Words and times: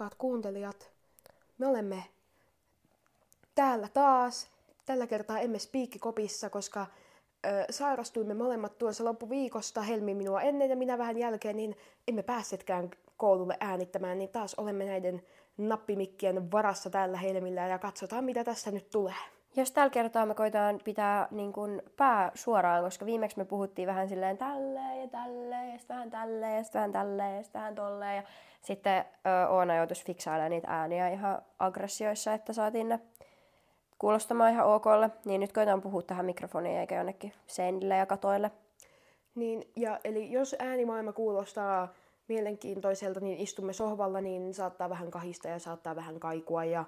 rakkaat 0.00 0.14
kuuntelijat. 0.18 0.90
Me 1.58 1.66
olemme 1.66 2.04
täällä 3.54 3.88
taas. 3.88 4.50
Tällä 4.86 5.06
kertaa 5.06 5.38
emme 5.38 5.58
spiikkikopissa, 5.58 6.50
koska 6.50 6.86
ö, 7.46 7.64
sairastuimme 7.70 8.34
molemmat 8.34 8.78
tuossa 8.78 9.04
loppuviikosta, 9.04 9.82
Helmi 9.82 10.14
minua 10.14 10.40
ennen 10.40 10.70
ja 10.70 10.76
minä 10.76 10.98
vähän 10.98 11.18
jälkeen, 11.18 11.56
niin 11.56 11.76
emme 12.08 12.22
päässetkään 12.22 12.90
koululle 13.16 13.56
äänittämään, 13.60 14.18
niin 14.18 14.30
taas 14.30 14.54
olemme 14.54 14.84
näiden 14.84 15.22
nappimikkien 15.58 16.50
varassa 16.50 16.90
tällä 16.90 17.18
Helmillä 17.18 17.66
ja 17.66 17.78
katsotaan 17.78 18.24
mitä 18.24 18.44
tässä 18.44 18.70
nyt 18.70 18.90
tulee. 18.90 19.39
Jos 19.56 19.72
tällä 19.72 19.90
kertaa 19.90 20.26
me 20.26 20.34
koitaan 20.34 20.80
pitää 20.84 21.28
niin 21.30 21.52
kun 21.52 21.82
pää 21.96 22.30
suoraan, 22.34 22.84
koska 22.84 23.06
viimeksi 23.06 23.38
me 23.38 23.44
puhuttiin 23.44 23.88
vähän 23.88 24.08
silleen 24.08 24.38
tälleen 24.38 25.00
ja 25.00 25.08
tälleen 25.08 25.72
ja 25.72 25.78
sitten 25.78 25.96
vähän 25.96 26.10
tälleen 26.10 26.56
ja 26.56 26.62
sitten 26.62 26.78
vähän 26.78 26.92
tälleen 26.92 27.36
ja 27.36 27.42
sitten 27.42 27.60
vähän 27.60 27.74
tolleen. 27.74 28.16
Ja 28.16 28.22
sitten 28.62 29.04
ö, 29.26 29.48
Oona 29.48 29.76
joutuisi 29.76 30.04
fiksailemaan 30.04 30.50
niitä 30.50 30.68
ääniä 30.70 31.08
ihan 31.08 31.42
aggressioissa, 31.58 32.32
että 32.32 32.52
saatiin 32.52 32.88
ne 32.88 33.00
kuulostamaan 33.98 34.52
ihan 34.52 34.66
okolle. 34.66 35.10
Niin 35.24 35.40
nyt 35.40 35.52
koitaan 35.52 35.82
puhua 35.82 36.02
tähän 36.02 36.26
mikrofoniin 36.26 36.78
eikä 36.78 36.96
jonnekin 36.96 37.32
seinille 37.46 37.96
ja 37.96 38.06
katoille. 38.06 38.50
Niin, 39.34 39.70
ja 39.76 40.00
eli 40.04 40.32
jos 40.32 40.56
äänimaailma 40.58 41.12
kuulostaa 41.12 41.88
mielenkiintoiselta, 42.28 43.20
niin 43.20 43.38
istumme 43.38 43.72
sohvalla, 43.72 44.20
niin 44.20 44.54
saattaa 44.54 44.90
vähän 44.90 45.10
kahista 45.10 45.48
ja 45.48 45.58
saattaa 45.58 45.96
vähän 45.96 46.20
kaikua. 46.20 46.64
Ja 46.64 46.84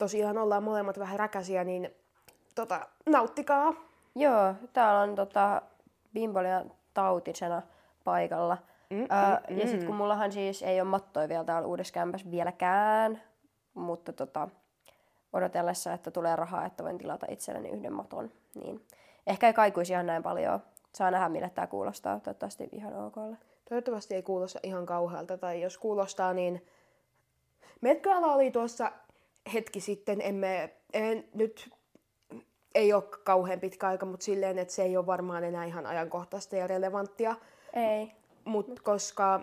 tosiaan 0.00 0.38
ollaan 0.38 0.62
molemmat 0.62 0.98
vähän 0.98 1.18
räkäsiä, 1.18 1.64
niin 1.64 1.94
tota, 2.54 2.86
nauttikaa. 3.06 3.74
Joo, 4.14 4.54
täällä 4.72 5.00
on 5.00 5.14
tota, 5.14 5.62
bimbolia 6.14 6.64
tautisena 6.94 7.62
paikalla. 8.04 8.58
Mm, 8.90 8.96
mm, 8.96 9.04
mm. 9.48 9.58
Ja 9.58 9.66
sitten 9.66 9.86
kun 9.86 9.96
mullahan 9.96 10.32
siis 10.32 10.62
ei 10.62 10.80
ole 10.80 10.88
mattoja 10.88 11.28
vielä 11.28 11.44
täällä 11.44 11.68
uudessa 11.68 11.94
kämpässä 11.94 12.30
vieläkään, 12.30 13.22
mutta 13.74 14.12
tota, 14.12 14.48
odotellessa, 15.32 15.92
että 15.92 16.10
tulee 16.10 16.36
rahaa, 16.36 16.66
että 16.66 16.84
voin 16.84 16.98
tilata 16.98 17.26
itselleni 17.30 17.68
yhden 17.68 17.92
maton, 17.92 18.30
niin 18.54 18.86
ehkä 19.26 19.46
ei 19.46 19.52
kaikuisi 19.52 19.92
ihan 19.92 20.06
näin 20.06 20.22
paljon. 20.22 20.60
Saa 20.94 21.10
nähdä, 21.10 21.28
millä 21.28 21.48
tämä 21.48 21.66
kuulostaa. 21.66 22.20
Toivottavasti 22.20 22.68
ihan 22.72 23.06
okolle. 23.06 23.36
Toivottavasti 23.68 24.14
ei 24.14 24.22
kuulosta 24.22 24.58
ihan 24.62 24.86
kauhealta, 24.86 25.38
tai 25.38 25.62
jos 25.62 25.78
kuulostaa, 25.78 26.32
niin 26.32 26.66
Metkäala 27.80 28.34
oli 28.34 28.50
tuossa 28.50 28.92
hetki 29.52 29.80
sitten, 29.80 30.20
emme, 30.20 30.74
en, 30.92 31.28
nyt 31.34 31.70
ei 32.74 32.92
ole 32.92 33.02
kauhean 33.24 33.60
pitkä 33.60 33.88
aika, 33.88 34.06
mutta 34.06 34.24
silleen, 34.24 34.58
että 34.58 34.74
se 34.74 34.82
ei 34.82 34.96
ole 34.96 35.06
varmaan 35.06 35.44
enää 35.44 35.64
ihan 35.64 35.86
ajankohtaista 35.86 36.56
ja 36.56 36.66
relevanttia. 36.66 37.36
Ei. 37.72 38.12
Mutta 38.44 38.70
Mut, 38.70 38.80
koska... 38.80 39.40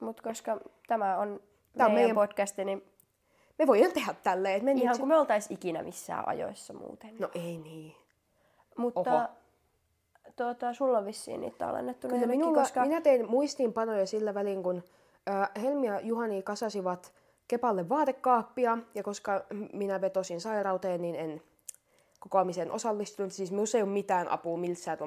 Mutta 0.00 0.22
koska 0.22 0.60
tämä 0.86 1.18
on 1.18 1.40
tämä 1.72 1.88
meidän, 1.88 1.94
meidän 1.94 2.14
podcasti, 2.14 2.64
niin 2.64 2.92
me 3.58 3.66
voidaan 3.66 3.92
tehdä 3.92 4.14
tälleen. 4.22 4.54
Että 4.54 4.64
me 4.64 4.72
ihan 4.72 4.98
kuin 4.98 5.08
me 5.08 5.16
oltais 5.16 5.50
ikinä 5.50 5.82
missään 5.82 6.28
ajoissa 6.28 6.72
muuten. 6.72 7.16
No 7.18 7.30
ei 7.34 7.58
niin. 7.58 7.96
Mutta 8.76 9.00
Oho. 9.00 9.28
tuota, 10.36 10.72
sulla 10.72 10.98
on 10.98 11.04
vissiin 11.04 11.40
niitä 11.40 11.58
tallennettu. 11.58 12.08
Kyllä 12.08 12.26
minulla, 12.26 12.60
koska... 12.60 12.84
minä 12.84 13.00
tein 13.00 13.30
muistiinpanoja 13.30 14.06
sillä 14.06 14.34
välin, 14.34 14.62
kun 14.62 14.84
äh, 15.30 15.50
Helmi 15.62 15.86
ja 15.86 16.00
Juhani 16.00 16.42
kasasivat 16.42 17.12
Kepalle 17.48 17.88
vaatekaappia, 17.88 18.78
ja 18.94 19.02
koska 19.02 19.44
minä 19.72 20.00
vetosin 20.00 20.40
sairauteen, 20.40 21.02
niin 21.02 21.14
en 21.14 21.42
kokoamiseen 22.20 22.72
osallistunut. 22.72 23.32
Siis 23.32 23.50
minussa 23.50 23.78
ei 23.78 23.82
ole 23.82 23.90
mitään 23.90 24.28
apua 24.28 24.58
missään 24.58 24.98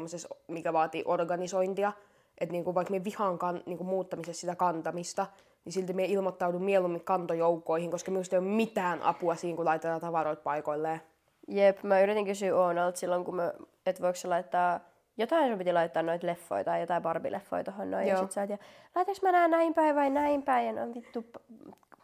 mikä 0.47 0.73
vaatii 0.73 1.03
organisointia. 1.05 1.93
Että 2.37 2.51
niinku, 2.51 2.75
vaikka 2.75 2.91
me 2.91 3.03
vihaan 3.03 3.37
kan, 3.37 3.61
niinku, 3.65 3.83
muuttamisessa 3.83 4.41
sitä 4.41 4.55
kantamista, 4.55 5.25
niin 5.65 5.73
silti 5.73 5.93
me 5.93 6.05
ilmoittaudun 6.05 6.63
mieluummin 6.63 7.05
kantojoukkoihin, 7.05 7.91
koska 7.91 8.11
minusta 8.11 8.35
ei 8.35 8.39
ole 8.39 8.47
mitään 8.47 9.03
apua 9.03 9.35
siinä, 9.35 9.55
kun 9.55 9.65
laitetaan 9.65 10.01
tavaroita 10.01 10.41
paikoilleen. 10.41 11.01
Jep, 11.47 11.83
mä 11.83 12.01
yritin 12.01 12.25
kysyä 12.25 12.55
Oonalta 12.55 12.99
silloin, 12.99 13.25
kun 13.25 13.35
mä, 13.35 13.53
et 13.85 14.01
voiko 14.01 14.15
se 14.15 14.27
laittaa 14.27 14.79
jotain 15.17 15.49
sun 15.49 15.57
piti 15.57 15.73
laittaa 15.73 16.03
noita 16.03 16.27
leffoja 16.27 16.63
tai 16.63 16.81
jotain 16.81 17.03
Barbie-leffoja 17.03 17.63
tuohon 17.63 17.91
noin. 17.91 18.07
Joo. 18.07 18.17
Ja 18.17 18.23
sit 18.23 18.31
sä 18.31 18.43
ja 18.43 18.57
laitaks 18.95 19.21
mä 19.21 19.31
nää 19.31 19.47
näin 19.47 19.73
päin 19.73 19.95
vai 19.95 20.09
näin 20.09 20.43
päin? 20.43 20.67
Ja 20.67 20.73
no 20.73 20.93
vittu, 20.93 21.25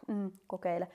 mm, 0.08 0.30
kokeile. 0.46 0.88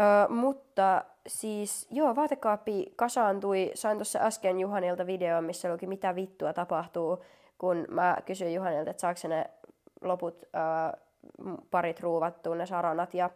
Ö, 0.00 0.28
mutta 0.28 1.04
siis, 1.26 1.86
joo, 1.90 2.16
vaatekaappi 2.16 2.92
kasaantui. 2.96 3.70
Sain 3.74 3.96
tuossa 3.98 4.18
äsken 4.18 4.60
Juhanilta 4.60 5.06
video, 5.06 5.40
missä 5.40 5.72
luki 5.72 5.86
mitä 5.86 6.14
vittua 6.14 6.52
tapahtuu, 6.52 7.24
kun 7.58 7.84
mä 7.90 8.16
kysyin 8.24 8.54
Juhanilta, 8.54 8.90
että 8.90 9.00
saako 9.00 9.28
ne 9.28 9.50
loput 10.00 10.44
ö, 10.44 10.98
parit 11.70 12.00
ruuvattua, 12.00 12.54
ne 12.54 12.66
saranat. 12.66 13.14
Ja 13.14 13.30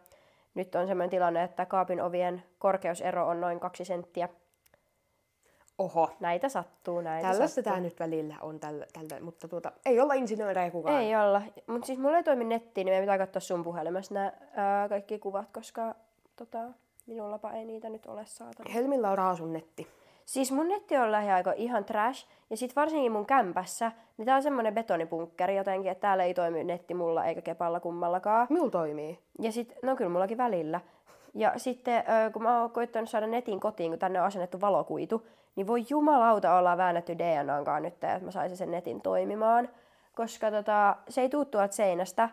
nyt 0.54 0.74
on 0.74 0.86
sellainen 0.86 1.10
tilanne, 1.10 1.42
että 1.42 1.66
kaapin 1.66 2.02
ovien 2.02 2.42
korkeusero 2.58 3.26
on 3.26 3.40
noin 3.40 3.60
kaksi 3.60 3.84
senttiä. 3.84 4.28
Oho. 5.78 6.10
Näitä 6.20 6.48
sattuu, 6.48 7.00
näitä 7.00 7.28
Tällaista 7.28 7.62
tämä 7.62 7.80
nyt 7.80 8.00
välillä 8.00 8.36
on, 8.40 8.60
tällä, 8.60 8.86
tällä, 8.92 9.24
mutta 9.24 9.48
tuota, 9.48 9.72
ei 9.86 10.00
olla 10.00 10.14
insinöörejä 10.14 10.70
kukaan. 10.70 11.02
Ei 11.02 11.16
olla, 11.16 11.42
mutta 11.66 11.86
siis 11.86 11.98
mulla 11.98 12.16
ei 12.16 12.22
toimi 12.22 12.44
nettiin, 12.44 12.84
niin 12.84 12.92
meidän 12.92 13.02
pitää 13.02 13.26
katsoa 13.26 13.40
sun 13.40 13.64
puhelimessa 13.64 14.14
nämä 14.14 14.32
ää, 14.54 14.88
kaikki 14.88 15.18
kuvat, 15.18 15.48
koska 15.52 15.94
tota, 16.36 16.58
minullapa 17.06 17.52
ei 17.52 17.64
niitä 17.64 17.88
nyt 17.88 18.06
ole 18.06 18.26
saatavilla. 18.26 18.74
Helmillä 18.74 19.10
on 19.10 19.18
raasun 19.18 19.52
netti. 19.52 19.86
Siis 20.24 20.52
mun 20.52 20.68
netti 20.68 20.96
on 20.96 21.12
lähiaiko 21.12 21.52
ihan 21.56 21.84
trash, 21.84 22.26
ja 22.50 22.56
sit 22.56 22.76
varsinkin 22.76 23.12
mun 23.12 23.26
kämpässä, 23.26 23.92
niin 24.16 24.26
tää 24.26 24.36
on 24.36 24.42
semmonen 24.42 24.74
betonipunkkeri 24.74 25.56
jotenkin, 25.56 25.90
että 25.92 26.00
täällä 26.00 26.24
ei 26.24 26.34
toimi 26.34 26.64
netti 26.64 26.94
mulla 26.94 27.24
eikä 27.24 27.42
kepalla 27.42 27.80
kummallakaan. 27.80 28.46
Mulla 28.50 28.70
toimii. 28.70 29.18
Ja 29.40 29.52
sit, 29.52 29.74
no 29.82 29.96
kyllä 29.96 30.10
mullakin 30.10 30.38
välillä. 30.38 30.80
Ja 31.36 31.52
sitten 31.56 32.04
kun 32.32 32.42
mä 32.42 32.60
oon 32.60 32.70
koittanut 32.70 33.10
saada 33.10 33.26
netin 33.26 33.60
kotiin, 33.60 33.90
kun 33.90 33.98
tänne 33.98 34.20
on 34.20 34.26
asennettu 34.26 34.60
valokuitu, 34.60 35.26
niin 35.56 35.66
voi 35.66 35.84
jumalauta 35.90 36.54
olla 36.54 36.76
väännetty 36.76 37.18
DNAnkaan 37.18 37.82
nyt, 37.82 37.94
että 37.94 38.20
mä 38.22 38.30
saisin 38.30 38.56
sen 38.56 38.70
netin 38.70 39.00
toimimaan. 39.00 39.68
Koska 40.14 40.50
tota, 40.50 40.96
se 41.08 41.20
ei 41.20 41.28
tuu 41.28 41.44
tuolta 41.44 41.74
seinästä. 41.74 42.28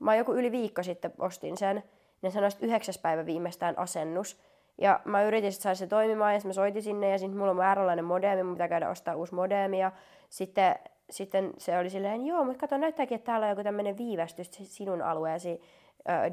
Mä 0.00 0.16
joku 0.16 0.32
yli 0.32 0.52
viikko 0.52 0.82
sitten 0.82 1.12
ostin 1.18 1.56
sen. 1.56 1.82
Ne 2.22 2.30
sanoi, 2.30 2.48
että 2.48 2.66
yhdeksäs 2.66 2.98
päivä 2.98 3.26
viimeistään 3.26 3.78
asennus. 3.78 4.40
Ja 4.78 5.00
mä 5.04 5.22
yritin 5.22 5.52
sitten 5.52 5.62
saada 5.62 5.74
se 5.74 5.86
toimimaan 5.86 6.34
ja 6.34 6.40
mä 6.44 6.52
soitin 6.52 6.82
sinne 6.82 7.10
ja 7.10 7.18
sitten 7.18 7.38
mulla 7.38 7.50
on 7.50 7.56
vääränlainen 7.56 8.04
modeemi, 8.04 8.42
mun 8.42 8.54
pitää 8.54 8.68
käydä 8.68 8.90
ostaa 8.90 9.16
uusi 9.16 9.34
modeemi. 9.34 9.80
Ja 9.80 9.92
sitten, 10.28 10.74
sitten 11.10 11.52
se 11.58 11.78
oli 11.78 11.90
silleen, 11.90 12.26
joo, 12.26 12.44
mutta 12.44 12.58
kato 12.58 12.76
näyttääkin, 12.76 13.16
että 13.16 13.26
täällä 13.26 13.44
on 13.44 13.50
joku 13.50 13.62
tämmöinen 13.62 13.98
viivästys 13.98 14.50
sinun 14.50 15.02
alueesi 15.02 15.60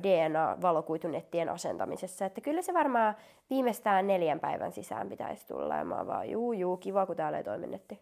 DNA-valokuitunettien 0.04 1.50
asentamisessa. 1.50 2.26
Että 2.26 2.42
kyllä 2.42 2.62
se 2.62 2.74
varmaan 2.74 3.16
viimeistään 3.50 4.08
neljän 4.08 4.40
päivän 4.40 4.72
sisään 4.72 5.10
pitäisi 5.10 5.48
tulla. 5.48 5.76
Ja 5.76 5.86
mä 5.86 6.08
vaan, 6.08 6.30
juu, 6.30 6.54
juu, 6.54 6.78
kiva, 6.78 7.06
kun 7.06 7.16
täällä 7.16 7.38
ei 7.38 7.44
toimi 7.44 7.68
netti. 7.68 8.00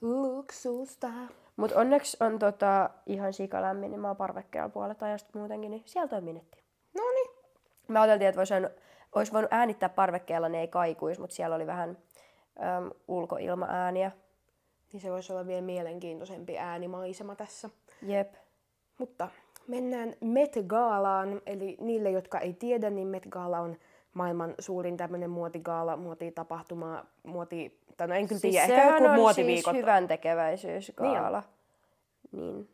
Luksusta. 0.00 1.08
Mutta 1.56 1.80
onneksi 1.80 2.16
on 2.20 2.38
tota, 2.38 2.90
ihan 3.06 3.32
sikalämmin, 3.32 3.90
niin 3.90 4.00
mä 4.00 4.08
oon 4.08 4.16
parvekkeella 4.16 4.68
puolet 4.68 5.02
ajasta 5.02 5.38
muutenkin, 5.38 5.70
niin 5.70 5.82
siellä 5.86 6.08
toimii 6.08 6.32
netti. 6.32 6.62
No 6.94 7.02
niin. 7.14 7.30
Mä 7.88 8.00
ajateltiin, 8.00 8.28
että 8.28 8.36
voisi 8.36 8.54
olisi 9.14 9.32
voinut 9.32 9.52
äänittää 9.52 9.88
parvekkeella, 9.88 10.48
niin 10.48 10.60
ei 10.60 10.68
kaikuisi, 10.68 11.20
mutta 11.20 11.36
siellä 11.36 11.56
oli 11.56 11.66
vähän 11.66 11.98
äm, 12.60 12.90
ulkoilmaääniä. 13.08 14.10
Niin 14.92 15.00
se 15.00 15.10
voisi 15.10 15.32
olla 15.32 15.46
vielä 15.46 15.62
mielenkiintoisempi 15.62 16.58
äänimaisema 16.58 17.36
tässä. 17.36 17.70
Jep. 18.02 18.34
Mutta 18.98 19.28
mennään 19.66 20.14
Met 20.20 20.52
Galaan, 20.66 21.42
eli 21.46 21.76
niille, 21.80 22.10
jotka 22.10 22.38
ei 22.38 22.52
tiedä, 22.52 22.90
niin 22.90 23.08
Met 23.08 23.26
Gala 23.28 23.60
on 23.60 23.76
maailman 24.14 24.54
suurin 24.58 24.96
tämmöinen 24.96 25.30
muotigaala, 25.30 25.96
muotitapahtuma, 25.96 27.04
muoti... 27.22 27.82
Tai 27.96 28.08
no 28.08 28.14
en 28.14 28.28
kyllä 28.28 28.40
siis 28.40 28.54
tiedä, 28.54 28.82
ehkä 28.82 28.94
joku 28.94 29.14
muotiviikot. 29.14 29.72
siis 29.72 29.82
hyvän 29.82 30.08
tekeväisyysgaala. 30.08 31.42
Niin. 32.32 32.54
niin. 32.54 32.68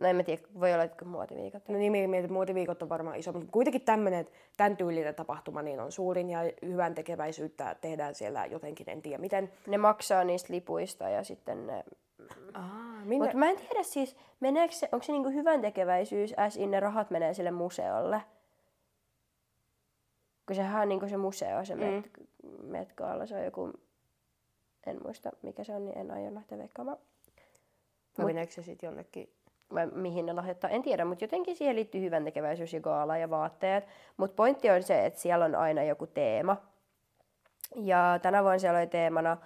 No 0.00 0.08
en 0.08 0.16
mä 0.16 0.22
tiedä, 0.22 0.42
voi 0.60 0.72
olla, 0.72 0.84
että 0.84 1.04
muotiviikot. 1.04 1.68
No 1.68 1.78
niin, 1.78 2.10
mietin, 2.10 2.32
muotiviikot 2.32 2.82
on 2.82 2.88
varmaan 2.88 3.16
iso, 3.16 3.32
mutta 3.32 3.52
kuitenkin 3.52 3.80
tämmöinen, 3.80 4.20
että 4.20 4.32
tämän 4.56 4.76
tyylinen 4.76 5.14
tapahtuma 5.14 5.62
niin 5.62 5.80
on 5.80 5.92
suurin 5.92 6.30
ja 6.30 6.38
hyvän 6.66 6.94
tekeväisyyttä 6.94 7.76
tehdään 7.80 8.14
siellä 8.14 8.46
jotenkin, 8.46 8.90
en 8.90 9.02
tiedä 9.02 9.18
miten. 9.18 9.52
Ne 9.66 9.78
maksaa 9.78 10.24
niistä 10.24 10.52
lipuista 10.52 11.08
ja 11.08 11.24
sitten 11.24 11.66
ne... 11.66 11.84
minne... 13.04 13.24
Mutta 13.24 13.38
mä 13.38 13.50
en 13.50 13.56
tiedä 13.56 13.82
siis, 13.82 14.16
meneekö 14.40 14.74
se, 14.74 14.88
onko 14.92 15.04
se 15.04 15.12
niinku 15.12 15.30
hyvän 15.30 15.60
tekeväisyys, 15.60 16.34
as 16.36 16.56
in 16.56 16.70
ne 16.70 16.80
rahat 16.80 17.10
menee 17.10 17.34
sille 17.34 17.50
museolle? 17.50 18.22
Kun 20.46 20.56
sehän 20.56 20.82
on 20.82 20.88
niinku 20.88 21.08
se 21.08 21.16
museo, 21.16 21.64
se 21.64 21.74
mm. 21.74 21.80
Met, 21.80 22.10
Metgaala, 22.62 23.26
se 23.26 23.36
on 23.36 23.44
joku, 23.44 23.72
en 24.86 24.98
muista 25.04 25.30
mikä 25.42 25.64
se 25.64 25.74
on, 25.74 25.84
niin 25.84 25.98
en 25.98 26.10
aio 26.10 26.34
lähteä 26.34 26.58
veikkaamaan. 26.58 26.98
Vai 28.18 28.26
meneekö 28.26 28.52
se 28.52 28.62
sitten 28.62 28.86
jonnekin 28.86 29.36
vai 29.74 29.86
mihin 29.86 30.26
ne 30.26 30.32
lahjoittaa, 30.32 30.70
en 30.70 30.82
tiedä, 30.82 31.04
mutta 31.04 31.24
jotenkin 31.24 31.56
siihen 31.56 31.76
liittyy 31.76 32.00
hyvän 32.00 32.24
tekeväisyys 32.24 32.72
ja 32.72 32.80
gaala 32.80 33.16
ja 33.16 33.30
vaatteet. 33.30 33.86
Mutta 34.16 34.34
pointti 34.34 34.70
on 34.70 34.82
se, 34.82 35.06
että 35.06 35.20
siellä 35.20 35.44
on 35.44 35.54
aina 35.54 35.82
joku 35.82 36.06
teema. 36.06 36.56
Ja 37.76 38.18
tänä 38.22 38.42
vuonna 38.42 38.58
siellä 38.58 38.78
oli 38.78 38.86
teemana 38.86 39.36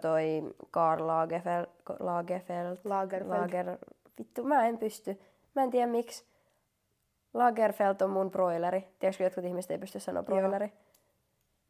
toi 0.00 0.54
Karl 0.70 1.06
Lagerfeld, 1.06 1.66
Lagerfeld, 2.00 2.78
Lagerfeld. 2.84 3.40
Lager, 3.40 3.78
vittu, 4.18 4.44
mä 4.44 4.66
en 4.66 4.78
pysty. 4.78 5.20
Mä 5.54 5.62
en 5.62 5.70
tiedä 5.70 5.86
miksi. 5.86 6.24
Lagerfeld 7.34 8.00
on 8.00 8.10
mun 8.10 8.30
broileri. 8.30 8.88
Tiedätkö, 8.98 9.24
jotkut 9.24 9.44
ihmiset 9.44 9.70
ei 9.70 9.78
pysty 9.78 10.00
sanoa 10.00 10.22
broileri? 10.22 10.72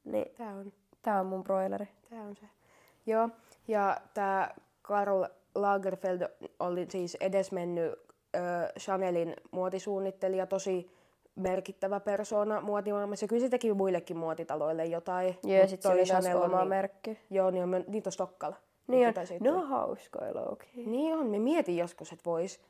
Niin, 0.04 0.26
Tää 0.36 0.54
on, 0.54 0.72
tää 1.02 1.20
on 1.20 1.26
mun 1.26 1.44
broileri. 1.44 1.88
tää 2.10 2.22
on 2.22 2.36
se. 2.36 2.46
Joo, 3.06 3.28
ja 3.68 3.96
tää 4.14 4.54
Karl 4.82 5.24
Lagerfeld 5.54 6.20
oli 6.60 6.86
siis 6.90 7.16
edesmennyt 7.20 7.92
ö, 8.36 8.38
Chanelin 8.78 9.36
muotisuunnittelija, 9.50 10.46
tosi 10.46 10.90
merkittävä 11.36 12.00
persona 12.00 12.60
muotimaailmassa. 12.60 13.26
Kyllä 13.26 13.40
se 13.40 13.48
teki 13.48 13.74
muillekin 13.74 14.16
muotitaloille 14.16 14.86
jotain. 14.86 15.38
Joo, 15.42 15.54
ja 15.54 15.60
mut 15.60 15.70
sit 15.70 15.80
toi 15.80 15.92
se 15.92 15.98
oli 15.98 16.04
Chanel 16.04 16.42
oma 16.42 16.58
niin- 16.58 16.68
merkki. 16.68 17.18
Joo, 17.30 17.50
niin 17.50 17.62
on, 17.64 17.84
niitä 17.88 18.08
on 18.08 18.12
Stokkalla. 18.12 18.56
Niin 18.86 19.08
on. 19.08 19.14
Ne 19.40 19.52
on 19.52 19.68
hauskoja 19.68 20.34
louki. 20.34 20.66
Niin 20.86 21.14
on, 21.14 21.26
me 21.26 21.38
mietin 21.38 21.76
joskus, 21.76 22.12
että 22.12 22.24
vois. 22.24 22.60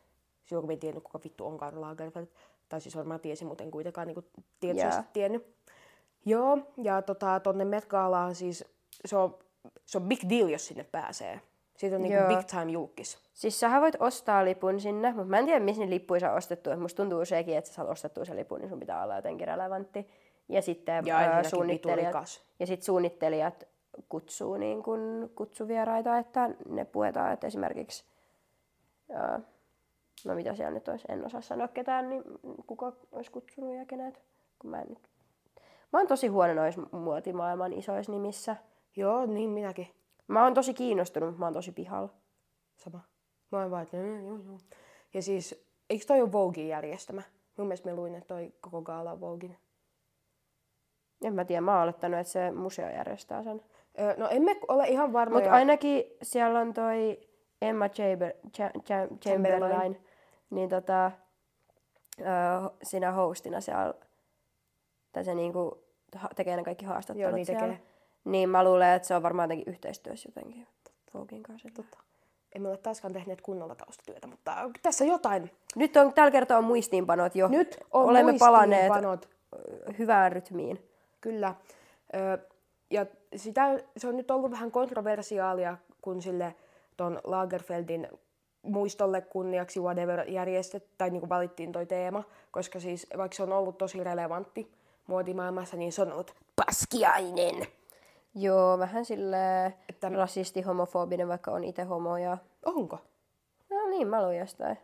Silloin 0.44 0.62
kun 0.62 0.68
me 0.68 0.72
ei 0.72 0.76
tiennyt, 0.78 1.04
kuka 1.04 1.20
vittu 1.24 1.46
on 1.46 1.58
Karl 1.58 1.80
Lagerfeld. 1.80 2.26
Tai 2.68 2.80
siis 2.80 2.96
varmaan 2.96 3.20
tiesin, 3.20 3.48
mutta 3.48 3.64
en 3.64 3.70
kuitenkaan 3.70 4.06
niin 4.06 4.24
tietoisesti 4.60 4.96
Jaa. 4.96 5.10
tiennyt. 5.12 5.54
Joo, 6.26 6.58
ja 6.82 7.02
tota, 7.02 7.40
tonne 7.40 7.64
Met 7.64 7.86
Galaan 7.86 8.34
siis, 8.34 8.64
se 9.04 9.16
on, 9.16 9.38
se 9.86 9.98
on 9.98 10.04
big 10.08 10.20
deal, 10.28 10.48
jos 10.48 10.66
sinne 10.66 10.84
pääsee. 10.84 11.40
Siitä 11.76 11.96
on 11.96 12.02
niinku 12.02 12.18
Joo. 12.18 12.28
big 12.28 12.46
time 12.46 12.72
julkis. 12.72 13.18
Siis 13.32 13.60
sähän 13.60 13.82
voit 13.82 13.96
ostaa 14.00 14.44
lipun 14.44 14.80
sinne, 14.80 15.12
mutta 15.12 15.28
mä 15.28 15.38
en 15.38 15.44
tiedä, 15.44 15.60
missä 15.60 15.90
lippuja 15.90 16.20
saa 16.20 16.34
ostettua. 16.34 16.72
Et 16.72 16.80
Musta 16.80 17.02
tuntuu 17.02 17.24
sekin, 17.24 17.56
että 17.56 17.70
sä 17.70 17.74
saat 17.74 17.88
ostettua 17.88 18.24
sen 18.24 18.36
lipun, 18.36 18.60
niin 18.60 18.68
sun 18.68 18.80
pitää 18.80 19.02
olla 19.02 19.16
jotenkin 19.16 19.48
relevantti. 19.48 20.08
Ja 20.48 20.62
sitten 20.62 21.06
Ja 21.06 21.16
ää, 21.16 21.24
ensinnäkin 21.24 21.50
suunnittelijat, 21.50 22.42
ja 22.60 22.66
sit 22.66 22.82
suunnittelijat 22.82 23.64
kutsuu 24.08 24.56
niin 24.56 24.82
kun 24.82 25.30
kutsuvieraita, 25.34 26.18
että 26.18 26.50
ne 26.68 26.84
puetaan, 26.84 27.32
että 27.32 27.46
esimerkiksi, 27.46 28.04
ää, 29.12 29.40
no 30.24 30.34
mitä 30.34 30.54
siellä 30.54 30.74
nyt 30.74 30.88
olisi, 30.88 31.06
en 31.08 31.26
osaa 31.26 31.40
sanoa 31.40 31.68
ketään, 31.68 32.08
niin 32.08 32.22
kuka 32.66 32.92
olisi 33.12 33.30
kutsunut 33.30 33.74
ja 33.74 33.84
kenet, 33.84 34.22
kun 34.58 34.70
mä 34.70 34.80
en 34.80 34.88
nyt. 34.88 35.08
Mä 35.92 35.98
oon 35.98 36.08
tosi 36.08 36.26
huono 36.26 36.54
noissa 36.54 36.82
muotimaailman 36.92 37.72
isoissa 37.72 38.12
nimissä. 38.12 38.56
Joo, 38.96 39.26
niin 39.26 39.50
minäkin. 39.50 39.88
Mä 40.28 40.44
oon 40.44 40.54
tosi 40.54 40.74
kiinnostunut, 40.74 41.28
mutta 41.28 41.38
mä 41.38 41.46
oon 41.46 41.54
tosi 41.54 41.72
pihalla. 41.72 42.08
Sama. 42.76 43.00
Mä 43.52 43.60
oon 43.60 43.70
vaan, 43.70 43.82
että 43.82 43.96
joo, 43.96 44.06
joo, 44.06 44.38
joo. 44.46 44.58
Ja 45.14 45.22
siis, 45.22 45.64
eikö 45.90 46.04
toi 46.06 46.20
ole 46.20 46.32
Voguein 46.32 46.68
järjestämä? 46.68 47.22
Mun 47.56 47.66
mielestä 47.66 47.90
mä 47.90 47.96
luin, 47.96 48.14
että 48.14 48.28
toi 48.34 48.52
koko 48.60 48.82
gaala 48.82 49.12
on 49.12 49.20
Voguein. 49.20 49.56
En 51.24 51.34
mä 51.34 51.44
tiedä, 51.44 51.60
mä 51.60 51.74
oon 51.74 51.82
olettanut, 51.82 52.20
että 52.20 52.32
se 52.32 52.50
museo 52.50 52.88
järjestää 52.88 53.42
sen. 53.42 53.62
Öö, 54.00 54.14
no 54.16 54.28
emme 54.30 54.56
ole 54.68 54.88
ihan 54.88 55.12
varmoja. 55.12 55.40
Mutta 55.40 55.54
ainakin 55.56 56.04
siellä 56.22 56.60
on 56.60 56.72
toi 56.74 57.20
Emma 57.62 57.88
Chamber, 57.88 58.32
Cha, 58.56 58.70
Cha, 58.84 58.94
Chamberlain, 59.20 59.72
Chamberlain. 59.72 60.06
niin 60.50 60.68
tota, 60.68 61.10
ö, 62.20 62.24
siinä 62.82 63.12
hostina 63.12 63.60
siellä, 63.60 63.94
tai 65.12 65.24
se 65.24 65.34
niinku 65.34 65.84
tekee 66.36 66.56
ne 66.56 66.64
kaikki 66.64 66.84
haastattelut 66.84 67.22
Joo, 67.30 67.36
niin 67.36 67.46
siellä. 67.46 67.60
tekee. 67.60 67.93
Niin 68.24 68.48
mä 68.48 68.64
luulen, 68.64 68.92
että 68.92 69.08
se 69.08 69.14
on 69.14 69.22
varmaan 69.22 69.46
jotenkin 69.46 69.72
yhteistyössä 69.72 70.28
jotenkin 70.28 70.66
Voguein 71.14 71.42
kanssa. 71.42 71.68
Totta. 71.74 71.98
Emme 72.54 72.68
ole 72.68 72.76
taaskaan 72.76 73.12
tehneet 73.12 73.40
kunnolla 73.40 73.74
taustatyötä, 73.74 74.26
mutta 74.26 74.70
tässä 74.82 75.04
jotain. 75.04 75.50
Nyt 75.76 75.96
on, 75.96 76.14
tällä 76.14 76.30
kertaa 76.30 76.58
on 76.58 76.64
muistiinpanot 76.64 77.36
jo. 77.36 77.48
Nyt 77.48 77.78
on 77.92 78.08
Olemme 78.08 78.34
palanneet 78.38 78.92
hyvään 79.98 80.32
rytmiin. 80.32 80.88
Kyllä. 81.20 81.54
Ja 82.90 83.06
sitä, 83.36 83.78
se 83.96 84.08
on 84.08 84.16
nyt 84.16 84.30
ollut 84.30 84.50
vähän 84.50 84.70
kontroversiaalia, 84.70 85.76
kun 86.02 86.22
sille 86.22 86.54
ton 86.96 87.20
Lagerfeldin 87.24 88.08
muistolle 88.62 89.20
kunniaksi 89.20 89.80
whatever 89.80 90.30
järjestet, 90.30 90.86
tai 90.98 91.10
niin 91.10 91.28
valittiin 91.28 91.72
toi 91.72 91.86
teema, 91.86 92.24
koska 92.50 92.80
siis 92.80 93.06
vaikka 93.16 93.36
se 93.36 93.42
on 93.42 93.52
ollut 93.52 93.78
tosi 93.78 94.04
relevantti 94.04 94.72
muotimaailmassa, 95.06 95.76
niin 95.76 95.92
se 95.92 96.02
on 96.02 96.12
ollut 96.12 96.34
paskiainen. 96.56 97.66
Joo, 98.34 98.78
vähän 98.78 99.04
sille 99.04 99.66
Että- 99.88 100.08
rasisti, 100.08 100.62
homofobinen, 100.62 101.28
vaikka 101.28 101.50
on 101.50 101.64
itse 101.64 101.82
homo 101.82 102.16
ja... 102.16 102.38
Onko? 102.64 102.98
No 103.70 103.88
niin, 103.90 104.08
mä 104.08 104.26
luin 104.26 104.38
jostain. 104.38 104.78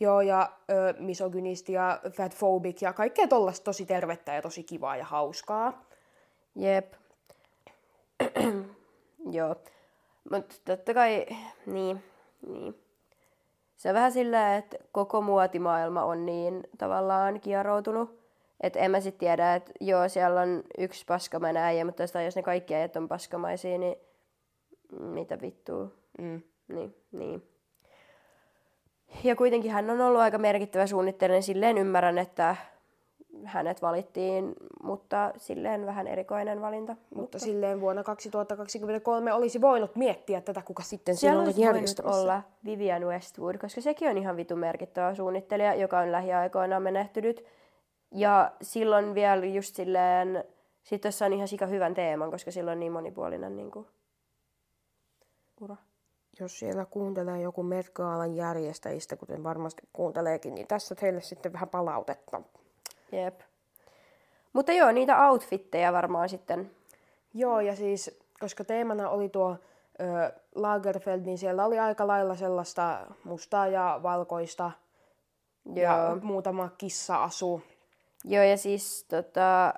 Joo, 0.00 0.20
ja 0.20 0.52
ö, 0.70 0.94
misogynisti 0.98 1.72
ja 1.72 2.00
fatphobic 2.12 2.82
ja 2.82 2.92
kaikkea 2.92 3.28
tollasta 3.28 3.64
tosi 3.64 3.86
tervettä 3.86 4.34
ja 4.34 4.42
tosi 4.42 4.62
kivaa 4.64 4.96
ja 4.96 5.04
hauskaa. 5.04 5.82
Jep. 6.54 6.92
Joo. 9.30 9.56
Mutta 10.30 10.54
totta 10.64 10.94
kai, 10.94 11.26
niin, 11.66 12.04
niin. 12.46 12.82
Se 13.76 13.88
on 13.88 13.94
vähän 13.94 14.12
silleen, 14.12 14.58
että 14.58 14.76
koko 14.92 15.20
muotimaailma 15.20 16.04
on 16.04 16.26
niin 16.26 16.68
tavallaan 16.78 17.40
kieroutunut. 17.40 18.25
Että 18.60 18.78
en 18.78 18.90
mä 18.90 19.00
sit 19.00 19.18
tiedä, 19.18 19.54
että 19.54 19.72
joo, 19.80 20.08
siellä 20.08 20.40
on 20.40 20.62
yksi 20.78 21.04
paskamainen 21.08 21.62
äijä, 21.62 21.84
mutta 21.84 22.02
jos 22.02 22.36
ne 22.36 22.42
kaikki 22.42 22.74
äijät 22.74 22.96
on 22.96 23.08
paskamaisia, 23.08 23.78
niin 23.78 23.96
mitä 25.00 25.40
vittua. 25.40 25.88
Mm. 26.18 26.42
Niin, 26.68 26.96
niin. 27.12 27.42
Ja 29.24 29.36
kuitenkin 29.36 29.70
hän 29.70 29.90
on 29.90 30.00
ollut 30.00 30.20
aika 30.20 30.38
merkittävä 30.38 30.86
suunnittelija, 30.86 31.34
niin 31.34 31.42
silleen 31.42 31.78
ymmärrän, 31.78 32.18
että 32.18 32.56
hänet 33.44 33.82
valittiin, 33.82 34.54
mutta 34.82 35.32
silleen 35.36 35.86
vähän 35.86 36.06
erikoinen 36.06 36.60
valinta. 36.60 36.96
Mutta 37.14 37.38
silleen 37.38 37.80
vuonna 37.80 38.02
2023 38.02 39.32
olisi 39.32 39.60
voinut 39.60 39.96
miettiä 39.96 40.40
tätä, 40.40 40.62
kuka 40.62 40.82
sitten 40.82 41.16
Siellä 41.16 41.42
on 41.42 41.58
järjestämässä. 41.58 42.20
olla 42.20 42.42
Vivian 42.64 43.04
Westwood, 43.06 43.58
koska 43.58 43.80
sekin 43.80 44.08
on 44.08 44.18
ihan 44.18 44.36
vitu 44.36 44.56
merkittävä 44.56 45.14
suunnittelija, 45.14 45.74
joka 45.74 45.98
on 45.98 46.12
lähiaikoina 46.12 46.80
menehtynyt. 46.80 47.44
Ja 48.14 48.52
silloin 48.62 49.14
vielä 49.14 49.46
just 49.46 49.74
silleen, 49.74 50.44
sit 50.82 51.00
tässä 51.00 51.26
on 51.26 51.32
ihan 51.32 51.48
sika 51.48 51.66
hyvän 51.66 51.94
teeman, 51.94 52.30
koska 52.30 52.50
sillä 52.50 52.72
on 52.72 52.80
niin 52.80 52.92
monipuolinen 52.92 53.56
niin 53.56 53.70
kuin, 53.70 53.86
ura. 55.60 55.76
Jos 56.40 56.58
siellä 56.58 56.84
kuuntelee 56.84 57.40
joku 57.40 57.62
Met 57.62 57.90
Galan 57.90 58.36
järjestäjistä, 58.36 59.16
kuten 59.16 59.42
varmasti 59.42 59.82
kuunteleekin, 59.92 60.54
niin 60.54 60.66
tässä 60.66 60.94
teille 60.94 61.20
sitten 61.20 61.52
vähän 61.52 61.68
palautetta. 61.68 62.42
Jep. 63.12 63.40
Mutta 64.52 64.72
joo, 64.72 64.92
niitä 64.92 65.28
outfitteja 65.28 65.92
varmaan 65.92 66.28
sitten. 66.28 66.70
Joo, 67.34 67.60
ja 67.60 67.76
siis, 67.76 68.18
koska 68.40 68.64
teemana 68.64 69.10
oli 69.10 69.28
tuo 69.28 69.56
ö, 70.00 70.32
Lagerfeld, 70.54 71.20
niin 71.20 71.38
siellä 71.38 71.64
oli 71.64 71.78
aika 71.78 72.06
lailla 72.06 72.34
sellaista 72.34 73.06
mustaa 73.24 73.66
ja 73.66 74.00
valkoista 74.02 74.70
ja 75.74 75.96
Joo. 75.96 76.16
muutama 76.22 76.68
kissa-asu. 76.78 77.62
Joo, 78.28 78.44
ja 78.44 78.56
siis 78.56 79.04
tota, 79.04 79.74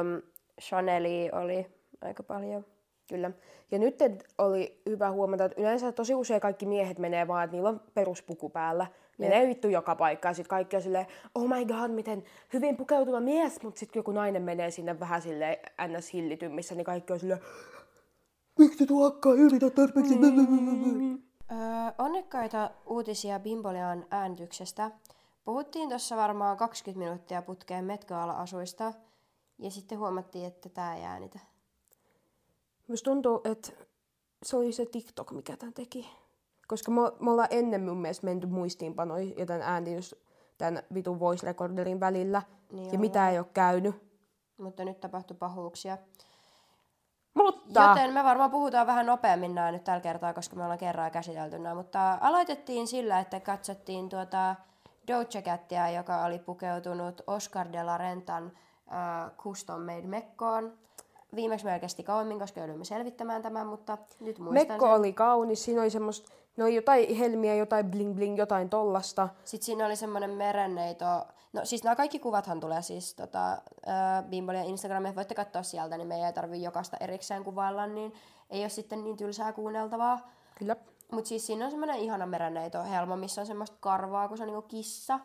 um, 0.00 0.22
Chaneli 0.60 1.30
oli 1.32 1.66
aika 2.00 2.22
paljon. 2.22 2.64
Kyllä. 3.08 3.30
Ja 3.70 3.78
nyt 3.78 3.98
oli 4.38 4.80
hyvä 4.86 5.10
huomata, 5.10 5.44
että 5.44 5.60
yleensä 5.60 5.92
tosi 5.92 6.14
usein 6.14 6.40
kaikki 6.40 6.66
miehet 6.66 6.98
menee 6.98 7.28
vaan, 7.28 7.44
että 7.44 7.56
niillä 7.56 7.68
on 7.68 7.80
peruspuku 7.94 8.50
päällä. 8.50 8.86
Menee 9.18 9.48
vittu 9.48 9.68
joka 9.68 9.94
paikkaan. 9.94 10.34
Sitten 10.34 10.48
kaikki 10.48 10.76
on 10.76 10.82
silleen, 10.82 11.06
oh 11.34 11.48
my 11.48 11.64
god, 11.64 11.90
miten 11.90 12.24
hyvin 12.52 12.76
pukeutuva 12.76 13.20
mies. 13.20 13.62
Mutta 13.62 13.78
sitten 13.78 14.00
joku 14.00 14.12
nainen 14.12 14.42
menee 14.42 14.70
sinne 14.70 15.00
vähän 15.00 15.22
silleen 15.22 15.56
ns. 15.88 16.12
hillitymmissä, 16.12 16.74
niin 16.74 16.84
kaikki 16.84 17.12
on 17.12 17.20
silleen, 17.20 17.40
miksi 18.58 18.86
tuokkaa 18.86 19.32
yritä 19.32 19.70
tarpeeksi? 19.70 20.14
Öö, 21.52 21.58
onnekkaita 21.98 22.70
uutisia 22.86 23.38
Bimbolian 23.38 24.06
äänityksestä. 24.10 24.90
Puhuttiin 25.46 25.88
tuossa 25.88 26.16
varmaan 26.16 26.56
20 26.56 26.98
minuuttia 26.98 27.42
putkeen 27.42 27.84
Metgaala-asuista, 27.84 28.92
ja 29.58 29.70
sitten 29.70 29.98
huomattiin, 29.98 30.46
että 30.46 30.68
tämä 30.68 30.96
ei 30.96 31.04
äänitä. 31.04 31.38
Musta 32.88 33.10
tuntuu, 33.10 33.40
että 33.44 33.72
se 34.42 34.56
oli 34.56 34.72
se 34.72 34.86
TikTok, 34.86 35.30
mikä 35.30 35.56
tämän 35.56 35.74
teki. 35.74 36.10
Koska 36.68 36.90
me, 36.90 37.00
me 37.20 37.30
ollaan 37.30 37.48
ennen 37.50 37.84
mun 37.84 37.96
mielestä 37.96 38.26
menty 38.26 38.46
muistiinpanoihin 38.46 39.38
ja 39.38 39.46
tämän 39.46 39.62
äänitys 39.62 40.16
tämän 40.58 40.82
vitun 40.94 41.20
voice 41.20 41.46
recorderin 41.46 42.00
välillä. 42.00 42.42
Niin 42.72 42.92
ja 42.92 42.98
mitä 42.98 43.30
ei 43.30 43.38
ole 43.38 43.46
käynyt. 43.54 43.94
Mutta 44.58 44.84
nyt 44.84 45.00
tapahtui 45.00 45.36
pahuuksia. 45.36 45.98
Mutta 47.34 47.88
Joten 47.88 48.14
me 48.14 48.24
varmaan 48.24 48.50
puhutaan 48.50 48.86
vähän 48.86 49.06
nopeammin 49.06 49.54
nämä 49.54 49.72
nyt 49.72 49.84
tällä 49.84 50.00
kertaa, 50.00 50.34
koska 50.34 50.56
me 50.56 50.62
ollaan 50.62 50.78
kerran 50.78 51.10
käsitelty 51.10 51.58
nämä. 51.58 51.74
Mutta 51.74 52.18
aloitettiin 52.20 52.86
sillä, 52.86 53.20
että 53.20 53.40
katsottiin 53.40 54.08
tuota 54.08 54.54
Doja 55.08 55.42
Catia, 55.42 55.90
joka 55.90 56.24
oli 56.24 56.38
pukeutunut 56.38 57.22
Oscar 57.26 57.72
de 57.72 57.82
la 57.82 57.98
Rentan 57.98 58.52
äh, 58.92 59.36
custom 59.36 59.80
made 59.80 60.02
mekkoon. 60.06 60.72
Viimeksi 61.34 61.64
meillä 61.64 61.78
kesti 61.78 62.02
kauemmin, 62.02 62.38
koska 62.38 62.60
jouduimme 62.60 62.84
selvittämään 62.84 63.42
tämän, 63.42 63.66
mutta 63.66 63.98
nyt 64.20 64.38
muistan 64.38 64.68
Mekko 64.68 64.86
sen. 64.86 64.94
oli 64.94 65.12
kaunis, 65.12 65.64
siinä 65.64 65.80
oli 65.80 65.90
semmoista, 65.90 66.32
no 66.56 66.66
jotain 66.66 67.16
helmiä, 67.16 67.54
jotain 67.54 67.90
bling 67.90 68.14
bling, 68.14 68.38
jotain 68.38 68.68
tollasta. 68.68 69.28
Sitten 69.44 69.66
siinä 69.66 69.86
oli 69.86 69.96
semmoinen 69.96 70.30
merenneito. 70.30 71.26
No 71.52 71.64
siis 71.64 71.84
nämä 71.84 71.96
kaikki 71.96 72.18
kuvathan 72.18 72.60
tulee 72.60 72.82
siis 72.82 73.14
tota, 73.14 73.52
äh, 73.52 74.24
Bimbolin 74.30 74.60
ja 74.60 74.66
Instagramiin, 74.66 75.16
voitte 75.16 75.34
katsoa 75.34 75.62
sieltä, 75.62 75.96
niin 75.96 76.08
meidän 76.08 76.26
ei 76.26 76.32
tarvitse 76.32 76.64
jokaista 76.64 76.96
erikseen 77.00 77.44
kuvailla, 77.44 77.86
niin 77.86 78.12
ei 78.50 78.60
ole 78.60 78.68
sitten 78.68 79.04
niin 79.04 79.16
tylsää 79.16 79.52
kuunneltavaa. 79.52 80.30
Kyllä. 80.58 80.76
Mutta 81.12 81.28
siis 81.28 81.46
siinä 81.46 81.64
on 81.64 81.70
semmoinen 81.70 81.96
ihana 81.96 82.26
merenneito 82.26 82.82
helma, 82.82 83.16
missä 83.16 83.40
on 83.40 83.46
semmoista 83.46 83.76
karvaa, 83.80 84.28
kun 84.28 84.36
se 84.36 84.42
on 84.42 84.46
niinku 84.46 84.68
kissa. 84.68 85.20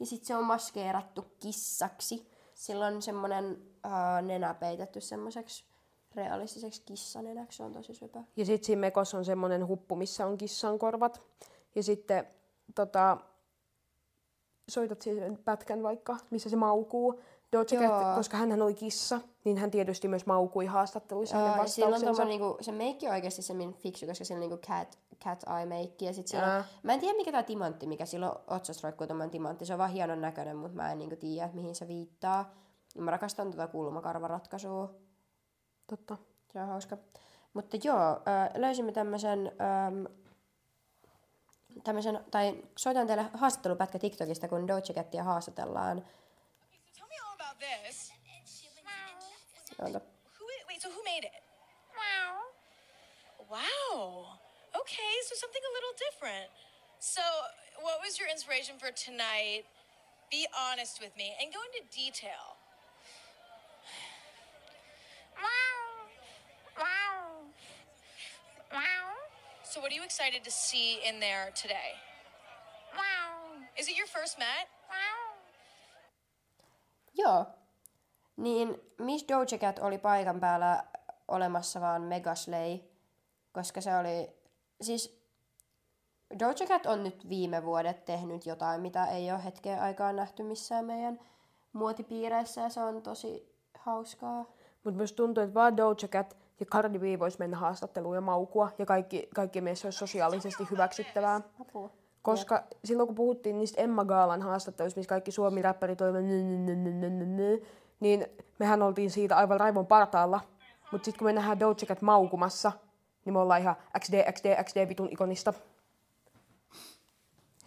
ja 0.00 0.06
sitten 0.06 0.26
se 0.26 0.36
on 0.36 0.44
maskeerattu 0.44 1.24
kissaksi. 1.40 2.26
Sillä 2.54 2.86
on 2.86 3.02
semmonen 3.02 3.44
uh, 3.86 4.26
nenä 4.26 4.54
peitetty 4.54 5.00
semmoiseksi 5.00 5.64
realistiseksi 6.14 6.82
kissanenäksi. 6.86 7.56
Se 7.56 7.62
on 7.62 7.72
tosi 7.72 7.94
sypä. 7.94 8.24
Ja 8.36 8.44
sitten 8.44 8.66
siinä 8.66 8.80
mekossa 8.80 9.18
on 9.18 9.24
semmoinen 9.24 9.66
huppu, 9.66 9.96
missä 9.96 10.26
on 10.26 10.38
kissan 10.38 10.78
korvat. 10.78 11.22
Ja 11.74 11.82
sitten 11.82 12.26
tota, 12.74 13.18
soitat 14.68 15.02
siihen 15.02 15.38
pätkän 15.38 15.82
vaikka, 15.82 16.16
missä 16.30 16.50
se 16.50 16.56
maukuu. 16.56 17.20
Doja 17.52 17.64
Cat, 17.64 18.14
koska 18.14 18.36
hän 18.36 18.62
oli 18.62 18.74
kissa, 18.74 19.20
niin 19.44 19.58
hän 19.58 19.70
tietysti 19.70 20.08
myös 20.08 20.26
maukui 20.26 20.66
haastatteluissa 20.66 21.36
hänen 21.36 21.58
vastauksensa. 21.58 22.06
tommonen, 22.06 22.28
niinku, 22.28 22.56
se 22.60 22.72
meikki 22.72 23.06
on 23.06 23.12
oikeasti 23.12 23.42
se 23.42 23.54
min 23.54 23.74
fiksu, 23.74 24.06
koska 24.06 24.24
sillä 24.24 24.36
on 24.36 24.40
niinku 24.40 24.66
cat, 24.66 24.98
cat 25.24 25.44
eye 25.56 25.66
meikki. 25.66 26.04
Ja 26.04 26.12
sit 26.12 26.26
on, 26.34 26.64
mä 26.82 26.92
en 26.92 27.00
tiedä 27.00 27.16
mikä 27.16 27.32
tää 27.32 27.42
timantti, 27.42 27.86
mikä 27.86 28.06
sillä 28.06 28.30
on 28.30 28.40
otsassa 28.46 28.88
roikkuu 28.88 29.06
tommonen 29.06 29.30
timantti. 29.30 29.66
Se 29.66 29.72
on 29.72 29.78
vaan 29.78 29.90
hienon 29.90 30.20
näköinen, 30.20 30.56
mutta 30.56 30.76
mä 30.76 30.92
en 30.92 30.98
niinku 30.98 31.16
tiedä, 31.16 31.50
mihin 31.52 31.74
se 31.74 31.88
viittaa. 31.88 32.50
Mä 32.98 33.10
rakastan 33.10 33.50
tota 33.50 33.66
kulmakarvaratkaisua. 33.68 34.94
Totta. 35.86 36.16
Se 36.52 36.60
on 36.60 36.68
hauska. 36.68 36.96
Mutta 37.54 37.76
joo, 37.84 38.20
löysimme 38.54 38.92
tämmöisen, 38.92 39.52
tämmöisen, 41.84 42.24
tai 42.30 42.62
soitan 42.76 43.06
teille 43.06 43.26
haastattelupätkä 43.34 43.98
TikTokista, 43.98 44.48
kun 44.48 44.68
Doja 44.68 44.80
Catia 44.80 45.24
haastatellaan. 45.24 46.04
This. 47.62 48.10
Oota. 49.78 50.02
Who? 50.36 50.44
Wait. 50.68 50.82
So 50.82 50.90
who 50.90 51.00
made 51.06 51.24
it? 51.24 51.42
Wow. 51.94 52.50
Wow. 53.46 54.38
Okay. 54.74 55.14
So 55.30 55.38
something 55.38 55.62
a 55.62 55.72
little 55.78 55.94
different. 55.96 56.50
So, 57.02 57.20
what 57.80 57.98
was 57.98 58.16
your 58.16 58.28
inspiration 58.30 58.76
for 58.78 58.94
tonight? 58.94 59.66
Be 60.30 60.46
honest 60.54 61.02
with 61.02 61.10
me 61.18 61.34
and 61.42 61.52
go 61.52 61.58
into 61.66 61.82
detail. 61.90 62.54
Wow. 65.34 66.06
Wow. 66.78 67.50
Wow. 68.70 69.18
So, 69.64 69.80
what 69.80 69.90
are 69.90 69.96
you 69.96 70.04
excited 70.04 70.44
to 70.44 70.50
see 70.52 71.00
in 71.04 71.18
there 71.18 71.50
today? 71.56 71.98
Wow. 72.94 73.58
Is 73.76 73.88
it 73.88 73.96
your 73.96 74.06
first 74.06 74.38
Met? 74.38 74.70
Joo. 77.14 77.46
Niin 78.36 78.80
Miss 78.98 79.24
Doja 79.28 79.58
Cat 79.58 79.78
oli 79.78 79.98
paikan 79.98 80.40
päällä 80.40 80.84
olemassa 81.28 81.80
vaan 81.80 82.02
Megaslay, 82.02 82.78
koska 83.52 83.80
se 83.80 83.96
oli... 83.96 84.36
Siis 84.80 85.22
Doja 86.38 86.54
Cat 86.54 86.86
on 86.86 87.04
nyt 87.04 87.28
viime 87.28 87.64
vuodet 87.64 88.04
tehnyt 88.04 88.46
jotain, 88.46 88.80
mitä 88.80 89.06
ei 89.06 89.32
ole 89.32 89.44
hetken 89.44 89.80
aikaa 89.80 90.12
nähty 90.12 90.42
missään 90.42 90.84
meidän 90.84 91.20
muotipiireissä 91.72 92.60
ja 92.60 92.68
se 92.68 92.80
on 92.80 93.02
tosi 93.02 93.54
hauskaa. 93.78 94.44
Mutta 94.84 94.96
myös 94.96 95.12
tuntuu, 95.12 95.42
että 95.44 95.54
vaan 95.54 95.76
Doja 95.76 96.08
Cat 96.08 96.36
ja 96.60 96.66
Cardi 96.66 96.98
B 96.98 97.20
vois 97.20 97.38
mennä 97.38 97.56
haastatteluun 97.56 98.14
ja 98.14 98.20
maukua, 98.20 98.70
ja 98.78 98.86
kaikki, 98.86 99.28
kaikki 99.34 99.60
meissä 99.60 99.86
olisi 99.86 99.98
sosiaalisesti 99.98 100.66
hyväksyttävää. 100.70 101.40
Apua. 101.60 101.90
Koska 102.22 102.64
silloin 102.84 103.06
kun 103.06 103.14
puhuttiin 103.14 103.58
niistä 103.58 103.82
Emma 103.82 104.04
Gaalan 104.04 104.42
haastatteluista, 104.42 104.98
missä 104.98 105.08
kaikki 105.08 105.30
suomi-räppärit 105.30 106.00
olivat 106.00 106.24
niin 108.00 108.26
mehän 108.58 108.82
oltiin 108.82 109.10
siitä 109.10 109.36
aivan 109.36 109.60
raivon 109.60 109.86
partaalla. 109.86 110.40
Mutta 110.92 111.04
sitten 111.04 111.18
kun 111.18 111.26
me 111.26 111.32
nähdään 111.32 111.60
Doja 111.60 111.74
Cat 111.74 112.02
maukumassa, 112.02 112.72
niin 113.24 113.32
me 113.32 113.38
ollaan 113.38 113.60
ihan 113.60 113.76
XD, 113.98 114.32
XD, 114.32 114.64
XD 114.64 114.88
vitun 114.88 115.08
ikonista. 115.12 115.52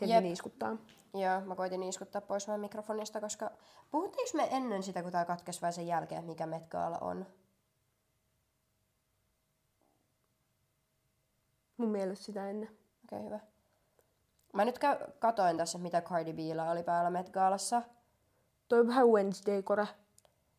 Jep. 0.02 0.24
niiskuttaa. 0.24 0.78
Joo, 1.14 1.42
mä 1.42 1.56
koitin 1.56 1.84
iskuttaa 1.84 2.22
pois 2.22 2.48
meidän 2.48 2.62
mikrofonista, 2.62 3.22
koska 3.22 3.52
puhuttiinko 3.92 4.32
me 4.34 4.48
ennen 4.52 4.84
sitä, 4.84 5.04
kun 5.04 5.12
tää 5.12 5.26
katkesi 5.26 5.62
vai 5.62 5.74
sen 5.74 5.88
jälkeen, 5.88 6.24
mikä 6.24 6.46
Met 6.46 6.68
Gala 6.68 6.98
on? 7.02 7.26
Mun 11.78 11.90
mielestä 11.90 12.26
sitä 12.26 12.50
ennen. 12.50 12.70
Okei, 12.70 13.20
okay, 13.20 13.24
hyvä. 13.24 13.55
Mä 14.56 14.66
nyt 14.66 14.80
katoin 15.20 15.58
tässä, 15.58 15.78
mitä 15.78 16.02
Cardi 16.02 16.34
Billa 16.34 16.72
oli 16.72 16.84
päällä 16.84 17.10
Met 17.10 17.30
Galassa. 17.30 17.82
Toi 18.68 18.80
on 18.80 18.88
vähän 18.88 19.08
Wednesday-kore. 19.08 19.88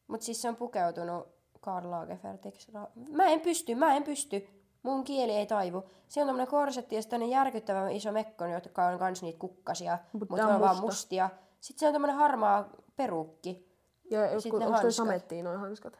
Mut 0.06 0.22
siis 0.22 0.42
se 0.42 0.48
on 0.48 0.56
pukeutunut 0.56 1.28
Karl 1.60 1.90
Lagerfeldiksi. 1.90 2.72
Ra- 2.72 3.10
Mä 3.16 3.24
en 3.26 3.40
pysty, 3.40 3.74
mä 3.74 3.94
en 3.96 4.04
pysty. 4.04 4.48
Mun 4.82 5.04
kieli 5.04 5.32
ei 5.32 5.46
taivu. 5.46 5.84
Siinä 6.08 6.24
on 6.24 6.28
tämmönen 6.28 6.46
korsetti 6.48 6.94
ja 6.94 7.02
sitten 7.02 7.30
järkyttävän 7.30 7.90
iso 7.92 8.12
mekko, 8.12 8.44
jotka 8.46 8.86
on 8.86 8.98
kans 8.98 9.22
niitä 9.22 9.38
kukkasia. 9.38 9.98
Mut 10.12 10.20
Mutta 10.20 10.42
mut 10.42 10.50
on 10.50 10.54
on 10.54 10.60
vaan 10.60 10.76
musta. 10.76 10.86
mustia. 10.86 11.30
Sitten 11.60 11.80
se 11.80 11.86
on 11.86 11.92
tämmönen 11.92 12.16
harmaa 12.16 12.68
perukki. 12.96 13.76
Ja 14.10 14.26
sit 14.26 14.32
jotkut, 14.34 14.60
ne 14.60 14.66
onko 14.66 14.80
toi 14.80 14.92
samettiin 14.92 15.44
noin 15.44 15.58
hanskat? 15.60 15.98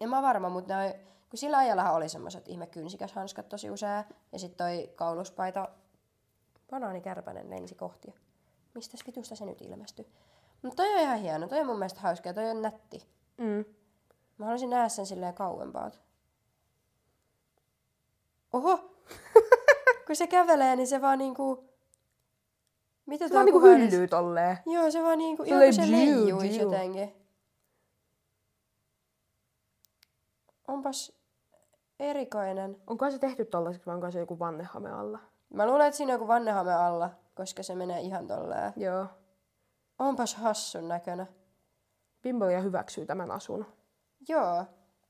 En 0.00 0.08
mä 0.10 0.22
varma, 0.22 0.48
mutta 0.48 0.76
ne 0.76 0.86
on, 0.86 0.94
kun 1.30 1.38
sillä 1.38 1.58
ajallahan 1.58 1.94
oli 1.94 2.08
semmoiset 2.08 2.48
ihme 2.48 2.66
kynsikäs 2.66 3.12
hanskat 3.12 3.48
tosi 3.48 3.70
usein. 3.70 4.04
Ja 4.32 4.38
sitten 4.38 4.56
toi 4.66 4.92
kauluspaita, 4.94 5.68
banaanikärpänen 6.70 7.50
lensi 7.50 7.74
kohti. 7.74 8.14
Mistä 8.74 8.96
vitusta 9.06 9.36
se 9.36 9.44
nyt 9.44 9.60
ilmestyi? 9.60 10.06
Mutta 10.62 10.82
toi 10.82 10.94
on 10.94 11.00
ihan 11.00 11.18
hieno, 11.18 11.48
toi 11.48 11.60
on 11.60 11.66
mun 11.66 11.78
mielestä 11.78 12.00
hauska 12.00 12.28
ja 12.28 12.34
toi 12.34 12.50
on 12.50 12.62
nätti. 12.62 13.08
Mm. 13.38 13.64
Mä 14.38 14.44
haluaisin 14.44 14.70
nähdä 14.70 14.88
sen 14.88 15.06
silleen 15.06 15.34
kauempaa. 15.34 15.90
Oho! 18.52 18.78
kun 20.06 20.16
se 20.16 20.26
kävelee, 20.26 20.76
niin 20.76 20.86
se 20.86 21.00
vaan 21.00 21.18
niinku... 21.18 21.64
Mitä 23.06 23.28
Se 23.28 23.38
on 23.38 23.44
niinku 23.44 23.60
hyllyy 23.60 24.08
tolleen. 24.08 24.58
Joo, 24.66 24.90
se 24.90 25.02
vaan 25.02 25.18
niinku... 25.18 25.42
Joo, 25.42 25.72
se 25.72 25.90
leijuisi 25.90 26.60
jotenkin. 26.60 27.26
Onpas 30.68 31.12
erikoinen. 32.00 32.76
Onko 32.86 33.10
se 33.10 33.18
tehty 33.18 33.44
tollaiseksi 33.44 33.86
vai 33.86 33.94
onko 33.94 34.10
se 34.10 34.18
joku 34.18 34.38
vannehame 34.38 34.90
alla? 34.90 35.18
Mä 35.54 35.66
luulen, 35.66 35.86
että 35.86 35.96
siinä 35.96 36.12
on 36.12 36.14
joku 36.14 36.28
vannehame 36.28 36.74
alla, 36.74 37.10
koska 37.34 37.62
se 37.62 37.74
menee 37.74 38.00
ihan 38.00 38.26
tolleen. 38.26 38.72
Joo. 38.76 39.06
Onpas 39.98 40.34
hassun 40.34 40.88
näköinen. 40.88 41.28
Bimbolia 42.22 42.60
hyväksyy 42.60 43.06
tämän 43.06 43.30
asun. 43.30 43.66
Joo. 44.28 44.64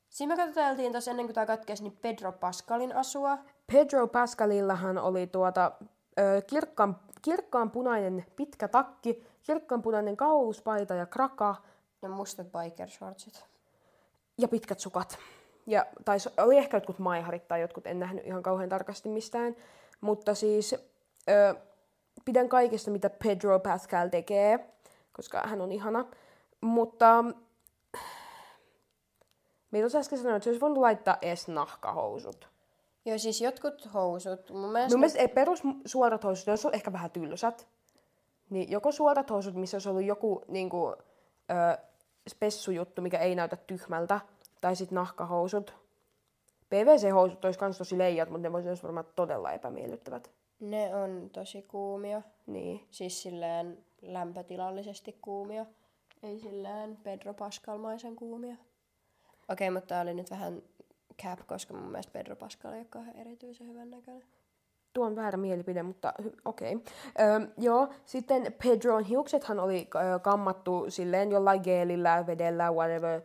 Siinä 0.09 0.35
me 0.35 0.41
katsoteltiin 0.41 0.91
tuossa 0.91 1.11
ennen 1.11 1.25
kuin 1.25 1.35
tämä 1.35 1.45
katkesi, 1.45 1.83
niin 1.83 1.97
Pedro 2.01 2.31
Pascalin 2.31 2.95
asua. 2.95 3.37
Pedro 3.73 4.07
Pascalillahan 4.07 4.97
oli 4.97 5.27
tuota, 5.27 5.71
ö, 6.19 6.41
kirkkaan, 6.47 6.99
kirkkaan 7.21 7.71
punainen 7.71 8.25
pitkä 8.35 8.67
takki, 8.67 9.27
kirkkaan 9.43 9.81
punainen 9.81 10.17
kauluspaita 10.17 10.93
ja 10.93 11.05
kraka 11.05 11.55
Ja 12.01 12.09
mustat 12.09 12.47
biker 12.51 12.89
shortsit. 12.89 13.45
ja 14.37 14.47
pitkät 14.47 14.79
sukat. 14.79 15.17
Ja, 15.67 15.85
tai 16.05 16.17
oli 16.37 16.57
ehkä 16.57 16.77
jotkut 16.77 16.99
maiharit 16.99 17.47
tai 17.47 17.61
jotkut, 17.61 17.87
en 17.87 17.99
nähnyt 17.99 18.25
ihan 18.25 18.43
kauhean 18.43 18.69
tarkasti 18.69 19.09
mistään. 19.09 19.55
Mutta 20.01 20.35
siis 20.35 20.75
ö, 21.29 21.55
pidän 22.25 22.49
kaikesta, 22.49 22.91
mitä 22.91 23.09
Pedro 23.09 23.59
Pascal 23.59 24.07
tekee, 24.09 24.73
koska 25.11 25.41
hän 25.45 25.61
on 25.61 25.71
ihana. 25.71 26.05
Mutta 26.61 27.25
mitä 29.71 29.83
tuossa 29.83 29.99
äsken 29.99 30.17
sanoin, 30.17 30.35
että 30.35 30.43
se 30.43 30.49
olisi 30.49 30.61
voinut 30.61 30.77
laittaa 30.77 31.17
edes 31.21 31.47
nahkahousut. 31.47 32.49
Joo, 33.05 33.17
siis 33.17 33.41
jotkut 33.41 33.93
housut. 33.93 34.49
Mun 34.49 34.71
mielestä... 34.71 34.93
Mun 34.93 34.99
mielestä 34.99 35.19
ei 35.19 35.27
perus 35.27 35.63
suorat 35.85 36.23
housut, 36.23 36.47
jos 36.47 36.65
on 36.65 36.73
ehkä 36.73 36.93
vähän 36.93 37.11
tylsät, 37.11 37.67
niin 38.49 38.71
joko 38.71 38.91
suorat 38.91 39.29
housut, 39.29 39.55
missä 39.55 39.75
olisi 39.75 39.89
ollut 39.89 40.03
joku 40.03 40.41
niinku, 40.47 40.95
ö, 41.51 41.77
spessujuttu, 42.29 43.01
mikä 43.01 43.19
ei 43.19 43.35
näytä 43.35 43.55
tyhmältä, 43.55 44.19
tai 44.61 44.75
sitten 44.75 44.95
nahkahousut. 44.95 45.86
PVC-housut 46.69 47.45
olisi 47.45 47.59
myös 47.61 47.77
tosi 47.77 47.97
leijat, 47.97 48.29
mutta 48.29 48.49
ne 48.49 48.55
olla 48.57 48.83
varmaan 48.83 49.05
todella 49.15 49.51
epämiellyttävät. 49.51 50.31
Ne 50.59 50.95
on 50.95 51.29
tosi 51.33 51.61
kuumia. 51.61 52.21
Niin. 52.45 52.87
Siis 52.91 53.21
silleen 53.21 53.77
lämpötilallisesti 54.01 55.17
kuumia. 55.21 55.65
Ei 56.23 56.39
silleen 56.39 56.97
Pedro 57.03 57.33
Pascal-maisen 57.33 58.15
kuumia. 58.15 58.55
Okei, 59.49 59.69
mutta 59.69 59.87
tää 59.87 60.01
oli 60.01 60.13
nyt 60.13 60.31
vähän 60.31 60.61
cap, 61.23 61.39
koska 61.47 61.73
mun 61.73 61.91
mielestä 61.91 62.11
Pedro 62.13 62.35
Pascal 62.35 62.71
ei 62.71 62.79
ole 62.79 62.87
kauhean 62.89 63.15
erityisen 63.17 63.67
hyvän 63.67 63.91
näköinen. 63.91 64.23
Tuo 64.93 65.05
on 65.05 65.15
väärä 65.15 65.37
mielipide, 65.37 65.83
mutta 65.83 66.13
hy- 66.21 66.41
okei. 66.45 66.75
Okay. 66.75 67.47
joo, 67.57 67.87
sitten 68.05 68.55
Pedron 68.63 69.03
hiuksethan 69.03 69.59
oli 69.59 69.87
ö, 69.95 70.19
kammattu 70.19 70.85
silleen 70.89 71.31
jollain 71.31 71.61
geelillä, 71.63 72.23
vedellä, 72.27 72.71
whatever, 72.71 73.21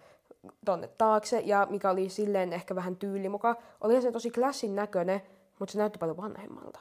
tonne 0.65 0.89
taakse, 0.89 1.41
ja 1.45 1.67
mikä 1.71 1.91
oli 1.91 2.09
silleen 2.09 2.53
ehkä 2.53 2.75
vähän 2.75 2.97
tyylimuka. 2.97 3.57
Oli 3.81 4.03
se 4.03 4.13
tosi 4.13 4.31
klassin 4.31 4.77
näköinen, 4.77 5.23
mutta 5.59 5.73
se 5.73 5.79
näytti 5.79 5.99
paljon 5.99 6.17
vanhemmalta. 6.17 6.81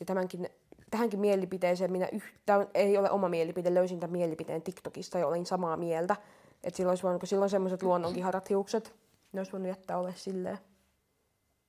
Ja 0.00 0.06
tämänkin, 0.06 0.48
tähänkin 0.90 1.20
mielipiteeseen 1.20 1.92
minä 1.92 2.08
yh, 2.12 2.24
tämä 2.46 2.66
ei 2.74 2.98
ole 2.98 3.10
oma 3.10 3.28
mielipide, 3.28 3.74
löysin 3.74 4.00
tämän 4.00 4.12
mielipiteen 4.12 4.62
TikTokista 4.62 5.18
ja 5.18 5.26
olin 5.26 5.46
samaa 5.46 5.76
mieltä. 5.76 6.16
Että 6.64 6.76
silloin 6.76 6.90
olisi 6.90 7.02
voinut, 7.02 7.20
kun 7.20 7.28
silloin 7.28 7.50
semmoiset 7.50 7.82
luonnonkiharat 7.82 8.50
hiukset, 8.50 8.94
ne 9.32 9.40
olisi 9.40 9.52
voinut 9.52 9.68
jättää 9.68 9.98
ole 9.98 10.14
silleen. 10.16 10.58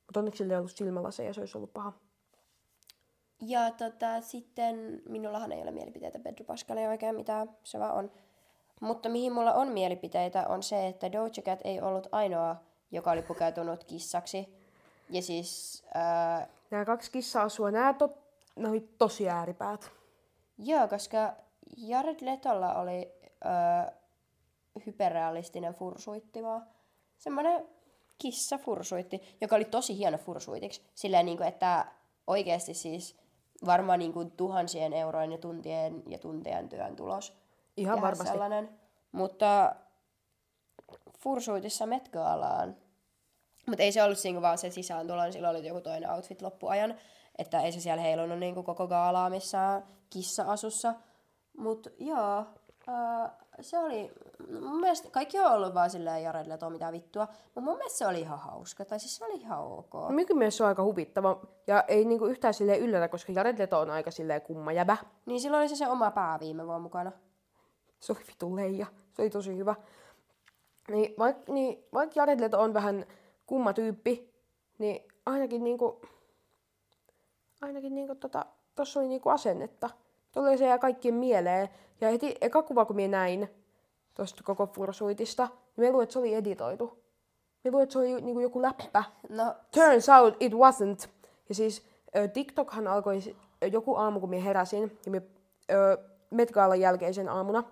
Mutta 0.06 0.20
onneksi 0.20 0.38
sillä 0.38 0.54
ei 0.54 0.58
ollut 0.58 0.72
silmälaseja, 0.72 1.34
se 1.34 1.40
olisi 1.40 1.58
ollut 1.58 1.74
paha. 1.74 1.94
Ja 3.42 3.72
tota, 3.72 4.22
sitten 4.22 5.02
minullahan 5.10 5.52
ei 5.52 5.62
ole 5.62 5.72
mielipiteitä 5.72 6.20
Pedro 6.20 6.46
Pascalia 6.46 6.90
oikein 6.90 7.16
mitään, 7.16 7.50
se 7.64 7.80
vaan 7.80 7.96
on. 7.96 8.12
Mutta 8.82 9.10
mihin 9.10 9.34
mulla 9.34 9.54
on 9.54 9.68
mielipiteitä 9.68 10.48
on 10.48 10.64
se, 10.64 10.88
että 10.88 11.12
Doja 11.12 11.30
Cat 11.30 11.60
ei 11.64 11.82
ollut 11.82 12.08
ainoa, 12.12 12.56
joka 12.92 13.12
oli 13.12 13.22
pukeutunut 13.22 13.84
kissaksi. 13.84 14.56
Ja 15.10 15.22
siis, 15.22 15.84
ää, 15.94 16.48
Nämä 16.72 16.86
kaksi 16.86 17.12
kissaa 17.12 17.44
asua, 17.44 17.72
nämä 17.72 17.94
to, 17.94 18.18
oli 18.68 18.90
tosi 18.98 19.30
ääripäät. 19.30 19.92
joo, 20.58 20.88
koska 20.88 21.34
Jared 21.78 22.18
Letolla 22.22 22.74
oli 22.74 23.12
ää, 23.44 23.92
hyperrealistinen 24.86 25.74
fursuitti 25.74 26.44
vaan. 26.44 26.68
Semmoinen 27.18 27.68
kissa 28.18 28.58
fursuitti, 28.58 29.22
joka 29.42 29.56
oli 29.56 29.66
tosi 29.66 29.98
hieno 29.98 30.18
fursuitiksi. 30.18 30.82
Silleen, 30.96 31.26
niin 31.26 31.38
kuin, 31.38 31.48
että 31.48 31.86
oikeasti 32.28 32.74
siis 32.74 33.16
varmaan 33.66 34.00
niin 34.00 34.14
kuin 34.14 34.32
tuhansien 34.32 34.94
eurojen 34.94 35.32
ja 35.32 35.38
tuntien 35.38 36.04
ja 36.08 36.20
tuntien 36.20 36.70
työn 36.70 36.96
tulos. 36.96 37.41
Ihan 37.78 37.96
tehdä 37.96 38.08
varmasti. 38.08 38.32
Sellainen. 38.32 38.70
Mutta 39.12 39.76
fursuitissa 41.20 41.86
Met 41.86 42.10
Galaan. 42.10 42.76
Mutta 43.68 43.84
ei 43.84 43.92
se 43.92 44.04
ollut 44.04 44.18
siinä 44.18 44.42
vaan 44.42 44.58
se 44.58 44.70
sisääntulo, 44.70 45.24
niin 45.24 45.34
silloin 45.34 45.58
oli 45.58 45.68
joku 45.68 45.82
toinen 45.82 46.12
outfit 46.12 46.42
loppuajan. 46.42 46.96
Että 47.38 47.62
ei 47.62 47.72
se 47.72 47.80
siellä 47.80 48.02
heilunut 48.02 48.40
niin 48.40 48.54
kuin 48.54 48.66
koko 48.66 48.88
gaalaa 48.88 49.30
missään 49.30 49.84
kissa-asussa. 50.10 50.94
Mutta 51.58 51.90
joo, 52.00 52.46
ää, 52.88 53.36
se 53.62 53.80
oli, 53.80 54.12
mun 54.62 54.80
mielestä 54.80 55.10
kaikki 55.12 55.40
on 55.40 55.52
ollut 55.52 55.74
vaan 55.74 55.90
silleen 55.90 56.24
Jared 56.24 56.48
Leto 56.48 56.70
mitä 56.70 56.92
vittua. 56.92 57.28
Mutta 57.44 57.62
mun 57.62 57.78
mielestä 57.78 57.98
se 57.98 58.08
oli 58.08 58.20
ihan 58.20 58.40
hauska, 58.40 58.86
tai 58.86 59.00
siis 59.00 59.18
se 59.18 59.26
oli 59.26 59.42
ihan 59.42 59.60
ok. 59.60 59.94
Minun 60.10 60.38
mielestä 60.38 60.58
se 60.58 60.64
on 60.64 60.70
aika 60.70 60.84
huvittava. 60.84 61.42
Ja 61.68 61.84
ei 61.88 62.06
niinku 62.06 62.26
yhtään 62.26 62.54
silleen 62.54 62.80
yllätä, 62.80 63.08
koska 63.08 63.32
Jared 63.32 63.60
Leto 63.60 63.80
on 63.80 63.90
aika 63.90 64.12
silleen 64.12 64.42
kumma 64.42 64.72
jäbä. 64.72 64.98
Niin 65.26 65.42
silloin 65.42 65.62
oli 65.62 65.70
se 65.70 65.76
se 65.76 65.88
oma 65.88 66.12
pää 66.12 66.40
viime 66.40 66.66
vuonna 66.66 66.84
mukana. 66.84 67.12
Se 68.02 68.12
oli 68.12 68.22
vitu 68.28 68.56
leija. 68.56 68.86
Se 69.14 69.22
oli 69.22 69.30
tosi 69.30 69.58
hyvä. 69.58 69.76
Niin 70.88 71.14
vaikka 71.20 71.54
niin, 71.54 71.84
vaik 71.94 72.16
Jared 72.16 72.40
Leto 72.40 72.62
on 72.62 72.74
vähän 72.74 73.06
kumma 73.46 73.74
tyyppi, 73.74 74.34
niin 74.80 75.08
ainakin 75.26 75.64
niinku, 75.64 76.02
ainakin 77.62 77.96
niinku 77.96 78.16
tota, 78.16 78.46
tossa 78.76 79.00
oli 79.00 79.08
niinku 79.08 79.30
asennetta. 79.30 79.90
Tuolle 80.32 80.58
se 80.58 80.66
jää 80.66 80.78
kaikkien 80.78 81.14
mieleen. 81.14 81.70
Ja 82.02 82.10
heti 82.10 82.36
eka 82.42 82.64
kuva, 82.64 82.86
kun 82.86 82.96
minä 82.96 83.18
näin 83.18 83.50
tosta 84.14 84.44
koko 84.44 84.68
fursuitista, 84.68 85.46
niin 85.46 85.88
me 85.88 85.90
luulen, 85.90 86.04
että 86.04 86.14
se 86.14 86.20
oli 86.20 86.34
editoitu. 86.34 87.00
Me 87.64 87.72
luulen, 87.72 87.84
että 87.84 87.94
se 87.94 88.00
oli 88.00 88.22
niinku 88.22 88.40
joku 88.40 88.62
läppä. 88.62 89.04
No, 89.30 89.56
Turns 89.72 90.10
out 90.10 90.36
it 90.40 90.54
wasn't. 90.54 91.10
Ja 91.50 91.56
siis 91.56 91.86
TikTokhan 92.34 92.88
alkoi 92.88 93.36
joku 93.72 93.96
aamu, 93.96 94.20
kun 94.20 94.30
minä 94.30 94.44
heräsin, 94.44 94.98
ja 95.06 95.12
minä, 95.12 95.26
ö, 95.72 95.98
Met 96.30 96.52
Galan 96.52 96.80
jälkeisen 96.80 97.30
aamuna, 97.30 97.64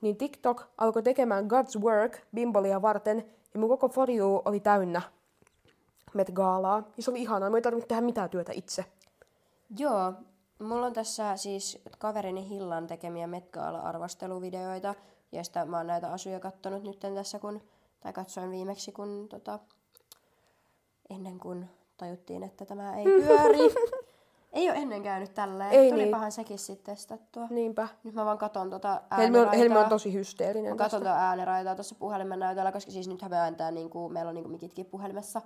niin 0.00 0.16
TikTok 0.16 0.64
alkoi 0.78 1.02
tekemään 1.02 1.44
God's 1.44 1.82
Work 1.82 2.18
bimbolia 2.34 2.82
varten, 2.82 3.24
ja 3.54 3.60
mun 3.60 3.68
koko 3.68 3.88
For 3.88 4.10
You 4.10 4.42
oli 4.44 4.60
täynnä 4.60 5.02
Met 6.14 6.30
Galaa. 6.30 6.82
Ja 6.96 7.02
se 7.02 7.10
oli 7.10 7.22
ihanaa, 7.22 7.50
mä 7.50 7.56
ei 7.56 7.62
tarvinnut 7.62 7.88
tehdä 7.88 8.02
mitään 8.02 8.30
työtä 8.30 8.52
itse. 8.52 8.84
Joo, 9.78 10.12
mulla 10.58 10.86
on 10.86 10.92
tässä 10.92 11.36
siis 11.36 11.82
kaverini 11.98 12.48
Hillan 12.48 12.86
tekemiä 12.86 13.26
Met 13.26 13.50
Gala-arvosteluvideoita, 13.50 14.94
joista 15.32 15.66
mä 15.66 15.76
oon 15.76 15.86
näitä 15.86 16.12
asuja 16.12 16.40
kattonut 16.40 16.82
nyt 16.82 16.98
tässä, 17.14 17.38
kun, 17.38 17.62
tai 18.00 18.12
katsoin 18.12 18.50
viimeksi, 18.50 18.92
kun 18.92 19.28
tota, 19.28 19.58
ennen 21.10 21.38
kuin 21.38 21.70
tajuttiin, 21.96 22.42
että 22.42 22.64
tämä 22.64 22.96
ei 22.96 23.04
pyöri. 23.20 23.58
Ei 24.56 24.70
ole 24.70 24.78
ennen 24.78 25.02
käynyt 25.02 25.34
tälleen. 25.34 25.70
Ei 25.70 25.90
Tulipahan 25.90 26.32
sekin 26.32 26.58
sitten 26.58 26.94
testattua. 26.94 27.46
Niinpä. 27.50 27.88
Nyt 28.04 28.14
mä 28.14 28.24
vaan 28.24 28.38
katon 28.38 28.70
tota 28.70 29.00
Helmi 29.16 29.38
on, 29.38 29.44
ääniraitaa. 29.44 29.58
Helmi 29.58 29.76
on 29.76 29.88
tosi 29.88 30.12
hysteerinen. 30.12 30.72
Mä 30.72 30.76
katson 30.76 31.00
tuota 31.00 31.16
ääniraitaa 31.16 31.74
tuossa 31.74 31.94
puhelimen 31.94 32.38
näytöllä, 32.38 32.72
koska 32.72 32.90
siis 32.90 33.08
nythän 33.08 33.30
me 33.30 33.36
ääntää, 33.36 33.70
niin 33.70 33.90
kuin, 33.90 34.12
meillä 34.12 34.28
on 34.28 34.34
niin 34.34 34.44
kuin 34.44 34.52
mikitkin 34.52 34.86
puhelimessa. 34.86 35.42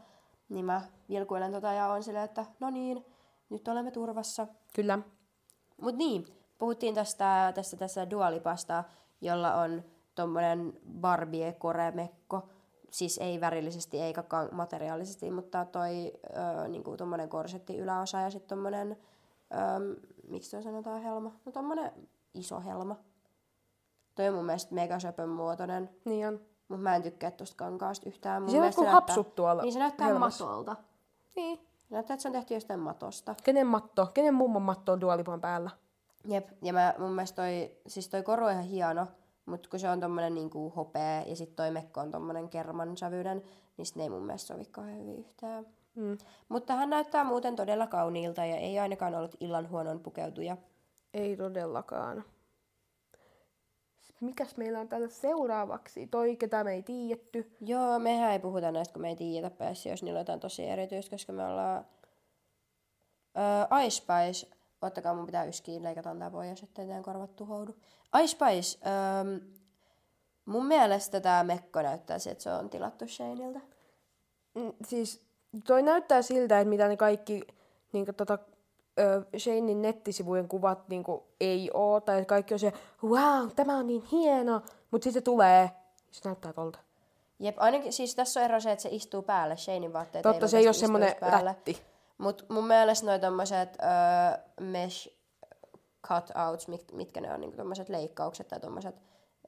Niin 0.48 0.64
mä 0.64 0.80
vilkuilen 1.08 1.52
tota 1.52 1.72
ja 1.72 1.86
on 1.86 2.02
silleen, 2.02 2.24
että 2.24 2.44
no 2.60 2.70
niin, 2.70 3.06
nyt 3.50 3.68
olemme 3.68 3.90
turvassa. 3.90 4.46
Kyllä. 4.74 4.98
Mut 5.80 5.96
niin, 5.96 6.26
puhuttiin 6.58 6.94
tästä, 6.94 7.52
tästä, 7.54 7.76
tästä 7.76 8.10
Dualipasta, 8.10 8.84
jolla 9.20 9.54
on 9.54 9.84
tommonen 10.14 10.72
Barbie 11.00 11.52
koremekko. 11.52 12.48
Siis 12.90 13.18
ei 13.18 13.40
värillisesti 13.40 14.00
eikä 14.00 14.24
materiaalisesti, 14.52 15.30
mutta 15.30 15.64
toi 15.64 16.12
ö, 16.64 16.68
niinku 16.68 16.96
tommonen 16.96 17.28
korsetti 17.28 17.76
yläosa 17.78 18.20
ja 18.20 18.30
sitten 18.30 18.48
tommonen, 18.48 18.96
ö, 19.52 20.00
miksi 20.28 20.50
toi 20.50 20.62
sanotaan 20.62 21.02
helma? 21.02 21.32
No 21.44 21.52
tommonen 21.52 21.92
iso 22.34 22.60
helma. 22.60 22.96
Toi 24.14 24.28
on 24.28 24.34
mun 24.34 24.44
mielestä 24.44 24.74
mega 24.74 24.98
söpön 24.98 25.28
muotoinen, 25.28 25.90
Niin 26.04 26.28
on. 26.28 26.40
mutta 26.68 26.82
mä 26.82 26.96
en 26.96 27.02
tykkää 27.02 27.30
tosta 27.30 27.56
kankaasta 27.56 28.08
yhtään. 28.08 28.42
Mun 28.42 28.50
Se 28.50 28.56
on 28.56 28.62
näyttää- 28.62 28.90
hapsut 28.90 29.34
tuolla 29.34 29.62
Niin 29.62 29.72
se 29.72 29.78
näyttää 29.78 30.06
helmassa. 30.06 30.44
matolta. 30.44 30.76
Niin. 31.36 31.58
Se 31.58 31.86
näyttää, 31.90 32.14
että 32.14 32.22
se 32.22 32.28
on 32.28 32.32
tehty 32.32 32.54
jostain 32.54 32.80
matosta. 32.80 33.34
Kenen 33.44 33.66
matto? 33.66 34.06
Kenen 34.14 34.34
mummon 34.34 34.62
matto 34.62 34.92
on 34.92 35.00
Dualipan 35.00 35.40
päällä? 35.40 35.70
Jep, 36.24 36.48
ja 36.62 36.72
mä, 36.72 36.94
mun 36.98 37.10
mielestä 37.12 37.36
toi, 37.42 37.70
siis 37.86 38.08
toi 38.08 38.22
koru 38.22 38.44
on 38.46 38.52
ihan 38.52 38.64
hieno, 38.64 39.06
mutta 39.50 39.68
kun 39.68 39.80
se 39.80 39.88
on 39.88 40.00
tommonen 40.00 40.34
niinku 40.34 40.70
hopea 40.70 41.22
ja 41.22 41.36
sit 41.36 41.56
toi 41.56 41.70
mekko 41.70 42.00
on 42.00 42.10
tommonen 42.10 42.48
kerman 42.48 42.96
sävyinen, 42.96 43.42
niin 43.76 43.86
sit 43.86 43.96
ne 43.96 44.02
ei 44.02 44.10
mun 44.10 44.26
mielestä 44.26 44.46
sovi 44.46 44.64
kauhean 44.64 44.98
hyvin 44.98 45.18
yhtään. 45.18 45.66
Mm. 45.94 46.18
Mutta 46.48 46.74
hän 46.74 46.90
näyttää 46.90 47.24
muuten 47.24 47.56
todella 47.56 47.86
kauniilta 47.86 48.44
ja 48.44 48.56
ei 48.56 48.78
ainakaan 48.78 49.14
ollut 49.14 49.36
illan 49.40 49.70
huonon 49.70 50.00
pukeutuja. 50.00 50.56
Ei 51.14 51.36
todellakaan. 51.36 52.24
Mikäs 54.20 54.56
meillä 54.56 54.80
on 54.80 54.88
täällä 54.88 55.08
seuraavaksi? 55.08 56.06
Toi, 56.06 56.36
ketä 56.36 56.64
me 56.64 56.72
ei 56.72 56.82
tiedetty. 56.82 57.56
Joo, 57.60 57.98
mehän 57.98 58.32
ei 58.32 58.38
puhuta 58.38 58.72
näistä, 58.72 58.92
kun 58.92 59.02
me 59.02 59.08
ei 59.08 59.16
tiedetä 59.16 59.56
päässä, 59.56 59.88
jos 59.88 60.02
niillä 60.02 60.18
on 60.18 60.20
jotain 60.20 60.40
tosi 60.40 60.66
erityistä, 60.66 61.10
koska 61.10 61.32
me 61.32 61.46
ollaan... 61.46 61.86
Öö, 63.36 63.78
Ice 63.84 63.90
Spice, 63.90 64.56
ottakaa 64.82 65.14
mun 65.14 65.26
pitää 65.26 65.44
yskiin, 65.44 65.82
leikataan 65.82 66.18
tää 66.18 66.30
pois, 66.30 66.62
ettei 66.62 66.86
teidän 66.86 67.02
korvat 67.02 67.36
tuhoudu. 67.36 67.74
Ice 68.18 68.26
Spice, 68.26 68.78
öö, 68.86 69.38
mun 70.44 70.66
mielestä 70.66 71.20
tää 71.20 71.44
mekko 71.44 71.82
näyttää 71.82 72.18
siltä, 72.18 72.32
että 72.32 72.42
se 72.44 72.52
on 72.52 72.70
tilattu 72.70 73.06
Shaneilta. 73.06 73.60
Mm, 74.54 74.72
siis 74.86 75.20
toi 75.66 75.82
näyttää 75.82 76.22
siltä, 76.22 76.60
että 76.60 76.68
mitä 76.68 76.88
ne 76.88 76.96
kaikki 76.96 77.42
niin 77.92 78.06
tota, 78.16 78.38
ö, 78.98 79.38
Shanein 79.38 79.82
nettisivujen 79.82 80.48
kuvat 80.48 80.88
niin 80.88 81.04
ei 81.40 81.70
oo, 81.74 82.00
tai 82.00 82.18
että 82.18 82.28
kaikki 82.28 82.54
on 82.54 82.60
se, 82.60 82.72
wow, 83.02 83.48
tämä 83.56 83.76
on 83.76 83.86
niin 83.86 84.02
hieno, 84.02 84.62
mutta 84.90 85.04
sitten 85.04 85.20
se 85.20 85.24
tulee, 85.24 85.70
se 86.10 86.20
näyttää 86.24 86.52
tolta. 86.52 86.78
Jep, 87.38 87.56
ainakin 87.58 87.92
siis 87.92 88.14
tässä 88.14 88.40
on 88.40 88.44
ero 88.44 88.60
se, 88.60 88.72
että 88.72 88.82
se 88.82 88.88
istuu 88.92 89.22
päälle. 89.22 89.56
Shanein 89.56 89.92
vaatteet 89.92 90.22
Totta, 90.22 90.48
se 90.48 90.58
ei 90.58 90.66
ole 90.66 90.72
semmonen 90.72 91.14
rätti. 91.20 91.82
Mut 92.20 92.46
mun 92.48 92.66
mielestä 92.66 93.06
noi 93.06 93.18
tommoset 93.18 93.78
öö, 93.82 94.44
mesh 94.60 95.08
cutouts, 96.08 96.68
mit, 96.68 96.92
mitkä 96.92 97.20
ne 97.20 97.34
on, 97.34 97.40
niinku 97.40 97.56
tommoset 97.56 97.88
leikkaukset 97.88 98.48
tai 98.48 98.60
tommoset 98.60 99.02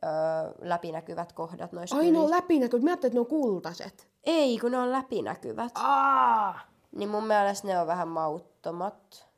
öö, 0.05 0.11
läpinäkyvät 0.59 1.33
kohdat 1.33 1.73
noissa 1.73 1.97
Ai 1.97 2.11
ne 2.11 2.19
on 2.19 2.31
läpinäkyvät, 2.31 2.83
mä 2.83 2.91
ajattelin, 2.91 3.11
että 3.11 3.17
ne 3.17 3.21
on 3.21 3.43
kultaiset. 3.43 4.09
Ei, 4.25 4.59
kun 4.59 4.71
ne 4.71 4.79
on 4.79 4.93
läpinäkyvät. 4.93 5.73
Aa! 5.75 6.61
Niin 6.93 7.09
mun 7.09 7.27
mielestä 7.27 7.69
ne 7.69 7.79
on 7.79 7.87
vähän 7.87 8.09
mauttomat. 8.09 9.29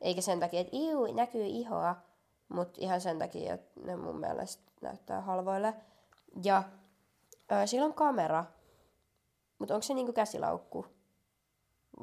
Eikä 0.00 0.20
sen 0.20 0.40
takia, 0.40 0.60
että 0.60 0.76
iu, 0.76 1.14
näkyy 1.14 1.44
ihoa, 1.44 1.96
mutta 2.48 2.80
ihan 2.82 3.00
sen 3.00 3.18
takia, 3.18 3.54
että 3.54 3.80
ne 3.80 3.96
mun 3.96 4.20
mielestä 4.20 4.72
näyttää 4.80 5.20
halvoille. 5.20 5.74
Ja 6.44 6.62
ö, 7.52 7.66
sillä 7.66 7.86
on 7.86 7.94
kamera, 7.94 8.44
mutta 9.58 9.74
onko 9.74 9.82
se 9.82 9.94
niinku 9.94 10.12
käsilaukku 10.12 10.95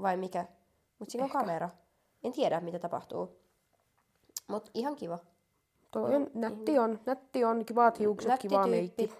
vai 0.02 0.18
mikä? 0.18 0.46
Mutta 1.00 1.12
sillä 1.12 1.24
on 1.24 1.30
Ehkä. 1.30 1.40
kamera. 1.40 1.70
En 2.24 2.32
tiedä, 2.34 2.60
mitä 2.60 2.80
tapahtuu. 2.80 3.40
Mutta 4.48 4.72
ihan 4.74 4.96
kiva. 4.96 5.20
Toi 5.92 6.16
on, 6.16 6.28
nätti 6.34 6.80
on, 6.80 7.00
nätti 7.06 7.44
on, 7.46 7.66
kivat 7.66 8.00
hiukset, 8.00 8.30
Nätti 8.30 8.48
kiva 8.48 8.64
tyyppi. 8.64 8.78
meikki. 8.78 9.16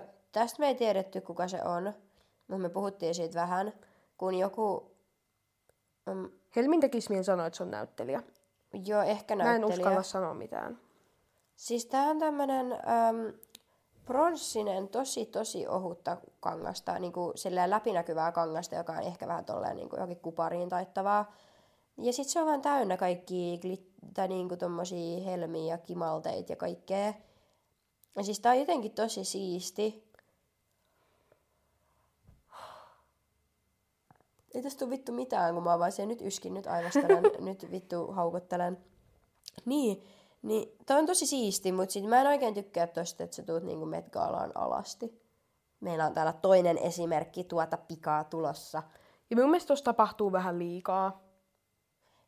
Ö, 0.00 0.02
tästä 0.32 0.60
me 0.60 0.66
ei 0.68 0.74
tiedetty, 0.74 1.20
kuka 1.20 1.48
se 1.48 1.62
on, 1.64 1.84
mutta 2.48 2.62
me 2.62 2.68
puhuttiin 2.68 3.14
siitä 3.14 3.40
vähän, 3.40 3.72
kun 4.18 4.34
joku, 4.34 4.94
mm, 6.06 6.30
Helmin 6.56 6.80
tekisi 6.80 7.10
mieli 7.10 7.24
sanoa, 7.24 7.46
että 7.46 7.56
se 7.56 7.62
on 7.62 7.70
näyttelijä. 7.70 8.22
jo 8.86 9.02
ehkä 9.02 9.36
Mä 9.36 9.44
näyttelijä. 9.44 9.74
en 9.74 9.78
uskalla 9.80 10.02
sanoa 10.02 10.34
mitään. 10.34 10.78
Siis 11.56 11.86
tää 11.86 12.04
on 12.04 12.18
tämmönen 12.18 12.72
äm, 12.72 13.32
pronssinen, 14.04 14.88
tosi 14.88 15.26
tosi 15.26 15.68
ohutta 15.68 16.16
kangasta, 16.40 16.98
niinku 16.98 17.32
silleen 17.34 17.70
läpinäkyvää 17.70 18.32
kangasta, 18.32 18.74
joka 18.74 18.92
on 18.92 19.02
ehkä 19.02 19.26
vähän 19.26 19.44
tolleen 19.44 19.76
niinku 19.76 19.96
johonkin 19.96 20.20
kupariin 20.20 20.68
taittavaa. 20.68 21.32
Ja 21.98 22.12
sit 22.12 22.28
se 22.28 22.40
on 22.40 22.46
vaan 22.46 22.62
täynnä 22.62 22.96
kaikki 22.96 23.60
glit- 23.64 24.10
tai 24.14 24.28
niinku 24.28 24.56
tommosia 24.56 25.24
helmiä 25.24 25.74
ja 25.74 25.78
kimalteita 25.78 26.52
ja 26.52 26.56
kaikkea. 26.56 27.14
Ja 28.16 28.24
siis 28.24 28.40
tää 28.40 28.52
on 28.52 28.58
jotenkin 28.58 28.92
tosi 28.92 29.24
siisti. 29.24 30.10
Ei 34.54 34.62
tästä 34.62 34.78
tule 34.78 34.90
vittu 34.90 35.12
mitään, 35.12 35.54
kun 35.54 35.64
mä 35.64 35.78
vaan 35.78 35.92
siellä 35.92 36.12
nyt 36.12 36.22
yskin, 36.22 36.54
nyt 36.54 36.66
aivastelen, 36.66 37.22
nyt 37.38 37.70
vittu 37.70 38.06
haukuttelen. 38.06 38.78
Niin, 39.64 40.04
niin 40.42 40.76
toi 40.86 40.98
on 40.98 41.06
tosi 41.06 41.26
siisti, 41.26 41.72
mutta 41.72 41.92
sit 41.92 42.04
mä 42.04 42.20
en 42.20 42.26
oikein 42.26 42.54
tykkää 42.54 42.86
tosta, 42.86 43.24
että 43.24 43.36
sä 43.36 43.42
tuut 43.42 43.62
niinku 43.62 43.86
Met 43.86 44.08
Galaan 44.08 44.52
alasti. 44.54 45.22
Meillä 45.80 46.06
on 46.06 46.14
täällä 46.14 46.32
toinen 46.32 46.78
esimerkki 46.78 47.44
tuota 47.44 47.76
pikaa 47.76 48.24
tulossa. 48.24 48.82
Ja 49.30 49.36
mun 49.36 49.44
mielestä 49.44 49.68
tossa 49.68 49.84
tapahtuu 49.84 50.32
vähän 50.32 50.58
liikaa. 50.58 51.30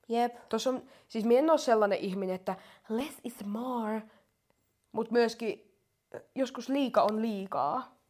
Jep. 0.09 0.49
Tossa 0.49 0.71
on, 0.71 0.83
siis 1.09 1.25
minä 1.25 1.39
en 1.39 1.51
ole 1.51 1.59
sellainen 1.59 1.99
ihminen, 1.99 2.35
että 2.35 2.57
less 2.89 3.21
is 3.25 3.45
more, 3.45 4.03
mutta 4.93 5.13
myöskin 5.13 5.79
joskus 6.35 6.69
liika 6.69 7.03
on 7.03 7.23
liikaa. 7.23 8.02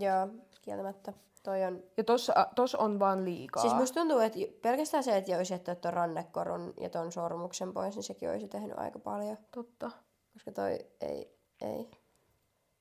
Joo, 0.00 0.28
kieltämättä. 0.62 1.12
Toi 1.42 1.64
on... 1.64 1.82
Ja 1.96 2.04
tossa, 2.04 2.32
äh, 2.36 2.46
tossa 2.54 2.78
on 2.78 2.98
vaan 2.98 3.24
liikaa. 3.24 3.62
Siis 3.62 3.74
musta 3.74 4.00
tuntuu, 4.00 4.18
että 4.18 4.38
pelkästään 4.62 5.04
se, 5.04 5.16
että 5.16 5.36
olisi 5.36 5.54
jättänyt 5.54 5.80
ton 5.80 5.92
rannekorun 5.92 6.74
ja 6.80 6.90
ton 6.90 7.12
sormuksen 7.12 7.72
pois, 7.72 7.94
niin 7.94 8.02
sekin 8.02 8.30
olisi 8.30 8.48
tehnyt 8.48 8.78
aika 8.78 8.98
paljon. 8.98 9.38
Totta. 9.50 9.90
Koska 10.32 10.52
toi 10.52 10.78
ei, 11.00 11.38
ei. 11.62 11.90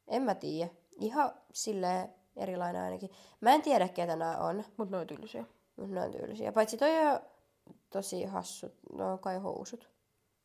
En 0.08 0.22
mä 0.22 0.36
tiedä. 0.36 0.72
Ihan 1.00 1.32
silleen 1.54 2.10
erilainen 2.36 2.82
ainakin. 2.82 3.10
Mä 3.42 3.54
en 3.54 3.62
tiedä, 3.62 3.88
ketä 3.88 4.16
nämä 4.16 4.38
on, 4.38 4.64
Mut 4.78 4.90
ne 4.90 4.98
on 4.98 5.08
tylsiä. 5.08 5.46
mutta 5.76 5.96
ne 5.96 6.02
on 6.02 6.12
tyylisiä. 6.12 6.52
Paitsi 6.52 6.78
toi 6.78 7.08
on 7.08 7.20
tosi 7.90 8.26
hassut. 8.26 8.74
No 8.94 9.18
kai 9.18 9.38
housut. 9.38 9.90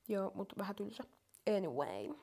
Joo, 0.08 0.32
mut 0.34 0.52
vähän 0.58 0.76
tylsä. 0.76 1.04
Anyway. 1.56 2.14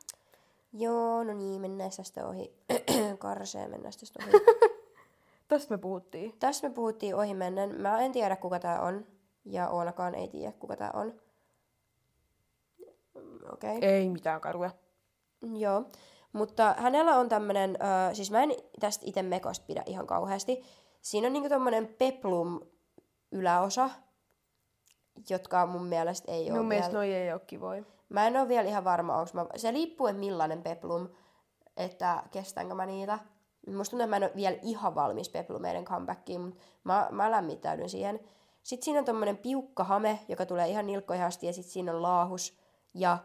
Joo, 0.74 1.24
no 1.24 1.34
niin, 1.34 1.62
mennään 1.62 1.92
tästä 1.98 2.28
ohi. 2.28 2.54
Karseen 3.20 3.72
mennään 3.72 3.94
tästä 4.00 4.24
ohi. 4.24 4.32
Tästä 5.48 5.74
me 5.74 5.78
puhuttiin. 5.78 6.34
Tässä 6.40 6.70
me 6.70 6.74
puhuttiin 6.74 7.16
ohi 7.16 7.34
mennen. 7.34 7.82
Mä 7.82 8.00
en 8.00 8.12
tiedä, 8.12 8.36
kuka 8.36 8.60
tää 8.60 8.82
on. 8.82 9.06
Ja 9.46 9.70
Oonakaan 9.70 10.16
ei 10.16 10.28
tiedä, 10.28 10.52
kuka 10.52 10.76
tää 10.76 10.92
on. 10.94 11.14
Okei. 13.54 13.78
Okay. 13.78 13.90
Ei 13.90 14.10
mitään 14.10 14.42
karuja. 14.42 14.70
Joo. 15.56 15.84
Mutta 16.34 16.76
hänellä 16.78 17.16
on 17.18 17.30
tämmönen, 17.30 17.78
ö, 18.10 18.16
siis 18.16 18.32
mä 18.32 18.44
en 18.44 18.52
tästä 18.80 19.06
itse 19.08 19.22
mekosta 19.22 19.66
pidä 19.66 19.84
ihan 19.86 20.08
kauheasti. 20.08 20.64
Siinä 21.02 21.28
on 21.28 21.34
niinku 21.34 21.50
tommonen 21.50 21.88
peplum 21.88 22.60
yläosa, 23.32 23.90
jotka 25.30 25.66
mun 25.66 25.86
mielestä 25.86 26.32
ei 26.32 26.52
ole 26.52 26.58
Mun 26.58 26.68
mielestä 26.68 26.92
vielä... 26.92 27.00
noi 27.00 27.14
ei 27.14 27.34
oo 27.34 27.40
kivoja. 27.40 27.84
Mä 28.14 28.28
en 28.28 28.38
ole 28.38 28.48
vielä 28.48 28.70
ihan 28.70 28.84
varma, 28.84 29.18
onko 29.18 29.32
mä... 29.34 29.46
Se 29.56 29.72
riippuu, 29.72 30.08
että 30.08 30.20
millainen 30.20 30.64
peplum, 30.64 31.10
että 31.78 32.24
kestänkö 32.32 32.76
mä 32.76 32.86
niitä. 32.86 33.20
Musta 33.68 33.92
tuntuu, 33.92 34.04
että 34.04 34.10
mä 34.10 34.16
en 34.16 34.24
ole 34.24 34.36
vielä 34.36 34.58
ihan 34.62 34.96
valmis 34.96 35.30
peplumeiden 35.30 35.86
comebackiin, 35.86 36.42
mutta 36.42 36.60
mä, 36.84 37.08
mä 37.12 37.32
lämmittäydyn 37.32 37.90
siihen. 37.90 38.20
Sitten 38.64 38.86
siinä 38.86 39.00
on 39.00 39.06
tommonen 39.06 39.38
piukka 39.38 39.84
hame, 39.84 40.20
joka 40.28 40.46
tulee 40.46 40.68
ihan 40.68 40.88
nilkkoihin 40.88 41.26
asti, 41.26 41.48
ja 41.48 41.54
sitten 41.54 41.74
siinä 41.74 41.92
on 41.92 42.02
laahus. 42.02 42.58
Ja 42.94 43.18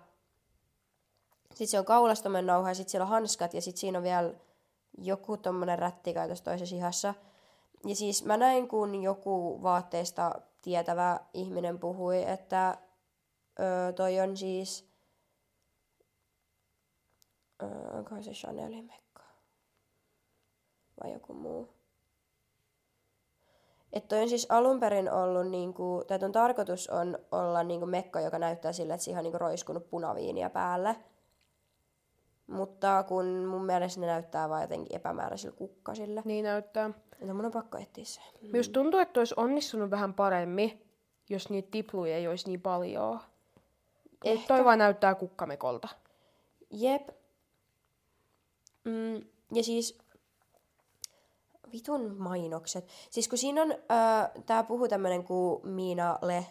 sitten 1.49 1.69
se 1.69 1.79
on 1.79 1.85
kaulas 1.85 2.23
tommonen 2.23 2.47
nauha, 2.47 2.69
ja 2.69 2.75
sitten 2.75 2.91
siellä 2.91 3.05
on 3.05 3.11
hanskat, 3.11 3.55
ja 3.55 3.63
sitten 3.63 3.81
siinä 3.81 3.99
on 3.99 4.05
vielä 4.05 4.35
joku 4.99 5.37
tommonen 5.37 5.79
rättikä 5.79 6.27
tuossa 6.27 6.45
toisessa 6.45 6.77
ihassa. 6.77 7.15
Ja 7.87 7.97
siis 7.97 8.25
mä 8.25 8.37
näin, 8.37 8.69
kun 8.69 9.03
joku 9.03 9.63
vaatteista 9.63 10.35
tietävä 10.63 11.21
ihminen 11.35 11.79
puhui, 11.79 12.25
että 12.25 12.79
öö, 13.61 13.93
toi 13.93 14.21
on 14.21 14.37
siis... 14.37 14.89
Öö, 17.63 17.99
onkohan 17.99 18.25
se 18.25 18.31
Chanelin 18.31 18.85
mekka? 18.85 19.23
Vai 21.03 21.13
joku 21.13 21.35
muu? 21.35 21.79
Että 23.93 24.09
toi 24.09 24.23
on 24.23 24.29
siis 24.29 24.47
alun 24.49 24.81
perin 24.81 25.13
ollut, 25.13 25.51
niinku, 25.51 26.05
tai 26.07 26.19
ton 26.19 26.33
tarkoitus 26.33 26.89
on 26.89 27.19
olla 27.33 27.63
niinku 27.63 27.87
mekka, 27.87 28.21
joka 28.21 28.39
näyttää 28.39 28.73
sille, 28.73 28.95
että 28.95 29.05
siihen 29.05 29.19
on 29.19 29.25
niinku 29.25 29.39
roiskunut 29.39 29.91
punaviiniä 29.91 30.51
päälle. 30.51 30.97
Mutta 32.47 33.05
kun 33.09 33.27
mun 33.27 33.65
mielestä 33.65 34.01
ne 34.01 34.07
näyttää 34.07 34.49
vaan 34.49 34.63
jotenkin 34.63 34.97
epämääräisillä 34.97 35.57
kukkasille. 35.57 36.23
Niin 36.25 36.45
näyttää. 36.45 36.91
Niin 37.21 37.37
mun 37.37 37.45
on 37.45 37.53
pakko 37.53 37.79
etsiä 37.79 38.05
se. 38.05 38.21
Myös 38.53 38.69
tuntuu, 38.69 39.01
että 39.01 39.21
olisi 39.21 39.35
onnistunut 39.37 39.91
vähän 39.91 40.15
paremmin, 40.15 40.83
jos 41.29 41.51
niitä 41.51 41.69
tipluja 41.71 42.17
ei 42.17 42.29
olisi 42.29 42.47
niin 42.47 42.61
paljon. 42.61 43.21
Ehkä. 44.25 44.47
Toi 44.49 44.65
vaan 44.65 44.79
näyttää 44.79 45.15
kukkamekolta. 45.15 45.89
Jep. 46.71 47.09
Mm, 48.85 49.17
ja 49.53 49.63
siis 49.63 49.99
vitun 51.73 52.17
mainokset. 52.19 52.89
Siis 53.11 53.29
kun 53.29 53.39
siinä 53.39 53.63
on, 53.63 53.71
äh, 53.73 54.31
tää 54.47 54.63
puhuu 54.65 54.89
tämmönen 54.89 55.25
kuin 55.25 55.69
Miina 55.69 56.19
Le, 56.23 56.47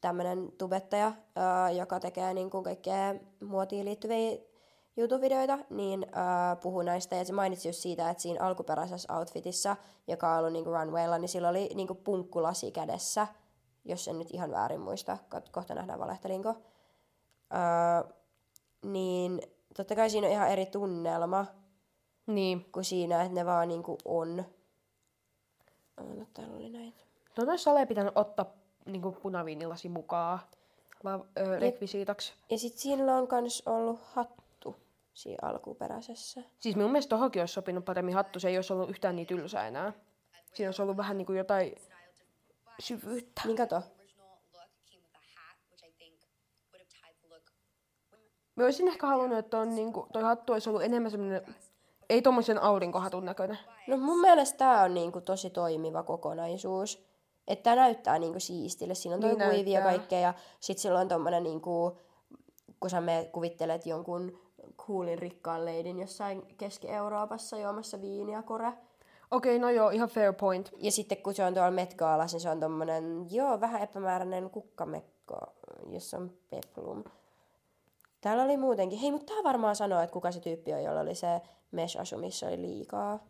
tämmönen 0.00 0.52
tubettaja, 0.58 1.06
äh, 1.06 1.76
joka 1.76 2.00
tekee 2.00 2.34
niinku 2.34 2.62
kaikkea 2.62 3.14
muotiin 3.44 3.84
liittyviä 3.84 4.38
YouTube-videoita, 4.96 5.58
niin 5.70 6.06
äh, 6.16 6.60
puhuu 6.62 6.82
näistä. 6.82 7.16
Ja 7.16 7.24
se 7.24 7.32
mainitsi 7.32 7.68
just 7.68 7.78
siitä, 7.78 8.10
että 8.10 8.22
siinä 8.22 8.44
alkuperäisessä 8.44 9.14
outfitissa, 9.14 9.76
joka 10.06 10.32
on 10.32 10.38
ollut 10.38 10.52
niinku 10.52 10.70
runwaylla, 10.70 11.18
niin 11.18 11.28
sillä 11.28 11.48
oli 11.48 11.70
niinku 11.74 11.94
punkkulasi 11.94 12.70
kädessä, 12.70 13.26
jos 13.88 14.08
en 14.08 14.18
nyt 14.18 14.30
ihan 14.30 14.50
väärin 14.50 14.80
muista. 14.80 15.18
Ko- 15.34 15.48
Kohta 15.52 15.74
nähdään 15.74 15.98
valehtelinko. 16.00 16.48
Öö, 17.54 18.12
niin 18.82 19.42
totta 19.76 19.94
kai 19.96 20.10
siinä 20.10 20.26
on 20.26 20.32
ihan 20.32 20.48
eri 20.50 20.66
tunnelma 20.66 21.46
Niin. 22.26 22.72
kuin 22.72 22.84
siinä, 22.84 23.22
että 23.22 23.34
ne 23.34 23.46
vaan 23.46 23.68
niinku 23.68 23.98
on. 24.04 24.44
No, 25.96 26.26
täällä 26.34 26.56
oli 26.56 26.68
näin. 26.70 26.94
No 27.38 27.44
noissa 27.44 27.70
ole 27.70 27.86
pitänyt 27.86 28.12
ottaa 28.16 28.46
niinku 28.86 29.12
punaviinilasi 29.12 29.88
mukaan 29.88 30.38
la- 31.02 31.26
ö, 31.38 31.58
rekvisiitaksi. 31.58 32.32
Ja 32.50 32.58
sit 32.58 32.74
siinä 32.78 33.16
on 33.16 33.28
kans 33.28 33.62
ollut 33.66 34.00
hattu 34.02 34.76
siinä 35.14 35.48
alkuperäisessä. 35.48 36.42
Siis 36.60 36.76
mun 36.76 36.90
mielestä 36.92 37.10
tohonkin 37.10 37.42
olisi 37.42 37.54
sopinut 37.54 37.84
paremmin 37.84 38.14
hattu, 38.14 38.40
se 38.40 38.48
ei 38.48 38.58
olisi 38.58 38.72
ollut 38.72 38.90
yhtään 38.90 39.16
niin 39.16 39.26
tylsä 39.26 39.66
enää. 39.66 39.92
Siinä 40.54 40.68
olisi 40.68 40.82
ollut 40.82 40.96
vähän 40.96 41.18
niinku 41.18 41.32
jotain 41.32 41.72
syvyyttä. 42.80 43.42
Niin 43.44 43.56
kato. 43.56 43.82
Mä 48.56 48.64
olisin 48.64 48.88
ehkä 48.88 49.06
halunnut, 49.06 49.38
että 49.38 49.58
on, 49.58 49.74
niinku, 49.74 50.06
toi 50.12 50.22
hattu 50.22 50.52
olisi 50.52 50.68
ollut 50.68 50.82
enemmän 50.82 51.10
semmoinen, 51.10 51.54
ei 52.08 52.22
tommosen 52.22 52.62
aurinkohatun 52.62 53.24
näköinen. 53.24 53.58
No 53.88 53.96
mun 53.96 54.20
mielestä 54.20 54.58
tää 54.58 54.82
on 54.82 54.94
niinku 54.94 55.20
tosi 55.20 55.50
toimiva 55.50 56.02
kokonaisuus. 56.02 57.08
Että 57.48 57.62
tää 57.62 57.76
näyttää 57.76 58.18
niinku 58.18 58.40
siistille. 58.40 58.94
Siinä 58.94 59.14
on 59.14 59.20
toi 59.20 59.30
Niin 59.30 59.38
niin 59.38 59.50
kuivi 59.50 59.72
ja 59.72 59.80
kaikkea. 59.80 60.20
Ja 60.20 60.34
sit 60.60 60.78
sillä 60.78 61.00
on 61.00 61.08
tommonen 61.08 61.42
niinku, 61.42 61.98
kun 62.80 62.90
sä 62.90 63.00
me 63.00 63.28
kuvittelet 63.32 63.86
jonkun 63.86 64.38
coolin 64.76 65.18
rikkaan 65.18 65.64
leidin 65.64 65.98
jossain 65.98 66.56
Keski-Euroopassa 66.56 67.58
juomassa 67.58 68.00
viiniä 68.00 68.42
kore. 68.42 68.72
Okei, 69.30 69.58
no 69.58 69.70
joo, 69.70 69.90
ihan 69.90 70.08
fair 70.08 70.32
point. 70.32 70.70
Ja 70.76 70.92
sitten 70.92 71.22
kun 71.22 71.34
se 71.34 71.44
on 71.44 71.54
tuolla 71.54 71.70
Met 71.70 71.94
Galassa, 71.94 72.34
niin 72.34 72.42
se 72.42 72.50
on 72.50 72.60
tommonen, 72.60 73.26
joo, 73.30 73.60
vähän 73.60 73.82
epämääräinen 73.82 74.50
kukkamekko, 74.50 75.36
jossa 75.90 76.16
on 76.16 76.38
peplum. 76.50 77.04
Täällä 78.20 78.42
oli 78.42 78.56
muutenkin, 78.56 78.98
hei, 78.98 79.10
mutta 79.12 79.34
tää 79.34 79.44
varmaan 79.44 79.76
sanoo, 79.76 80.00
että 80.00 80.12
kuka 80.12 80.32
se 80.32 80.40
tyyppi 80.40 80.72
on, 80.72 80.82
jolla 80.82 81.00
oli 81.00 81.14
se 81.14 81.40
mesh-asu, 81.70 82.16
missä 82.16 82.46
oli 82.46 82.62
liikaa. 82.62 83.26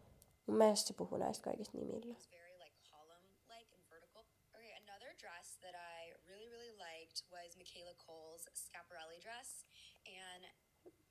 Mun 0.47 0.57
mielestä 0.57 0.89
se 0.89 0.95
puhuu 0.95 1.19
näistä 1.19 1.45
kaikista 1.45 1.79
nimillä. 1.79 2.15
It's 2.15 2.31
very 2.31 2.59
like 2.59 2.77
column-like 2.91 3.75
and 3.75 3.91
vertical. 3.91 4.23
Okay, 4.55 4.71
another 4.89 5.15
dress 5.23 5.59
that 5.61 5.75
I 5.75 6.15
really, 6.29 6.49
really 6.51 6.73
liked 6.73 7.23
was 7.33 7.57
Michaela 7.57 7.95
Cole's 8.07 8.49
Scaparelli 8.55 9.21
dress. 9.23 9.67
And 10.07 10.45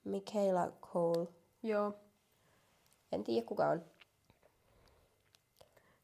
Michaela 0.04 0.72
Cole. 0.82 1.28
Joo, 1.64 1.94
En 3.12 3.24
tiedä 3.24 3.46
kuka 3.46 3.68
on. 3.68 3.97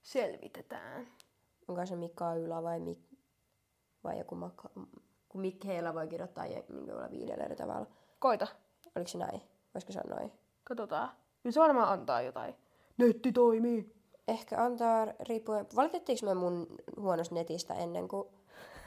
Selvitetään. 0.04 1.08
Onko 1.68 1.86
se 1.86 1.96
Mikaela 1.96 2.63
vai, 2.63 2.80
Mik... 2.80 3.00
vai 4.04 4.18
joku 4.18 4.36
Maka... 4.36 4.70
Kun 5.30 5.42
Michaela 5.42 5.94
voi 5.94 6.08
kirjoittaa 6.08 6.46
je- 6.46 6.66
niin 6.70 7.12
viidellä 7.12 7.44
eri 7.44 7.56
tavalla. 7.56 7.88
Koita, 8.20 8.48
Oliko 8.96 9.08
se 9.08 9.18
näin? 9.18 9.42
Voisiko 9.74 9.94
se 9.94 10.02
noin? 10.08 10.32
katsotaan. 10.63 11.10
Kyllä 11.44 11.54
se 11.54 11.60
varmaan 11.60 11.89
antaa 11.89 12.22
jotain. 12.22 12.56
Netti 12.98 13.32
toimii. 13.32 13.94
Ehkä 14.28 14.63
antaa 14.63 15.08
riippuen... 15.20 15.68
Valitettiinko 15.76 16.26
me 16.26 16.34
mun 16.34 16.68
huonosta 17.00 17.36
netistä 17.36 17.74
ennen 17.74 18.08
kuin... 18.08 18.28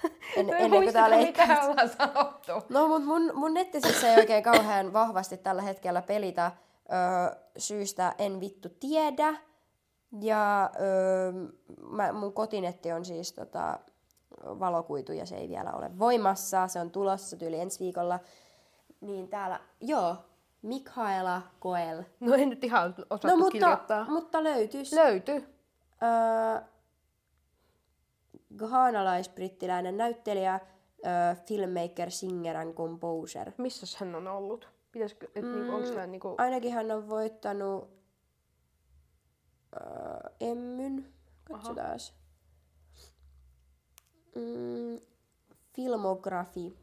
En, 0.37 0.48
en 0.50 0.55
ennen 0.55 0.83
kuin 0.83 0.92
tää 0.92 1.11
leikki? 1.11 1.40
mitä 1.40 1.62
ollaan 1.64 1.88
sanottu. 1.88 2.52
No, 2.68 2.88
mutta 2.88 3.07
mun, 3.07 3.31
mun 3.35 3.55
nettisessä 3.55 4.09
ei 4.09 4.16
oikein 4.16 4.42
kauhean 4.42 4.92
vahvasti 4.92 5.37
tällä 5.37 5.62
hetkellä 5.62 6.02
pelitä. 6.02 6.52
Öö, 6.92 7.40
syystä 7.59 8.14
en 8.18 8.40
vittu 8.40 8.68
tiedä. 8.81 9.35
Ja 10.21 10.71
öö, 10.81 11.33
mä, 11.90 12.12
mun 12.12 12.33
kotinetti 12.33 12.92
on 12.92 13.05
siis 13.05 13.33
tota, 13.33 13.79
valokuitu 14.45 15.12
ja 15.12 15.27
se 15.27 15.37
ei 15.37 15.49
vielä 15.49 15.73
ole 15.73 15.99
voimassa. 15.99 16.69
Se 16.69 16.81
on 16.81 16.90
tulossa 16.90 17.37
tyyli 17.37 17.61
ensi 17.61 17.81
viikolla. 17.81 18.21
Niin 19.01 19.29
täällä, 19.29 19.61
joo, 19.81 20.16
Mikaela 20.62 21.42
Koel. 21.61 22.03
No 22.21 22.35
en 22.35 22.49
nyt 22.51 22.64
ihan 22.64 22.95
osattu 23.11 23.29
No 23.29 23.37
mutta, 23.37 23.53
kirjoittaa. 23.53 24.07
mutta 24.09 24.45
löytyisi. 24.45 24.97
Löytyy. 24.97 25.47
öö, 26.03 26.61
ghanalais-brittiläinen 28.57 29.97
näyttelijä, 29.97 30.61
ö, 30.99 31.37
filmmaker, 31.47 32.11
singer 32.11 32.57
and 32.57 32.75
composer. 32.75 33.53
Missä 33.59 33.87
hän 34.01 34.14
on 34.14 34.29
ollut? 34.29 34.69
Pitäisikö, 34.92 35.27
et 35.35 35.45
niinku, 35.45 35.75
onks 35.75 35.90
hän 35.90 36.12
niinku... 36.12 36.35
Ainakin 36.38 36.73
hän 36.73 36.90
on 36.90 37.09
voittanut 37.09 37.95
ö, 39.76 40.30
Emmyn. 40.40 41.12
Katsotaan. 41.44 41.98
Mm, 44.34 45.00
filmografi. 45.74 46.76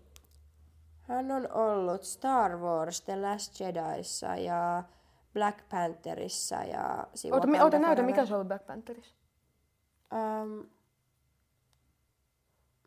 Hän 1.01 1.31
on 1.31 1.51
ollut 1.51 2.03
Star 2.03 2.57
Wars, 2.57 3.01
The 3.01 3.21
Last 3.21 3.59
Jediissa 3.59 4.35
ja 4.35 4.83
Black 5.33 5.69
Pantherissa 5.69 6.55
ja 6.55 7.07
Oota, 7.31 7.47
mi- 7.47 7.61
oota 7.61 7.79
näytä, 7.79 8.01
mikä 8.03 8.25
se 8.25 8.35
on 8.35 8.47
Black 8.47 8.65
Pantherissa? 8.67 9.15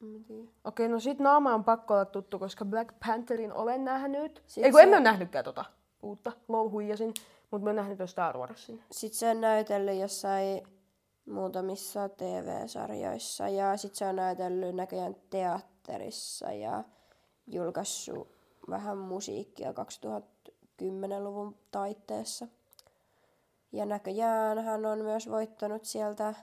En 0.02 0.24
tiedä. 0.24 0.50
Okei, 0.64 0.88
no 0.88 1.00
sit 1.00 1.18
naama 1.18 1.54
on 1.54 1.64
pakko 1.64 1.94
olla 1.94 2.04
tuttu, 2.04 2.38
koska 2.38 2.64
Black 2.64 2.94
Pantherin 3.06 3.52
olen 3.52 3.84
nähnyt. 3.84 4.42
Sit 4.46 4.64
Ei 4.64 4.70
kun 4.70 4.78
se- 4.80 4.82
emme 4.82 4.96
ole 4.96 5.04
nähnytkään 5.04 5.44
tota 5.44 5.64
uutta, 6.02 6.32
lol 6.48 6.68
huijasin, 6.70 7.14
mutta 7.50 7.64
mä 7.64 7.68
oon 7.68 7.76
nähnyt 7.76 7.98
jo 7.98 8.06
Star 8.06 8.38
Warsin. 8.38 8.82
Sitten 8.92 9.18
se 9.18 9.30
on 9.30 9.40
näytellyt 9.40 10.00
jossain 10.00 10.62
muutamissa 11.26 12.09
TV-sarjoissa 12.09 13.48
ja 13.48 13.76
sitten 13.76 13.96
se 13.96 14.06
on 14.06 14.16
näytellyt 14.16 14.76
näköjään 14.76 15.16
teatterissa 15.30 16.52
ja 16.52 16.85
julkaissut 17.46 18.28
vähän 18.70 18.98
musiikkia 18.98 19.72
2010-luvun 19.72 21.56
taitteessa. 21.70 22.48
Ja 23.72 23.87
näköjään 23.87 24.64
hän 24.64 24.87
on 24.87 24.98
myös 24.98 25.30
voittanut 25.30 25.85
sieltä, 25.85 26.35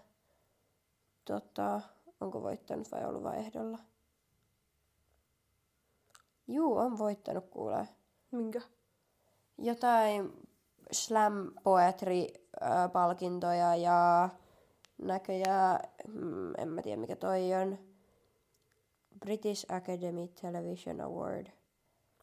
tota, 1.25 1.81
onko 2.21 2.41
voittanut 2.41 2.91
vai 2.91 3.05
ollut 3.05 3.23
vai 3.23 3.37
ehdolla? 3.37 3.79
Juu, 6.47 6.77
on 6.77 6.97
voittanut 6.97 7.49
kuulee 7.49 7.87
Minkä? 8.31 8.61
jotain 9.57 10.33
slam 10.93 11.51
poetry 11.63 12.27
äh, 12.63 12.91
palkintoja 12.91 13.75
ja 13.75 14.29
näköjään, 14.97 15.79
mm, 16.07 16.53
en 16.57 16.69
mä 16.69 16.81
tiedä 16.81 17.01
mikä 17.01 17.15
toi 17.15 17.53
on, 17.53 17.77
British 19.19 19.65
Academy 19.69 20.27
Television 20.41 21.01
Award. 21.01 21.47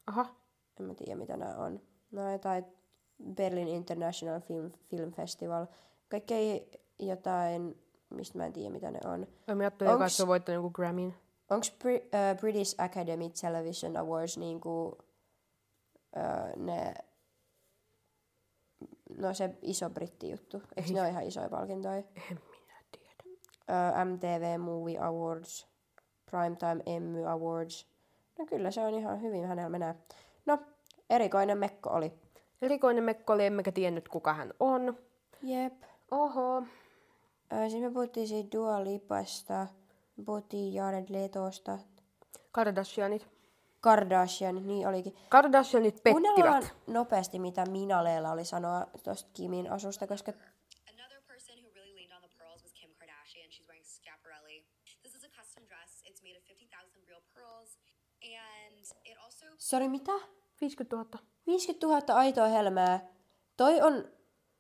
Aha, 0.07 0.27
En 0.81 0.87
mä 0.87 0.95
tiedä 0.95 1.15
mitä 1.17 1.37
nämä 1.37 1.57
on. 1.57 1.81
No 2.11 2.33
jotain 2.33 2.65
Berlin 3.35 3.69
International 3.69 4.41
Film, 4.41 4.71
Film 4.91 5.13
Festival. 5.13 5.67
Kaikkea 6.09 6.61
jotain, 6.99 7.79
mistä 8.11 8.39
mä 8.39 8.47
en 8.47 8.53
tiedä 8.53 8.71
mitä 8.71 8.91
ne 8.91 9.01
on. 9.05 9.27
mä 9.55 9.63
ajattelin, 9.63 9.93
että 9.93 10.09
se 10.09 10.23
on 10.23 10.29
voittanut 10.29 10.57
joku 10.65 10.71
Grammyn. 10.71 11.15
Onko 11.51 11.67
Bri- 11.85 12.09
äh, 12.15 12.37
British 12.41 12.75
Academy 12.79 13.31
Television 13.41 13.97
Awards 13.97 14.39
niinku 14.39 14.99
äh, 16.17 16.57
ne... 16.57 16.95
No 19.19 19.35
se 19.35 19.51
iso 19.63 19.91
brittijuttu. 19.91 20.63
Eikö 20.77 20.93
ne 20.93 21.01
ole 21.01 21.09
ihan 21.09 21.25
isoja 21.25 21.49
palkintoja? 21.49 21.97
En 21.97 22.05
minä 22.29 22.81
tiedä. 22.93 23.37
Äh, 23.71 24.07
MTV 24.07 24.59
Movie 24.61 24.99
Awards, 24.99 25.67
Primetime 26.31 26.83
Emmy 26.87 27.27
Awards. 27.27 27.87
No 28.39 28.47
kyllä 28.47 28.71
se 28.71 28.81
on 28.81 28.95
ihan 28.95 29.23
hyvin 29.23 29.47
hänellä 29.47 29.71
menee. 29.71 29.95
No, 30.47 30.59
erikoinen 31.11 31.59
mekko 31.59 31.91
oli. 31.91 32.13
Erikoinen 32.63 33.05
mekko 33.05 33.33
oli, 33.33 33.47
emmekä 33.47 33.73
tiennyt 33.73 34.09
kuka 34.09 34.35
hän 34.35 34.55
on. 34.61 34.99
Jep. 35.43 35.83
Oho. 36.11 36.63
Äh, 37.53 37.69
siis 37.69 37.83
me 37.83 37.91
puhuttiin 37.91 38.29
siitä 38.29 38.57
Dua 38.57 38.85
Lipasta, 38.85 39.67
puhuttiin 40.25 40.75
Jared 40.75 41.07
Letosta, 41.09 41.79
Kardashianit. 42.53 43.40
Kardashian, 43.81 44.67
niin 44.67 44.89
olikin. 44.89 45.17
Kardashianit 45.29 46.01
Kuunnellaan 46.11 46.63
pettivät. 46.63 46.83
nopeasti, 46.87 47.39
mitä 47.39 47.67
Minaleella 47.67 48.31
oli 48.33 48.45
sanoa 48.45 48.87
tuosta 49.05 49.31
Kimin 49.33 49.73
asusta, 49.73 50.07
koska 50.07 50.33
Another 50.95 51.23
person 51.27 51.57
who 51.63 51.71
really 51.75 51.95
leaned 51.95 52.17
on 52.17 52.23
the 52.23 52.31
pearls 52.39 52.63
was 52.63 52.73
Kim 52.73 52.91
Kardashian. 52.99 53.51
She's 53.51 53.67
wearing 53.69 53.87
Schiaparelli. 53.87 54.67
This 55.03 55.15
is 55.15 55.25
a 55.25 55.29
custom 55.43 55.65
dress. 55.69 56.03
It's 56.05 56.23
made 56.23 56.39
of 56.39 56.45
50,000 56.49 57.09
real 57.09 57.23
pearls. 57.35 57.79
And 58.23 58.85
it 59.05 59.19
also 59.25 59.47
Sori, 59.59 59.89
mitä? 59.89 60.13
50 60.61 60.97
000. 60.97 61.09
50 61.47 61.87
000 61.87 62.15
aitoa 62.15 62.47
helmää. 62.47 63.01
Toi 63.57 63.81
on, 63.81 64.05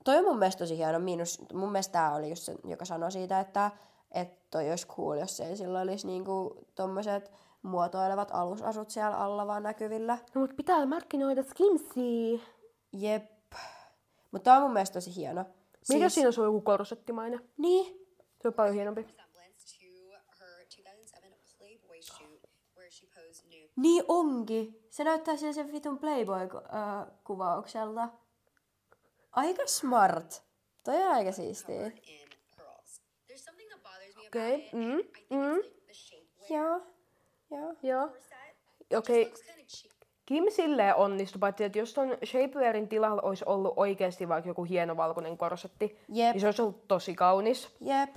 toi 0.04 0.16
on 0.16 0.24
mun 0.24 0.38
mielestä 0.38 0.58
tosi 0.58 0.76
hieno. 0.76 0.98
Miinus, 0.98 1.42
mun 1.52 1.72
mielestä 1.72 1.92
tää 1.92 2.14
oli 2.14 2.28
just 2.28 2.42
se, 2.42 2.54
joka 2.64 2.84
sanoi 2.84 3.12
siitä, 3.12 3.40
että, 3.40 3.70
että 4.12 4.46
toi 4.50 4.70
olisi 4.70 4.86
cool, 4.86 5.16
jos 5.16 5.40
ei 5.40 5.56
sillä 5.56 5.80
olisi 5.80 6.06
niinku 6.06 6.66
tommoset 6.74 7.30
muotoilevat 7.62 8.28
alusasut 8.32 8.90
siellä 8.90 9.16
alla 9.16 9.46
vaan 9.46 9.62
näkyvillä. 9.62 10.18
No 10.34 10.40
mut 10.40 10.56
pitää 10.56 10.86
markkinoida 10.86 11.42
skimsia. 11.42 12.38
Jep. 12.92 13.52
Mutta 14.30 14.44
tää 14.44 14.56
on 14.56 14.62
mun 14.62 14.72
mielestä 14.72 14.94
tosi 14.94 15.16
hieno. 15.16 15.44
Mikä 15.88 16.08
siinä 16.08 16.28
on 16.28 16.34
ollut 16.36 16.48
joku 16.54 16.60
korsettimainen? 16.60 17.50
Niin. 17.56 18.06
Se 18.42 18.48
on 18.48 18.54
paljon 18.54 18.74
hienompi. 18.74 19.00
resemblance 19.00 19.66
to 19.66 19.72
her 20.38 20.64
2007 20.64 21.38
Playboy 21.58 22.02
shoot 22.02 22.42
where 22.76 22.90
she 22.90 23.06
posed 23.06 23.46
nude. 23.46 23.70
Niin 23.76 24.04
onkin. 24.08 24.86
Se 24.90 25.04
näyttää 25.04 25.36
siellä 25.36 25.54
sen 25.54 25.72
vitun 25.72 25.98
Playboy-kuvaukselta. 25.98 28.08
Aika 29.32 29.66
smart. 29.66 30.42
Toi 30.84 31.02
on 31.02 31.12
aika 31.12 31.32
siistiä. 31.32 31.80
me 31.80 31.92
Okay, 34.26 34.58
mm, 34.72 35.02
mm. 35.30 35.62
Joo. 36.50 36.80
Joo. 37.50 37.74
Joo. 37.82 38.08
Okei. 38.98 39.32
Kim 40.26 40.44
silleen 40.48 40.96
onnistui, 40.96 41.38
paitsi 41.38 41.64
että 41.64 41.78
jos 41.78 41.94
ton 41.94 42.16
shapewearin 42.24 42.88
tilalla 42.88 43.22
olisi 43.22 43.44
ollut 43.46 43.72
oikeasti 43.76 44.28
vaikka 44.28 44.50
joku 44.50 44.64
hieno 44.64 44.96
valkoinen 44.96 45.38
korsetti, 45.38 45.98
Jep. 46.08 46.32
niin 46.32 46.40
se 46.40 46.46
olisi 46.46 46.62
ollut 46.62 46.88
tosi 46.88 47.14
kaunis. 47.14 47.76
Jep. 47.80 48.10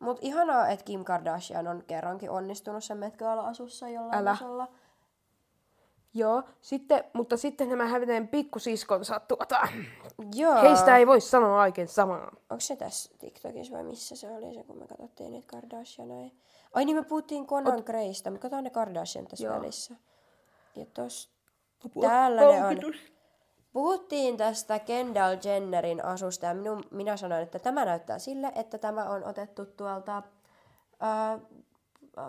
Mut 0.00 0.18
ihanaa, 0.20 0.68
että 0.68 0.84
Kim 0.84 1.04
Kardashian 1.04 1.68
on 1.68 1.84
kerrankin 1.86 2.30
onnistunut 2.30 2.84
sen 2.84 2.98
Met 2.98 3.16
Gala-asussa 3.16 3.88
jollain 3.88 4.18
Älä. 4.18 4.30
tasolla. 4.30 4.68
Joo, 6.14 6.42
sitten, 6.60 7.04
mutta 7.12 7.36
sitten 7.36 7.68
nämä 7.68 7.86
hävineen 7.86 8.28
pikkusiskonsa 8.28 9.20
tuota, 9.20 9.68
Joo. 10.34 10.62
heistä 10.62 10.96
ei 10.96 11.06
voi 11.06 11.20
sanoa 11.20 11.62
oikein 11.62 11.88
samaa. 11.88 12.32
Onko 12.50 12.60
se 12.60 12.76
tässä 12.76 13.10
TikTokissa 13.18 13.74
vai 13.74 13.84
missä 13.84 14.16
se 14.16 14.30
oli 14.30 14.54
se, 14.54 14.64
kun 14.64 14.78
me 14.78 14.86
katsottiin 14.86 15.32
niitä 15.32 15.46
Kardashianeja? 15.50 16.30
Ai 16.74 16.84
niin, 16.84 16.96
me 16.96 17.02
puhuttiin 17.02 17.46
Conan 17.46 17.82
Greystä, 17.86 18.30
mutta 18.30 18.42
katsotaan 18.42 18.64
ne 18.64 18.70
Kardashian 18.70 19.26
tässä 19.26 19.46
Joo. 19.46 19.56
välissä. 19.56 19.94
Ja 20.76 20.86
tos... 20.94 21.30
Täällä 22.00 22.40
ne 22.40 22.64
on. 22.64 22.76
Puhuttiin 23.72 24.36
tästä 24.36 24.78
Kendall 24.78 25.36
Jennerin 25.44 26.04
asusta 26.04 26.46
ja 26.46 26.54
minun, 26.54 26.84
minä 26.90 27.16
sanoin, 27.16 27.42
että 27.42 27.58
tämä 27.58 27.84
näyttää 27.84 28.18
sille, 28.18 28.52
että 28.54 28.78
tämä 28.78 29.04
on 29.04 29.24
otettu 29.24 29.66
tuolta, 29.66 30.22
ää, 31.00 31.38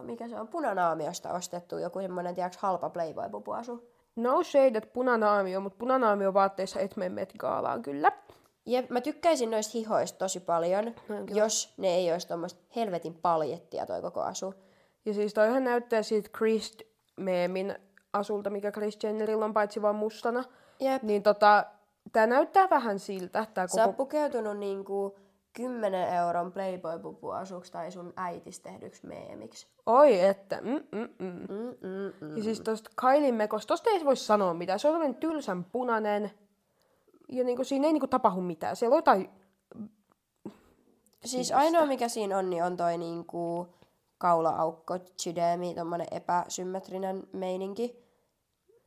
mikä 0.01 0.27
se 0.27 0.39
on, 0.39 0.47
punanaamiosta 0.47 1.34
ostettu 1.34 1.77
joku 1.77 1.99
semmoinen, 1.99 2.36
tiedätkö, 2.36 2.58
halpa 2.62 2.89
Playboy-pupuasu. 2.89 3.91
No 4.15 4.43
shade, 4.43 4.77
että 4.77 4.89
punanaamio, 4.93 5.60
mutta 5.60 5.77
punanaamio 5.77 6.34
vaatteissa 6.34 6.80
et 6.80 6.97
mene 6.97 7.15
Met 7.15 7.34
Galaan 7.39 7.82
kyllä. 7.82 8.12
Jep, 8.65 8.89
mä 8.89 9.01
tykkäisin 9.01 9.51
noista 9.51 9.77
hihoista 9.77 10.17
tosi 10.17 10.39
paljon, 10.39 10.86
No, 10.86 10.91
kyllä. 11.08 11.25
jos 11.39 11.73
ne 11.77 11.88
ei 11.88 12.12
olisi 12.12 12.27
tuommoista 12.27 12.60
helvetin 12.75 13.13
paljettia 13.21 13.86
toi 13.86 14.01
koko 14.01 14.21
asu. 14.21 14.54
Ja 15.06 15.13
siis 15.13 15.34
toihan 15.34 15.63
näyttää 15.63 16.04
siitä 16.04 16.30
Chris 16.38 16.77
meemin 17.17 17.75
asulta, 18.13 18.49
mikä 18.49 18.71
Chris 18.71 18.97
Jennerillä 19.04 19.45
on 19.45 19.54
paitsi 19.54 19.82
vaan 19.82 19.95
mustana. 19.95 20.43
Jep. 20.80 21.04
Niin 21.04 21.23
tota, 21.23 21.65
tää 22.12 22.27
näyttää 22.27 22.69
vähän 22.69 22.99
siltä, 22.99 23.45
tää 23.54 23.67
Sä 23.67 23.82
oot 23.82 23.91
koko... 23.91 23.97
pukeutunut 23.97 24.58
niinku 24.58 25.17
10 25.53 26.13
euron 26.13 26.51
Playboy-pupuasuksi 26.51 27.71
tai 27.71 27.91
sun 27.91 28.13
äitis 28.15 28.59
tehdyksi 28.59 29.07
meemiksi. 29.07 29.67
Oi, 29.85 30.19
että... 30.19 30.61
Mm, 30.61 30.83
mm, 30.91 31.09
mm. 31.19 31.47
Mm, 31.49 31.75
mm, 31.87 32.13
mm. 32.21 32.37
Ja 32.37 32.43
siis 32.43 32.61
tosta 32.61 32.89
Kailin 32.95 33.35
mekosta, 33.35 33.67
tosta 33.67 33.89
ei 33.89 34.05
voi 34.05 34.15
sanoa 34.15 34.53
mitään. 34.53 34.79
Se 34.79 34.87
on 34.87 34.93
sellainen 34.93 35.19
tylsän 35.19 35.63
punainen. 35.63 36.31
Ja 37.29 37.43
niinku, 37.43 37.63
siinä 37.63 37.87
ei 37.87 37.93
niinku 37.93 38.07
tapahdu 38.07 38.41
mitään. 38.41 38.75
Siellä 38.75 38.93
on 38.93 38.97
jotain... 38.97 39.29
Siis 41.25 41.51
ainoa 41.51 41.85
mikä 41.85 42.07
siinä 42.07 42.37
on, 42.37 42.49
niin 42.49 42.63
on 42.63 42.77
toi 42.77 42.97
niinku 42.97 43.67
kaula-aukko, 44.17 44.99
chidemi, 45.21 45.75
tommonen 45.75 46.07
epäsymmetrinen 46.11 47.23
meininki. 47.33 47.95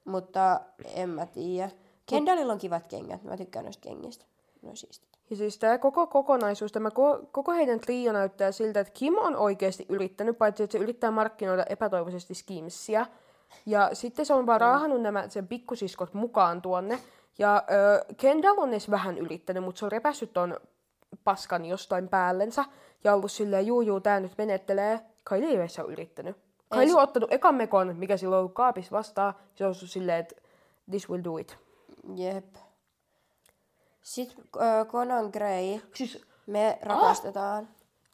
Mutta 0.04 0.60
en 0.94 1.08
mä 1.08 1.26
tiedä. 1.26 1.70
Kendallilla 2.06 2.52
on 2.52 2.58
kivat 2.58 2.86
kengät, 2.86 3.24
mä 3.24 3.36
tykkään 3.36 3.64
noista 3.64 3.88
kengistä. 3.88 4.24
No 4.62 4.76
siistit. 4.76 5.13
Ja 5.30 5.36
siis 5.36 5.58
tämä 5.58 5.78
koko 5.78 6.06
kokonaisuus, 6.06 6.72
tämä 6.72 6.88
ko- 6.88 7.26
koko 7.32 7.52
heidän 7.52 7.80
trio 7.80 8.12
näyttää 8.12 8.52
siltä, 8.52 8.80
että 8.80 8.92
Kim 8.92 9.14
on 9.18 9.36
oikeasti 9.36 9.86
yrittänyt, 9.88 10.38
paitsi 10.38 10.62
että 10.62 10.72
se 10.78 10.84
yrittää 10.84 11.10
markkinoida 11.10 11.64
epätoivoisesti 11.68 12.34
Skimsia. 12.34 13.06
Ja 13.66 13.90
sitten 13.92 14.26
se 14.26 14.34
on 14.34 14.46
vaan 14.46 14.60
raahannut 14.60 15.02
nämä 15.02 15.28
sen 15.28 15.48
pikkusiskot 15.48 16.14
mukaan 16.14 16.62
tuonne. 16.62 16.98
Ja 17.38 17.62
ö, 17.70 18.14
Kendall 18.16 18.58
on 18.58 18.68
edes 18.70 18.90
vähän 18.90 19.18
yrittänyt, 19.18 19.64
mutta 19.64 19.78
se 19.78 19.84
on 19.84 19.92
repässyt 19.92 20.32
ton 20.32 20.56
paskan 21.24 21.64
jostain 21.64 22.08
päällensä. 22.08 22.64
Ja 23.04 23.14
ollut 23.14 23.32
silleen, 23.32 23.66
juu 23.66 23.80
juu, 23.80 24.00
tää 24.00 24.20
nyt 24.20 24.32
menettelee. 24.38 25.00
Kylie 25.28 25.48
ei 25.48 25.56
ole 25.78 25.92
yrittänyt. 25.92 26.36
Kylie 26.72 26.94
on 26.94 27.02
ottanut 27.02 27.32
ekan 27.32 27.54
mekon, 27.54 27.96
mikä 27.96 28.16
sillä 28.16 28.36
on 28.36 28.40
ollut 28.40 28.54
kaapissa 28.54 28.96
vastaan. 28.96 29.34
Se 29.54 29.64
on 29.64 29.68
ollut 29.68 29.90
silleen, 29.90 30.18
että 30.18 30.34
this 30.90 31.10
will 31.10 31.24
do 31.24 31.36
it. 31.36 31.58
Jep. 32.16 32.44
Sitten 34.04 34.44
äh, 34.60 34.86
Conan 34.86 35.30
Gray. 35.30 35.80
Siis 35.94 36.22
Me 36.46 36.78
rakastetaan. 36.82 37.68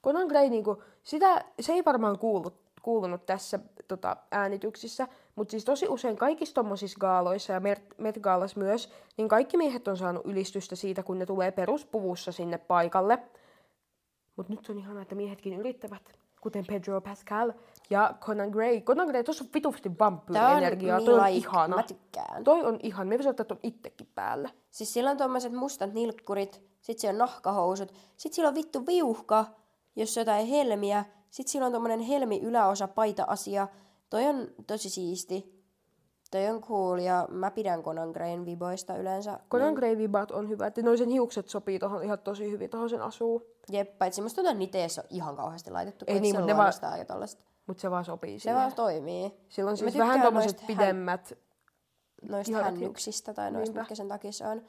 Conan 0.04 0.26
Gray, 0.26 0.48
niinku, 0.48 0.82
sitä, 1.02 1.44
se 1.60 1.72
ei 1.72 1.84
varmaan 1.84 2.18
kuullut, 2.18 2.54
kuulunut 2.82 3.26
tässä 3.26 3.58
tota, 3.88 4.16
äänityksissä, 4.30 5.08
mutta 5.36 5.50
siis 5.50 5.64
tosi 5.64 5.88
usein 5.88 6.16
kaikissa 6.16 6.54
tommosissa 6.54 6.98
gaaloissa 7.00 7.52
ja 7.52 7.60
Met, 7.60 7.82
Met 7.98 8.18
Gaalas 8.18 8.56
myös, 8.56 8.92
niin 9.16 9.28
kaikki 9.28 9.56
miehet 9.56 9.88
on 9.88 9.96
saanut 9.96 10.26
ylistystä 10.26 10.76
siitä, 10.76 11.02
kun 11.02 11.18
ne 11.18 11.26
tulee 11.26 11.50
peruspuvussa 11.50 12.32
sinne 12.32 12.58
paikalle. 12.58 13.18
Mutta 14.36 14.52
nyt 14.52 14.70
on 14.70 14.78
ihanaa, 14.78 15.02
että 15.02 15.14
miehetkin 15.14 15.54
yrittävät, 15.54 16.02
kuten 16.40 16.64
Pedro 16.66 17.00
Pascal 17.00 17.52
ja 17.90 18.14
Conan 18.20 18.48
Gray. 18.50 18.80
Conan 18.80 19.06
Gray, 19.06 19.24
tuossa 19.24 19.44
on 19.44 19.50
vitusti 19.54 19.88
on 19.88 19.96
vampyyri-energiaa, 19.98 21.00
toi 21.00 21.14
on 21.14 21.24
like. 21.24 21.36
ihana. 21.36 21.76
Mä 21.76 21.82
tykkään. 21.82 22.44
Toi 22.44 22.64
on 22.64 22.78
ihan, 22.82 23.08
me 23.08 23.16
voisi 23.16 23.28
ottaa 23.28 23.46
ton 23.46 23.58
itsekin 23.62 24.08
päälle. 24.14 24.50
Siis 24.70 24.92
sillä 24.92 25.10
on 25.10 25.16
tommoset 25.16 25.52
mustat 25.52 25.92
nilkkurit, 25.92 26.62
sit 26.80 26.98
siellä 26.98 27.14
on 27.22 27.28
nahkahousut, 27.28 27.92
sit 28.16 28.32
sillä 28.32 28.48
on 28.48 28.54
vittu 28.54 28.86
viuhka, 28.86 29.44
jos 29.96 30.16
on 30.16 30.20
jotain 30.20 30.46
helmiä, 30.46 31.04
sit 31.30 31.48
sillä 31.48 31.66
on 31.66 31.72
tommonen 31.72 32.00
helmi 32.00 32.40
yläosa 32.42 32.88
paita-asia. 32.88 33.68
Toi 34.10 34.26
on 34.26 34.48
tosi 34.66 34.90
siisti. 34.90 35.60
Toi 36.30 36.46
on 36.46 36.60
cool 36.60 36.98
ja 36.98 37.26
mä 37.30 37.50
pidän 37.50 37.82
Conan 37.82 38.10
Grayn 38.10 38.46
viboista 38.46 38.96
yleensä. 38.96 39.40
Conan 39.50 39.74
Gray 39.74 39.98
vibat 39.98 40.30
on 40.30 40.48
hyvä, 40.48 40.66
että 40.66 40.82
noisen 40.82 41.08
hiukset 41.08 41.48
sopii 41.48 41.78
tohon 41.78 42.02
ihan 42.02 42.18
tosi 42.18 42.50
hyvin, 42.50 42.70
tohon 42.70 42.90
sen 42.90 43.02
asuu. 43.02 43.46
Jep, 43.70 43.98
paitsi 43.98 44.22
musta 44.22 44.42
ei 44.42 44.68
edes 44.80 44.98
ole 44.98 45.06
ihan 45.10 45.36
kauheasti 45.36 45.70
laitettu, 45.70 46.04
Ei 46.08 46.20
niin, 46.20 46.34
se 46.34 46.38
mut 46.38 46.46
ne 46.46 46.56
vaan- 46.56 46.98
ja 46.98 47.04
tollaista. 47.04 47.49
Mutta 47.70 47.80
se 47.80 47.90
vaan 47.90 48.04
sopii 48.04 48.38
Se 48.38 48.42
siihen. 48.42 48.56
vaan 48.58 48.74
toimii. 48.74 49.28
Mä 49.28 49.76
siis 49.76 49.80
tykkään 49.80 50.08
vähän 50.08 50.22
tommoset 50.22 50.52
noista 50.52 50.66
pidemmät. 50.66 51.32
noista 52.22 52.62
hännyksistä 52.64 53.34
tai 53.34 53.50
noista, 53.50 53.64
Niinpä. 53.72 53.80
mitkä 53.80 53.94
sen 53.94 54.08
takissa 54.08 54.48
on. 54.48 54.62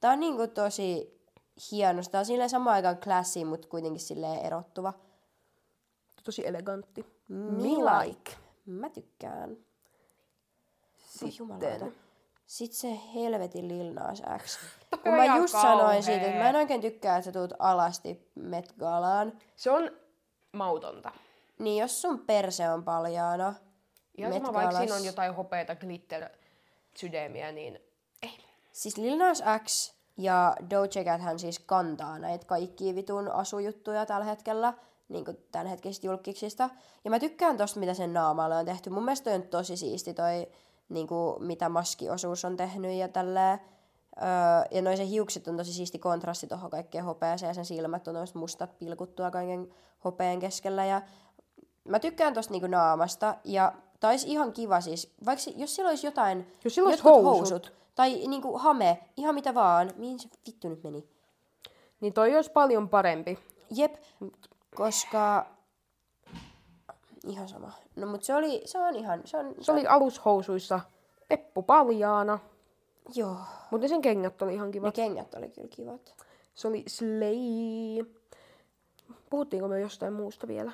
Tää 0.00 0.12
on 0.12 0.20
niinku 0.20 0.46
tosi 0.46 1.20
hieno. 1.72 2.02
Tää 2.10 2.18
on 2.18 2.24
silleen 2.24 2.50
samaan 2.50 2.74
aikaan 2.76 2.96
classy, 2.98 3.44
mutta 3.44 3.68
kuitenkin 3.68 4.00
silleen 4.00 4.40
erottuva. 4.46 4.92
Tosi 6.24 6.46
elegantti. 6.46 7.06
Me 7.28 7.62
like. 7.68 8.30
Mä 8.66 8.90
tykkään. 8.90 9.50
Voi 9.50 11.30
Sitten. 11.30 11.32
jumalauta. 11.38 11.86
Sitten 12.46 12.78
se 12.80 12.98
helvetin 13.14 13.68
Lil 13.68 13.92
Nas 13.92 14.22
X. 14.38 14.58
Kun 15.02 15.12
mä 15.12 15.24
ihan 15.24 15.40
just 15.40 15.52
sanoin 15.52 16.02
siitä, 16.02 16.26
että 16.26 16.38
mä 16.38 16.48
en 16.48 16.56
oikein 16.56 16.80
tykkää, 16.80 17.16
että 17.16 17.24
sä 17.24 17.32
tuut 17.32 17.52
alasti 17.58 18.30
Met 18.34 18.74
Galaan. 18.78 19.32
Se 19.56 19.70
on 19.70 19.90
mautonta. 20.52 21.12
Niin 21.58 21.80
jos 21.82 22.02
sun 22.02 22.18
perse 22.18 22.70
on 22.70 22.84
paljaana, 22.84 23.54
Ihan 24.18 24.32
sama, 24.32 24.52
vaikka 24.52 24.76
siinä 24.76 24.86
Galas- 24.86 25.00
on 25.00 25.06
jotain 25.06 25.34
hopeita, 25.34 25.76
glitter, 25.76 26.28
sydämiä, 26.96 27.52
niin 27.52 27.78
ei. 28.22 28.38
Siis 28.72 28.96
Lil 28.96 29.16
Nas 29.16 29.42
X 29.64 29.94
ja 30.16 30.56
Doja 30.70 31.04
Cat 31.04 31.20
hän 31.20 31.38
siis 31.38 31.58
kantaa 31.58 32.18
näitä 32.18 32.46
kaikkia 32.46 32.94
vitun 32.94 33.28
asujuttuja 33.28 34.06
tällä 34.06 34.24
hetkellä, 34.24 34.74
niin 35.08 35.24
kuin 35.24 35.36
tämänhetkisistä 35.52 36.06
julkiksista. 36.06 36.70
Ja 37.04 37.10
mä 37.10 37.18
tykkään 37.18 37.56
tosta, 37.56 37.80
mitä 37.80 37.94
sen 37.94 38.12
naamalle 38.12 38.56
on 38.56 38.64
tehty. 38.64 38.90
Mun 38.90 39.04
mielestä 39.04 39.24
toi 39.24 39.34
on 39.34 39.42
tosi 39.42 39.76
siisti 39.76 40.14
toi, 40.14 40.48
niin 40.88 41.06
kuin, 41.06 41.44
mitä 41.44 41.68
maskiosuus 41.68 42.44
on 42.44 42.56
tehnyt 42.56 42.92
ja 42.92 43.08
tälleen. 43.08 43.60
Öö, 44.22 44.28
ja 44.70 44.82
noin 44.82 44.96
se 44.96 45.06
hiukset 45.06 45.48
on 45.48 45.56
tosi 45.56 45.72
siisti 45.72 45.98
kontrasti 45.98 46.46
tuohon 46.46 46.70
kaikkeen 46.70 47.04
hopeeseen 47.04 47.50
ja 47.50 47.54
sen 47.54 47.64
silmät 47.64 48.08
on 48.08 48.14
noista 48.14 48.38
mustat 48.38 48.78
pilkuttua 48.78 49.30
kaiken 49.30 49.68
hopeen 50.04 50.38
keskellä. 50.40 50.84
Ja 50.84 51.02
mä 51.88 51.98
tykkään 51.98 52.34
tosta 52.34 52.52
niinku 52.52 52.66
naamasta 52.66 53.34
ja 53.44 53.72
tais 54.00 54.24
ihan 54.24 54.52
kiva 54.52 54.80
siis, 54.80 55.12
vaikka 55.26 55.42
se- 55.42 55.52
jos 55.56 55.74
siellä 55.74 55.88
olisi 55.88 56.06
jotain, 56.06 56.52
Jos 56.64 56.74
sillä 56.74 56.88
olisi 56.88 57.02
jotkut 57.08 57.24
housut. 57.24 57.72
tai 57.94 58.26
niinku 58.26 58.58
hame, 58.58 58.98
ihan 59.16 59.34
mitä 59.34 59.54
vaan, 59.54 59.90
mihin 59.96 60.18
se 60.20 60.28
vittu 60.46 60.68
nyt 60.68 60.82
meni? 60.82 61.08
Niin 62.00 62.12
toi 62.12 62.36
olisi 62.36 62.50
paljon 62.52 62.88
parempi. 62.88 63.38
Jep, 63.70 63.94
koska 64.74 65.46
ihan 67.26 67.48
sama. 67.48 67.72
No 67.96 68.06
mut 68.06 68.22
se 68.24 68.34
oli, 68.34 68.62
se 68.64 68.78
on 68.78 68.96
ihan, 68.96 69.22
se 69.24 69.36
on, 69.36 69.54
Se 69.60 69.72
oli 69.72 69.86
alushousuissa 69.86 70.80
peppu 71.28 71.62
paljaana, 71.62 72.38
joo, 73.14 73.36
mutta 73.70 73.88
sen 73.88 74.00
kengät 74.00 74.42
oli 74.42 74.54
ihan 74.54 74.68
ne 74.68 74.72
kivat. 74.72 74.94
kengät 74.94 75.34
oli 75.34 75.48
kyllä 75.48 75.68
kivat. 75.68 76.14
Se 76.54 76.68
oli 76.68 76.84
slay. 76.86 78.06
Puhuttiinko 79.30 79.68
me 79.68 79.80
jostain 79.80 80.12
muusta 80.12 80.48
vielä? 80.48 80.72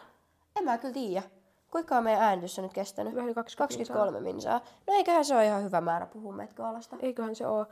En 0.56 0.64
mä 0.64 0.78
kyllä 0.78 0.94
tiedä. 0.94 1.22
Kuinka 1.70 1.96
on 1.96 2.04
meidän 2.04 2.22
äänitys 2.22 2.58
on 2.58 2.62
nyt 2.62 2.72
kestänyt? 2.72 3.14
Vähän 3.14 3.26
yli 3.26 3.34
20 3.34 3.68
23 3.76 4.20
minsaa. 4.20 4.60
No 4.86 4.94
eiköhän 4.94 5.24
se 5.24 5.34
ole 5.34 5.46
ihan 5.46 5.64
hyvä 5.64 5.80
määrä 5.80 6.06
puhua 6.06 6.32
Met 6.32 6.52
Gaalasta. 6.52 6.96
Eiköhän 7.00 7.36
se 7.36 7.46
ole. 7.46 7.66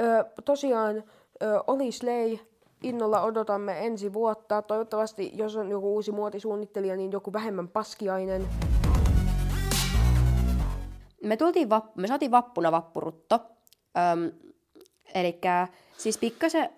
Ö, 0.00 0.24
tosiaan 0.44 0.96
ö, 1.42 1.62
oli 1.66 1.92
Slay. 1.92 2.38
Innolla 2.82 3.22
odotamme 3.22 3.86
ensi 3.86 4.12
vuotta. 4.12 4.62
Toivottavasti, 4.62 5.30
jos 5.34 5.56
on 5.56 5.70
joku 5.70 5.94
uusi 5.94 6.12
muotisuunnittelija, 6.12 6.96
niin 6.96 7.12
joku 7.12 7.32
vähemmän 7.32 7.68
paskiainen. 7.68 8.48
me, 11.22 11.36
tultiin 11.36 11.68
vap- 11.68 11.92
me 11.94 12.06
saatiin 12.06 12.30
vappuna 12.30 12.72
vappurutto. 12.72 13.40
Öm, 14.12 14.32
Eli 15.14 15.40
siis 15.96 16.18
pikkasen, 16.18 16.68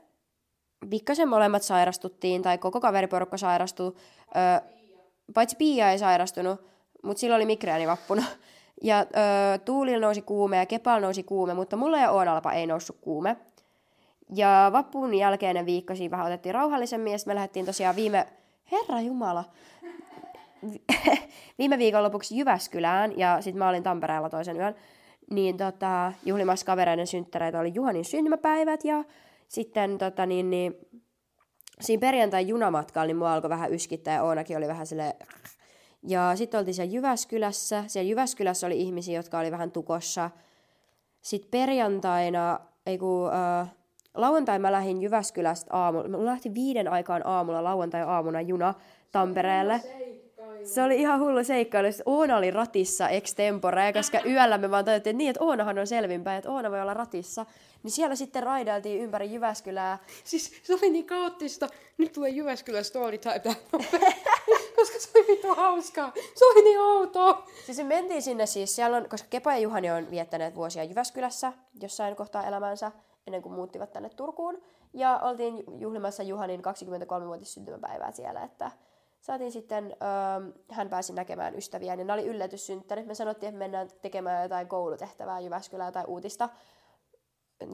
pikkasen 0.90 1.29
molemmat 1.29 1.62
sairastuttiin, 1.62 2.42
tai 2.42 2.59
koko 2.59 2.81
kaveriporukka 2.81 3.37
sairastui. 3.37 3.92
Ö, 4.37 4.78
paitsi 5.38 5.57
Pia 5.57 5.90
ei 5.90 5.98
sairastunut, 5.98 6.61
mutta 7.03 7.20
sillä 7.20 7.37
oli 7.37 7.46
migreeni 7.46 7.87
vappuna. 7.87 8.22
Ja 8.83 9.01
ö, 9.01 9.59
Tuulilla 9.64 10.07
nousi 10.07 10.22
kuume 10.22 10.57
ja 10.57 10.66
Kepal 10.66 11.01
nousi 11.01 11.22
kuume, 11.22 11.55
mutta 11.55 11.77
mulla 11.77 11.98
ja 11.98 12.11
Oonalpa 12.11 12.53
ei 12.53 12.66
noussut 12.66 12.96
kuume. 13.01 13.37
Ja 14.35 14.70
vappun 14.72 15.14
jälkeinen 15.14 15.66
viikko 15.66 15.94
siinä 15.94 16.11
vähän 16.11 16.27
otettiin 16.27 16.55
rauhallisemmin, 16.55 17.12
ja 17.12 17.18
me 17.27 17.35
lähdettiin 17.35 17.66
tosiaan 17.66 17.96
viime... 17.96 18.27
Herra 18.72 19.01
Jumala! 19.01 19.44
viime 21.59 21.79
viikon 21.79 22.03
lopuksi 22.03 22.38
Jyväskylään 22.38 23.18
ja 23.18 23.40
sitten 23.40 23.59
mä 23.59 23.68
olin 23.68 23.83
Tampereella 23.83 24.31
toisen 24.31 24.57
yön, 24.57 24.74
niin 25.31 25.57
tota, 25.57 26.12
juhlimassa 26.24 26.66
kavereiden 26.66 27.07
synttäreitä 27.07 27.61
oli 27.61 27.74
Juhanin 27.74 28.05
syntymäpäivät 28.05 28.85
ja 28.85 29.05
sitten 29.48 29.98
tota, 29.98 30.27
niin, 30.27 30.51
niin, 30.51 30.74
siinä 31.81 32.01
perjantai 32.01 32.49
junamatkalla 32.49 33.07
niin 33.07 33.17
mua 33.17 33.33
alkoi 33.33 33.51
vähän 33.51 33.73
yskittää 33.73 34.14
ja 34.14 34.23
Oonakin 34.23 34.57
oli 34.57 34.69
vähän 34.69 34.87
sille 34.87 35.17
ja 36.03 36.33
sitten 36.37 36.59
oltiin 36.59 36.75
siellä 36.75 36.93
Jyväskylässä. 36.93 37.85
Siellä 37.87 38.09
Jyväskylässä 38.09 38.67
oli 38.67 38.81
ihmisiä, 38.81 39.19
jotka 39.19 39.38
oli 39.38 39.51
vähän 39.51 39.71
tukossa. 39.71 40.31
Sitten 41.21 41.51
perjantaina, 41.51 42.61
ei 42.87 42.99
kun, 42.99 43.31
äh, 43.33 43.69
lauantai 44.14 44.59
mä 44.59 44.73
lähdin 44.73 45.03
Jyväskylästä 45.03 45.77
aamulla. 45.77 46.09
Mä 46.09 46.25
lähti 46.25 46.55
viiden 46.55 46.88
aikaan 46.88 47.27
aamulla 47.27 47.64
lauantai-aamuna 47.64 48.41
juna 48.41 48.75
Tampereelle. 49.12 49.79
Se 49.79 50.17
oli 50.85 51.01
ihan 51.01 51.21
hullu 51.21 51.44
seikkailu. 51.44 51.88
Oona 52.07 52.37
oli 52.37 52.51
ratissa 52.51 53.09
extempore, 53.09 53.92
koska 53.92 54.21
yöllä 54.27 54.59
me 54.59 54.71
vaan 54.71 54.85
tajuttiin, 54.85 55.11
että 55.11 55.18
niin, 55.18 55.31
että 55.31 55.44
Oonahan 55.44 55.79
on 55.79 55.87
selvinpäin, 55.87 56.38
että 56.38 56.51
Oona 56.51 56.71
voi 56.71 56.81
olla 56.81 56.94
ratissa. 56.94 57.47
Niin 57.83 57.90
siellä 57.90 58.16
sitten 58.16 58.42
raidailtiin 58.42 59.03
ympäri 59.03 59.33
Jyväskylää. 59.33 59.99
Siis 60.25 60.53
se 60.62 60.75
oli 60.75 60.90
niin 60.90 61.07
kaoottista. 61.07 61.68
Nyt 61.99 62.12
tulee 62.12 62.31
Jyväskylän 62.31 62.85
story 62.85 63.18
time 63.18 63.57
Koska 64.77 64.99
se 64.99 65.18
oli 65.18 65.27
vittu 65.29 65.55
hauskaa. 65.55 66.12
Se 66.35 66.44
oli 66.44 66.64
niin 66.64 66.81
outoa. 66.81 67.47
Siis 67.66 67.79
me 67.79 67.85
mentiin 67.85 68.23
sinne 68.23 68.47
siis, 68.47 68.77
siellä 68.77 68.97
on, 68.97 69.09
koska 69.09 69.29
Kepa 69.31 69.53
ja 69.53 69.59
Juhani 69.59 69.90
on 69.90 70.11
viettäneet 70.11 70.55
vuosia 70.55 70.85
Jyväskylässä 70.85 71.53
jossain 71.81 72.16
kohtaa 72.16 72.47
elämänsä, 72.47 72.92
ennen 73.27 73.42
kuin 73.42 73.53
muuttivat 73.53 73.92
tänne 73.92 74.09
Turkuun. 74.09 74.62
Ja 74.95 75.20
oltiin 75.22 75.64
juhlimassa 75.78 76.22
Juhanin 76.22 76.61
23-vuotis 76.61 77.55
syntymäpäivää 77.55 78.12
siellä, 78.12 78.43
että 78.43 78.70
saatiin 79.29 79.53
sitten, 79.53 79.85
öö, 80.03 80.53
hän 80.70 80.89
pääsi 80.89 81.12
näkemään 81.12 81.55
ystäviä, 81.55 81.97
niin 81.97 82.07
ne 82.07 82.12
oli 82.12 82.26
yllätyssynttärit. 82.26 83.07
Me 83.07 83.14
sanottiin, 83.14 83.49
että 83.49 83.59
mennään 83.59 83.89
tekemään 84.03 84.43
jotain 84.43 84.68
koulutehtävää 84.68 85.41
Jyväskylään 85.41 85.93
tai 85.93 86.05
uutista. 86.07 86.49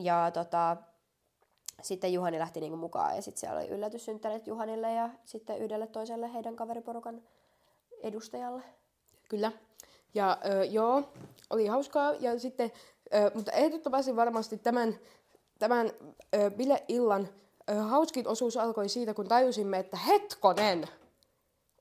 Ja 0.01 0.31
tota, 0.35 0.77
sitten 1.83 2.13
Juhani 2.13 2.39
lähti 2.39 2.61
niinku 2.61 2.77
mukaan 2.77 3.17
ja 3.17 3.23
sitten 3.23 3.41
siellä 3.41 3.61
oli 3.61 3.69
yllätyssynttärit 3.69 4.47
Juhanille 4.47 4.93
ja 4.93 5.11
sitten 5.25 5.59
yhdelle 5.59 5.87
toiselle 5.87 6.33
heidän 6.33 6.57
kaveriporukan 6.57 7.23
edustajalle. 8.03 8.63
Kyllä. 9.29 9.53
Ja 10.15 10.39
ö, 10.45 10.65
joo, 10.65 11.03
oli 11.51 11.67
hauskaa. 11.67 12.13
Ja 12.13 12.39
sitten, 12.39 12.73
ö, 13.15 13.31
mutta 13.35 13.53
ehdottomasti 13.53 14.17
varmasti 14.17 14.59
tämän, 14.59 14.99
tämän 15.59 15.91
ö, 16.35 16.51
bileillan 16.51 17.29
ö, 17.71 17.75
hauskin 17.75 18.29
osuus 18.29 18.57
alkoi 18.57 18.89
siitä, 18.89 19.15
kun 19.15 19.29
tajusimme, 19.29 19.79
että 19.79 19.97
hetkonen, 19.97 20.89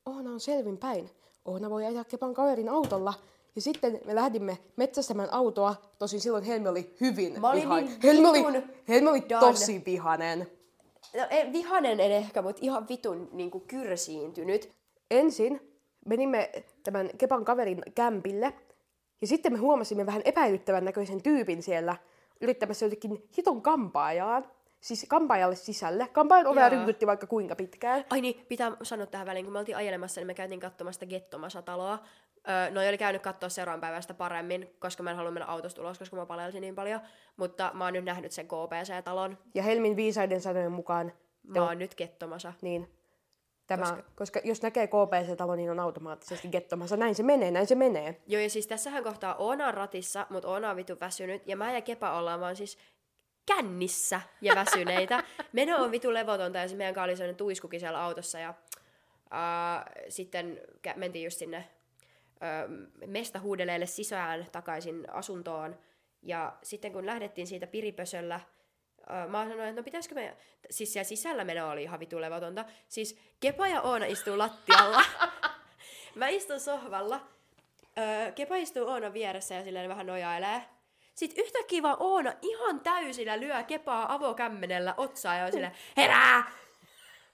Oona 0.06 0.32
on 0.32 0.40
selvin 0.40 0.78
päin. 0.78 1.10
Oona 1.46 1.70
voi 1.70 1.86
ajaa 1.86 2.04
Kepan 2.04 2.34
kaverin 2.34 2.70
autolla. 2.70 3.14
Ja 3.56 3.62
sitten 3.62 4.00
me 4.06 4.16
lähdimme 4.16 4.58
metsästämään 4.76 5.34
autoa. 5.34 5.76
Tosin 6.00 6.22
silloin 6.22 6.44
Helmi 6.44 6.68
oli 6.68 6.96
hyvin 7.02 7.42
Mä 7.42 7.50
olin 7.50 7.62
vihainen. 7.62 7.90
niin 7.90 8.02
Helmi 8.04 8.28
oli, 8.28 8.40
vitun 8.40 8.64
Helmi 8.88 9.10
oli 9.10 9.24
done. 9.30 9.42
tosi 9.42 9.84
vihainen. 9.86 10.48
No, 11.18 11.28
ei, 11.30 11.52
vihanen 11.52 12.00
en 12.00 12.12
ehkä, 12.12 12.42
mutta 12.42 12.60
ihan 12.66 12.88
vitun 12.90 13.30
niin 13.32 13.52
kuin 13.52 13.64
kyrsiintynyt. 13.68 14.70
Ensin 15.12 15.78
menimme 16.06 16.52
tämän 16.84 17.10
Kepan 17.18 17.46
kaverin 17.46 17.82
kämpille. 17.96 18.54
Ja 19.22 19.28
sitten 19.28 19.54
me 19.54 19.60
huomasimme 19.60 20.06
vähän 20.06 20.22
epäilyttävän 20.26 20.86
näköisen 20.86 21.24
tyypin 21.24 21.64
siellä 21.64 21.96
yrittämässä 22.42 22.86
jotenkin 22.86 23.30
hiton 23.38 23.62
kampaajaan. 23.62 24.46
Siis 24.84 25.06
kampaajalle 25.10 25.56
sisälle. 25.56 26.08
Kampaajan 26.08 26.48
ovea 26.48 26.70
rynkytti 26.70 27.08
vaikka 27.08 27.28
kuinka 27.28 27.56
pitkään. 27.56 28.06
Ai 28.10 28.22
niin, 28.22 28.46
pitää 28.48 28.72
sanoa 28.84 29.06
tähän 29.06 29.28
väliin, 29.28 29.46
kun 29.46 29.54
me 29.54 29.60
oltiin 29.60 29.78
ajelemassa, 29.78 30.22
niin 30.22 30.28
me 30.28 30.34
käytiin 30.34 30.60
katsomassa 30.60 31.00
sitä 31.00 31.10
Gettomasa-taloa. 31.10 32.00
Öö, 32.50 32.72
no 32.72 32.82
oli 32.90 32.98
käynyt 32.98 33.22
katsoa 33.22 33.50
seuraavan 33.50 33.82
päivästä 33.82 34.14
paremmin, 34.14 34.76
koska 34.80 35.04
mä 35.04 35.10
en 35.12 35.18
halua 35.18 35.32
mennä 35.32 35.46
autosta 35.48 35.82
ulos, 35.82 36.00
koska 36.00 36.16
mä 36.16 36.26
palelsin 36.26 36.62
niin 36.62 36.76
paljon. 36.76 37.02
Mutta 37.38 37.72
mä 37.74 37.84
oon 37.84 37.94
nyt 37.94 38.06
nähnyt 38.06 38.32
sen 38.32 38.48
KPC-talon. 38.48 39.38
Ja 39.54 39.64
Helmin 39.64 39.96
viisaiden 39.96 40.42
sanojen 40.42 40.72
mukaan, 40.72 41.14
Mä 41.44 41.66
oon 41.68 41.80
nyt 41.80 41.96
Gettomasa. 41.96 42.54
niin 42.62 42.90
tämä, 43.68 43.82
koska, 43.82 43.96
Koska- 43.96 44.12
koska 44.16 44.40
jos 44.44 44.62
näkee 44.62 44.88
KPC-talo, 44.88 45.56
niin 45.56 45.72
on 45.72 45.80
automaattisesti 45.80 46.48
gettomassa. 46.48 46.98
Näin 46.98 47.16
se 47.16 47.24
menee, 47.24 47.52
näin 47.52 47.68
se 47.68 47.76
menee. 47.76 48.22
Joo, 48.28 48.42
ja 48.42 48.50
siis 48.50 48.68
tässähän 48.68 49.04
kohtaa 49.04 49.36
Oona 49.36 49.68
on 49.68 49.74
ratissa, 49.74 50.28
mutta 50.30 50.48
Oona 50.50 50.70
on 50.70 50.76
vitu 50.76 50.98
väsynyt, 51.02 51.48
ja 51.48 51.58
mä 51.58 51.74
ja 51.74 51.82
Kepa 51.82 52.18
ollaan 52.18 52.40
vaan 52.40 52.56
siis 52.56 52.78
kännissä 53.46 54.22
ja 54.42 54.56
väsyneitä. 54.56 55.24
Meno 55.52 55.84
on 55.84 55.92
vitu 55.92 56.14
levotonta, 56.14 56.60
ja 56.60 56.68
se 56.68 56.76
meidän 56.76 56.94
kanssa 56.94 57.06
oli 57.06 57.16
sellainen 57.16 57.36
tuiskukin 57.36 57.80
siellä 57.80 58.04
autossa, 58.04 58.40
ja 58.40 58.50
uh, 58.50 60.06
sitten 60.10 60.62
kä- 60.88 60.98
mentiin 60.98 61.24
just 61.24 61.38
sinne 61.38 61.70
uh, 62.36 63.08
mestahuudeleille 63.08 63.86
sisään 63.86 64.46
takaisin 64.52 65.10
asuntoon, 65.10 65.80
ja 66.22 66.54
sitten 66.64 66.94
kun 66.94 67.06
lähdettiin 67.06 67.48
siitä 67.48 67.68
piripösöllä, 67.68 68.40
uh, 69.00 69.32
mä 69.32 69.44
sanoin, 69.50 69.70
että 69.70 69.82
no 69.82 69.84
pitäisikö 69.84 70.16
me... 70.16 70.38
Siis 70.70 70.94
siellä 70.94 71.08
sisällä 71.08 71.44
meno 71.44 71.70
oli 71.70 71.84
ihan 71.84 72.00
vitu 72.00 72.22
levotonta. 72.22 72.66
Siis 72.90 73.20
Kepa 73.40 73.68
ja 73.68 73.82
Oona 73.82 74.06
istuu 74.06 74.38
lattialla. 74.38 75.04
mä 76.16 76.28
istun 76.28 76.60
sohvalla. 76.60 77.28
Kepa 78.36 78.56
istuu 78.56 78.88
Oona 78.88 79.14
vieressä 79.14 79.56
ja 79.56 79.64
silleen 79.64 79.90
vähän 79.90 80.08
nojailee. 80.08 80.62
Sitten 81.16 81.46
yhtäkkiä 81.46 81.84
vaan 81.84 81.98
Oona 82.00 82.34
ihan 82.42 82.80
täysillä 82.80 83.40
lyö 83.40 83.64
Kepaa 83.64 84.14
avokämmenellä 84.14 84.94
otsaa 84.98 85.36
ja 85.36 85.46
on 85.46 85.52
herää! 85.98 86.52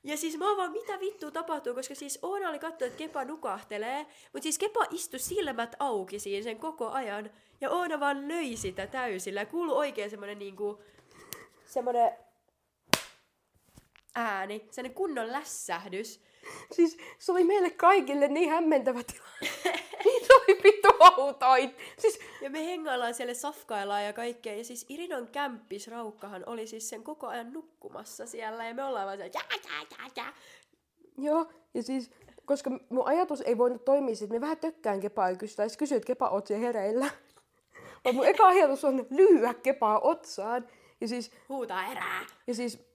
Ja 0.03 0.17
siis 0.17 0.37
mä 0.37 0.47
oon 0.47 0.57
vaan, 0.57 0.71
mitä 0.71 0.99
vittua 0.99 1.31
tapahtuu, 1.31 1.73
koska 1.73 1.95
siis 1.95 2.19
Oona 2.21 2.49
oli 2.49 2.59
katsonut, 2.59 2.81
että 2.81 2.97
Kepa 2.97 3.25
nukahtelee, 3.25 4.05
mutta 4.33 4.43
siis 4.43 4.59
Kepa 4.59 4.85
istui 4.91 5.19
silmät 5.19 5.75
auki 5.79 6.19
siinä 6.19 6.43
sen 6.43 6.59
koko 6.59 6.89
ajan, 6.89 7.31
ja 7.61 7.69
Oona 7.69 7.99
vaan 7.99 8.27
löi 8.27 8.57
sitä 8.57 8.87
täysillä, 8.87 9.39
ja 9.39 9.45
kuului 9.45 9.75
oikein 9.75 10.09
semmonen 10.09 10.39
niinku, 10.39 10.83
semmonen 11.65 12.11
ääni, 14.15 14.67
semmonen 14.71 14.95
kunnon 14.95 15.31
lässähdys. 15.31 16.21
Siis 16.75 16.97
se 17.19 17.31
oli 17.31 17.43
meille 17.43 17.69
kaikille 17.69 18.27
niin 18.27 18.49
hämmentävä 18.49 18.99
tilanne. 19.03 19.49
Niitä 20.05 20.33
oli 20.33 20.59
vittu 20.63 20.87
autoit. 20.99 21.77
Siis 21.97 22.19
Ja 22.41 22.49
me 22.49 22.65
hengaillaan 22.65 23.13
siellä, 23.13 23.33
safkaillaan 23.33 24.05
ja 24.05 24.13
kaikkea. 24.13 24.55
Ja 24.55 24.63
siis 24.63 24.85
Irinon 24.89 25.27
kämppisraukkahan 25.27 26.43
oli 26.45 26.67
siis 26.67 26.89
sen 26.89 27.03
koko 27.03 27.27
ajan 27.27 27.53
nukkumassa 27.53 28.25
siellä. 28.25 28.67
Ja 28.67 28.73
me 28.73 28.83
ollaan 28.83 29.05
vaan 29.05 29.17
siellä, 29.17 29.31
jää, 29.33 29.59
jää, 29.71 29.85
jää, 29.99 30.09
jää. 30.15 30.33
Joo, 31.17 31.51
ja 31.73 31.83
siis, 31.83 32.11
koska 32.45 32.71
mun 32.89 33.07
ajatus 33.07 33.41
ei 33.41 33.57
voinut 33.57 33.85
toimia, 33.85 34.13
että 34.13 34.33
me 34.33 34.41
vähän 34.41 34.57
tökkään 34.57 34.99
Kepaa 34.99 35.29
ja 35.29 35.35
kysytään, 35.35 35.69
ja 35.69 35.77
kysyt, 35.77 35.95
että 35.95 36.07
Kepa, 36.07 36.29
oot 36.29 36.49
hereillä. 36.49 37.09
Vaan 38.05 38.15
mun 38.15 38.27
eka 38.27 38.47
ajatus 38.47 38.85
on 38.85 39.07
lyhyä 39.09 39.53
Kepaa 39.53 39.99
otsaan. 39.99 40.67
Ja 41.01 41.07
siis, 41.07 41.31
Huutaa 41.49 41.81
herää. 41.81 42.25
ja 42.47 42.53
siis 42.53 42.88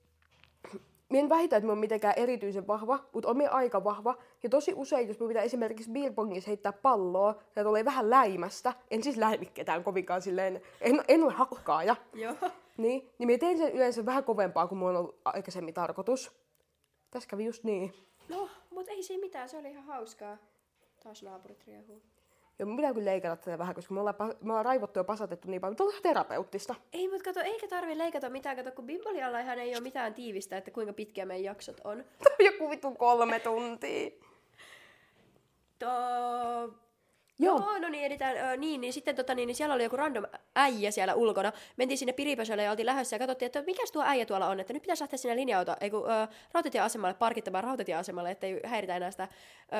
Mä 1.15 1.21
en 1.21 1.29
väitä, 1.29 1.57
että 1.57 1.67
mä 1.67 1.73
oon 1.73 1.79
mitenkään 1.79 2.15
erityisen 2.17 2.67
vahva, 2.67 2.99
mutta 3.13 3.29
on 3.29 3.49
aika 3.51 3.85
vahva. 3.85 4.15
Ja 4.43 4.49
tosi 4.49 4.73
usein, 4.77 5.09
jos 5.09 5.21
mä 5.21 5.29
pitää 5.29 5.43
esimerkiksi 5.43 5.91
beerpongissa 5.91 6.51
heittää 6.51 6.73
palloa, 6.73 7.35
ja 7.57 7.65
tulee 7.65 7.85
vähän 7.85 8.11
läimästä, 8.11 8.73
en 8.91 9.03
siis 9.03 9.17
läimi 9.17 9.47
ketään 9.47 9.85
kovinkaan 9.85 10.23
silleen, 10.23 10.63
en, 10.81 11.05
en 11.09 11.25
ole 11.25 11.33
hakkaaja. 11.33 11.97
Joo. 12.15 12.35
Niin, 12.77 13.11
niin 13.19 13.31
mä 13.31 13.39
teen 13.39 13.59
sen 13.59 13.73
yleensä 13.73 14.07
vähän 14.07 14.25
kovempaa 14.25 14.67
kuin 14.67 14.79
mulla 14.79 14.91
on 14.91 14.97
ollut 14.97 15.21
aikaisemmin 15.25 15.75
tarkoitus. 15.75 16.33
Tässä 17.11 17.29
kävi 17.29 17.45
just 17.45 17.65
niin. 17.65 17.95
No, 18.29 18.49
mutta 18.71 18.93
ei 18.93 19.03
siinä 19.03 19.21
mitään, 19.21 19.49
se 19.49 19.57
oli 19.57 19.71
ihan 19.71 19.85
hauskaa. 19.85 20.37
Taas 21.03 21.23
naapurit 21.23 21.65
riehuu. 21.67 22.03
Mun 22.65 22.77
pitää 22.77 22.95
kyllä 22.95 23.11
leikata 23.11 23.37
tätä 23.37 23.59
vähän, 23.59 23.75
koska 23.75 23.95
me 23.95 24.01
ollaan, 24.01 24.17
pa- 24.17 24.37
me 24.41 24.53
ollaan 24.53 24.65
raivottu 24.65 24.99
ja 24.99 25.05
pasatettu 25.05 25.51
niin 25.51 25.61
paljon, 25.61 25.73
mutta 25.73 25.85
on 25.85 25.91
ihan 25.91 26.03
terapeuttista. 26.03 26.75
Ei, 26.93 27.09
mutta 27.09 27.25
kato, 27.25 27.41
eikä 27.41 27.69
tarvi 27.69 27.99
leikata 27.99 28.31
mitään, 28.31 28.57
kato, 28.57 28.73
kun 28.73 28.87
Bimbolialla 28.87 29.41
ihan 29.41 29.59
ei 29.59 29.75
ole 29.75 29.81
mitään 29.81 30.15
tiivistä, 30.15 30.57
että 30.57 30.71
kuinka 30.71 30.93
pitkiä 30.93 31.27
meidän 31.27 31.45
jaksot 31.45 31.81
on. 31.85 32.05
Joku 32.39 32.71
vittu 32.71 32.91
kolme 32.91 33.41
tuntia. 33.41 34.11
To... 35.79 35.89
Joo. 37.39 37.59
Joo, 37.59 37.79
no 37.79 37.89
niin, 37.89 38.05
editään, 38.05 38.37
ö, 38.37 38.57
niin, 38.57 38.81
niin 38.81 38.93
sitten 38.93 39.17
tota, 39.17 39.35
niin, 39.35 39.47
niin 39.47 39.57
siellä 39.57 39.75
oli 39.75 39.83
joku 39.83 39.97
random 39.97 40.25
äijä 40.57 40.91
siellä 40.91 41.15
ulkona. 41.15 41.53
Mentiin 41.77 41.99
sinne 41.99 42.13
piripösölle 42.13 42.63
ja 42.63 42.71
oltiin 42.71 42.87
lähdössä 42.87 43.17
ja 43.17 43.19
katsottiin, 43.19 43.47
että 43.47 43.63
mikäs 43.63 43.93
tuo 43.93 44.03
äijä 44.07 44.27
tuolla 44.27 44.47
on, 44.47 44.61
että 44.61 44.73
nyt 44.73 44.83
pitäisi 44.83 45.03
lähteä 45.03 45.17
sinne 45.17 45.37
linja-auto, 45.37 45.77
ei 45.81 45.91
kun, 45.91 46.11
ö, 46.11 46.29
rautatieasemalle, 46.53 47.15
parkittamaan 47.15 47.65
rautatieasemalle, 47.65 48.31
ettei 48.31 48.61
häiritä 48.65 48.97
enää 48.97 49.11
sitä 49.11 49.29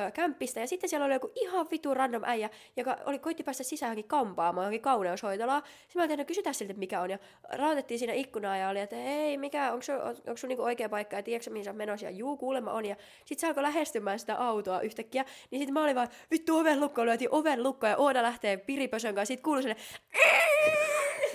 ö, 0.07 0.11
kämppistä. 0.11 0.59
Ja 0.59 0.67
sitten 0.67 0.89
siellä 0.89 1.05
oli 1.05 1.13
joku 1.13 1.31
ihan 1.35 1.67
vitu 1.71 1.93
random 1.93 2.21
äijä, 2.25 2.49
joka 2.77 2.97
oli, 3.05 3.19
koitti 3.19 3.43
päästä 3.43 3.63
sisään 3.63 3.89
johonkin 3.89 4.07
kampaamaan, 4.07 4.63
johonkin 4.63 4.81
kauneushoitolaa. 4.81 5.59
Sitten 5.59 5.99
mä 5.99 6.01
oltiin, 6.03 6.19
että 6.19 6.27
kysytään 6.27 6.55
siltä, 6.55 6.73
mikä 6.73 7.01
on. 7.01 7.09
Ja 7.09 7.19
rautettiin 7.49 7.99
siinä 7.99 8.13
ikkunaa 8.13 8.57
ja 8.57 8.69
oli, 8.69 8.79
että 8.79 8.95
ei, 8.95 9.37
mikä, 9.37 9.71
onko 9.71 9.81
sun, 9.81 9.95
onko 9.95 10.37
sun 10.37 10.47
niinku 10.47 10.63
oikea 10.63 10.89
paikka 10.89 11.15
ja 11.15 11.23
tiedätkö 11.23 11.49
mihin 11.51 11.65
sä 11.65 11.73
menossa? 11.73 12.05
Ja 12.05 12.11
juu, 12.11 12.37
kuulemma 12.37 12.71
on. 12.71 12.85
Ja 12.85 12.95
sitten 13.25 13.39
se 13.39 13.47
alkoi 13.47 13.63
lähestymään 13.63 14.19
sitä 14.19 14.35
autoa 14.35 14.81
yhtäkkiä. 14.81 15.25
Niin 15.51 15.59
sitten 15.59 15.73
mä 15.73 15.83
olin 15.83 15.95
vaan, 15.95 16.07
vittu 16.31 16.57
oven 16.57 16.79
lukko, 16.79 17.05
lyötiin 17.05 17.29
oven 17.45 17.63
lukko 17.63 17.87
ja 17.87 17.97
Oona 17.97 18.23
lähtee 18.23 18.57
piripösön 18.57 19.15
kanssa. 19.15 19.27
Sitten 19.27 19.43
kuului 19.43 19.63
sinne 19.63 19.75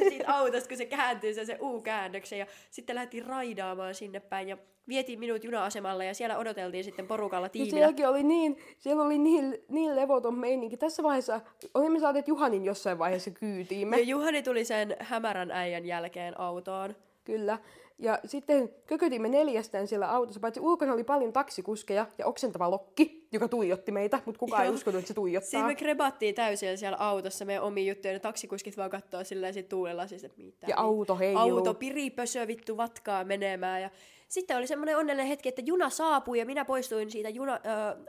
siitä 0.08 0.34
autosta, 0.34 0.68
kun 0.68 0.76
se 0.76 0.86
kääntyy 0.86 1.34
se, 1.34 1.44
se 1.44 1.58
U-käännöksen. 1.60 2.38
Ja 2.38 2.46
sitten 2.70 2.96
lähdettiin 2.96 3.26
raidaamaan 3.26 3.94
sinne 3.94 4.20
päin 4.20 4.48
ja 4.48 4.56
vietiin 4.88 5.18
minut 5.18 5.44
juna-asemalle 5.44 6.06
ja 6.06 6.14
siellä 6.14 6.38
odoteltiin 6.38 6.84
sitten 6.84 7.06
porukalla 7.06 7.46
Ja 7.46 7.50
tiiminä. 7.50 7.70
sielläkin 7.70 8.08
oli 8.08 8.22
niin, 8.22 8.58
siellä 8.78 9.02
oli 9.02 9.18
niin, 9.18 9.58
niin 9.68 9.96
levoton 9.96 10.38
meininki. 10.38 10.76
Tässä 10.76 11.02
vaiheessa 11.02 11.40
olimme 11.74 12.00
saaneet 12.00 12.28
Juhanin 12.28 12.64
jossain 12.64 12.98
vaiheessa 12.98 13.30
kyytiimme. 13.30 13.96
Ja 13.96 14.04
Juhani 14.04 14.42
tuli 14.42 14.64
sen 14.64 14.96
hämärän 15.00 15.50
äijän 15.50 15.86
jälkeen 15.86 16.40
autoon. 16.40 16.96
Kyllä. 17.24 17.58
Ja 18.02 18.18
sitten 18.24 18.70
kökötimme 18.86 19.28
neljästään 19.28 19.86
siellä 19.86 20.10
autossa, 20.10 20.40
paitsi 20.40 20.60
ulkona 20.60 20.92
oli 20.92 21.04
paljon 21.04 21.32
taksikuskeja 21.32 22.06
ja 22.18 22.26
oksentava 22.26 22.70
lokki, 22.70 23.28
joka 23.32 23.48
tuijotti 23.48 23.92
meitä, 23.92 24.20
mutta 24.26 24.38
kukaan 24.38 24.62
ei 24.62 24.68
Joo. 24.68 24.74
uskonut, 24.74 24.98
että 24.98 25.08
se 25.08 25.14
tuijottaa. 25.14 25.50
Siinä 25.50 25.66
me 25.66 25.74
krebattiin 25.74 26.34
täysin 26.34 26.78
siellä 26.78 26.96
autossa 27.00 27.44
meidän 27.44 27.62
omiin 27.64 27.86
juttuja, 27.86 28.12
ja 28.12 28.20
taksikuskit 28.20 28.76
vaan 28.76 28.90
kattoo 28.90 29.24
silleen 29.24 29.54
sit 29.54 29.68
tuulella 29.68 30.06
siis, 30.06 30.24
että 30.24 30.38
mitä. 30.38 30.66
Ja 30.68 30.76
auto 30.76 31.16
heiluu. 31.16 31.42
Auto 31.42 31.74
piripösö 31.74 32.46
vittu 32.46 32.76
vatkaa 32.76 33.24
menemään. 33.24 33.82
Ja 33.82 33.90
sitten 34.30 34.56
oli 34.56 34.66
semmoinen 34.66 34.96
onnellinen 34.96 35.28
hetki, 35.28 35.48
että 35.48 35.62
juna 35.64 35.90
saapui 35.90 36.38
ja 36.38 36.46
minä 36.46 36.64
poistuin 36.64 37.10
siitä 37.10 37.28
juna, 37.28 37.54
ö, 37.54 37.58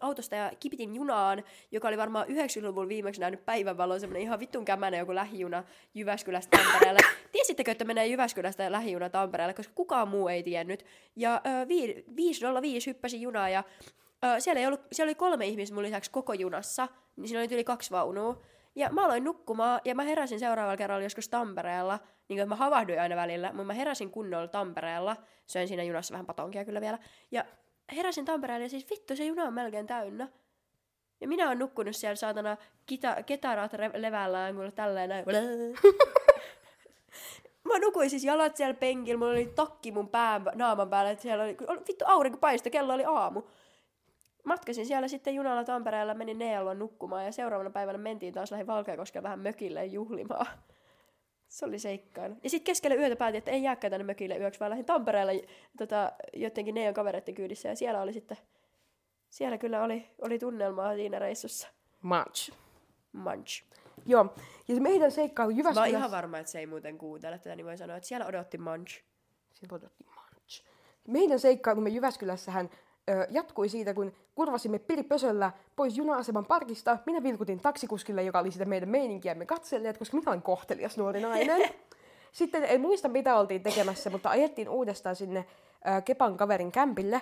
autosta 0.01 0.35
ja 0.35 0.51
kipitin 0.59 0.95
junaan, 0.95 1.43
joka 1.71 1.87
oli 1.87 1.97
varmaan 1.97 2.27
90-luvulla 2.27 2.87
viimeksi 2.87 3.21
nähnyt 3.21 3.45
päivänvalon, 3.45 3.99
semmoinen 3.99 4.21
ihan 4.21 4.39
vittun 4.39 4.65
kämänen 4.65 4.99
joku 4.99 5.15
lähijuna 5.15 5.63
Jyväskylästä 5.93 6.57
Tampereelle. 6.57 6.99
Tiesittekö, 7.31 7.71
että 7.71 7.85
menee 7.85 8.07
Jyväskylästä 8.07 8.71
lähijuna 8.71 9.09
Tampereelle, 9.09 9.53
koska 9.53 9.73
kukaan 9.75 10.07
muu 10.07 10.27
ei 10.27 10.43
tiennyt. 10.43 10.85
Ja 11.15 11.41
ö, 11.45 11.67
vi- 11.67 12.05
505 12.15 12.89
hyppäsi 12.89 13.21
junaa 13.21 13.49
ja 13.49 13.63
Ö, 14.25 14.39
siellä, 14.39 14.59
ei 14.59 14.67
ollut, 14.67 14.81
siellä 14.91 15.09
oli 15.09 15.15
kolme 15.15 15.45
ihmistä 15.45 15.75
mun 15.75 15.83
lisäksi 15.83 16.11
koko 16.11 16.33
junassa, 16.33 16.87
niin 17.15 17.27
siinä 17.27 17.41
oli 17.41 17.53
yli 17.53 17.63
kaksi 17.63 17.91
vaunua. 17.91 18.41
Ja 18.75 18.89
mä 18.91 19.05
aloin 19.05 19.23
nukkumaan, 19.23 19.81
ja 19.85 19.95
mä 19.95 20.03
heräsin 20.03 20.39
seuraavalla 20.39 20.77
kerralla 20.77 21.03
joskus 21.03 21.29
Tampereella, 21.29 21.99
niin 22.27 22.39
kuin, 22.39 22.49
mä 22.49 22.55
havahduin 22.55 23.01
aina 23.01 23.15
välillä, 23.15 23.47
mutta 23.47 23.63
mä 23.63 23.73
heräsin 23.73 24.11
kunnolla 24.11 24.47
Tampereella, 24.47 25.15
söin 25.47 25.67
siinä 25.67 25.83
junassa 25.83 26.11
vähän 26.11 26.25
patonkia 26.25 26.65
kyllä 26.65 26.81
vielä, 26.81 26.99
ja 27.31 27.45
heräsin 27.95 28.25
Tampereella, 28.25 28.65
ja 28.65 28.69
siis 28.69 28.89
vittu, 28.89 29.15
se 29.15 29.25
juna 29.25 29.43
on 29.43 29.53
melkein 29.53 29.87
täynnä. 29.87 30.27
Ja 31.21 31.27
minä 31.27 31.47
oon 31.47 31.59
nukkunut 31.59 31.95
siellä 31.95 32.15
saatana 32.15 32.57
kita, 32.85 33.23
ketarat 33.23 33.73
re- 33.73 34.01
levällään, 34.01 34.55
kun 34.55 34.71
tälleen 34.75 35.09
näin. 35.09 35.25
Mä 37.63 37.79
nukuin 37.79 38.09
siis 38.09 38.23
jalat 38.23 38.57
siellä 38.57 38.73
penkillä, 38.73 39.19
mulla 39.19 39.31
oli 39.31 39.51
takki 39.55 39.91
mun 39.91 40.09
pään, 40.09 40.43
naaman 40.55 40.89
päällä, 40.89 41.11
että 41.11 41.21
siellä 41.21 41.43
oli 41.43 41.57
vittu 41.87 42.05
aurinko 42.07 42.37
paista, 42.37 42.69
kello 42.69 42.93
oli 42.93 43.05
aamu. 43.05 43.43
Matkasin 44.43 44.85
siellä 44.85 45.07
sitten 45.07 45.35
junalla 45.35 45.63
Tampereella, 45.63 46.13
menin 46.13 46.39
Neelon 46.39 46.79
nukkumaan 46.79 47.25
ja 47.25 47.31
seuraavana 47.31 47.69
päivänä 47.69 47.97
mentiin 47.97 48.33
taas 48.33 48.51
lähin 48.51 48.67
Valkeakoskella 48.67 49.23
vähän 49.23 49.39
mökille 49.39 49.85
juhlimaan. 49.85 50.47
Se 51.47 51.65
oli 51.65 51.79
seikkailu. 51.79 52.35
Ja 52.43 52.49
sitten 52.49 52.65
keskellä 52.65 52.95
yötä 52.95 53.15
päätin, 53.15 53.37
että 53.37 53.51
ei 53.51 53.63
jääkään 53.63 53.91
tänne 53.91 54.03
mökille 54.03 54.37
yöksi, 54.37 54.59
vaan 54.59 54.69
lähdin 54.69 54.85
Tampereelle 54.85 55.41
tota, 55.77 56.11
jotenkin 56.33 56.75
Neon 56.75 56.93
kavereiden 56.93 57.35
kyydissä 57.35 57.69
ja 57.69 57.75
siellä 57.75 58.01
oli 58.01 58.13
sitten, 58.13 58.37
siellä 59.29 59.57
kyllä 59.57 59.83
oli, 59.83 60.07
oli 60.21 60.39
tunnelmaa 60.39 60.95
siinä 60.95 61.19
reissussa. 61.19 61.67
Much. 62.01 62.53
Munch. 63.13 63.63
Joo. 64.05 64.33
Ja 64.67 64.75
se 64.75 64.81
meidän 64.81 65.11
seikkailu 65.11 65.51
Mä 65.51 65.53
oon 65.53 65.57
Jyväskylässä... 65.57 65.97
ihan 65.97 66.11
varma, 66.11 66.37
että 66.37 66.51
se 66.51 66.59
ei 66.59 66.65
muuten 66.65 66.97
kuuntele 66.97 67.37
tätä, 67.37 67.55
niin 67.55 67.65
voin 67.65 67.77
sanoa, 67.77 67.97
että 67.97 68.07
siellä 68.07 68.25
odotti 68.25 68.57
Munch. 68.57 69.01
Silloin 69.53 69.81
odotti 69.81 70.03
Munch. 70.03 70.63
Meidän 71.07 71.39
seikkailumme 71.39 71.89
Jyväskylässähän 71.89 72.69
ö, 73.09 73.27
jatkui 73.29 73.69
siitä, 73.69 73.93
kun 73.93 74.13
kurvasimme 74.35 74.79
Piripösöllä 74.79 75.51
pois 75.75 75.97
juna-aseman 75.97 76.45
parkista. 76.45 76.97
Minä 77.05 77.23
vilkutin 77.23 77.59
taksikuskille, 77.59 78.23
joka 78.23 78.39
oli 78.39 78.51
sitä 78.51 78.65
meidän 78.65 78.89
meininkiämme 78.89 79.45
katselleet, 79.45 79.97
koska 79.97 80.17
minä 80.17 80.31
olen 80.31 80.41
kohtelias 80.41 80.97
nuori 80.97 81.21
nainen. 81.21 81.61
Sitten 82.31 82.63
en 82.63 82.81
muista, 82.81 83.07
mitä 83.07 83.35
oltiin 83.35 83.63
tekemässä, 83.63 84.09
mutta 84.09 84.29
ajettiin 84.29 84.69
uudestaan 84.69 85.15
sinne 85.15 85.45
ö, 85.97 86.01
Kepan 86.01 86.37
kaverin 86.37 86.71
kämpille. 86.71 87.21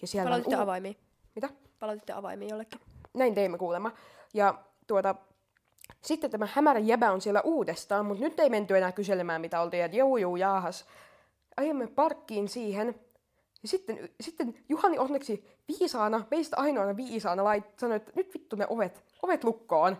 Ja 0.00 0.06
siellä 0.06 0.22
on 0.22 0.30
Palautitte 0.30 0.56
uu- 0.56 0.62
avaimia. 0.62 0.92
Mitä? 1.34 1.48
Palautitte 1.78 2.12
avaimia 2.12 2.48
jollekin. 2.48 2.80
Näin 3.14 3.34
teimme 3.34 3.58
kuulemma. 3.58 3.92
Ja 4.34 4.54
tuota, 4.86 5.14
sitten 6.02 6.30
tämä 6.30 6.48
hämärä 6.52 6.78
jäbä 6.80 7.12
on 7.12 7.20
siellä 7.20 7.40
uudestaan, 7.40 8.06
mutta 8.06 8.24
nyt 8.24 8.40
ei 8.40 8.50
menty 8.50 8.76
enää 8.76 8.92
kyselemään, 8.92 9.40
mitä 9.40 9.60
oltiin, 9.60 9.84
että 9.84 9.96
juu, 9.96 10.16
juu, 10.16 10.36
jaahas. 10.36 10.84
Ajamme 11.56 11.86
parkkiin 11.86 12.48
siihen. 12.48 12.94
Ja 13.64 13.68
sitten, 13.68 14.08
sitten 14.20 14.54
Juhani 14.68 14.98
onneksi 14.98 15.44
viisaana, 15.68 16.26
meistä 16.30 16.56
ainoana 16.56 16.96
viisaana, 16.96 17.44
lait, 17.44 17.64
sanoi, 17.78 17.96
että 17.96 18.12
nyt 18.14 18.34
vittu 18.34 18.56
ne 18.56 18.66
ovet, 18.68 19.04
ovet 19.22 19.44
lukkoon. 19.44 19.96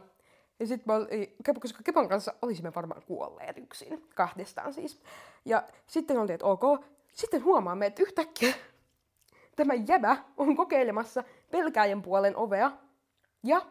Ja 0.60 0.66
sitten 0.66 0.94
koska 1.60 1.82
Kepan 1.82 2.08
kanssa 2.08 2.34
olisimme 2.42 2.72
varmaan 2.74 3.02
kuolleet 3.02 3.58
yksin, 3.58 4.08
kahdestaan 4.14 4.72
siis. 4.72 5.02
Ja 5.44 5.62
sitten 5.86 6.18
oltiin, 6.18 6.34
että 6.34 6.46
ok. 6.46 6.84
Sitten 7.12 7.44
huomaamme, 7.44 7.86
että 7.86 8.02
yhtäkkiä 8.02 8.54
tämä 9.56 9.74
jäbä 9.74 10.16
on 10.36 10.56
kokeilemassa 10.56 11.24
pelkääjän 11.50 12.02
puolen 12.02 12.36
ovea 12.36 12.70
ja 13.42 13.62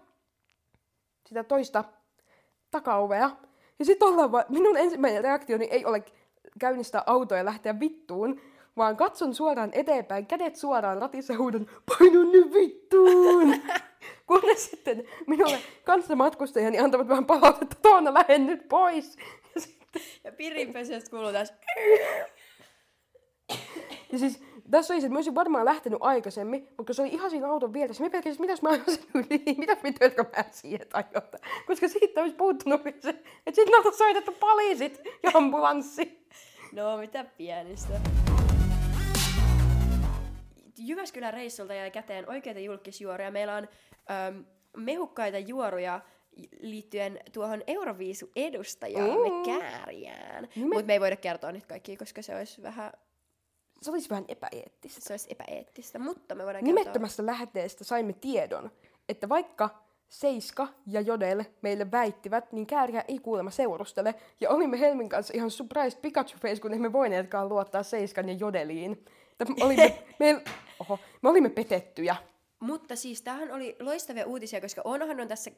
sitä 1.26 1.44
toista 1.44 1.84
takaovea. 2.72 3.30
Ja 3.80 3.86
sitten 3.86 4.08
ollaan 4.08 4.32
vaan, 4.32 4.46
minun 4.50 4.78
ensimmäinen 4.78 5.24
reaktioni 5.24 5.66
ei 5.66 5.86
ole 5.86 6.04
käynnistää 6.60 7.04
autoa 7.06 7.38
ja 7.38 7.46
lähteä 7.46 7.80
vittuun, 7.80 8.42
vaan 8.78 8.98
katson 8.98 9.36
suoraan 9.36 9.70
eteenpäin, 9.74 10.26
kädet 10.26 10.56
suoraan 10.56 11.02
ratissa 11.02 11.38
huudan, 11.38 11.70
painu 11.90 12.32
nyt 12.32 12.54
vittuun! 12.54 13.56
Kunnes 14.28 14.72
sitten 14.72 15.04
minulle 15.28 15.58
kanssamatkustajani 15.84 16.80
antavat 16.80 17.08
vähän 17.08 17.26
palautetta, 17.26 17.76
Toona 17.82 18.14
lähden 18.14 18.46
nyt 18.46 18.68
pois. 18.70 19.18
Ja, 19.56 19.62
sitten, 19.62 20.02
Ja 20.24 20.32
kuuluu 21.10 21.32
taas. 21.32 21.54
ja 24.12 24.20
siis 24.20 24.44
tässä 24.72 24.94
oli 24.94 25.02
se, 25.02 25.08
että 25.08 25.14
mä 25.14 25.18
olisin 25.18 25.36
varmaan 25.36 25.66
lähtenyt 25.66 26.00
aikaisemmin, 26.02 26.68
mutta 26.78 26.94
se 26.94 27.02
oli 27.02 27.10
ihan 27.10 27.30
siinä 27.30 27.48
auton 27.48 27.74
vieressä. 27.74 28.04
Mä 28.04 28.10
pelkäsin, 28.10 28.42
mitäs 28.42 28.62
mä 28.62 28.70
ajan 28.70 28.86
sen 28.88 29.04
yli, 29.14 29.44
mitäs 29.58 29.78
mä 29.84 29.92
törkämään 30.00 30.46
siihen 30.52 30.88
tajota. 30.90 31.38
Koska 31.68 31.88
siitä 31.88 32.22
olisi 32.22 32.36
puuttunut 32.36 32.82
se, 33.00 33.10
että 33.10 33.56
sitten 33.56 33.76
oltaisiin 33.76 33.98
soitettu 33.98 34.32
poliisit 34.40 35.02
ja 35.24 35.32
ambulanssi. 35.34 36.28
No, 36.72 36.98
mitä 36.98 37.26
pienistä. 37.38 38.33
Jyväskylän 40.78 41.34
reissulta 41.34 41.74
jäi 41.74 41.92
käteen 41.92 42.30
oikeita 42.30 42.60
julkisjuoruja. 42.60 43.32
Meillä 43.32 43.56
on 43.56 43.68
äm, 44.28 44.46
mehukkaita 44.78 45.38
juoruja 45.38 46.02
liittyen 46.60 47.20
tuohon 47.34 47.62
Euroviisu-edustajaamme 47.68 49.30
Mm. 49.30 49.60
Kääriään. 49.60 50.48
Niin 50.56 50.68
me- 50.70 50.74
Mutta 50.76 50.86
me 50.88 50.94
ei 50.94 51.00
voida 51.00 51.16
kertoa 51.16 51.52
nyt 51.52 51.66
kaikkia, 51.66 51.98
koska 51.98 52.22
se 52.22 52.36
olisi 52.36 52.64
vähän 52.64 52.92
Se 53.82 53.92
olisi 53.92 54.10
vähän 54.10 54.26
epäeettistä. 54.28 55.02
se 55.02 55.14
olisi 55.14 55.28
epäeettistä. 55.32 56.00
Mutta 56.00 56.36
me 56.36 56.46
voidaan 56.46 56.64
kertoa... 56.66 56.80
Nimettömästä 56.80 57.26
lähteestä 57.26 57.84
saimme 57.84 58.14
tiedon, 58.14 58.72
että 59.10 59.30
vaikka 59.30 59.84
Seiska 60.10 60.68
ja 60.88 61.02
Jodel 61.02 61.44
meille 61.62 61.92
väittivät, 61.92 62.52
niin 62.52 62.68
Kääriä 62.68 63.04
ei 63.08 63.20
kuulemma 63.20 63.52
seurustele. 63.52 64.16
Ja 64.42 64.50
olimme 64.50 64.80
Helmin 64.80 65.10
kanssa 65.10 65.34
ihan 65.36 65.52
surprised 65.52 66.02
Pikachu 66.02 66.38
face, 66.42 66.62
kun 66.62 66.74
emme 66.74 66.94
voineetkaan 66.94 67.50
luottaa 67.50 67.84
Seiskan 67.84 68.30
ja 68.30 68.36
Jodeliin. 68.36 69.06
Että 69.44 69.54
me 69.60 69.66
olimme, 69.66 70.04
me, 70.20 70.42
oho, 70.80 71.00
me 71.22 71.30
olimme 71.30 71.50
petettyjä. 71.50 72.16
Mutta 72.60 72.96
siis 72.96 73.22
tämähän 73.22 73.52
oli 73.52 73.76
loistavia 73.80 74.26
uutisia, 74.26 74.62
koska 74.62 74.82
Onohan 74.86 75.20
on 75.20 75.28
tässä 75.28 75.52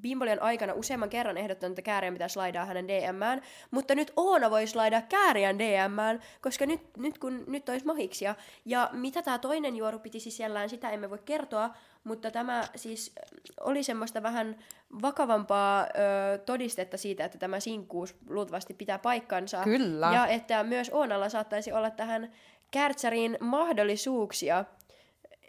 Bimbolian 0.00 0.42
aikana 0.42 0.72
useamman 0.72 1.10
kerran 1.10 1.36
ehdottanut, 1.36 1.78
että 1.78 1.86
Kääriän 1.86 2.14
pitäisi 2.14 2.32
slaidaa 2.32 2.64
hänen 2.64 2.88
DMään, 2.88 3.42
mutta 3.70 3.94
nyt 3.94 4.12
Oona 4.16 4.50
voi 4.50 4.66
slaidaa 4.66 5.02
Kääriän 5.02 5.58
DMään, 5.58 6.20
koska 6.40 6.66
nyt, 6.66 6.80
nyt 6.96 7.18
kun 7.18 7.44
nyt 7.46 7.68
olisi 7.68 7.86
mahiksia. 7.86 8.34
Ja 8.64 8.90
mitä 8.92 9.22
tämä 9.22 9.38
toinen 9.38 9.76
juoru 9.76 9.98
piti 9.98 10.20
sisällään, 10.20 10.68
sitä 10.68 10.90
emme 10.90 11.10
voi 11.10 11.18
kertoa, 11.24 11.70
mutta 12.04 12.30
tämä 12.30 12.64
siis 12.74 13.12
oli 13.60 13.82
semmoista 13.82 14.22
vähän 14.22 14.56
vakavampaa 15.02 15.82
ö, 15.82 16.38
todistetta 16.38 16.96
siitä, 16.96 17.24
että 17.24 17.38
tämä 17.38 17.60
sinkkuus 17.60 18.16
luultavasti 18.28 18.74
pitää 18.74 18.98
paikkansa. 18.98 19.64
Kyllä. 19.64 20.10
Ja 20.12 20.26
että 20.26 20.64
myös 20.64 20.90
Oonalla 20.90 21.28
saattaisi 21.28 21.72
olla 21.72 21.90
tähän 21.90 22.32
kärtsäriin 22.70 23.36
mahdollisuuksia, 23.40 24.64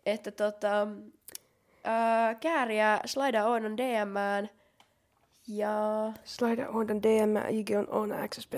että 0.05 0.31
tota, 0.31 0.87
ää, 1.83 2.35
kääriä 2.35 2.99
slaidaa 3.05 3.47
Oonan 3.47 3.77
DMään 3.77 4.49
ja 5.47 5.73
Slide 6.23 6.67
on 6.67 6.87
den 6.87 7.03
DM, 7.03 7.49
IG 7.49 7.69
on 7.77 7.89
on 7.89 8.29
XSP. 8.29 8.53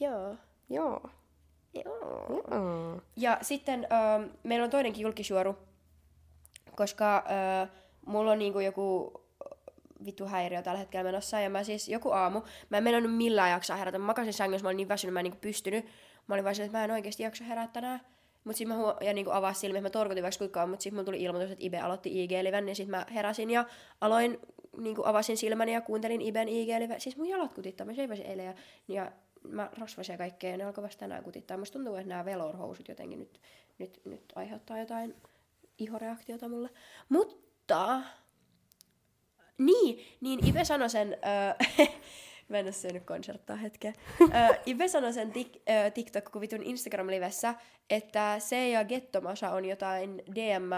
joo. 0.00 0.36
Joo. 0.70 1.10
joo. 1.74 2.42
Mm. 2.50 3.00
Ja 3.16 3.38
sitten 3.42 3.84
ö, 3.84 4.28
meillä 4.42 4.64
on 4.64 4.70
toinenkin 4.70 5.02
julkisuoru, 5.02 5.56
koska 6.76 7.24
ö, 7.64 7.66
mulla 8.06 8.32
on 8.32 8.38
niinku 8.38 8.60
joku 8.60 9.12
vittu 10.04 10.26
häiriö 10.26 10.62
tällä 10.62 10.78
hetkellä 10.78 11.04
menossa, 11.04 11.40
ja 11.40 11.50
mä 11.50 11.64
siis 11.64 11.88
joku 11.88 12.10
aamu, 12.10 12.42
mä 12.70 12.76
en 12.76 12.84
mennyt 12.84 13.16
millään 13.16 13.50
jaksaa 13.50 13.76
herätä, 13.76 13.98
mä 13.98 14.06
makasin 14.06 14.32
sängyssä, 14.32 14.64
mä 14.64 14.68
olin 14.68 14.76
niin 14.76 14.88
väsynyt, 14.88 15.12
mä 15.12 15.20
en 15.20 15.24
niinku 15.24 15.38
pystynyt, 15.40 15.86
mä 16.26 16.34
olin 16.34 16.44
vaan 16.44 16.60
että 16.60 16.78
mä 16.78 16.84
en 16.84 16.90
oikeasti 16.90 17.22
jaksa 17.22 17.44
herätä 17.44 17.72
tänään, 17.72 18.00
Mut 18.44 18.56
sitten 18.56 18.76
mä 18.76 18.82
huo- 18.82 18.96
ja 19.00 19.12
niinku 19.12 19.30
avasin 19.30 19.60
silmiä, 19.60 19.80
mä 19.80 19.90
torkutin 19.90 20.22
vaikka 20.22 20.38
kuinka 20.38 20.54
kauan, 20.54 20.70
mutta 20.70 20.82
sitten 20.82 20.94
mulla 20.94 21.04
tuli 21.04 21.22
ilmoitus, 21.22 21.50
että 21.50 21.64
Ibe 21.64 21.80
aloitti 21.80 22.24
IG-liven, 22.24 22.66
niin 22.66 22.76
sitten 22.76 22.90
mä 22.90 23.06
heräsin 23.14 23.50
ja 23.50 23.64
aloin, 24.00 24.38
niinku 24.76 25.02
avasin 25.04 25.36
silmäni 25.36 25.72
ja 25.72 25.80
kuuntelin 25.80 26.20
Iben 26.20 26.48
IG-liven. 26.48 27.00
Siis 27.00 27.16
mun 27.16 27.28
jalat 27.28 27.54
kutittaa, 27.54 27.86
mä 27.86 27.94
seivasin 27.94 28.26
eilen 28.26 28.46
ja, 28.46 28.54
ja 28.88 29.12
mä 29.48 29.70
rasvasin 29.78 30.12
ja 30.12 30.18
kaikkea 30.18 30.50
ja 30.50 30.56
ne 30.56 30.64
alkoi 30.64 30.84
vasta 30.84 31.00
tänään 31.00 31.24
kutittaa. 31.24 31.56
Musta 31.56 31.72
tuntuu, 31.72 31.96
että 31.96 32.08
nämä 32.08 32.24
velour-housut 32.24 32.88
jotenkin 32.88 33.18
nyt, 33.18 33.40
nyt, 33.78 34.00
nyt 34.04 34.32
aiheuttaa 34.34 34.78
jotain 34.78 35.14
ihoreaktiota 35.78 36.48
mulle. 36.48 36.70
Mutta 37.08 38.00
niin, 39.58 40.04
niin 40.20 40.46
Ive 40.46 40.64
sanoi 40.64 40.90
sen, 40.90 41.16
öö, 41.78 41.86
mä 42.48 42.58
en 42.58 42.66
ole 42.66 42.72
syönyt 42.72 43.04
konserttaa 43.04 43.56
hetken. 43.56 43.94
Öö, 44.20 44.28
Ive 44.66 44.88
sanoi 44.88 45.12
sen 45.12 45.32
tik, 45.32 45.56
öö, 45.70 45.90
TikTok-kuvitun 45.90 46.62
Instagram-livessä, 46.62 47.54
että 47.90 48.38
se 48.38 48.68
ja 48.68 48.84
Gettomasa 48.84 49.50
on 49.50 49.64
jotain 49.64 50.22
DM 50.34 50.70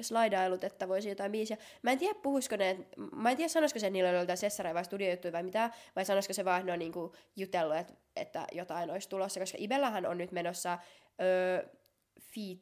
slaidailut, 0.00 0.64
että 0.64 0.88
voisi 0.88 1.08
jotain 1.08 1.32
biisiä. 1.32 1.56
Mä 1.82 1.90
en 1.92 1.98
tiedä, 1.98 2.18
puhuisiko 2.22 2.56
ne, 2.56 2.76
mä 3.12 3.30
en 3.30 3.36
tiedä, 3.36 3.48
sanoisiko 3.48 3.78
se, 3.78 3.86
että 3.86 3.92
niillä 3.92 4.10
oli 4.10 4.18
jotain 4.18 4.38
sessareja 4.38 4.74
vai 4.74 4.84
studiojuttuja 4.84 5.32
vai 5.32 5.42
mitä, 5.42 5.70
vai 5.96 6.04
sanoisiko 6.04 6.34
se 6.34 6.44
vaan, 6.44 6.58
että 6.60 6.66
ne 6.66 6.72
on 6.72 6.78
niinku 6.78 7.14
jutellut, 7.36 7.76
että, 7.76 7.94
että 8.16 8.46
jotain 8.52 8.90
olisi 8.90 9.08
tulossa, 9.08 9.40
koska 9.40 9.58
Ibellähän 9.60 10.06
on 10.06 10.18
nyt 10.18 10.32
menossa 10.32 10.78
öö, 11.20 11.68
feat 12.34 12.60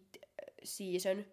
season, 0.64 1.24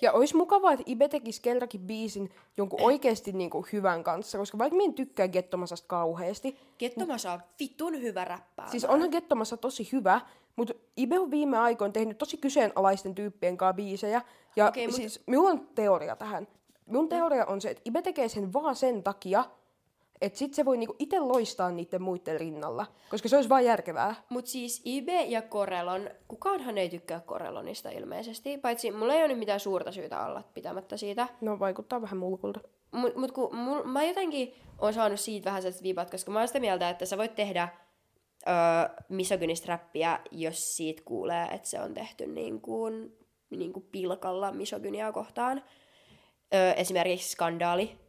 Ja 0.00 0.12
olisi 0.12 0.36
mukavaa, 0.36 0.72
että 0.72 0.84
Ibe 0.86 1.08
tekisi 1.08 1.42
keltakin 1.42 1.80
biisin 1.80 2.30
jonkun 2.56 2.80
oikeasti 2.82 3.32
niinku 3.32 3.66
hyvän 3.72 4.04
kanssa, 4.04 4.38
koska 4.38 4.58
vaikka 4.58 4.76
minä 4.76 4.88
en 4.88 4.94
tykkää 4.94 5.28
Gettomasasta 5.28 5.88
kauheasti, 5.88 6.58
Gettomasa 6.78 7.32
on 7.32 7.40
vitun 7.60 8.02
hyvä 8.02 8.24
räppää. 8.24 8.70
siis 8.70 8.84
onhan 8.84 9.10
Gettomassa 9.10 9.56
tosi 9.56 9.88
hyvä, 9.92 10.20
mutta 10.56 10.74
Ibe 10.96 11.18
on 11.18 11.30
viime 11.30 11.58
aikoina 11.58 11.92
tehnyt 11.92 12.18
tosi 12.18 12.36
kyseenalaisten 12.36 13.14
tyyppien 13.14 13.56
kanssa 13.56 13.74
biisejä. 13.74 14.22
Ja 14.56 14.68
okay, 14.68 14.86
mut- 14.86 14.94
siis 14.94 15.22
minulla 15.26 15.50
on 15.50 15.68
teoria 15.74 16.16
tähän. 16.16 16.48
Mun 16.86 17.08
teoria 17.08 17.46
on 17.46 17.60
se, 17.60 17.70
että 17.70 17.82
Ibe 17.84 18.02
tekee 18.02 18.28
sen 18.28 18.52
vaan 18.52 18.76
sen 18.76 19.02
takia, 19.02 19.44
että 20.20 20.38
sit 20.38 20.54
se 20.54 20.64
voi 20.64 20.76
niinku 20.76 20.96
itse 20.98 21.18
loistaa 21.18 21.70
niiden 21.70 22.02
muiden 22.02 22.40
rinnalla, 22.40 22.86
koska 23.10 23.28
se 23.28 23.36
olisi 23.36 23.48
vaan 23.48 23.64
järkevää. 23.64 24.14
Mut 24.28 24.46
siis 24.46 24.82
Ibe 24.84 25.22
ja 25.22 25.42
Korelon, 25.42 26.10
kukaanhan 26.28 26.78
ei 26.78 26.88
tykkää 26.88 27.20
Korelonista 27.20 27.90
ilmeisesti, 27.90 28.58
paitsi 28.58 28.90
mulla 28.90 29.14
ei 29.14 29.20
ole 29.20 29.28
nyt 29.28 29.38
mitään 29.38 29.60
suurta 29.60 29.92
syytä 29.92 30.26
olla 30.26 30.42
pitämättä 30.54 30.96
siitä. 30.96 31.28
No 31.40 31.58
vaikuttaa 31.58 32.02
vähän 32.02 32.18
mulkulta. 32.18 32.60
Mut, 32.90 33.16
mut 33.16 33.32
kun 33.32 33.56
mul, 33.56 33.82
mä 33.82 34.04
jotenkin 34.04 34.54
oon 34.78 34.94
saanut 34.94 35.20
siitä 35.20 35.44
vähän 35.44 35.62
sellaiset 35.62 35.82
vibat, 35.82 36.10
koska 36.10 36.30
mä 36.30 36.38
oon 36.38 36.48
sitä 36.48 36.60
mieltä, 36.60 36.90
että 36.90 37.06
sä 37.06 37.18
voit 37.18 37.34
tehdä 37.34 37.68
öö, 38.48 38.54
misogynistä 39.08 39.68
räppiä, 39.68 40.20
jos 40.30 40.76
siitä 40.76 41.02
kuulee, 41.04 41.44
että 41.44 41.68
se 41.68 41.80
on 41.80 41.94
tehty 41.94 42.26
niin 42.26 42.60
kuin, 42.60 43.16
niin 43.50 43.72
kuin 43.72 43.86
pilkalla 43.92 44.52
misogyniaa 44.52 45.12
kohtaan. 45.12 45.64
Öö, 46.54 46.72
esimerkiksi 46.72 47.30
Skandaali 47.30 48.07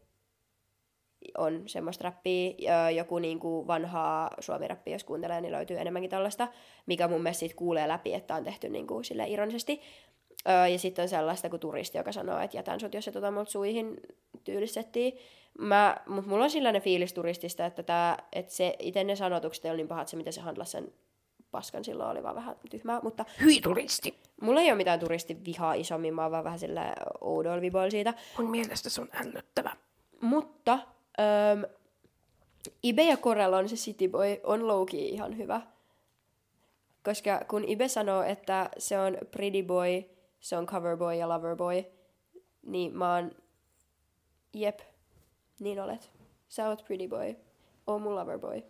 on 1.37 1.63
semmoista 1.65 2.03
räppiä, 2.03 2.53
öö, 2.69 2.89
joku 2.89 3.19
niinku 3.19 3.67
vanhaa 3.67 4.29
suomi-räppiä, 4.39 4.95
jos 4.95 5.03
kuuntelee, 5.03 5.41
niin 5.41 5.51
löytyy 5.51 5.77
enemmänkin 5.77 6.09
tällaista, 6.09 6.47
mikä 6.85 7.07
mun 7.07 7.21
mielestä 7.21 7.39
siitä 7.39 7.55
kuulee 7.55 7.87
läpi, 7.87 8.13
että 8.13 8.35
on 8.35 8.43
tehty 8.43 8.69
niinku 8.69 9.03
sille 9.03 9.27
ironisesti. 9.27 9.81
Ja 10.71 10.79
sitten 10.79 11.03
on 11.03 11.09
sellaista 11.09 11.49
kuin 11.49 11.59
turisti, 11.59 11.97
joka 11.97 12.11
sanoo, 12.11 12.39
että 12.39 12.57
jätän 12.57 12.79
sut, 12.79 12.93
jos 12.93 13.07
et 13.07 13.15
ota 13.15 13.31
mut 13.31 13.49
suihin 13.49 13.97
tyylissettiin. 14.43 15.13
Mä, 15.59 15.97
mut 16.07 16.25
mulla 16.25 16.43
on 16.43 16.49
sellainen 16.49 16.81
fiilis 16.81 17.13
turistista, 17.13 17.65
että, 17.65 17.83
tää, 17.83 18.17
että 18.33 18.53
se, 18.53 18.75
itse 18.79 19.03
ne 19.03 19.15
sanotukset 19.15 19.65
ei 19.65 19.71
ole 19.71 19.77
niin 19.77 19.87
pahat, 19.87 20.07
se 20.07 20.17
miten 20.17 20.33
se 20.33 20.41
handlasi 20.41 20.71
sen 20.71 20.93
paskan 21.51 21.83
silloin, 21.83 22.09
oli 22.09 22.23
vaan 22.23 22.35
vähän 22.35 22.55
tyhmää, 22.69 22.99
mutta 23.03 23.25
Hyi 23.41 23.61
turisti. 23.61 24.19
mulla 24.41 24.61
ei 24.61 24.69
ole 24.69 24.77
mitään 24.77 24.99
turistivihaa 24.99 25.73
isommin, 25.73 26.13
mä 26.13 26.21
oon 26.21 26.31
vaan 26.31 26.43
vähän 26.43 26.59
sillä 26.59 26.93
oudoilla 27.21 27.89
siitä. 27.89 28.13
Mun 28.37 28.51
mielestä 28.51 28.89
se 28.89 29.01
on 29.01 29.09
ällöttävä. 29.13 29.71
Mutta 30.21 30.79
ähm, 31.19 31.63
Ibe 32.83 33.03
ja 33.03 33.17
Corellon 33.17 33.69
se 33.69 33.75
City 33.75 34.07
Boy 34.07 34.39
on 34.43 34.67
low 34.67 34.87
ihan 34.93 35.37
hyvä. 35.37 35.61
Koska 37.03 37.45
kun 37.49 37.63
Ibe 37.67 37.87
sanoo, 37.87 38.23
että 38.23 38.69
se 38.77 38.99
on 38.99 39.17
Pretty 39.31 39.63
Boy, 39.63 40.03
se 40.39 40.57
on 40.57 40.65
Cover 40.65 40.97
Boy 40.97 41.15
ja 41.15 41.29
Lover 41.29 41.55
Boy, 41.55 41.83
niin 42.65 42.97
mä 42.97 43.15
oon, 43.15 43.31
jep, 44.53 44.79
niin 45.59 45.79
olet. 45.79 46.11
Sä 46.47 46.69
oot 46.69 46.85
Pretty 46.85 47.07
Boy, 47.07 47.35
oo 47.87 47.99
mun 47.99 48.15
Lover 48.15 48.39
Boy. 48.39 48.61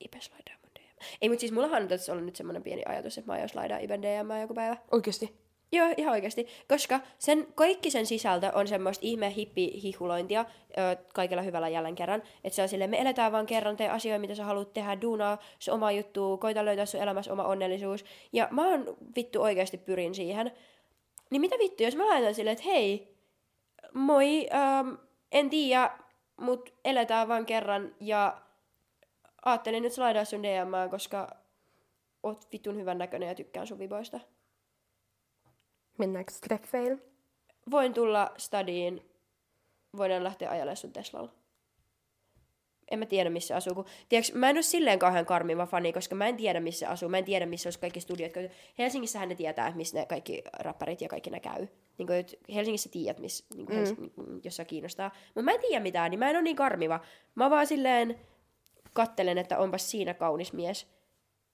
Ibe 0.00 0.20
slaidaa 0.20 0.54
mun 0.62 0.70
DM. 0.74 1.04
Ei, 1.20 1.28
mutta 1.28 1.40
siis 1.40 1.52
mullahan 1.52 1.82
on 1.82 1.88
tässä 1.88 2.12
ollut 2.12 2.24
nyt 2.24 2.36
semmonen 2.36 2.62
pieni 2.62 2.82
ajatus, 2.86 3.18
että 3.18 3.30
mä 3.30 3.32
aion 3.32 3.48
slaidaa 3.48 3.78
Iben 3.78 4.02
DM 4.02 4.40
joku 4.40 4.54
päivä. 4.54 4.76
Oikeesti. 4.90 5.47
Joo, 5.72 5.94
ihan 5.96 6.12
oikeasti. 6.12 6.46
Koska 6.68 7.00
sen, 7.18 7.46
kaikki 7.54 7.90
sen 7.90 8.06
sisältö 8.06 8.52
on 8.54 8.68
semmoista 8.68 9.06
ihme 9.06 9.34
hippihihulointia 9.34 10.44
ö, 10.78 10.96
kaikella 11.14 11.42
hyvällä 11.42 11.68
jälleen 11.68 11.94
kerran. 11.94 12.22
Että 12.44 12.56
se 12.56 12.62
on 12.62 12.68
silleen, 12.68 12.90
me 12.90 13.00
eletään 13.00 13.32
vaan 13.32 13.46
kerran, 13.46 13.76
tee 13.76 13.88
asioita, 13.88 14.20
mitä 14.20 14.34
sä 14.34 14.44
haluat 14.44 14.72
tehdä, 14.72 15.00
duunaa 15.00 15.38
se 15.58 15.72
oma 15.72 15.92
juttu, 15.92 16.38
koita 16.38 16.64
löytää 16.64 16.86
sun 16.86 17.00
elämässä 17.00 17.32
oma 17.32 17.44
onnellisuus. 17.44 18.04
Ja 18.32 18.48
mä 18.50 18.68
oon 18.68 18.96
vittu 19.16 19.42
oikeasti 19.42 19.78
pyrin 19.78 20.14
siihen. 20.14 20.52
Niin 21.30 21.40
mitä 21.40 21.56
vittu, 21.58 21.82
jos 21.82 21.96
mä 21.96 22.06
laitan 22.06 22.34
silleen, 22.34 22.52
että 22.52 22.64
hei, 22.64 23.14
moi, 23.94 24.48
ähm, 24.54 24.94
en 25.32 25.50
tiedä, 25.50 25.90
mut 26.36 26.74
eletään 26.84 27.28
vaan 27.28 27.46
kerran 27.46 27.94
ja 28.00 28.40
ajattelin 29.44 29.82
nyt 29.82 29.92
slaidaa 29.92 30.24
sun 30.24 30.42
DM, 30.42 30.90
koska 30.90 31.28
oot 32.22 32.52
vitun 32.52 32.76
hyvän 32.76 32.98
näköinen 32.98 33.28
ja 33.28 33.34
tykkään 33.34 33.66
sun 33.66 33.78
viboista. 33.78 34.20
Mennäänkö 35.98 36.32
treffeille? 36.40 37.08
voin 37.70 37.94
tulla 37.94 38.30
studiin, 38.36 39.10
voidaan 39.96 40.24
lähteä 40.24 40.50
ajalemaan 40.50 40.76
sun 40.76 40.92
Teslalla. 40.92 41.32
En 42.90 42.98
mä 42.98 43.06
tiedä, 43.06 43.30
missä 43.30 43.56
asuu. 43.56 43.74
Kun, 43.74 43.84
tiedätkö, 44.08 44.38
mä 44.38 44.50
en 44.50 44.56
ole 44.56 44.62
silleen 44.62 44.98
kauhean 44.98 45.26
karmiva 45.26 45.66
fani, 45.66 45.92
koska 45.92 46.14
mä 46.14 46.26
en 46.26 46.36
tiedä, 46.36 46.60
missä 46.60 46.88
asuu. 46.88 47.08
Mä 47.08 47.18
en 47.18 47.24
tiedä, 47.24 47.46
missä 47.46 47.66
olisi 47.66 47.78
kaikki 47.78 48.00
studiot. 48.00 48.32
koska 48.32 48.54
Helsingissähän 48.78 49.28
ne 49.28 49.34
tietää, 49.34 49.72
missä 49.76 49.98
ne 49.98 50.06
kaikki 50.06 50.42
rapparit 50.58 51.00
ja 51.00 51.08
kaikki 51.08 51.30
ne 51.30 51.40
käy. 51.40 51.66
Niin 51.98 52.06
kuin, 52.06 52.26
Helsingissä 52.54 52.88
tiedät, 52.92 53.18
missä, 53.18 53.44
niin 53.54 53.66
kuin, 53.66 53.78
mm. 54.16 54.40
jos 54.44 54.56
se 54.56 54.64
kiinnostaa. 54.64 55.10
Mutta 55.26 55.42
mä 55.42 55.52
en 55.52 55.60
tiedä 55.60 55.82
mitään, 55.82 56.10
niin 56.10 56.18
mä 56.18 56.30
en 56.30 56.36
ole 56.36 56.42
niin 56.42 56.56
karmiva. 56.56 57.00
Mä 57.34 57.50
vaan 57.50 57.66
silleen 57.66 58.20
kattelen, 58.92 59.38
että 59.38 59.58
onpas 59.58 59.90
siinä 59.90 60.14
kaunis 60.14 60.52
mies. 60.52 60.86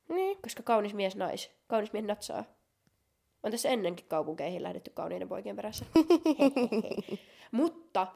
Niin. 0.09 0.39
Koska 0.43 0.63
kaunis 0.63 0.95
mies 0.95 1.17
nais. 1.17 1.51
Kaunis 1.67 1.93
mies 1.93 2.05
natsaa. 2.05 2.45
On 3.45 3.51
tässä 3.51 3.69
ennenkin 3.69 4.07
kaupunkeihin 4.09 4.63
lähdetty 4.63 4.91
kauniiden 4.95 5.29
poikien 5.29 5.57
perässä. 5.57 5.85
Mutta, 7.51 8.07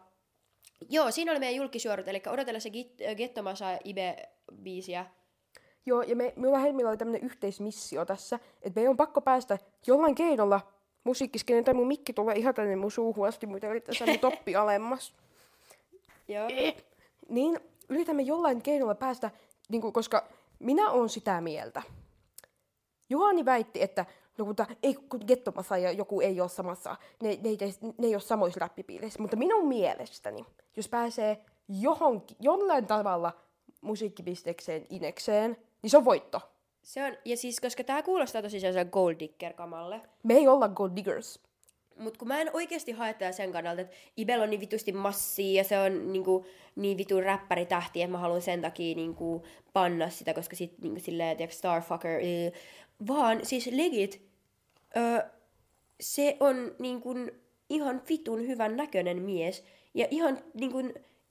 joo, 0.90 1.10
siinä 1.10 1.32
oli 1.32 1.40
meidän 1.40 1.56
julkisuorut, 1.56 2.08
eli 2.08 2.22
odotella 2.28 2.60
se 2.60 2.68
Git- 2.68 3.14
Gettomasa 3.16 3.78
Ibe-biisiä. 3.84 5.06
Joo, 5.86 6.02
ja 6.02 6.16
me, 6.16 6.32
me 6.36 6.62
Helmillä 6.62 6.88
oli 6.90 6.96
tämmönen 6.96 7.24
yhteismissio 7.24 8.04
tässä, 8.04 8.38
että 8.62 8.80
meidän 8.80 8.90
on 8.90 8.96
pakko 8.96 9.20
päästä 9.20 9.58
jollain 9.86 10.14
keinolla 10.14 10.60
musiikkiskenen, 11.04 11.64
tai 11.64 11.74
mun 11.74 11.86
mikki 11.86 12.12
tulee 12.12 12.36
ihan 12.36 12.54
tänne 12.54 12.76
mun 12.76 12.90
suuhun 12.90 13.28
asti, 13.28 13.46
mutta 13.46 13.68
yrittää 13.68 13.94
saada 13.94 14.12
mun 14.12 14.20
toppi 14.20 14.56
alemmas. 14.64 15.14
Joo. 16.28 16.48
Niin 17.28 17.60
yritämme 17.88 18.22
jollain 18.22 18.62
keinolla 18.62 18.94
päästä, 18.94 19.30
niin 19.68 19.80
kuin, 19.80 19.92
koska 19.92 20.28
minä 20.58 20.90
olen 20.90 21.08
sitä 21.08 21.40
mieltä. 21.40 21.82
Juhani 23.10 23.44
väitti, 23.44 23.82
että 23.82 24.06
no, 24.38 24.44
mutta 24.44 24.66
ei, 24.82 24.94
kun 24.94 25.20
Gettomassa 25.26 25.78
ja 25.78 25.92
joku 25.92 26.20
ei 26.20 26.40
ole 26.40 26.48
samassa, 26.48 26.96
ne, 27.22 27.28
ne, 27.28 27.48
ei, 27.48 27.58
ne 27.98 28.06
ei 28.06 28.14
ole 28.14 28.20
samoissa 28.20 28.60
räppipiireissä. 28.60 29.22
Mutta 29.22 29.36
minun 29.36 29.68
mielestäni, 29.68 30.44
jos 30.76 30.88
pääsee 30.88 31.44
johonkin, 31.68 32.36
jollain 32.40 32.86
tavalla 32.86 33.32
musiikkipistekseen, 33.80 34.86
inekseen, 34.90 35.56
niin 35.82 35.90
se 35.90 35.96
on 35.96 36.04
voitto. 36.04 36.40
Se 36.82 37.04
on, 37.04 37.16
ja 37.24 37.36
siis, 37.36 37.60
koska 37.60 37.84
tää 37.84 38.02
kuulostaa 38.02 38.42
tosi 38.42 38.60
sellaisen 38.60 38.88
gold 38.92 39.16
digger-kamalle. 39.20 40.00
Me 40.22 40.34
ei 40.34 40.48
olla 40.48 40.68
gold 40.68 40.90
diggers. 40.96 41.40
Mut 41.98 42.16
kun 42.16 42.28
mä 42.28 42.40
en 42.40 42.50
oikeasti 42.52 42.92
hae 42.92 43.14
sen 43.32 43.52
kannalta, 43.52 43.80
että 43.80 43.96
Ibel 44.16 44.40
on 44.40 44.50
niin 44.50 44.60
vitusti 44.60 44.92
massia 44.92 45.60
ja 45.60 45.64
se 45.64 45.78
on 45.78 46.12
niinku, 46.12 46.46
niin 46.76 46.98
vitun 46.98 47.22
räppäritähti, 47.22 48.02
että 48.02 48.12
mä 48.12 48.18
haluan 48.18 48.42
sen 48.42 48.60
takia 48.60 48.96
niinku, 48.96 49.42
panna 49.72 50.10
sitä, 50.10 50.34
koska 50.34 50.56
sit 50.56 50.78
niinku, 50.82 51.00
silleen, 51.00 51.36
tiiäks, 51.36 51.58
starfucker, 51.58 52.20
ee, 52.22 52.52
vaan 53.08 53.46
siis 53.46 53.66
legit, 53.72 54.27
ö, 54.98 55.24
se 56.00 56.36
on 56.40 56.74
niinku, 56.78 57.14
ihan 57.70 58.02
vitun 58.08 58.46
hyvän 58.46 58.76
näköinen 58.76 59.22
mies 59.22 59.64
ja 59.94 60.06
ihan 60.10 60.38
niinku, 60.54 60.78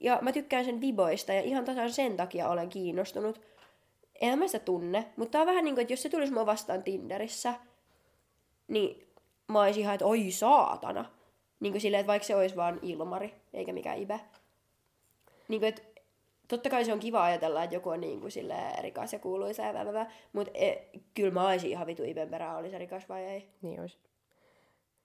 ja 0.00 0.18
mä 0.22 0.32
tykkään 0.32 0.64
sen 0.64 0.80
viboista 0.80 1.32
ja 1.32 1.42
ihan 1.42 1.64
tasan 1.64 1.92
sen 1.92 2.16
takia 2.16 2.48
olen 2.48 2.68
kiinnostunut. 2.68 3.40
En 4.20 4.38
mä 4.38 4.46
sitä 4.46 4.58
tunne, 4.58 5.12
mutta 5.16 5.32
tää 5.32 5.40
on 5.40 5.46
vähän 5.46 5.64
niinku, 5.64 5.80
että 5.80 5.92
jos 5.92 6.02
se 6.02 6.08
tulisi 6.08 6.32
mua 6.32 6.46
vastaan 6.46 6.82
Tinderissä, 6.82 7.54
niin 8.68 9.08
mä 9.48 9.62
olisin 9.62 9.82
ihan, 9.82 9.94
että 9.94 10.06
oi 10.06 10.30
saatana. 10.30 11.04
Niin 11.60 11.72
kuin 11.72 11.80
silleen, 11.80 12.00
että 12.00 12.08
vaikka 12.10 12.26
se 12.26 12.36
olisi 12.36 12.56
vaan 12.56 12.78
Ilmari, 12.82 13.34
eikä 13.52 13.72
mikään 13.72 13.98
Ibe. 13.98 14.20
Niin 15.48 15.60
kuin, 15.60 15.68
että 15.68 15.82
totta 16.48 16.70
kai 16.70 16.84
se 16.84 16.92
on 16.92 17.00
kiva 17.00 17.24
ajatella, 17.24 17.64
että 17.64 17.76
joku 17.76 17.88
on 17.88 18.00
niin 18.00 18.20
kuin 18.20 18.32
rikas 18.80 19.12
ja 19.12 19.18
kuuluisa 19.18 19.62
ja 19.62 19.74
vävävä, 19.74 20.06
mutta 20.32 20.52
e, 20.54 20.76
kyllä 21.14 21.30
mä 21.30 21.48
olisin 21.48 21.70
ihan 21.70 21.86
vitu 21.86 22.02
Iben 22.04 22.28
perään, 22.30 22.56
oli 22.56 22.70
se 22.70 22.78
rikas 22.78 23.08
vai 23.08 23.24
ei. 23.24 23.48
Niin 23.62 23.80
olisi. 23.80 23.98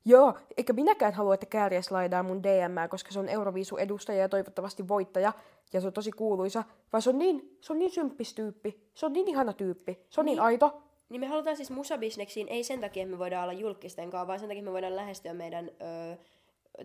Joo, 0.05 0.37
eikä 0.57 0.73
minäkään 0.73 1.13
halua, 1.13 1.33
että 1.33 1.45
Kääriä 1.45 1.81
slaidaa 1.81 2.23
mun 2.23 2.43
DM, 2.43 2.89
koska 2.89 3.11
se 3.11 3.19
on 3.19 3.29
Euroviisu 3.29 3.77
edustaja 3.77 4.19
ja 4.19 4.29
toivottavasti 4.29 4.87
voittaja, 4.87 5.33
ja 5.73 5.81
se 5.81 5.87
on 5.87 5.93
tosi 5.93 6.11
kuuluisa, 6.11 6.63
vaan 6.93 7.01
se 7.01 7.09
on 7.09 7.17
niin, 7.17 7.57
se 7.61 7.73
on 7.73 7.79
niin 7.79 7.91
symppis 7.91 8.33
tyyppi, 8.33 8.89
se 8.93 9.05
on 9.05 9.13
niin 9.13 9.27
ihana 9.27 9.53
tyyppi, 9.53 9.99
se 10.09 10.21
on 10.21 10.25
niin, 10.25 10.35
niin 10.35 10.43
aito. 10.43 10.81
Niin 11.09 11.19
me 11.19 11.27
halutaan 11.27 11.55
siis 11.55 11.71
musabisneksiin, 11.71 12.47
ei 12.47 12.63
sen 12.63 12.81
takia, 12.81 13.03
että 13.03 13.11
me 13.11 13.19
voidaan 13.19 13.43
olla 13.43 13.53
julkisten 13.53 14.09
kanssa, 14.09 14.27
vaan 14.27 14.39
sen 14.39 14.49
takia, 14.49 14.59
että 14.59 14.69
me 14.69 14.73
voidaan 14.73 14.95
lähestyä 14.95 15.33
meidän 15.33 15.71
öö, 15.81 16.15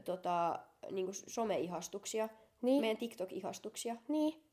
tota, 0.05 0.59
niinku 0.91 1.13
some-ihastuksia, 1.13 2.29
Niin. 2.63 2.81
meidän 2.81 2.97
TikTok-ihastuksia. 2.97 3.97
Niin. 4.09 4.48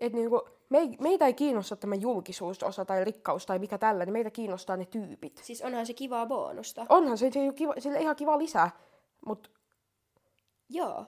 Et 0.00 0.12
niinku, 0.12 0.48
me 0.68 0.78
ei, 0.78 0.96
meitä 1.00 1.26
ei 1.26 1.34
kiinnosta 1.34 1.76
tämä 1.76 1.94
julkisuusosa 1.94 2.84
tai 2.84 3.04
rikkaus 3.04 3.46
tai 3.46 3.58
mikä 3.58 3.78
tällainen, 3.78 4.12
meitä 4.12 4.30
kiinnostaa 4.30 4.76
ne 4.76 4.84
tyypit. 4.84 5.40
Siis 5.44 5.62
onhan 5.62 5.86
se 5.86 5.94
kivaa 5.94 6.26
bonusta. 6.26 6.86
Onhan 6.88 7.18
se, 7.18 7.30
se 7.30 7.38
on 7.38 7.54
kiva, 7.54 7.74
sille 7.78 7.98
ihan 7.98 8.16
kiva 8.16 8.38
lisää, 8.38 8.70
mutta 9.26 9.50
Joo. 10.68 11.06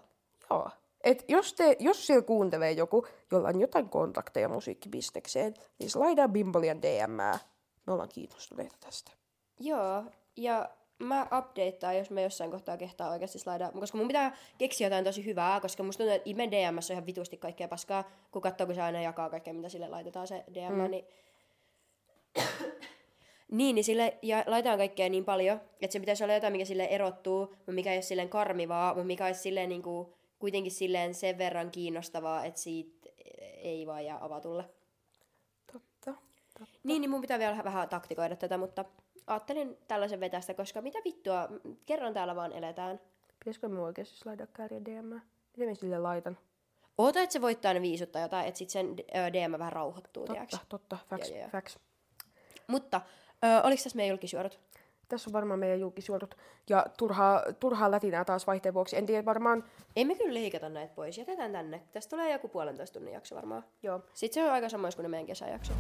joo. 0.51 0.71
Et 1.05 1.25
jos, 1.29 1.55
te, 1.55 1.77
jos 1.79 2.07
siellä 2.07 2.23
kuuntelee 2.23 2.73
joku, 2.73 3.07
jolla 3.31 3.49
on 3.49 3.61
jotain 3.61 3.89
kontakteja 3.89 4.49
musiikkibisnekseen, 4.49 5.55
niin 5.79 5.91
slaidaa 5.91 6.29
Bimbolian 6.29 6.83
DM. 6.83 7.11
Me 7.87 7.93
ollaan 7.93 8.09
kiinnostuneita 8.09 8.77
tästä. 8.81 9.13
Joo, 9.61 10.05
ja 10.37 10.71
mä 11.01 11.27
updateaan, 11.39 11.97
jos 11.97 12.11
mä 12.11 12.21
jossain 12.21 12.51
kohtaa 12.51 12.77
kehtaa 12.77 13.11
oikeasti 13.11 13.39
slaidaa, 13.39 13.73
koska 13.73 13.99
mun 13.99 14.07
pitää 14.07 14.37
keksiä 14.59 14.87
jotain 14.87 15.05
tosi 15.05 15.25
hyvää, 15.25 15.61
koska 15.61 15.83
musta 15.83 15.99
tuntuu, 15.99 16.17
että 16.17 16.31
Imen 16.31 16.51
DMssä 16.51 16.93
on 16.93 16.95
ihan 16.95 17.07
vitusti 17.07 17.37
kaikkea 17.37 17.69
paskaa, 17.69 18.11
kun 18.31 18.43
katsoo, 18.43 18.67
kun 18.67 18.75
se 18.75 18.83
aina 18.83 19.03
jakaa 19.03 19.31
kaikkea, 19.31 19.55
mitä 19.55 19.69
sille 19.69 19.89
laitetaan 19.89 20.27
se 20.27 20.45
DM, 20.55 20.73
mm. 20.73 20.91
niin... 20.91 21.05
niin, 23.51 23.75
niin 23.75 23.85
sille, 23.85 24.19
ja 24.23 24.45
laitetaan 24.47 24.79
kaikkea 24.79 25.09
niin 25.09 25.25
paljon, 25.25 25.61
että 25.83 25.93
se 25.93 26.01
pitäisi 26.01 26.25
olla 26.25 26.35
jotain, 26.35 26.53
mikä 26.53 26.65
sille 26.65 26.85
erottuu, 26.85 27.47
mutta 27.47 27.73
mikä 27.73 27.91
ei 27.91 27.97
ole 27.97 28.03
silleen 28.03 28.29
karmivaa, 28.29 28.95
mutta 28.95 29.07
mikä 29.07 29.27
olisi 29.27 29.41
silleen 29.41 29.69
niin 29.69 29.83
kuin, 29.83 30.09
kuitenkin 30.39 30.73
silleen 30.73 31.15
sen 31.15 31.39
verran 31.39 31.71
kiinnostavaa, 31.71 32.45
että 32.45 32.61
siitä 32.61 33.11
ei 33.57 33.87
vaan 33.87 34.05
jää 34.05 34.25
avatulle. 34.25 34.65
Totta. 35.73 36.21
totta. 36.59 36.79
Niin, 36.83 37.01
niin 37.01 37.11
mun 37.11 37.21
pitää 37.21 37.39
vielä 37.39 37.65
vähän 37.65 37.89
taktikoida 37.89 38.37
tätä, 38.37 38.59
mutta 38.59 38.85
ajattelin 39.31 39.79
tällaisen 39.89 40.21
vetästä, 40.21 40.55
koska 40.55 40.83
mitä 40.83 40.99
vittua, 41.05 41.49
kerran 41.87 42.15
täällä 42.15 42.37
vaan 42.37 42.53
eletään. 42.53 43.01
Pitäisikö 43.39 43.69
me 43.69 43.81
oikeasti 43.81 44.17
slaidaa 44.17 44.47
Kääriä 44.47 44.81
DM? 44.85 45.21
Miten 45.57 45.69
me 45.69 45.75
sille 45.75 45.99
laitan? 45.99 46.39
Oota, 46.99 47.21
että 47.21 47.33
se 47.33 47.41
voittaa 47.41 47.75
ne 47.75 47.83
viisut 47.83 48.13
tai 48.13 48.23
jotain, 48.23 48.49
että 48.49 48.59
sit 48.59 48.71
sen 48.71 48.97
DM 48.97 49.59
vähän 49.59 49.73
rauhoittuu, 49.73 50.27
tiiäks. 50.27 50.51
Totta, 50.51 50.67
totta. 50.69 50.99
Facts, 51.11 51.31
Joo, 51.31 51.39
joo, 51.39 51.49
facts. 51.49 51.79
Mutta, 52.67 53.01
ö, 53.45 53.63
oliks 53.63 53.83
tässä 53.83 53.97
meidän 53.97 54.11
julkisuorot? 54.11 54.61
Tässä 55.09 55.31
on 55.31 55.33
varmaan 55.33 55.61
meidän 55.61 55.81
julkisuodut. 55.81 56.37
Ja 56.69 56.87
turhaa, 56.99 57.43
turhaa 57.61 57.91
lätinää 57.91 58.25
taas 58.25 58.47
vaihteen 58.47 58.75
vuoksi. 58.75 58.97
En 58.97 59.07
tiedä 59.07 59.25
varmaan... 59.25 59.65
Emme 59.97 60.15
kyllä 60.15 60.35
leikata 60.35 60.69
näitä 60.69 60.95
pois, 60.95 61.19
jätetään 61.19 61.53
tänne. 61.53 61.83
Tästä 61.93 62.11
tulee 62.11 62.33
joku 62.33 62.49
puolentoista 62.49 62.95
tunnin 62.95 63.15
jakso 63.15 63.37
varmaan. 63.37 63.65
Joo. 63.83 64.01
Sitten 64.15 64.43
se 64.43 64.49
on 64.49 64.53
aika 64.55 64.69
samoin 64.69 64.93
kuin 64.97 65.03
ne 65.03 65.09
meidän 65.09 65.27
kesäjakso. 65.27 65.73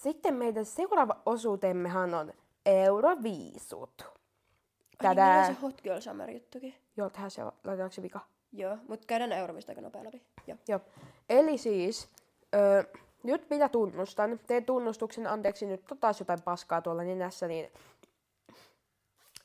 Sitten 0.00 0.34
meidän 0.34 0.64
seuraava 0.64 1.16
osuutemmehan 1.26 2.14
on 2.14 2.32
Euroviisut. 2.66 4.02
Ai, 4.02 4.06
niin, 4.08 5.10
on 5.10 5.16
Tätä... 5.16 5.46
se 5.46 5.60
Hot 5.60 5.82
Girl 5.82 6.00
Summer 6.00 6.30
juttukin. 6.30 6.74
Joo, 6.96 7.10
tähän 7.10 7.30
se 7.30 7.42
laitetaanko 7.44 7.92
se 7.94 8.02
vika? 8.02 8.20
Joo, 8.52 8.76
mutta 8.88 9.06
käydään 9.06 9.32
Eurovista 9.32 9.72
aika 9.72 9.80
nopea 9.80 10.04
läpi. 10.04 10.22
Joo. 10.46 10.58
Joo. 10.68 10.80
Eli 11.28 11.58
siis, 11.58 12.08
ö, 12.54 12.84
nyt 13.22 13.50
minä 13.50 13.68
tunnustan. 13.68 14.40
Teen 14.46 14.64
tunnustuksen, 14.64 15.26
anteeksi 15.26 15.66
nyt 15.66 15.82
taas 16.00 16.20
jotain 16.20 16.42
paskaa 16.42 16.82
tuolla 16.82 17.02
nenässä, 17.02 17.48
niin 17.48 17.70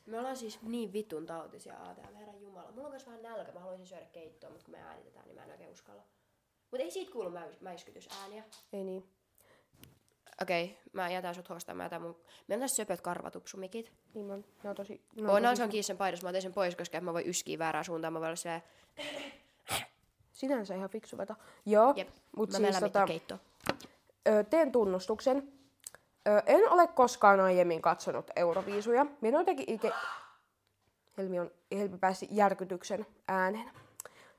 Me 0.06 0.20
ollaan 0.20 0.38
siis 0.38 0.62
niin 0.62 0.94
vitun 0.94 1.26
tautisia 1.26 1.74
ATM, 1.84 2.16
herran 2.16 2.42
jumala. 2.42 2.72
Mulla 2.72 2.88
on 2.88 2.92
myös 2.92 3.06
vähän 3.08 3.22
nälkä, 3.24 3.52
mä 3.52 3.60
haluaisin 3.60 3.88
syödä 3.88 4.06
keittoa, 4.06 4.50
mutta 4.50 4.66
kun 4.66 4.72
me 4.72 4.82
äänitetään, 4.82 5.26
niin 5.26 5.36
mä 5.36 5.44
en 5.44 5.52
oikein 5.52 5.72
uskalla. 5.72 6.04
Mutta 6.72 6.84
ei 6.84 6.92
siitä 6.92 7.12
kuulu 7.12 7.30
mäys- 7.30 7.62
mäiskytysääniä. 7.62 8.44
ei 8.74 8.84
niin. 8.84 9.10
Okei, 10.42 10.64
okay, 10.64 10.76
mä 10.94 11.10
jätän 11.10 11.36
sut 11.36 11.50
hostaan, 11.50 11.78
mä 11.78 11.84
jätän 11.84 12.02
mun... 12.02 12.16
Meillä 12.48 12.62
on 12.62 12.66
tässä 12.66 12.76
söpöt 12.76 13.02
karvatupsumikit. 13.02 13.92
Niin 14.14 14.32
on, 14.32 14.46
ne 14.64 14.70
on 14.70 14.76
tosi... 14.76 15.02
Ne 15.16 15.24
on 15.24 15.36
on, 15.36 15.44
tosi 15.44 15.64
on 15.64 15.70
kiinni 15.70 15.84
sen 15.84 15.98
paidassa, 15.98 16.26
mä 16.26 16.30
otin 16.30 16.42
sen 16.42 16.54
pois, 16.54 16.76
koska 16.76 17.02
mä 17.02 17.14
voin 17.14 17.26
yskiä 17.26 17.60
väärään 17.60 17.86
suuntaan, 17.86 18.14
mä 18.14 18.20
voin 18.20 18.28
olla 18.28 18.36
silleen, 18.36 18.64
sinänsä 20.32 20.76
ihan 20.76 20.90
fiksu 20.90 21.18
veto. 21.18 21.34
Joo, 21.66 21.94
jep, 21.96 22.10
mutta 22.38 22.60
mä 22.60 22.68
siis 22.68 22.80
tota, 22.80 23.06
keittoa. 23.06 23.38
ö, 24.28 24.44
teen 24.44 24.72
tunnustuksen. 24.72 25.54
Ö, 26.28 26.44
en 26.46 26.70
ole 26.70 26.88
koskaan 26.88 27.40
aiemmin 27.40 27.82
katsonut 27.82 28.32
Euroviisuja. 28.36 29.06
Minä 29.22 29.40
jotenkin 29.40 29.74
ike... 29.74 29.92
Helmi, 31.18 31.40
on, 31.40 31.52
Helmi 31.78 31.98
pääsi 31.98 32.28
järkytyksen 32.32 33.06
ääneen. 33.28 33.72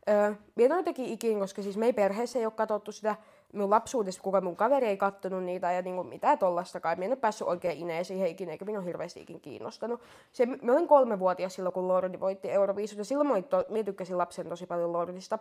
Öö, 0.08 0.32
minä 0.54 0.74
en 0.74 0.78
jotenkin 0.78 1.06
ikin, 1.06 1.38
koska 1.38 1.62
siis 1.62 1.76
me 1.76 1.86
ei 1.86 1.92
perheessä 1.92 2.38
ei 2.38 2.46
ole 2.46 2.52
katsottu 2.52 2.92
sitä. 2.92 3.16
Minun 3.52 3.70
lapsuudessa 3.70 4.22
kukaan 4.22 4.44
mun 4.44 4.56
kaveri 4.56 4.86
ei 4.86 4.96
kattonut 4.96 5.44
niitä 5.44 5.72
ja 5.72 5.82
niinku 5.82 6.04
mitään 6.04 6.38
tollastakaan. 6.38 6.98
Minä 6.98 7.04
en 7.04 7.10
ole 7.10 7.16
päässyt 7.16 7.48
oikein 7.48 7.78
ineen 7.78 8.04
siihen 8.04 8.28
ikinä, 8.28 8.52
eikä 8.52 8.64
minun 8.64 8.84
hirveästi 8.84 9.20
ikin 9.20 9.40
kiinnostanut. 9.40 10.00
Se, 10.32 10.46
mä 10.46 10.72
olin 10.72 10.88
kolmevuotias 10.88 11.54
silloin, 11.54 11.72
kun 11.72 11.88
Lordi 11.88 12.20
voitti 12.20 12.50
Euroviisut 12.50 12.98
ja 12.98 13.04
silloin 13.04 13.28
mä, 13.28 13.42
to, 13.42 13.64
minä 13.68 13.84
tykkäsin 13.84 14.18
lapsen 14.18 14.48
tosi 14.48 14.66
paljon 14.66 14.92
Lordista. 14.92 15.38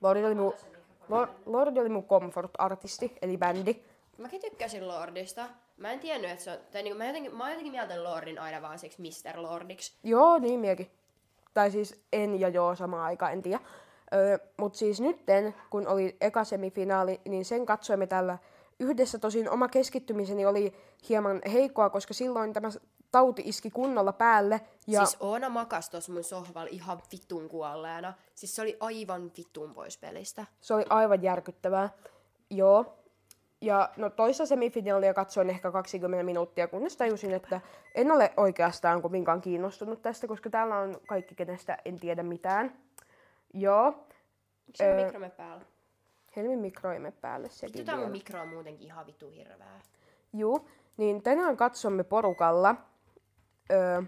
Lordi 0.00 0.24
oli 0.24 0.34
mun, 0.34 0.54
Lord, 1.08 1.30
Lordi 1.46 1.80
oli 1.80 1.88
mun 1.88 2.04
comfort-artisti, 2.04 3.12
eli 3.22 3.36
bändi. 3.36 3.76
Mäkin 4.18 4.40
tykkäsin 4.40 4.88
Lordista. 4.88 5.46
Mä 5.76 5.92
en 5.92 6.00
tiennyt, 6.00 6.30
että 6.30 6.44
se 6.44 6.50
on... 6.50 6.58
Tai 6.72 6.82
niinku, 6.82 6.98
mä, 6.98 7.06
jotenkin, 7.06 7.34
mä 7.34 7.42
oon 7.42 7.50
jotenkin 7.50 7.72
mieltänyt 7.72 8.04
Lordin 8.04 8.38
aina 8.38 8.62
vaan 8.62 8.78
siksi 8.78 9.02
Mr. 9.02 9.42
Lordiksi. 9.42 9.92
Joo, 10.04 10.38
niin 10.38 10.60
miekin. 10.60 10.90
Tai 11.54 11.70
siis 11.70 12.02
en 12.12 12.40
ja 12.40 12.48
joo 12.48 12.76
samaan 12.76 13.04
aikaan, 13.04 13.32
en 13.32 13.42
tiedä. 13.42 13.60
Öö, 14.14 14.38
Mutta 14.58 14.78
siis 14.78 15.00
nytten, 15.00 15.54
kun 15.70 15.88
oli 15.88 16.16
eka 16.20 16.44
semifinaali, 16.44 17.20
niin 17.28 17.44
sen 17.44 17.66
katsoimme 17.66 18.06
tällä 18.06 18.38
yhdessä. 18.80 19.18
Tosin 19.18 19.50
oma 19.50 19.68
keskittymiseni 19.68 20.46
oli 20.46 20.74
hieman 21.08 21.40
heikkoa, 21.52 21.90
koska 21.90 22.14
silloin 22.14 22.52
tämä 22.52 22.68
tauti 23.10 23.42
iski 23.44 23.70
kunnolla 23.70 24.12
päälle. 24.12 24.60
Ja. 24.86 25.04
Siis 25.04 25.16
Oona 25.20 25.48
makas 25.48 25.90
tuossa 25.90 26.12
mun 26.12 26.24
sohvalla 26.24 26.68
ihan 26.70 27.00
vitun 27.12 27.48
kuolleena. 27.48 28.14
Siis 28.34 28.56
se 28.56 28.62
oli 28.62 28.76
aivan 28.80 29.30
vitun 29.36 29.74
pois 29.74 29.98
pelistä. 29.98 30.46
se 30.60 30.74
oli 30.74 30.84
aivan 30.88 31.22
järkyttävää. 31.22 31.88
Joo. 32.50 32.96
Ja 33.62 33.90
no 33.96 34.10
toista 34.10 34.46
semifinaalia 34.46 35.14
katsoin 35.14 35.50
ehkä 35.50 35.72
20 35.72 36.24
minuuttia, 36.24 36.68
kunnes 36.68 36.96
tajusin, 36.96 37.34
että 37.34 37.60
en 37.94 38.10
ole 38.12 38.32
oikeastaan 38.36 39.02
kovinkaan 39.02 39.40
kiinnostunut 39.40 40.02
tästä, 40.02 40.26
koska 40.26 40.50
täällä 40.50 40.78
on 40.78 41.00
kaikki, 41.08 41.34
kenestä 41.34 41.78
en 41.84 42.00
tiedä 42.00 42.22
mitään. 42.22 42.72
Joo. 43.54 44.06
Miksi 44.66 44.84
öö... 44.84 45.04
Mikromme 45.04 45.30
päällä? 45.30 45.64
Helmin 46.36 46.58
mikro 46.58 46.92
ei 46.92 46.98
mene 46.98 47.16
päälle 47.20 47.48
sekin 47.48 47.86
mun 47.86 47.96
vielä. 47.96 48.10
mikro 48.10 48.40
on 48.40 48.48
muutenkin 48.48 48.86
ihan 48.86 49.06
vittu 49.06 49.30
hirveä. 49.30 49.80
Juu, 50.32 50.68
niin 50.96 51.22
tänään 51.22 51.56
katsomme 51.56 52.04
porukalla 52.04 52.74
öö, 53.70 54.02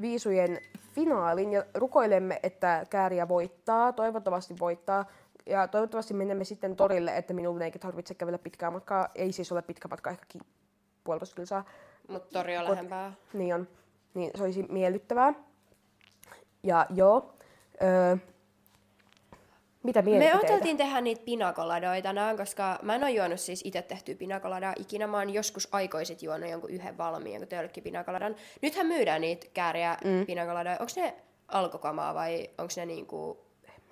viisujen 0.00 0.58
finaalin 0.94 1.52
ja 1.52 1.64
rukoilemme, 1.74 2.40
että 2.42 2.86
kääriä 2.90 3.28
voittaa, 3.28 3.92
toivottavasti 3.92 4.54
voittaa. 4.60 5.04
Ja 5.46 5.68
toivottavasti 5.68 6.14
menemme 6.14 6.44
sitten 6.44 6.76
torille, 6.76 7.16
että 7.16 7.34
minun 7.34 7.62
ei 7.62 7.70
tarvitse 7.70 8.14
kävellä 8.14 8.38
pitkää 8.38 8.70
matkaa. 8.70 9.08
Ei 9.14 9.32
siis 9.32 9.52
ole 9.52 9.62
pitkä 9.62 9.88
matka, 9.88 10.10
ehkä 10.10 10.24
ki- 10.28 10.38
puolitoista 11.04 11.36
kilsaa. 11.36 11.64
Mut 12.08 12.28
tori 12.28 12.58
on 12.58 12.64
lähempää. 12.64 13.12
Niin 13.32 13.54
on. 13.54 13.68
Niin 14.14 14.30
se 14.34 14.42
olisi 14.42 14.62
miellyttävää. 14.68 15.34
Ja 16.62 16.86
joo. 16.90 17.34
Öö, 17.82 18.16
mitä 19.82 20.02
Me 20.02 20.34
oteltiin 20.34 20.76
tehdä 20.76 21.00
niitä 21.00 21.22
pinakoladoita 21.24 22.08
tänään, 22.08 22.36
koska 22.36 22.78
mä 22.82 22.94
en 22.94 23.02
ole 23.02 23.10
juonut 23.10 23.40
siis 23.40 23.62
itse 23.64 23.82
tehtyä 23.82 24.14
pinakoladaa 24.14 24.74
ikinä. 24.78 25.06
Mä 25.06 25.16
oon 25.16 25.34
joskus 25.34 25.68
aikoisit 25.72 26.22
juonut 26.22 26.50
jonkun 26.50 26.70
yhden 26.70 26.98
valmiin, 26.98 27.34
jonkun 27.34 27.48
tölkki 27.48 27.80
pinakoladan. 27.80 28.36
Nythän 28.62 28.86
myydään 28.86 29.20
niitä 29.20 29.46
kääriä 29.54 29.96
mm. 30.04 30.26
pinakoladoja. 30.26 30.76
Onko 30.80 30.92
ne 30.96 31.14
alkokamaa 31.48 32.14
vai 32.14 32.50
onko 32.58 32.72
ne 32.76 32.86
niinku 32.86 33.38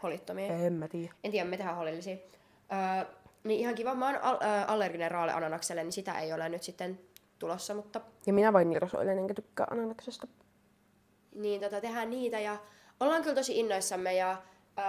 holittomia? 0.03 0.47
En 0.47 0.72
mä 0.72 0.89
tiedä. 0.89 1.12
En 1.24 1.30
tiedä, 1.30 1.49
me 1.49 1.57
tehdään 1.57 1.76
holillisia. 1.76 2.16
Öö, 2.72 3.14
niin 3.45 3.61
ihan 3.61 3.74
kiva. 3.74 3.95
Mä 3.95 4.07
oon 4.07 4.22
al- 4.22 4.39
ö, 4.43 4.66
allerginen 4.66 5.11
raale 5.11 5.32
ananakselle, 5.32 5.82
niin 5.82 5.93
sitä 5.93 6.18
ei 6.18 6.32
ole 6.32 6.49
nyt 6.49 6.62
sitten 6.62 7.01
tulossa, 7.39 7.74
mutta 7.74 8.01
Ja 8.26 8.32
minä 8.32 8.53
vain 8.53 8.70
nirsoilen, 8.70 9.18
enkä 9.18 9.34
tykkää 9.34 9.66
ananaksesta. 9.70 10.26
niin 11.34 11.61
tota, 11.61 11.80
tehdään 11.80 12.11
niitä 12.11 12.41
ja 12.41 12.57
ollaan 13.01 13.23
kyllä 13.23 13.35
tosi 13.35 13.59
innoissamme 13.59 14.15
ja 14.15 14.37
öö, 14.79 14.85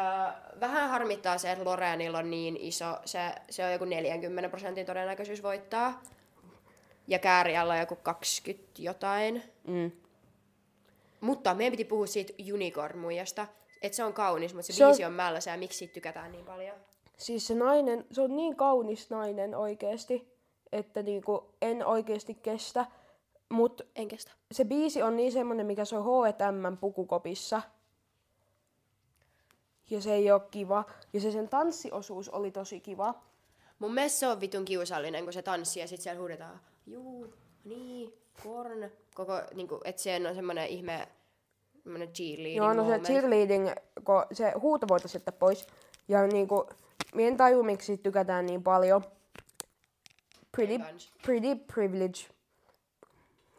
vähän 0.59 0.89
harmittaa 0.89 1.37
se, 1.37 1.51
että 1.51 1.65
Loreenilla 1.65 2.17
on 2.17 2.29
niin 2.31 2.57
iso, 2.57 2.97
se, 3.05 3.19
se 3.49 3.65
on 3.65 3.71
joku 3.71 3.85
40 3.85 4.49
prosentin 4.49 4.85
todennäköisyys 4.85 5.43
voittaa. 5.43 6.01
Ja 7.07 7.19
Kääriällä 7.19 7.73
on 7.73 7.79
joku 7.79 7.95
20 7.95 8.63
jotain. 8.79 9.43
Mm. 9.67 9.91
Mutta 11.21 11.53
meidän 11.53 11.71
piti 11.71 11.85
puhua 11.85 12.07
siitä 12.07 12.33
Unicorn-muijasta, 12.53 13.47
että 13.81 13.95
se 13.95 14.03
on 14.03 14.13
kaunis, 14.13 14.53
mutta 14.53 14.67
se, 14.67 14.73
Se 14.73 14.77
se 14.77 14.85
on- 14.85 14.89
biisi 14.91 15.05
on 15.05 15.13
mällässä 15.13 15.51
ja 15.51 15.57
miksi 15.57 15.77
siitä 15.77 15.93
tykätään 15.93 16.31
niin 16.31 16.45
paljon. 16.45 16.75
Siis 17.17 17.47
se 17.47 17.55
nainen, 17.55 18.05
se 18.11 18.21
on 18.21 18.35
niin 18.35 18.55
kaunis 18.55 19.09
nainen 19.09 19.55
oikeesti, 19.55 20.33
että 20.71 21.01
niinku 21.03 21.53
en 21.61 21.85
oikeesti 21.85 22.33
kestä. 22.33 22.85
Mut 23.49 23.81
En 23.95 24.07
kestä. 24.07 24.31
se 24.51 24.65
biisi 24.65 25.01
on 25.01 25.15
niin 25.15 25.31
semmonen, 25.31 25.65
mikä 25.65 25.85
se 25.85 25.95
on 25.97 26.03
H&M 26.03 26.77
pukukopissa. 26.77 27.61
Ja 29.89 30.01
se 30.01 30.13
ei 30.13 30.31
oo 30.31 30.39
kiva. 30.39 30.83
Ja 31.13 31.19
se 31.21 31.31
sen 31.31 31.49
tanssiosuus 31.49 32.29
oli 32.29 32.51
tosi 32.51 32.79
kiva. 32.79 33.13
Mun 33.79 33.93
mielestä 33.93 34.19
se 34.19 34.27
on 34.27 34.41
vitun 34.41 34.65
kiusallinen, 34.65 35.23
kun 35.23 35.33
se 35.33 35.41
tanssii 35.41 35.81
ja 35.81 35.87
sit 35.87 36.01
siellä 36.01 36.19
huudetaan, 36.19 36.59
juu, 36.87 37.33
niin, 37.63 38.13
korn. 38.43 38.89
Koko, 39.15 39.41
niinku, 39.53 39.81
että 39.83 40.01
se 40.01 40.21
on 40.29 40.35
semmonen 40.35 40.67
ihme, 40.67 41.07
semmonen 41.83 42.13
cheerleading 42.13 42.57
Joo, 42.57 42.73
no 42.73 42.83
se 42.83 42.87
moment. 42.87 43.05
cheerleading, 43.05 43.69
kun 44.03 44.23
se 44.31 44.53
huuto 44.61 44.87
voitaisiin 44.87 45.19
jättää 45.19 45.39
pois. 45.39 45.67
Ja 46.07 46.27
niinku, 46.27 46.69
mie 47.15 47.27
en 47.27 47.37
taju, 47.37 47.63
miksi 47.63 47.97
tykätään 47.97 48.45
niin 48.45 48.63
paljon. 48.63 49.03
Pretty, 50.51 50.79
pretty 51.25 51.55
privilege. 51.73 52.36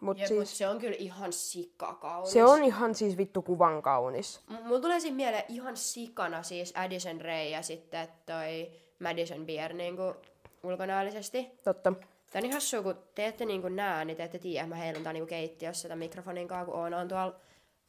Mut 0.01 0.19
Jep, 0.19 0.31
mut 0.31 0.47
siis, 0.47 0.59
se 0.59 0.69
on 0.69 0.79
kyllä 0.79 0.97
ihan 0.99 1.33
sikkakaunis. 1.33 2.33
se 2.33 2.45
on 2.45 2.65
ihan 2.65 2.95
siis 2.95 3.17
vittu 3.17 3.43
kuvan 3.43 3.83
kaunis. 3.83 4.41
M- 4.49 4.67
Mulla 4.67 4.81
tulee 4.81 5.01
siinä 5.01 5.17
mieleen 5.17 5.45
ihan 5.49 5.77
sikana 5.77 6.43
siis 6.43 6.73
Addison 6.77 7.21
Ray 7.21 7.45
ja 7.49 7.63
sitten 7.63 8.09
toi 8.27 8.71
Madison 8.99 9.47
Beer 9.47 9.73
niinku 9.73 10.15
ulkonäöllisesti. 10.63 11.51
Totta. 11.65 11.93
Tää 12.31 12.41
on 12.41 12.45
ihan 12.45 12.55
hassua, 12.55 12.83
kun 12.83 12.99
te 13.15 13.27
ette 13.27 13.45
niinku 13.45 13.69
näe, 13.69 14.05
niin 14.05 14.17
te 14.17 14.25
ette 14.25 14.39
tiedä, 14.39 14.67
mä 14.67 14.75
heilun 14.75 15.03
niinku 15.13 15.27
keittiössä 15.27 15.89
tämän 15.89 15.99
mikrofonin 15.99 16.49
kanssa, 16.49 16.65
kun 16.65 16.75
Oona 16.75 16.99
on 16.99 17.09
tuolla 17.09 17.35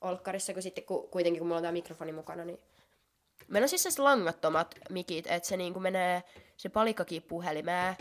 olkkarissa, 0.02 0.54
kun 0.54 0.62
sitten 0.62 0.84
ku, 0.84 1.08
kuitenkin 1.12 1.40
kun 1.40 1.48
mulla 1.48 1.58
on 1.58 1.64
tää 1.64 1.72
mikrofoni 1.72 2.12
mukana, 2.12 2.46
niin... 2.46 2.60
Meillä 3.48 3.66
on 3.66 3.70
siis 3.70 3.84
sellaiset 3.84 4.00
langattomat 4.00 4.76
mikit, 4.90 5.28
että 5.28 5.50
se 5.50 5.58
niinku 5.58 5.80
menee 5.80 6.24
se 6.58 6.70
palikkakin 6.70 7.22
puhelimeen 7.22 7.96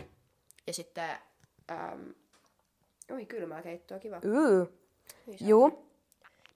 ja 0.67 0.73
sitten... 0.73 1.09
Ähm, 1.71 2.09
oi, 3.11 3.25
kylmää 3.25 3.61
keittoa, 3.61 3.99
kiva. 3.99 4.19
Yy. 4.23 4.73
Juu, 5.41 5.85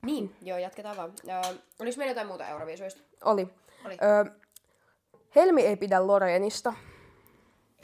Niin, 0.02 0.36
joo, 0.42 0.58
jatketaan 0.58 0.98
vaan. 0.98 1.14
Äh, 1.30 1.56
olis 1.80 1.98
meillä 1.98 2.12
jotain 2.12 2.28
muuta 2.28 2.48
Euroviisuista? 2.48 3.02
oli. 3.24 3.48
Oli. 3.86 3.98
Öö, 4.04 4.26
Helmi 5.36 5.62
ei 5.66 5.76
pidä 5.76 6.08
Loreenista. 6.08 6.74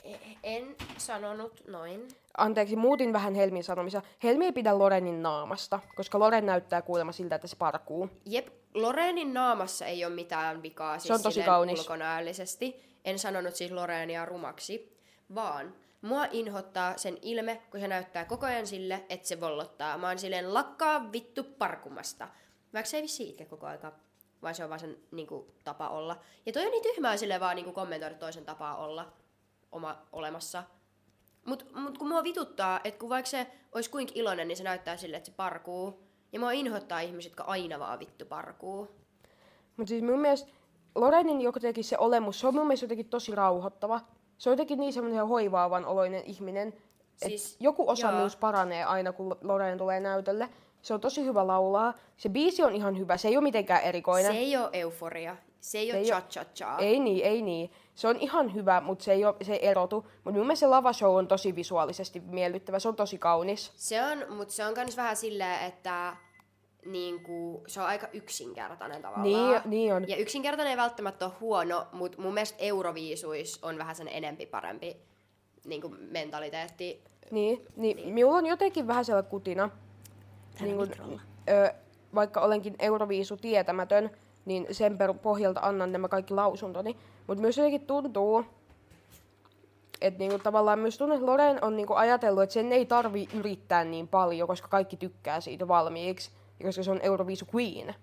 E- 0.04 0.16
En 0.44 0.76
sanonut 0.98 1.68
noin. 1.68 2.08
Anteeksi, 2.38 2.76
muutin 2.76 3.14
vähän 3.14 3.34
Helmin 3.36 3.64
sanomisia. 3.64 4.02
Helmi 4.24 4.46
ei 4.46 4.52
pidä 4.52 4.78
Lorenin 4.78 5.24
naamasta, 5.24 5.80
koska 5.96 6.20
Loren 6.20 6.46
näyttää 6.46 6.82
kuulemma 6.82 7.12
siltä, 7.12 7.36
että 7.36 7.48
se 7.48 7.56
parkuu. 7.56 8.10
Jep, 8.26 8.48
Loreenin 8.74 9.34
naamassa 9.34 9.86
ei 9.86 10.06
ole 10.06 10.14
mitään 10.16 10.64
vikaa 10.64 11.00
siis 11.00 11.12
on 11.12 11.24
tosi 11.24 11.44
kaunis. 11.44 11.80
ulkonäöllisesti. 11.80 12.84
En 13.06 13.20
sanonut 13.20 13.56
siis 13.56 13.72
Loreenia 13.72 14.26
rumaksi, 14.26 14.98
vaan 15.36 15.74
mua 16.02 16.26
inhottaa 16.32 16.98
sen 16.98 17.18
ilme, 17.22 17.62
kun 17.72 17.80
se 17.80 17.88
näyttää 17.88 18.26
koko 18.26 18.46
ajan 18.46 18.68
sille, 18.68 19.06
että 19.10 19.28
se 19.28 19.40
vollottaa. 19.40 19.98
Mä 19.98 20.08
oon 20.08 20.20
silleen 20.20 20.54
lakkaa 20.54 21.12
vittu 21.12 21.44
parkumasta. 21.44 22.28
Vaikka 22.74 22.90
se 22.90 22.98
ei 22.98 23.04
vissi 23.04 23.30
itke 23.30 23.46
koko 23.46 23.68
aika, 23.68 23.92
vaan 24.42 24.56
se 24.56 24.64
on 24.64 24.70
vaan 24.70 24.80
sen 24.80 24.98
niinku, 25.12 25.54
tapa 25.64 25.90
olla. 25.90 26.18
Ja 26.46 26.54
toi 26.54 26.66
on 26.66 26.72
niin 26.72 26.84
tyhmää 26.84 27.18
silleen 27.18 27.42
vaan 27.42 27.56
niinku, 27.56 27.72
kommentoida 27.72 28.16
toisen 28.16 28.46
tapaa 28.46 28.78
olla 28.78 29.14
oma 29.72 30.02
olemassa. 30.12 30.64
Mut, 31.46 31.72
mut 31.76 31.98
kun 31.98 32.08
mua 32.08 32.24
vituttaa, 32.24 32.80
että 32.84 33.00
kun 33.00 33.10
vaikka 33.10 33.30
se 33.30 33.48
olisi 33.72 33.90
kuinka 33.90 34.14
iloinen, 34.16 34.48
niin 34.48 34.58
se 34.58 34.64
näyttää 34.64 34.98
sille, 34.98 35.18
että 35.18 35.30
se 35.30 35.36
parkuu. 35.36 36.04
Ja 36.32 36.40
mua 36.40 36.52
inhottaa 36.52 37.00
ihmiset, 37.00 37.30
jotka 37.30 37.44
aina 37.44 37.80
vaan 37.80 38.00
vittu 38.00 38.26
parkuu. 38.26 38.88
Mutta 39.78 39.90
siis 39.90 40.04
mun 40.04 40.20
mielestä 40.20 40.52
Lorenin 40.96 41.42
jotenkin 41.42 41.84
se 41.84 41.98
olemus, 41.98 42.40
se 42.40 42.48
on 42.48 42.56
mun 42.56 42.68
mielestä 42.68 42.84
jotenkin 42.84 43.10
tosi 43.10 43.36
rauhoittava. 43.36 44.02
Se 44.40 44.50
on 44.50 44.54
jotenkin 44.54 44.80
niin 44.80 44.94
semmoinen 44.94 45.28
hoivaavan 45.28 45.86
oloinen 45.86 46.24
ihminen, 46.26 46.68
että 46.68 47.28
Siis, 47.28 47.58
joku 47.60 47.90
osaaminen 47.90 48.22
joo. 48.24 48.38
paranee 48.40 48.84
aina, 48.84 49.12
kun 49.14 49.38
Loreen 49.42 49.78
tulee 49.78 50.00
näytölle. 50.00 50.50
Se 50.82 50.94
on 50.94 51.02
tosi 51.02 51.26
hyvä 51.26 51.48
laulaa. 51.48 51.94
Se 52.18 52.30
biisi 52.30 52.64
on 52.64 52.76
ihan 52.76 52.98
hyvä, 53.00 53.18
se 53.18 53.28
ei 53.28 53.38
ole 53.38 53.44
mitenkään 53.44 53.84
erikoinen. 53.84 54.32
Se 54.32 54.38
ei 54.38 54.58
ole 54.58 54.70
euforia. 54.74 55.38
Se 55.60 55.78
ei 55.78 55.92
ole 55.92 56.00
ei 56.00 56.12
oo- 56.14 56.20
cha-cha-cha. 56.22 56.78
Ei 56.78 57.00
niin, 57.00 57.26
ei 57.26 57.42
niin. 57.42 57.72
Se 57.96 58.08
on 58.08 58.16
ihan 58.16 58.54
hyvä, 58.54 58.82
mutta 58.82 59.04
se 59.04 59.14
ei, 59.14 59.26
ole, 59.26 59.36
se 59.42 59.54
ei 59.54 59.68
erotu. 59.68 59.96
Mutta 60.24 60.38
mun 60.38 60.48
mielestä 60.48 60.60
se 60.60 60.68
lavashow 60.68 61.16
on 61.16 61.28
tosi 61.28 61.56
visuaalisesti 61.56 62.20
miellyttävä. 62.20 62.80
Se 62.80 62.88
on 62.88 62.96
tosi 62.96 63.18
kaunis. 63.18 63.72
Se 63.76 64.04
on, 64.06 64.26
mutta 64.38 64.54
se 64.54 64.66
on 64.66 64.74
myös 64.76 64.98
vähän 64.98 65.16
silleen, 65.16 65.66
että 65.66 66.16
niinku, 66.86 67.64
se 67.68 67.82
on 67.82 67.88
aika 67.88 68.08
yksinkertainen 68.14 69.02
tavallaan. 69.02 69.24
Niin, 69.24 69.62
niin 69.66 69.94
on. 69.94 70.10
Ja 70.10 70.16
yksinkertainen 70.16 70.72
ei 70.72 70.78
välttämättä 70.78 71.26
ole 71.26 71.34
huono, 71.40 71.88
mutta 71.92 72.22
mun 72.22 72.34
mielestä 72.34 72.58
Euroviisuis 72.60 73.60
on 73.64 73.78
vähän 73.78 73.96
sen 73.96 74.08
enempi 74.08 74.46
parempi 74.46 74.98
niinku, 75.66 75.96
mentaliteetti. 76.12 77.04
Niin, 77.32 77.66
niin, 77.76 77.98
niin. 77.98 78.14
minulla 78.14 78.38
on 78.38 78.46
jotenkin 78.46 78.88
vähän 78.88 79.06
sellainen 79.06 79.32
kutina. 79.32 79.70
Niin 80.62 80.78
kun, 80.78 80.90
ö, 81.50 81.74
vaikka 82.16 82.42
olenkin 82.42 82.76
Euroviisu 82.80 83.38
tietämätön, 83.38 84.10
niin 84.46 84.68
sen 84.72 84.98
pohjalta 85.22 85.60
annan 85.60 85.92
nämä 85.92 86.08
kaikki 86.08 86.34
lausuntoni. 86.34 86.96
Mutta 87.28 87.42
myös 87.42 87.58
jotenkin 87.58 87.88
tuntuu, 87.88 88.46
että 90.02 90.20
niinku 90.20 90.40
tavallaan 90.40 90.80
myös 90.80 90.98
tunne, 90.98 91.16
että 91.16 91.26
Loren 91.26 91.64
on 91.64 91.76
niinku 91.76 91.94
ajatellut, 91.94 92.44
että 92.44 92.54
sen 92.54 92.72
ei 92.72 92.86
tarvi 92.86 93.30
yrittää 93.34 93.84
niin 93.84 94.08
paljon, 94.08 94.48
koska 94.48 94.68
kaikki 94.68 94.98
tykkää 94.98 95.42
siitä 95.42 95.68
valmiiksi. 95.68 96.32
Koska 96.64 96.84
se 96.84 96.92
on 96.92 97.00
Euroviisu 97.04 97.46
Queen. 97.56 97.96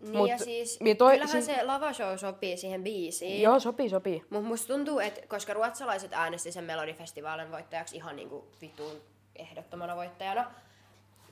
Niin 0.00 0.16
Mut 0.16 0.28
ja 0.28 0.38
siis, 0.38 0.80
mie 0.80 0.94
toi- 0.94 1.12
kyllähän 1.12 1.42
siis- 1.42 1.46
se 1.46 1.62
lavashow 1.62 2.16
sopii 2.16 2.56
siihen 2.56 2.84
biisiin. 2.84 3.42
Joo, 3.42 3.60
sopii, 3.60 3.88
sopii. 3.88 4.22
Mutta 4.30 4.48
musta 4.48 4.66
tuntuu, 4.74 4.98
että 4.98 5.20
koska 5.28 5.54
ruotsalaiset 5.54 6.12
äänesti 6.12 6.52
sen 6.52 6.64
Melodifestivaalin 6.64 7.50
voittajaksi 7.52 7.96
ihan 7.96 8.16
niinku 8.16 8.48
vitun 8.60 8.92
ehdottomana 9.36 9.96
voittajana, 9.96 10.50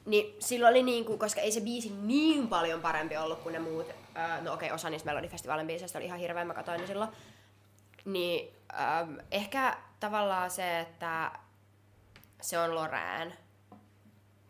niin 0.07 0.37
silloin 0.39 0.71
oli 0.71 0.83
niinku, 0.83 1.19
koska 1.19 1.41
ei 1.41 1.53
se 1.53 1.61
biisi 1.61 1.93
niin 2.03 2.49
paljon 2.49 2.81
parempi 2.81 3.17
ollut 3.17 3.39
kuin 3.43 3.53
ne 3.53 3.59
muut, 3.59 3.87
ää, 4.15 4.41
no 4.41 4.53
okei, 4.55 4.73
osa 4.73 4.91
niistä 4.91 5.11
Melodifestivaalin 5.11 5.67
biiseistä 5.67 5.99
oli 5.99 6.07
ihan 6.07 6.19
hirveän, 6.19 6.47
mä 6.47 6.55
katsoin 6.55 6.81
ne 6.81 6.87
silloin, 6.87 7.11
niin 8.05 8.55
äm, 9.01 9.17
ehkä 9.31 9.77
tavallaan 10.01 10.51
se, 10.51 10.81
että 10.81 11.31
se 12.41 12.59
on 12.59 12.75
Loreen, 12.75 13.35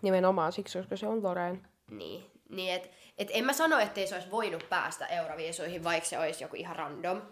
Nimenomaan 0.02 0.52
siksi, 0.52 0.78
koska 0.78 0.96
se 0.96 1.06
on 1.06 1.22
Loren. 1.22 1.67
Niin, 1.90 2.30
niin 2.48 2.74
et, 2.74 2.90
et 3.18 3.28
en 3.32 3.44
mä 3.44 3.52
sano, 3.52 3.78
ettei 3.78 4.06
se 4.06 4.14
olisi 4.14 4.30
voinut 4.30 4.68
päästä 4.68 5.06
Euroviisuihin, 5.06 5.84
vaikka 5.84 6.08
se 6.08 6.18
olisi 6.18 6.44
joku 6.44 6.56
ihan 6.56 6.76
random. 6.76 7.22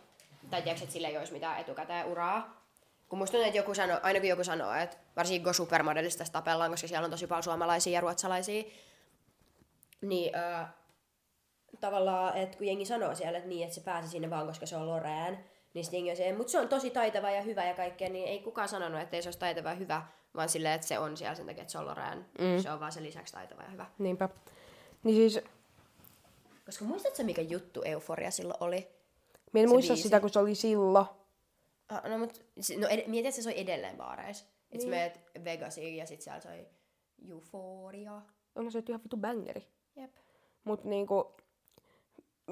Tai 0.50 0.62
tiedätkö, 0.62 0.84
että 0.84 0.92
sillä 0.92 1.08
ei 1.08 1.18
olisi 1.18 1.32
mitään 1.32 1.60
etukäteen 1.60 2.06
uraa. 2.06 2.66
Kun 3.08 3.18
musta 3.18 3.32
tuntuu, 3.32 3.46
että 3.46 3.58
joku 3.58 3.74
sanoo, 3.74 4.00
aina 4.02 4.20
kun 4.20 4.28
joku 4.28 4.44
sanoo, 4.44 4.74
että 4.74 4.96
varsinkin 5.16 5.44
kun 5.44 5.54
supermodelista 5.54 6.18
tässä 6.18 6.32
tapellaan, 6.32 6.70
koska 6.70 6.88
siellä 6.88 7.04
on 7.04 7.10
tosi 7.10 7.26
paljon 7.26 7.42
suomalaisia 7.42 7.92
ja 7.92 8.00
ruotsalaisia, 8.00 8.62
niin 10.00 10.36
öö, 10.36 10.64
tavallaan, 11.80 12.36
että 12.36 12.58
kun 12.58 12.66
jengi 12.66 12.84
sanoo 12.84 13.14
siellä, 13.14 13.38
että 13.38 13.48
niin, 13.48 13.62
että 13.62 13.74
se 13.74 13.80
pääsi 13.80 14.08
sinne 14.08 14.30
vaan, 14.30 14.46
koska 14.46 14.66
se 14.66 14.76
on 14.76 14.86
Loreen, 14.86 15.44
niin 15.74 15.84
sitten 15.84 15.98
jengi 15.98 16.10
on 16.10 16.16
se, 16.16 16.32
mutta 16.32 16.50
se 16.50 16.58
on 16.58 16.68
tosi 16.68 16.90
taitava 16.90 17.30
ja 17.30 17.42
hyvä 17.42 17.64
ja 17.64 17.74
kaikkea, 17.74 18.08
niin 18.08 18.28
ei 18.28 18.38
kukaan 18.38 18.68
sanonut, 18.68 19.00
että 19.00 19.22
se 19.22 19.28
olisi 19.28 19.38
taitava 19.38 19.68
ja 19.68 19.74
hyvä, 19.74 20.02
vaan 20.36 20.48
silleen, 20.48 20.74
että 20.74 20.86
se 20.86 20.98
on 20.98 21.16
siellä 21.16 21.34
sen 21.34 21.46
takia, 21.46 21.62
että 21.62 21.72
se 21.72 21.78
on 21.78 21.86
Loreen. 21.86 22.18
Mm. 22.38 22.62
Se 22.62 22.70
on 22.70 22.80
vaan 22.80 22.92
sen 22.92 23.02
lisäksi 23.02 23.32
taitava 23.32 23.62
ja 23.62 23.68
hyvä. 23.70 23.86
Niinpä. 23.98 24.28
Niin 25.04 25.16
siis, 25.30 25.44
Koska 26.66 26.84
muistatko 26.84 27.22
mikä 27.24 27.42
juttu 27.42 27.82
Euforia 27.82 28.30
silloin 28.30 28.56
oli? 28.62 28.88
minä 29.52 29.62
en 29.62 29.68
Se 29.68 29.72
muista 29.74 29.92
biisi. 29.92 30.02
sitä, 30.02 30.20
kun 30.20 30.30
se 30.30 30.38
oli 30.38 30.54
silloin. 30.54 31.06
Ah, 31.88 32.04
no 32.10 32.18
mut, 32.18 32.42
no 32.80 32.88
ed- 32.88 33.06
mieti, 33.08 33.28
että 33.28 33.36
se 33.36 33.42
soi 33.42 33.60
edelleen 33.60 33.96
baareissa. 33.96 34.44
Että 34.44 34.68
niin. 34.72 34.82
sä 34.82 34.88
meet 34.90 35.20
Vegasiin 35.44 35.96
ja 35.96 36.06
sit 36.06 36.20
siellä 36.22 36.40
soi 36.40 36.66
Euphoria. 37.30 38.22
On 38.54 38.72
se 38.72 38.82
ihan 38.88 39.00
vitu 39.04 39.16
bangeri. 39.16 39.66
Jep. 39.96 40.10
Mut 40.64 40.84
niinku, 40.84 41.34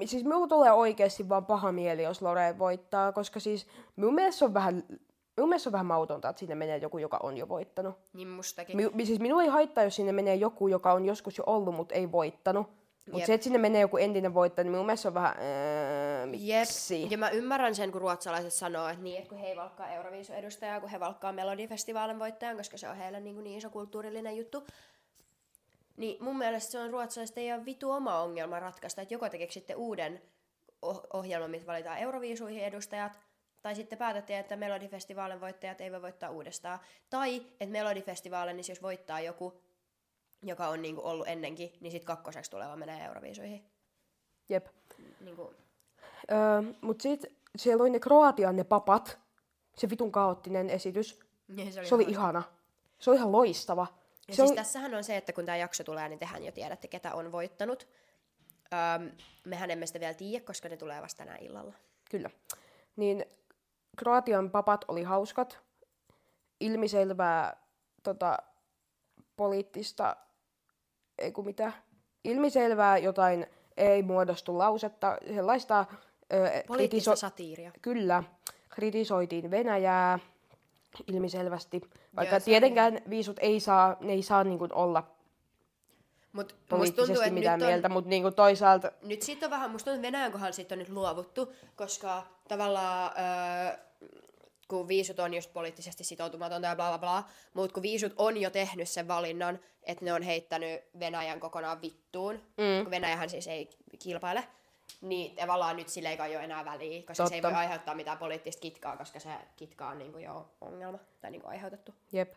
siis 0.05 0.23
minulla 0.23 0.47
tulee 0.47 0.71
oikeasti 0.71 1.29
vaan 1.29 1.45
paha 1.45 1.71
mieli, 1.71 2.03
jos 2.03 2.21
Lore 2.21 2.59
voittaa, 2.59 3.11
koska 3.11 3.39
siis 3.39 3.67
minun 3.95 4.15
mielestä 4.15 4.39
se 4.39 4.45
on 4.45 4.53
vähän, 4.53 4.83
minun 5.37 5.49
mielestä 5.49 5.69
on 5.69 5.71
vähän 5.71 5.85
mautonta, 5.85 6.29
että 6.29 6.39
sinne 6.39 6.55
menee 6.55 6.77
joku, 6.77 6.97
joka 6.97 7.19
on 7.23 7.37
jo 7.37 7.47
voittanut. 7.47 7.95
Niin 8.13 8.27
mustakin. 8.27 8.77
Mi, 8.93 9.05
siis 9.05 9.19
minua 9.19 9.43
ei 9.43 9.49
haittaa, 9.49 9.83
jos 9.83 9.95
sinne 9.95 10.11
menee 10.11 10.35
joku, 10.35 10.67
joka 10.67 10.93
on 10.93 11.05
joskus 11.05 11.37
jo 11.37 11.43
ollut, 11.47 11.75
mutta 11.75 11.95
ei 11.95 12.11
voittanut. 12.11 12.67
Mutta 13.05 13.19
Jep. 13.19 13.25
se, 13.25 13.33
että 13.33 13.43
sinne 13.43 13.59
menee 13.59 13.81
joku 13.81 13.97
entinen 13.97 14.33
voittaja, 14.33 14.63
niin 14.63 14.71
minun 14.71 14.85
mielestä 14.85 15.07
on 15.07 15.13
vähän, 15.13 15.35
Jep. 16.33 16.59
miksi? 16.59 17.07
Ja 17.09 17.17
mä 17.17 17.29
ymmärrän 17.29 17.75
sen, 17.75 17.91
kun 17.91 18.01
ruotsalaiset 18.01 18.53
sanoo, 18.53 18.87
että 18.87 19.03
niin, 19.03 19.17
että 19.17 19.29
kun 19.29 19.37
he 19.37 19.47
ei 19.47 19.55
valkkaa 19.55 19.87
Euroviisu-edustajaa, 19.87 20.79
kun 20.79 20.89
he 20.89 20.99
valkkaa 20.99 21.31
Melodifestivaalin 21.31 22.19
voittajan, 22.19 22.57
koska 22.57 22.77
se 22.77 22.89
on 22.89 22.95
heille 22.95 23.19
niin, 23.19 23.43
niin 23.43 23.57
iso 23.57 23.69
kulttuurillinen 23.69 24.37
juttu. 24.37 24.63
Niin 25.97 26.23
mun 26.23 26.37
mielestä 26.37 26.71
se 26.71 26.79
on 26.79 26.89
ruotsalaiset 26.89 27.37
ei 27.37 27.53
ole 27.53 27.65
vitu 27.65 27.91
oma 27.91 28.19
ongelma 28.19 28.59
ratkaista, 28.59 29.01
että 29.01 29.13
joko 29.13 29.29
te 29.29 29.37
keksitte 29.37 29.75
uuden 29.75 30.21
oh- 30.85 31.07
ohjelman, 31.13 31.51
missä 31.51 31.67
valitaan 31.67 31.97
Euroviisuihin 31.97 32.63
edustajat, 32.63 33.19
tai 33.65 33.75
sitten 33.75 33.97
päätätte, 33.97 34.39
että 34.39 34.55
Melodifestivaalin 34.55 35.41
voittajat 35.41 35.81
ei 35.81 35.91
voi 35.91 36.01
voittaa 36.01 36.29
uudestaan. 36.29 36.79
Tai 37.09 37.35
että 37.37 37.65
Melodifestivaalin, 37.65 38.55
niin 38.57 38.65
jos 38.69 38.81
voittaa 38.81 39.19
joku, 39.19 39.61
joka 40.41 40.67
on 40.67 40.81
niinku 40.81 41.01
ollut 41.03 41.27
ennenkin, 41.27 41.73
niin 41.81 41.91
sitten 41.91 42.05
kakkoseksi 42.05 42.51
tuleva 42.51 42.75
menee 42.75 43.05
Euroviisuihin. 43.05 43.65
Jep. 44.49 44.67
Niinku, 45.19 45.53
Öö, 46.31 46.73
mutta 46.81 47.03
sitten 47.03 47.31
siellä 47.55 47.81
oli 47.81 47.89
ne 47.89 47.99
Kroatian 47.99 48.55
ne 48.55 48.63
papat, 48.63 49.19
se 49.77 49.89
vitun 49.89 50.11
kaoottinen 50.11 50.69
esitys. 50.69 51.19
niin 51.47 51.73
se 51.73 51.79
oli, 51.79 51.87
Se 51.87 51.95
oli 51.95 52.05
ihana. 52.07 52.43
Se 52.99 53.09
oli 53.09 53.17
ihan 53.17 53.31
loistava. 53.31 53.87
Ja 54.27 54.33
se 54.33 54.35
siis 54.35 54.49
oli, 54.49 54.55
tässähän 54.55 54.95
on 54.95 55.03
se, 55.03 55.17
että 55.17 55.33
kun 55.33 55.45
tämä 55.45 55.57
jakso 55.57 55.83
tulee, 55.83 56.09
niin 56.09 56.19
tehän 56.19 56.43
jo 56.43 56.51
tiedätte, 56.51 56.87
ketä 56.87 57.13
on 57.13 57.31
voittanut. 57.31 57.87
Öm, 58.73 59.11
mehän 59.45 59.71
emme 59.71 59.85
sitä 59.85 59.99
vielä 59.99 60.13
tiedä, 60.13 60.45
koska 60.45 60.69
ne 60.69 60.77
tulee 60.77 61.01
vasta 61.01 61.25
tänä 61.25 61.37
illalla. 61.37 61.73
Kyllä. 62.11 62.29
Niin 62.95 63.25
Kroatian 63.95 64.51
papat 64.51 64.85
oli 64.87 65.03
hauskat. 65.03 65.59
Ilmiselvää 66.59 67.57
tota, 68.03 68.37
poliittista, 69.35 70.15
ei 71.17 71.31
kun 71.31 71.45
mitä, 71.45 71.71
ilmiselvää 72.23 72.97
jotain 72.97 73.47
ei 73.77 74.03
muodostu 74.03 74.57
lausetta, 74.57 75.17
sellaista 75.35 75.85
ö, 76.33 76.63
Poliittista 76.67 77.11
kritiso- 77.11 77.15
satiiria. 77.15 77.71
Kyllä, 77.81 78.23
kritisoitiin 78.69 79.51
Venäjää 79.51 80.19
ilmiselvästi, 81.07 81.81
vaikka 82.15 82.35
Joo, 82.35 82.39
se 82.39 82.45
tietenkään 82.45 83.01
viisut 83.09 83.37
ei 83.39 83.59
saa, 83.59 83.97
ne 83.99 84.13
ei 84.13 84.21
saa 84.21 84.43
niin 84.43 84.59
kuin 84.59 84.73
olla 84.73 85.14
Mut 86.35 86.55
poliittisesti 86.69 87.07
tuntuu, 87.07 87.21
että 87.21 87.33
mitään 87.33 87.59
nyt, 87.59 87.65
on, 87.65 87.71
mieltä, 87.71 87.89
mutta 87.89 88.09
niin 88.09 88.21
kuin 88.21 88.33
toisaalta 88.33 88.91
nyt 89.01 89.21
siitä 89.21 89.45
on 89.45 89.49
vähän, 89.49 89.71
musta 89.71 89.85
tuntuu, 89.85 89.99
että 89.99 90.07
Venäjän 90.07 90.31
kohdalla 90.31 90.51
siitä 90.51 90.75
on 90.75 90.79
nyt 90.79 90.89
luovuttu, 90.89 91.53
koska 91.75 92.23
tavallaan 92.47 93.11
öö, 93.17 93.77
kun 94.67 94.87
viisut 94.87 95.19
on 95.19 95.33
just 95.33 95.53
poliittisesti 95.53 96.03
sitoutumatonta 96.03 96.67
ja 96.67 96.75
bla 96.75 96.89
bla 96.89 96.97
bla, 96.97 97.23
mutta 97.53 97.73
kun 97.73 97.83
viisut 97.83 98.13
on 98.17 98.37
jo 98.37 98.49
tehnyt 98.49 98.89
sen 98.89 99.07
valinnan, 99.07 99.59
että 99.83 100.05
ne 100.05 100.13
on 100.13 100.21
heittänyt 100.21 100.81
Venäjän 100.99 101.39
kokonaan 101.39 101.81
vittuun, 101.81 102.35
mm. 102.35 102.83
kun 102.83 102.91
Venäjähän 102.91 103.29
siis 103.29 103.47
ei 103.47 103.69
kilpaile, 103.99 104.43
niin 105.01 105.35
tavallaan 105.35 105.75
nyt 105.75 105.89
sille 105.89 106.09
ei 106.09 106.17
kai 106.17 106.35
ole 106.35 106.43
enää 106.43 106.65
väliä, 106.65 107.03
koska 107.07 107.27
se 107.27 107.35
ei 107.35 107.41
Totta. 107.41 107.55
voi 107.55 107.63
aiheuttaa 107.63 107.95
mitään 107.95 108.17
poliittista 108.17 108.61
kitkaa, 108.61 108.97
koska 108.97 109.19
se 109.19 109.29
kitka 109.55 109.87
on 109.87 109.99
niinku 109.99 110.17
jo 110.17 110.49
ongelma 110.61 110.99
tai 111.21 111.31
niinku 111.31 111.47
aiheutettu. 111.47 111.93
Jep. 112.11 112.33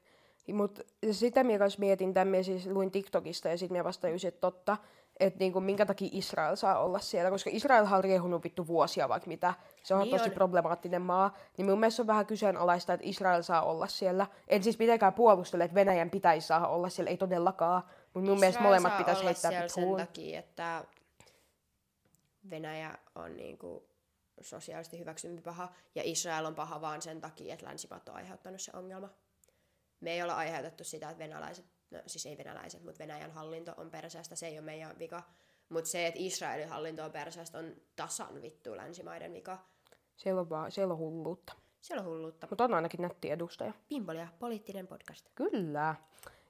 Mutta 0.52 0.82
sitä 1.12 1.44
minä 1.44 1.58
kanssa 1.58 1.78
mietin, 1.78 2.14
tämän 2.14 2.28
minä 2.28 2.42
siis 2.42 2.66
luin 2.66 2.90
TikTokista 2.90 3.48
ja 3.48 3.58
sitten 3.58 3.74
minä 3.74 3.84
vasta 3.84 4.02
tajusin, 4.02 4.28
että 4.28 4.40
totta, 4.40 4.76
että 5.20 5.38
niinku, 5.38 5.60
minkä 5.60 5.86
takia 5.86 6.08
Israel 6.12 6.56
saa 6.56 6.78
olla 6.78 6.98
siellä, 6.98 7.30
koska 7.30 7.50
Israel 7.52 7.86
on 7.92 8.04
riehunut 8.04 8.44
vittu 8.44 8.66
vuosia 8.66 9.08
vaikka 9.08 9.28
mitä. 9.28 9.54
Se 9.82 9.94
on 9.94 10.00
Niin 10.00 10.10
tosi 10.10 10.28
on. 10.28 10.34
problemaattinen 10.34 11.02
maa, 11.02 11.36
niin 11.56 11.66
mun 11.66 11.80
mielestä 11.80 12.02
on 12.02 12.06
vähän 12.06 12.26
kyseenalaista, 12.26 12.92
että 12.92 13.06
Israel 13.06 13.42
saa 13.42 13.62
olla 13.62 13.86
siellä. 13.86 14.26
En 14.48 14.62
siis 14.62 14.78
mitenkään 14.78 15.14
puolustele, 15.14 15.64
että 15.64 15.74
Venäjän 15.74 16.10
pitäisi 16.10 16.46
saada 16.46 16.68
olla 16.68 16.88
siellä, 16.88 17.10
ei 17.10 17.16
todellakaan. 17.16 17.82
Mutta 18.14 18.30
mun 18.30 18.40
mielestä 18.40 18.62
molemmat 18.62 18.98
pitäisi 18.98 19.24
heittää 19.24 19.50
siellä 19.50 19.68
sen 19.68 19.96
takia, 19.96 20.38
että 20.38 20.84
Venäjä 22.50 22.98
on 23.14 23.36
niinku 23.36 23.88
sosiaalisesti 24.40 24.98
hyväksympi 24.98 25.42
paha 25.42 25.68
ja 25.94 26.02
Israel 26.04 26.44
on 26.44 26.54
paha 26.54 26.80
vaan 26.80 27.02
sen 27.02 27.20
takia, 27.20 27.54
että 27.54 27.66
länsimaat 27.66 28.08
on 28.08 28.14
aiheuttanut 28.14 28.60
se 28.60 28.72
ongelma. 28.74 29.08
Me 30.00 30.12
ei 30.12 30.22
olla 30.22 30.34
aiheutettu 30.34 30.84
sitä, 30.84 31.10
että 31.10 31.24
venäläiset, 31.24 31.64
no 31.90 31.98
siis 32.06 32.26
ei 32.26 32.38
venäläiset, 32.38 32.84
mutta 32.84 32.98
Venäjän 32.98 33.30
hallinto 33.30 33.74
on 33.76 33.90
perseestä, 33.90 34.36
se 34.36 34.46
ei 34.46 34.58
ole 34.58 34.64
meidän 34.64 34.98
vika. 34.98 35.22
Mutta 35.68 35.90
se, 35.90 36.06
että 36.06 36.20
Israelin 36.22 36.68
hallinto 36.68 37.04
on 37.04 37.12
perseestä, 37.12 37.58
on 37.58 37.72
tasan 37.96 38.42
vittu 38.42 38.76
länsimaiden 38.76 39.32
vika. 39.32 39.58
Siellä 40.16 40.40
on, 40.40 40.50
vaan, 40.50 40.72
siellä 40.72 40.92
on 40.92 40.98
hulluutta. 40.98 41.52
Siellä 41.80 42.02
on 42.02 42.08
hulluutta. 42.08 42.46
Mutta 42.50 42.64
on 42.64 42.74
ainakin 42.74 43.02
nätti 43.02 43.30
edustaja. 43.30 43.72
Pimpolia, 43.88 44.28
poliittinen 44.38 44.86
podcast. 44.86 45.28
Kyllä. 45.34 45.94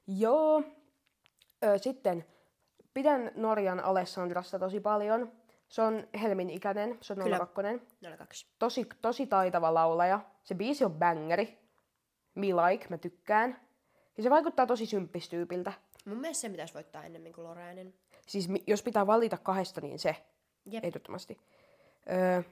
Joo. 0.07 0.63
Ö, 1.63 1.77
sitten 1.77 2.25
pidän 2.93 3.31
Norjan 3.35 3.79
Alessandrasta 3.79 4.59
tosi 4.59 4.79
paljon. 4.79 5.31
Se 5.69 5.81
on 5.81 6.07
Helmin 6.21 6.49
ikäinen, 6.49 6.97
se 7.01 7.13
on 7.13 7.19
Kyllä. 7.19 7.37
02. 7.39 7.63
02. 8.17 8.47
Tosi, 8.59 8.87
tosi 9.01 9.27
taitava 9.27 9.73
laulaja. 9.73 10.19
Se 10.43 10.55
biisi 10.55 10.85
on 10.85 10.93
bangeri. 10.93 11.68
Me 12.39 12.47
like, 12.47 12.85
mä 12.89 12.97
tykkään. 12.97 13.59
Ja 14.17 14.23
se 14.23 14.29
vaikuttaa 14.29 14.65
tosi 14.65 14.85
symppistyypiltä. 14.85 15.73
Mun 16.05 16.17
mielestä 16.17 16.41
se 16.41 16.49
pitäisi 16.49 16.73
voittaa 16.73 17.03
ennemmin 17.03 17.33
kuin 17.33 17.47
Loreenin. 17.47 17.95
Siis 18.27 18.49
jos 18.67 18.83
pitää 18.83 19.07
valita 19.07 19.37
kahdesta, 19.37 19.81
niin 19.81 19.99
se. 19.99 20.15
Jep. 20.65 20.85
Ehdottomasti. 20.85 21.37
Öö. 22.11 22.43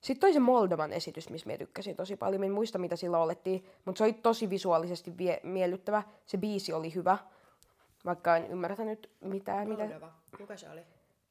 Sitten 0.00 0.20
toi 0.20 0.32
se 0.32 0.40
Moldovan 0.40 0.92
esitys, 0.92 1.30
missä 1.30 1.50
mä 1.50 1.58
tykkäsin 1.58 1.96
tosi 1.96 2.16
paljon. 2.16 2.40
Mä 2.40 2.46
en 2.46 2.52
muista, 2.52 2.78
mitä 2.78 2.96
sillä 2.96 3.18
olettiin, 3.18 3.64
mutta 3.84 3.98
se 3.98 4.04
oli 4.04 4.12
tosi 4.12 4.50
visuaalisesti 4.50 5.18
vie- 5.18 5.40
miellyttävä. 5.42 6.02
Se 6.26 6.38
biisi 6.38 6.72
oli 6.72 6.94
hyvä, 6.94 7.18
vaikka 8.04 8.36
en 8.36 8.46
ymmärtänyt 8.46 9.10
mitään. 9.20 9.68
Mitä... 9.68 9.84
Moldova. 9.84 10.12
Kuka 10.38 10.56
se 10.56 10.70
oli? 10.70 10.80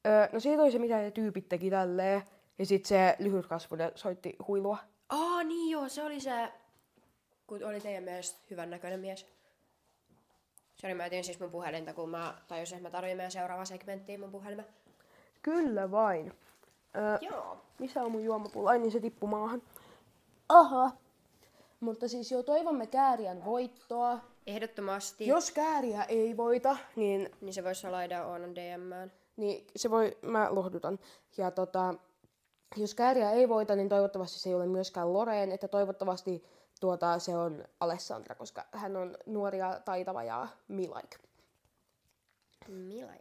Öö, 0.07 0.28
no 0.32 0.39
siitä 0.39 0.61
oli 0.61 0.71
se, 0.71 0.80
mitä 0.80 0.97
ne 0.97 1.11
tyypit 1.11 1.49
teki 1.49 1.69
tälleen. 1.69 2.24
Ja 2.59 2.65
sitten 2.65 2.89
se 2.89 3.15
lyhytkasvuinen 3.19 3.91
soitti 3.95 4.36
huilua. 4.47 4.78
Aa, 5.09 5.43
niin 5.43 5.71
joo, 5.71 5.89
se 5.89 6.03
oli 6.03 6.19
se, 6.19 6.51
kun 7.48 7.64
oli 7.64 7.80
teidän 7.82 8.04
mielestä 8.04 8.39
hyvän 8.50 8.70
näköinen 8.70 9.00
mies. 9.00 9.26
Sori, 10.76 10.94
mä 10.94 11.06
etin 11.06 11.24
siis 11.24 11.39
mun 11.39 11.52
puhelinta, 11.52 11.94
kun 11.94 12.10
mä 12.10 12.38
tajusin, 12.48 12.76
että 12.78 12.88
mä 12.88 12.91
tarvitsen 12.91 13.18
meidän 13.18 13.32
seuraava 13.32 13.66
segmenttiin 13.66 14.20
mun 14.20 14.32
puhelimen. 14.32 14.66
Kyllä 15.41 15.91
vain. 15.91 16.34
Öö, 16.96 17.18
Joo. 17.22 17.58
missä 17.80 18.04
on 18.04 18.12
mun 18.12 18.24
juomapullo? 18.24 18.70
Ai 18.70 18.80
niin 18.80 18.91
se 18.91 19.00
tippui 19.00 19.30
maahan. 19.30 19.62
Aha. 20.50 20.91
Mutta 21.80 22.08
siis 22.08 22.32
jo 22.32 22.44
toivomme 22.44 22.88
Kääriän 22.88 23.46
voittoa. 23.46 24.20
Ehdottomasti. 24.48 25.28
Jos 25.28 25.52
Kääriä 25.52 26.04
ei 26.04 26.38
voita, 26.38 26.78
niin, 26.96 27.30
Niin 27.41 27.54
se 27.54 27.64
voisi 27.64 27.82
salaida 27.82 28.26
Oonan 28.26 28.56
DMään. 28.56 29.12
niin 29.38 29.68
se 29.76 29.89
voi, 29.91 30.18
mä 30.22 30.48
lohdutan. 30.56 31.00
Ja 31.38 31.52
tota, 31.52 31.94
jos 32.78 32.96
Kääriä 32.96 33.32
ei 33.32 33.50
voita, 33.50 33.76
niin 33.76 33.89
toivottavasti 33.89 34.39
se 34.39 34.50
ei 34.50 34.56
ole 34.56 34.68
myöskään 34.68 35.14
Loreen, 35.14 35.52
että 35.52 35.68
toivottavasti 35.68 36.44
tuota, 36.84 37.20
se 37.20 37.36
on 37.38 37.66
Alessandra, 37.80 38.36
koska 38.36 38.66
hän 38.72 38.96
on 38.96 39.18
nuori 39.26 39.58
ja 39.58 39.80
taitava 39.86 40.24
ja 40.24 40.48
me 40.68 40.82
like. 40.82 41.18
Milai. 42.68 43.18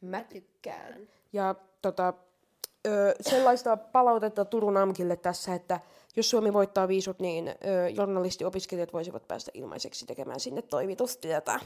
Mä 0.00 0.24
tykkään. 0.24 1.08
Ja 1.32 1.54
tota, 1.82 2.14
ö, 2.86 3.14
sellaista 3.20 3.76
palautetta 3.76 4.44
Turun 4.44 4.76
Amkille 4.76 5.16
tässä, 5.16 5.54
että 5.54 5.80
jos 6.16 6.30
Suomi 6.30 6.52
voittaa 6.52 6.88
viisut, 6.88 7.20
niin 7.20 7.48
ö, 7.48 7.88
journalistiopiskelijat 7.88 8.92
voisivat 8.92 9.28
päästä 9.28 9.50
ilmaiseksi 9.54 10.06
tekemään 10.06 10.40
sinne 10.40 10.62
toimitustyötä, 10.62 11.60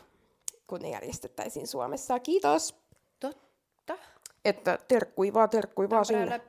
kun 0.66 0.80
ne 0.80 0.90
järjestettäisiin 0.90 1.66
Suomessa. 1.66 2.18
Kiitos! 2.18 2.74
Totta. 3.20 3.98
Että 4.44 4.78
terkkui 4.88 5.34
vaan, 5.34 5.50
terkkui 5.50 5.90
vaan 5.90 6.04
sinne. 6.04 6.40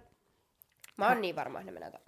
Mä 1.00 1.08
oon 1.08 1.22
niin 1.22 1.36
varma, 1.36 1.60
että 1.60 1.72
ne 1.72 1.80
menee, 1.80 1.92
ta- 1.92 2.00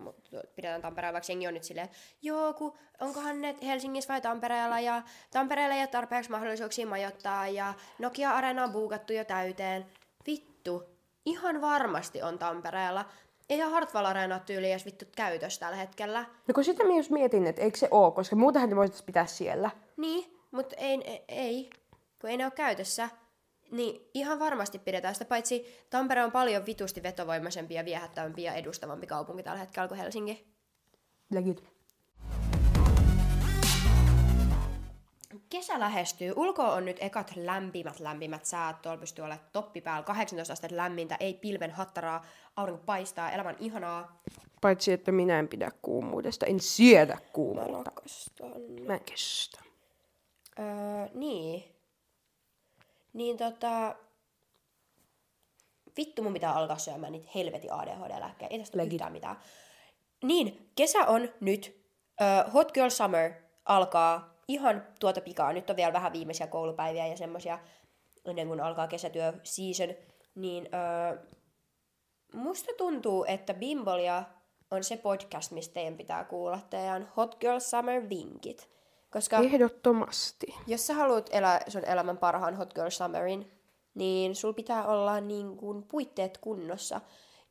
pidetään 0.56 0.82
Tampereella, 0.82 1.14
vaikka 1.14 1.32
jengi 1.32 1.48
on 1.48 1.54
nyt 1.54 1.64
silleen, 1.64 1.90
joo, 2.22 2.54
kun 2.54 2.74
onkohan 3.00 3.42
ne 3.42 3.56
Helsingissä 3.64 4.14
vai 4.14 4.22
Tampereella, 4.22 4.80
ja 4.80 5.02
Tampereella 5.32 5.76
ei 5.76 5.82
ole 5.82 5.88
tarpeeksi 5.88 6.32
mahdollisuuksia 6.32 6.88
majoittaa, 6.88 7.48
ja 7.48 7.74
Nokia-areena 8.00 8.64
on 8.64 8.72
buukattu 8.72 9.14
jo 9.14 9.26
täyteen. 9.26 9.86
Vittu, 10.28 10.84
ihan 11.26 11.62
varmasti 11.62 12.22
on 12.22 12.40
Tampereella. 12.40 13.06
Ei 13.50 13.60
Hartwall 13.60 14.06
Areena 14.06 14.36
ole 14.36 14.44
tyyli 14.46 14.72
edes 14.72 14.86
vittu 14.86 15.06
käytössä 15.16 15.60
tällä 15.60 15.76
hetkellä. 15.76 16.26
No 16.48 16.54
kun 16.54 16.64
sitten 16.64 16.88
mä 16.88 16.94
just 16.94 17.10
mietin, 17.10 17.48
että 17.48 17.62
eikö 17.62 17.78
se 17.78 17.88
oo, 17.92 18.12
koska 18.12 18.36
muutenhan 18.36 18.70
ne 18.70 18.76
voitaisiin 18.76 19.06
pitää 19.06 19.26
siellä. 19.26 19.70
Niin, 19.98 20.40
mutta 20.52 20.76
ei, 20.78 21.02
ei, 21.06 21.24
ei, 21.28 21.70
kun 22.22 22.30
ei 22.30 22.38
ne 22.38 22.46
ole 22.46 22.52
käytössä. 22.52 23.10
Niin 23.72 24.10
ihan 24.14 24.40
varmasti 24.40 24.80
pidetään 24.80 25.16
sitä, 25.16 25.26
paitsi 25.26 25.86
Tampere 25.90 26.24
on 26.24 26.32
paljon 26.32 26.66
vitusti 26.66 27.04
vetovoimaisempi 27.04 27.74
ja 27.74 27.86
viehättävämpi 27.86 28.44
ja 28.44 28.54
edustavampi 28.54 29.08
kaupunki 29.08 29.44
tällä 29.44 29.60
hetkellä 29.60 29.88
kuin 29.88 29.98
Helsinki. 29.98 30.48
Legit. 31.32 31.64
Kesä 35.50 35.80
lähestyy. 35.80 36.34
Ulkoa 36.36 36.74
on 36.74 36.86
nyt 36.86 36.98
ekat 37.00 37.32
lämpimät 37.36 38.00
lämpimät 38.00 38.46
säät. 38.46 38.82
Tuolla 38.82 39.00
pystyy 39.00 39.26
olemaan 39.26 39.50
toppi 39.52 39.82
päällä. 39.82 40.04
18 40.04 40.54
astetta 40.54 40.78
lämmintä, 40.78 41.18
ei 41.20 41.34
pilven 41.34 41.72
hattaraa. 41.72 42.26
Aurinko 42.56 42.84
paistaa, 42.86 43.32
elämä 43.32 43.50
on 43.50 43.56
ihanaa. 43.60 44.22
Paitsi, 44.62 44.92
että 44.92 45.12
minä 45.12 45.40
en 45.40 45.48
pidä 45.48 45.72
kuumuudesta. 45.82 46.46
En 46.46 46.60
siedä 46.60 47.18
kuumuutta. 47.34 47.92
Rakastan. 47.92 48.62
Mä 48.88 48.94
en 48.94 49.04
kestä. 49.04 49.60
Öö, 50.60 50.66
niin. 51.14 51.81
Niin 53.14 53.38
tota... 53.38 53.96
Vittu 55.98 56.24
mun 56.24 56.34
pitää 56.34 56.54
alkaa 56.54 56.78
syömään 56.78 57.12
niitä 57.12 57.30
helvetin 57.36 57.74
ADHD-lääkkeitä. 57.74 58.54
Ei 58.54 58.60
tästä 58.60 58.78
Legit. 58.78 58.94
yhtään 58.94 59.12
mitään. 59.12 59.36
Niin, 60.24 60.72
kesä 60.76 61.00
on 61.00 61.30
nyt. 61.40 61.82
Öö, 62.22 62.50
Hot 62.54 62.72
Girl 62.72 62.90
Summer 62.90 63.32
alkaa 63.66 64.36
ihan 64.48 64.88
tuota 65.00 65.22
pikaa. 65.22 65.54
Nyt 65.54 65.70
on 65.70 65.76
vielä 65.76 65.94
vähän 65.94 66.14
viimeisiä 66.14 66.48
koulupäiviä 66.48 67.08
ja 67.08 67.18
semmosia 67.18 67.60
ennen 68.26 68.48
kuin 68.48 68.62
alkaa 68.62 68.88
kesätyö 68.88 69.34
season. 69.44 69.96
Niin 70.36 70.70
öö, 70.74 71.18
musta 72.34 72.72
tuntuu, 72.78 73.26
että 73.28 73.54
Bimbolia 73.54 74.24
on 74.72 74.84
se 74.84 74.98
podcast, 74.98 75.52
mistä 75.52 75.74
teidän 75.74 75.98
pitää 75.98 76.24
kuulla 76.24 76.60
teidän 76.70 77.12
Hot 77.18 77.36
Girl 77.40 77.60
Summer 77.60 78.10
vinkit. 78.10 78.70
Koska 79.12 79.38
Ehdottomasti. 79.38 80.56
jos 80.68 80.88
sä 80.88 80.94
haluat 80.94 81.30
elää 81.32 81.62
sun 81.68 81.86
elämän 81.86 82.18
parhaan 82.18 82.56
Hot 82.56 82.74
Girl 82.74 82.90
Summerin, 82.90 83.52
niin 83.96 84.36
sul 84.36 84.54
pitää 84.54 84.88
olla 84.88 85.22
niin 85.22 85.58
kuin 85.58 85.84
puitteet 85.84 86.38
kunnossa. 86.38 87.02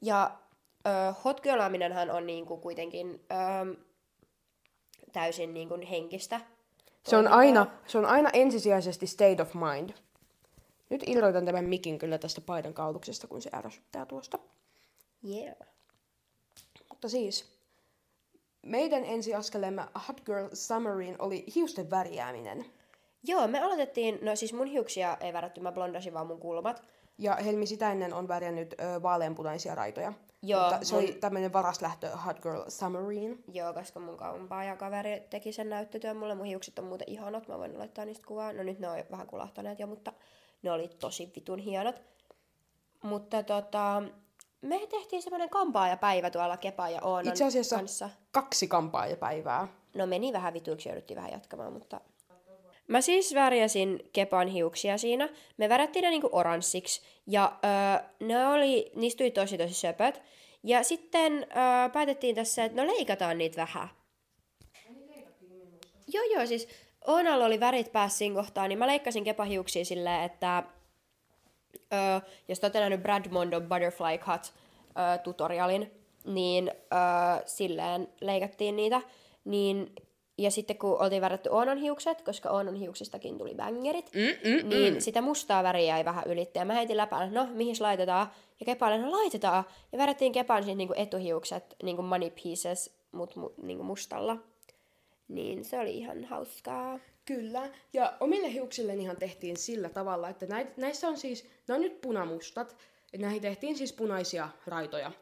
Ja 0.02 0.38
ö, 0.86 0.90
hot 1.24 1.40
girlaaminenhan 1.40 2.11
on 2.11 2.26
niin 2.26 2.46
kuin 2.46 2.61
kuitenkin 2.61 3.24
ö, 3.30 3.76
täysin 5.12 5.54
niin 5.54 5.68
kuin 5.68 5.82
henkistä. 5.82 6.40
Se 7.06 7.16
on, 7.16 7.28
aina, 7.28 7.66
se 7.86 7.98
on 7.98 8.06
aina 8.06 8.30
ensisijaisesti 8.32 9.06
state 9.06 9.42
of 9.42 9.54
mind. 9.54 9.90
Nyt 10.90 11.02
irroitan 11.06 11.44
tämän 11.44 11.64
mikin 11.64 11.98
kyllä 11.98 12.18
tästä 12.18 12.40
paidan 12.40 12.74
kauluksesta, 12.74 13.26
kun 13.26 13.42
se 13.42 13.50
ärsyttää 13.54 14.06
tuosta. 14.06 14.38
Yeah. 15.28 15.56
Mutta 16.88 17.08
siis, 17.08 17.59
meidän 18.62 19.04
ensiaskeleemme 19.04 19.82
Hot 20.08 20.20
Girl 20.20 20.46
Summeriin 20.52 21.16
oli 21.18 21.44
hiusten 21.54 21.90
värjääminen. 21.90 22.64
Joo, 23.22 23.48
me 23.48 23.61
aloitettiin, 23.61 24.18
no 24.22 24.36
siis 24.36 24.52
mun 24.52 24.66
hiuksia 24.66 25.16
ei 25.20 25.32
värätty, 25.32 25.61
mä 25.61 25.72
blondasin 25.72 26.14
vaan 26.14 26.26
mun 26.26 26.40
kulmat. 26.40 26.82
Ja 27.18 27.34
Helmi 27.36 27.66
sitä 27.66 27.92
ennen 27.92 28.14
on 28.14 28.28
värjännyt 28.28 28.74
ö, 28.80 29.02
vaaleanpunaisia 29.02 29.74
raitoja. 29.74 30.12
Joo, 30.42 30.62
Mutta 30.70 30.84
se 30.84 30.94
mun- 30.94 31.02
oli 31.04 31.12
tämmöinen 31.12 31.52
varas 31.52 31.82
lähtö 31.82 32.16
Hot 32.16 32.40
Girl 32.40 32.62
Summeriin. 32.68 33.44
Joo, 33.52 33.72
koska 33.74 34.00
mun 34.00 34.16
kaumpaa 34.16 34.64
ja 34.64 34.76
kaveri 34.76 35.22
teki 35.30 35.52
sen 35.52 35.68
näyttötyön 35.70 36.16
mulle. 36.16 36.34
Mun 36.34 36.46
hiukset 36.46 36.78
on 36.78 36.84
muuten 36.84 37.11
ihanat, 37.11 37.48
mä 37.48 37.58
voin 37.58 37.78
laittaa 37.78 38.04
niistä 38.04 38.26
kuvaa. 38.26 38.52
No 38.52 38.62
nyt 38.62 38.78
ne 38.78 38.88
on 38.88 38.98
vähän 39.11 39.26
kulahtaneet 39.26 39.78
jo, 39.78 39.86
mutta 39.86 40.12
ne 40.62 40.72
oli 40.72 40.88
tosi 40.88 41.32
vitun 41.36 41.58
hienot. 41.58 42.02
Mutta 43.02 43.42
tota, 43.42 44.02
me 44.62 44.86
tehtiin 44.86 45.22
semmoinen 45.22 45.50
kampaajapäivä 45.50 46.30
tuolla 46.30 46.56
Kepa 46.56 46.88
ja 46.88 47.00
Oonan 47.02 47.28
Itse 47.28 47.44
asiassa 47.44 47.76
kanssa. 47.76 48.11
kaksi 48.32 48.68
kampaajapäivää. 48.68 49.68
No 49.94 50.06
meni 50.06 50.32
vähän 50.32 50.54
vituiksi, 50.54 50.88
jouduttiin 50.88 51.16
vähän 51.16 51.32
jatkamaan, 51.32 51.72
mutta... 51.72 52.00
Mä 52.88 53.00
siis 53.00 53.34
värjäsin 53.34 54.11
Kepan 54.12 54.48
hiuksia 54.48 54.98
siinä. 54.98 55.28
Me 55.56 55.68
värättiin 55.68 56.02
ne 56.02 56.11
niinku 56.11 56.28
oranssiksi. 56.32 57.02
Ja 57.26 57.58
öö, 57.64 58.08
ne 58.20 58.46
oli, 58.46 58.92
niistä 58.94 59.18
tuli 59.18 59.30
tosi 59.30 59.58
tosi 59.58 59.74
söpöt. 59.74 60.22
Ja 60.62 60.82
sitten 60.82 61.32
öö, 61.32 61.88
päätettiin 61.92 62.34
tässä, 62.34 62.64
että 62.64 62.82
no 62.82 62.92
leikataan 62.92 63.38
niitä 63.38 63.56
vähän. 63.56 63.88
Joo 66.12 66.24
joo, 66.34 66.46
siis 66.46 66.68
Oonalla 67.06 67.44
oli 67.44 67.61
värit 67.61 67.92
päässä 67.92 68.18
siinä 68.18 68.34
kohtaa, 68.34 68.68
niin 68.68 68.78
mä 68.78 68.86
leikkasin 68.86 69.24
Kepan 69.24 69.46
hiuksia 69.48 69.84
silleen, 69.84 70.22
että 70.22 70.62
Öö, 71.92 72.20
jos 72.48 72.60
te 72.60 72.66
olette 72.66 72.80
nähnyt 72.80 73.02
Brad 73.02 73.28
Mondo 73.30 73.60
Butterfly 73.60 74.18
Cut 74.18 74.52
öö, 74.98 75.18
tutorialin, 75.18 75.90
niin 76.24 76.70
öö, 76.70 77.42
silleen 77.46 78.08
leikattiin 78.20 78.76
niitä. 78.76 79.02
Niin, 79.44 79.94
ja 80.38 80.50
sitten 80.50 80.78
kun 80.78 81.02
oltiin 81.02 81.22
värätty 81.22 81.48
Oonon 81.48 81.78
hiukset, 81.78 82.22
koska 82.22 82.50
Oonon 82.50 82.74
hiuksistakin 82.74 83.38
tuli 83.38 83.54
bangerit, 83.54 84.10
mm, 84.14 84.50
mm, 84.50 84.68
niin 84.68 84.94
mm. 84.94 85.00
sitä 85.00 85.22
mustaa 85.22 85.62
väriä 85.62 85.84
jäi 85.84 86.04
vähän 86.04 86.24
ylitte. 86.26 86.58
Ja 86.58 86.64
mä 86.64 86.74
heitin 86.74 86.96
läpään, 86.96 87.34
no 87.34 87.48
mihin 87.52 87.76
laitetaan? 87.80 88.26
Ja 88.60 88.66
Kepalle, 88.66 88.98
no 88.98 89.10
laitetaan. 89.10 89.64
Ja 89.92 89.98
värättiin 89.98 90.32
Kepan 90.32 90.64
siis 90.64 90.76
niinku 90.76 90.94
etuhiukset 90.96 91.76
niinku 91.82 92.02
money 92.02 92.30
pieces, 92.42 92.92
mut 93.12 93.36
mu, 93.36 93.50
niinku 93.62 93.84
mustalla. 93.84 94.36
Niin 95.28 95.64
se 95.64 95.78
oli 95.78 95.98
ihan 95.98 96.24
hauskaa. 96.24 96.98
Kyllä, 97.30 97.70
ja 97.92 98.16
omille 98.20 98.52
hiuksillenihan 98.52 99.16
tehtiin 99.16 99.56
sillä 99.56 99.88
tavalla, 99.88 100.28
että 100.28 100.46
näit, 100.46 100.76
näissä 100.76 101.08
on 101.08 101.18
siis, 101.18 101.50
ne 101.68 101.74
on 101.74 101.80
nyt 101.80 102.00
punamustat, 102.00 102.76
että 103.12 103.26
näihin 103.26 103.42
tehtiin 103.42 103.78
siis 103.78 103.92
punaisia 103.92 104.48
raitoja. 104.66 105.12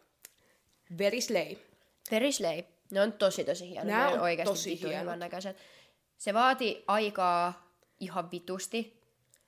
Very 0.98 2.32
slay. 2.32 2.62
Ne 2.90 3.00
on 3.00 3.12
tosi 3.12 3.44
tosi 3.44 3.70
hienoja. 3.70 4.09
Ne 4.09 4.14
on 4.14 4.20
oikeasti 4.20 4.50
tosi 4.50 4.80
hienot. 4.80 5.18
näköiset. 5.18 5.56
Se 6.18 6.34
vaati 6.34 6.84
aikaa 6.86 7.72
ihan 8.00 8.30
vitusti. 8.30 9.00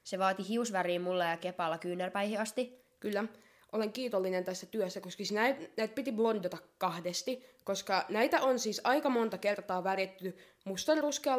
Se 0.04 0.18
vaati 0.18 0.48
hiusväriä 0.48 1.00
mulle 1.00 1.24
ja 1.24 1.36
kepalla 1.36 1.78
kyynärpäihin 1.78 2.40
asti. 2.40 2.84
Kyllä. 3.00 3.24
Olen 3.73 3.93
kiitollinen 3.93 4.45
tässä 4.45 4.66
työssä, 4.66 5.01
koska 5.01 5.16
siis 5.16 5.33
näitä, 5.33 5.61
näitä 5.77 5.95
piti 5.95 6.12
blondata 6.12 6.59
kahdesti, 6.79 7.45
koska 7.64 8.05
näitä 8.09 8.41
on 8.41 8.59
siis 8.59 8.81
aika 8.85 9.11
monta 9.11 9.39
kertaa 9.39 9.85
väritty 9.85 10.37
mustan 10.64 10.99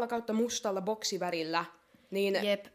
kautta 0.09 0.33
mustalla 0.33 0.81
boksivärillä. 0.81 1.65
Niin 2.11 2.45
Jep. 2.45 2.65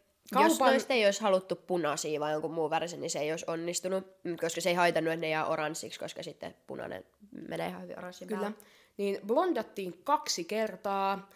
Jos 0.43 0.61
noista 0.61 0.95
ei 0.95 1.05
olisi 1.05 1.21
haluttu 1.21 1.57
punaisia 1.57 2.21
vai 2.21 2.33
jonkun 2.33 2.53
muun 2.53 2.71
värisen, 2.71 3.01
niin 3.01 3.11
se 3.11 3.19
ei 3.19 3.31
olisi 3.31 3.45
onnistunut, 3.49 4.07
mm, 4.25 4.37
koska 4.37 4.61
se 4.61 4.69
ei 4.69 4.75
haitannut, 4.75 5.13
että 5.13 5.21
ne 5.21 5.29
jää 5.29 5.47
oranssiksi, 5.47 6.01
koska 6.01 6.23
sitten 6.23 6.55
punainen 6.67 7.05
menee 7.49 7.69
ihan 7.69 7.83
hyvin 7.83 7.99
oranssin 7.99 8.29
Kyllä. 8.29 8.41
päälle. 8.41 8.57
Niin 8.97 9.19
blondattiin 9.27 10.01
kaksi 10.05 10.45
kertaa. 10.45 11.31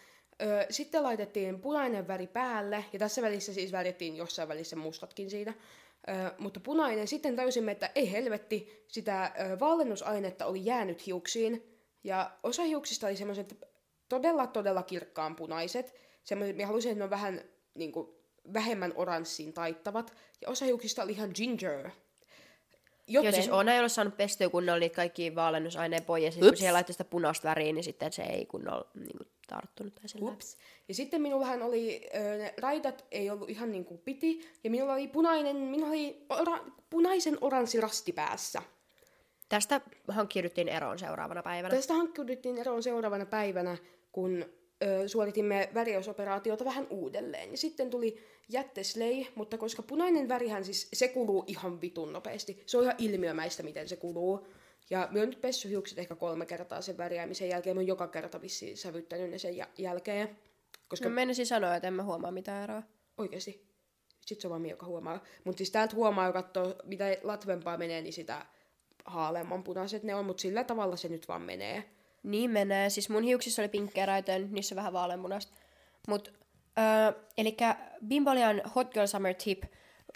Sitten 0.69 1.03
laitettiin 1.03 1.59
punainen 1.59 2.07
väri 2.07 2.27
päälle, 2.27 2.85
ja 2.93 2.99
tässä 2.99 3.21
välissä 3.21 3.53
siis 3.53 3.71
värittiin 3.71 4.15
jossain 4.15 4.49
välissä 4.49 4.75
mustatkin 4.75 5.29
siitä. 5.29 5.53
Ö, 6.09 6.31
mutta 6.37 6.59
punainen, 6.59 7.07
sitten 7.07 7.35
täysimme, 7.35 7.71
että 7.71 7.91
ei 7.95 8.11
helvetti, 8.11 8.85
sitä 8.87 9.25
ö, 9.25 9.59
vallennusainetta 9.59 10.45
oli 10.45 10.65
jäänyt 10.65 11.05
hiuksiin. 11.05 11.77
Ja 12.03 12.31
osa 12.43 12.63
hiuksista 12.63 13.07
oli 13.07 13.15
semmoiset 13.15 13.59
todella, 14.09 14.47
todella 14.47 14.83
kirkkaan 14.83 15.35
punaiset. 15.35 15.95
Semmoiset, 16.23 16.55
minä 16.55 16.67
halusin, 16.67 16.91
että 16.91 16.99
ne 16.99 17.03
on 17.03 17.09
vähän 17.09 17.41
niin 17.75 17.91
kuin, 17.91 18.09
vähemmän 18.53 18.93
oranssiin 18.95 19.53
taittavat. 19.53 20.13
Ja 20.41 20.49
osa 20.49 20.65
hiuksista 20.65 21.03
oli 21.03 21.11
ihan 21.11 21.31
ginger. 21.35 21.89
Joten... 23.07 23.27
Joo, 23.27 23.41
siis 23.41 23.49
Oona 23.49 23.73
ei 23.73 23.79
ole 23.79 23.89
saanut 23.89 24.17
pestyä 24.17 24.49
kunnolla 24.49 24.79
niitä 24.79 24.95
kaikki 24.95 25.35
vaalenusaineen 25.35 26.03
pois, 26.03 26.23
ja 26.23 26.31
sitten 26.31 26.49
kun 26.49 26.57
siellä 26.57 26.75
laittoi 26.75 26.93
sitä 26.93 27.03
punaista 27.03 27.47
väriä, 27.47 27.73
niin 27.73 27.83
sitten 27.83 28.13
se 28.13 28.23
ei 28.23 28.45
kunnolla 28.45 28.87
niin 28.95 29.17
kuin, 29.17 29.27
tarttunut. 29.47 29.95
Tai 29.95 30.09
sillä 30.09 30.31
Ups. 30.31 30.57
Ja 30.87 30.93
sitten 30.93 31.21
minullahan 31.21 31.61
oli, 31.61 32.09
ö, 32.15 32.37
ne 32.37 32.53
raidat 32.61 33.05
ei 33.11 33.29
ollut 33.29 33.49
ihan 33.49 33.71
niin 33.71 33.85
kuin 33.85 33.99
piti, 33.99 34.41
ja 34.63 34.69
minulla 34.69 34.93
oli 34.93 35.07
punainen, 35.07 35.55
minulla 35.55 35.87
oli 35.87 36.25
ora, 36.29 36.59
punaisen 36.89 37.37
oranssi 37.41 37.81
rasti 37.81 38.11
päässä. 38.11 38.61
Tästä 39.49 39.81
hankkiuduttiin 40.07 40.69
eroon 40.69 40.99
seuraavana 40.99 41.43
päivänä. 41.43 41.75
Tästä 41.75 41.93
hankkiuduttiin 41.93 42.57
eroon 42.57 42.83
seuraavana 42.83 43.25
päivänä, 43.25 43.77
kun 44.11 44.45
ö, 44.83 45.07
suoritimme 45.07 45.69
väriosoperaatiota 45.73 46.65
vähän 46.65 46.87
uudelleen. 46.89 47.51
Ja 47.51 47.57
sitten 47.57 47.89
tuli 47.89 48.23
jätteslei, 48.49 49.27
mutta 49.35 49.57
koska 49.57 49.81
punainen 49.81 50.29
värihän 50.29 50.65
siis, 50.65 50.87
se 50.93 51.07
kuluu 51.07 51.43
ihan 51.47 51.81
vitun 51.81 52.13
nopeasti. 52.13 52.63
Se 52.65 52.77
on 52.77 52.83
ihan 52.83 52.95
ilmiömäistä, 52.97 53.63
miten 53.63 53.89
se 53.89 53.95
kuluu. 53.95 54.47
Ja 54.89 55.07
mä 55.11 55.19
oon 55.19 55.29
nyt 55.29 55.41
pessy 55.41 55.69
hiukset 55.69 55.99
ehkä 55.99 56.15
kolme 56.15 56.45
kertaa 56.45 56.81
sen 56.81 56.97
värjäämisen 56.97 57.49
jälkeen. 57.49 57.75
Mä 57.75 57.79
oon 57.79 57.87
joka 57.87 58.07
kerta 58.07 58.41
vissiin 58.41 58.77
sävyttänyt 58.77 59.29
ne 59.29 59.37
sen 59.37 59.57
jä- 59.57 59.67
jälkeen. 59.77 60.37
Koska 60.89 61.09
No 61.09 61.15
menisin 61.15 61.45
sanoa, 61.47 61.75
että 61.75 61.87
en 61.87 61.93
mä 61.93 62.03
huomaa 62.03 62.31
mitään 62.31 62.63
eroa. 62.63 62.83
oikeesti, 63.17 63.67
sit 64.25 64.41
se 64.41 64.47
on 64.47 64.49
vaan 64.49 64.61
minä, 64.61 64.73
joka 64.73 64.85
huomaa. 64.85 65.23
Mutta 65.43 65.57
siis 65.57 65.71
täältä 65.71 65.95
huomaa, 65.95 66.27
joka 66.27 66.43
katsoo, 66.43 66.75
mitä 66.83 67.05
latvempaa 67.23 67.77
menee, 67.77 68.01
niin 68.01 68.13
sitä 68.13 68.45
haaleamman 69.05 69.63
punaiset 69.63 70.03
ne 70.03 70.15
on. 70.15 70.25
Mutta 70.25 70.41
sillä 70.41 70.63
tavalla 70.63 70.95
se 70.95 71.07
nyt 71.09 71.27
vaan 71.27 71.41
menee. 71.41 71.83
Niin 72.23 72.51
menee. 72.51 72.89
Siis 72.89 73.09
mun 73.09 73.23
hiuksissa 73.23 73.61
oli 73.61 73.69
pinkkejä 73.69 74.05
raitoja, 74.05 74.39
nyt 74.39 74.51
niissä 74.51 74.75
on 74.75 74.77
vähän 74.77 74.93
vaaleanpunasta. 74.93 75.53
Mut, 76.07 76.33
öö, 76.79 77.23
eli 77.37 77.57
Bimbolian 78.07 78.61
Hot 78.75 78.93
Girl 78.93 79.07
Summer 79.07 79.33
Tip. 79.33 79.63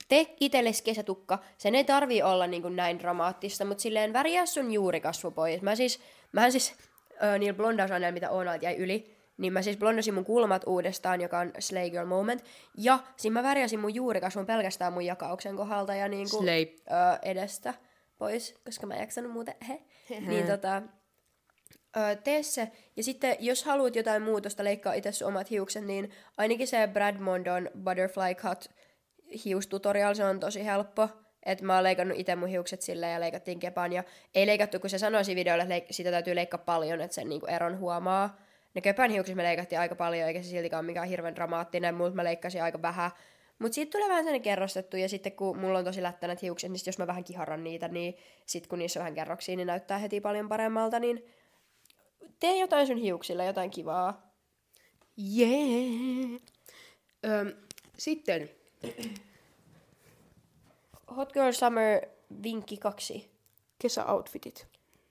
Tee 0.07 0.35
itsellesi 0.39 0.83
kesätukka. 0.83 1.39
Sen 1.57 1.75
ei 1.75 1.83
tarvii 1.83 2.23
olla 2.23 2.47
niin 2.47 2.61
kuin 2.61 2.75
näin 2.75 2.99
dramaattista, 2.99 3.65
mutta 3.65 3.81
silleen 3.81 4.13
väriä 4.13 4.45
sun 4.45 4.71
juurikasvu 4.71 5.31
pois. 5.31 5.61
Mä 5.61 5.75
siis, 5.75 5.99
mähän 6.31 6.51
siis 6.51 6.75
öö, 7.23 7.37
niillä 7.37 7.57
blondausaineilla, 7.57 8.13
mitä 8.13 8.29
on 8.29 8.45
jäi 8.61 8.75
yli, 8.75 9.15
niin 9.37 9.53
mä 9.53 9.61
siis 9.61 9.77
blondasin 9.77 10.13
mun 10.13 10.25
kulmat 10.25 10.63
uudestaan, 10.65 11.21
joka 11.21 11.39
on 11.39 11.51
Slay 11.59 11.89
Girl 11.89 12.05
Moment. 12.05 12.43
Ja 12.77 12.99
siinä 13.17 13.33
mä 13.33 13.43
värjäsin 13.43 13.79
mun 13.79 13.95
juurikasvun 13.95 14.45
pelkästään 14.45 14.93
mun 14.93 15.05
jakauksen 15.05 15.55
kohdalta 15.55 15.95
ja 15.95 16.07
niinku, 16.07 16.37
Slay. 16.37 16.65
öö, 16.91 17.17
edestä 17.21 17.73
pois, 18.17 18.55
koska 18.65 18.87
mä 18.87 18.93
en 18.93 18.99
jaksanut 18.99 19.31
muuten. 19.31 19.55
He. 19.67 19.81
niin 20.27 20.47
tota, 20.47 20.81
öö, 21.97 22.15
tee 22.15 22.43
se. 22.43 22.71
Ja 22.95 23.03
sitten, 23.03 23.35
jos 23.39 23.63
haluat 23.63 23.95
jotain 23.95 24.21
muutosta, 24.21 24.63
leikkaa 24.63 24.93
itse 24.93 25.11
sun 25.11 25.27
omat 25.27 25.49
hiukset, 25.49 25.85
niin 25.85 26.11
ainakin 26.37 26.67
se 26.67 26.89
Brad 26.93 27.17
Mondon 27.17 27.69
Butterfly 27.83 28.35
Cut 28.35 28.69
hiustutorial, 29.45 30.13
se 30.13 30.25
on 30.25 30.39
tosi 30.39 30.65
helppo. 30.65 31.09
Että 31.45 31.65
mä 31.65 31.75
oon 31.75 31.83
leikannut 31.83 32.19
itse 32.19 32.35
mun 32.35 32.49
hiukset 32.49 32.81
silleen 32.81 33.13
ja 33.13 33.19
leikattiin 33.19 33.59
kepan. 33.59 33.93
Ja 33.93 34.03
ei 34.35 34.47
leikattu, 34.47 34.79
kun 34.79 34.89
se 34.89 34.97
sanoi 34.97 35.25
siinä 35.25 35.39
videolla, 35.39 35.63
että 35.75 35.93
sitä 35.93 36.11
täytyy 36.11 36.35
leikkaa 36.35 36.57
paljon, 36.57 37.01
että 37.01 37.15
sen 37.15 37.29
niinku 37.29 37.45
eron 37.45 37.79
huomaa. 37.79 38.37
Ne 38.73 38.81
köpän 38.81 39.11
hiukset 39.11 39.35
me 39.35 39.43
leikattiin 39.43 39.79
aika 39.79 39.95
paljon, 39.95 40.27
eikä 40.27 40.41
se 40.41 40.49
siltikään 40.49 40.79
ole 40.79 40.85
mikään 40.85 41.07
hirveän 41.07 41.35
dramaattinen, 41.35 41.95
mutta 41.95 42.15
mä 42.15 42.23
leikkasin 42.23 42.63
aika 42.63 42.81
vähän. 42.81 43.11
Mutta 43.59 43.75
siitä 43.75 43.91
tulee 43.91 44.09
vähän 44.09 44.23
sellainen 44.23 44.41
kerrostettu, 44.41 44.97
ja 44.97 45.09
sitten 45.09 45.31
kun 45.31 45.57
mulla 45.57 45.79
on 45.79 45.85
tosi 45.85 46.03
lättänät 46.03 46.41
hiukset, 46.41 46.71
niin 46.71 46.79
sit 46.79 46.87
jos 46.87 46.97
mä 46.97 47.07
vähän 47.07 47.23
kiharran 47.23 47.63
niitä, 47.63 47.87
niin 47.87 48.17
sitten 48.45 48.69
kun 48.69 48.79
niissä 48.79 48.99
on 48.99 49.01
vähän 49.01 49.15
kerroksia, 49.15 49.55
niin 49.55 49.67
näyttää 49.67 49.97
heti 49.97 50.21
paljon 50.21 50.49
paremmalta, 50.49 50.99
niin 50.99 51.25
tee 52.39 52.59
jotain 52.59 52.87
sun 52.87 52.97
hiuksille, 52.97 53.45
jotain 53.45 53.71
kivaa. 53.71 54.35
Yeah. 55.37 56.41
Öm, 57.25 57.53
sitten, 57.97 58.49
Hot 61.17 61.33
Girl 61.33 61.51
Summer 61.51 62.01
vinkki 62.43 62.77
kaksi. 62.77 63.31
kesäoutfitit. 63.79 64.67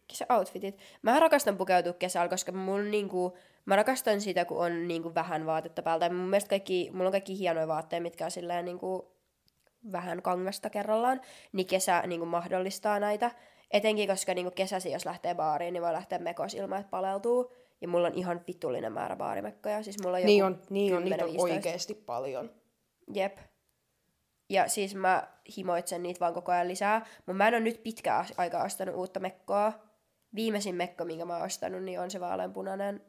Kesäoutfitit. 0.09 0.79
Mä 1.03 1.21
rakastan 1.21 1.57
pukeutua 1.57 1.93
kesällä, 1.93 2.29
koska 2.29 2.53
mun 2.53 2.91
niinku, 2.91 3.37
mä 3.67 3.77
rakastan 3.77 4.21
sitä, 4.21 4.45
kun 4.45 4.65
on 4.65 4.89
niinku 4.89 5.15
vähän 5.15 5.47
vaatetta 5.47 5.83
päältä. 5.83 6.09
Mun 6.11 6.29
mielestä 6.29 6.49
kaikki, 6.49 6.91
mulla 6.93 7.07
on 7.07 7.13
kaikki 7.13 7.39
hienoja 7.39 7.69
vaatteita, 7.69 8.03
mitkä 8.03 8.25
on 8.25 8.31
silleen 8.31 8.65
niinku 8.65 9.13
vähän 9.93 10.23
kangasta 10.23 10.71
kerrallaan, 10.71 11.21
niin 11.53 11.67
kesä 11.67 12.03
niinku 12.07 12.27
mahdollistaa 12.27 13.01
näitä. 13.01 13.31
Etenkin, 13.71 14.09
koska 14.09 14.35
niinku 14.35 14.51
kesäsi, 14.51 14.93
jos 14.93 15.07
lähtee 15.07 15.35
baariin, 15.35 15.73
niin 15.73 15.83
voi 15.83 15.93
lähteä 15.93 16.19
mekos 16.19 16.55
ilman, 16.55 16.81
että 16.81 16.91
paleltuu. 16.91 17.53
Ja 17.81 17.89
mulla 17.89 18.07
on 18.07 18.15
ihan 18.15 18.41
vitullinen 18.47 18.93
määrä 18.93 19.17
baarimekkoja. 19.17 19.83
Siis 19.83 19.99
mulla 20.03 20.17
on 20.17 20.21
joku 20.21 20.27
Niin 20.27 20.45
on, 20.45 20.63
niin 20.71 20.97
on, 20.97 21.05
niitä 21.05 21.25
on 21.25 21.31
10-15. 21.31 21.41
oikeesti 21.41 21.95
paljon. 21.95 22.51
Jep. 23.15 23.39
Ja 24.49 24.69
siis 24.69 24.95
mä 24.95 25.29
himoitsen 25.57 26.03
niitä 26.03 26.21
vaan 26.21 26.35
koko 26.35 26.53
ajan 26.53 26.69
lisää. 26.69 27.07
Mutta 27.17 27.33
mä 27.33 27.49
en 27.49 27.55
ole 27.55 27.61
nyt 27.61 27.83
pitkään 27.83 28.27
aikaa 28.37 28.65
ostanut 28.65 28.95
uutta 28.95 29.21
mekkoa. 29.21 29.73
Viimeisin 30.35 30.75
mekko, 30.75 31.05
minkä 31.05 31.25
mä 31.25 31.37
oon 31.37 31.45
ostanut, 31.45 31.83
niin 31.83 32.01
on 32.01 32.11
se 32.11 32.21
vaaleanpunainen 32.21 33.05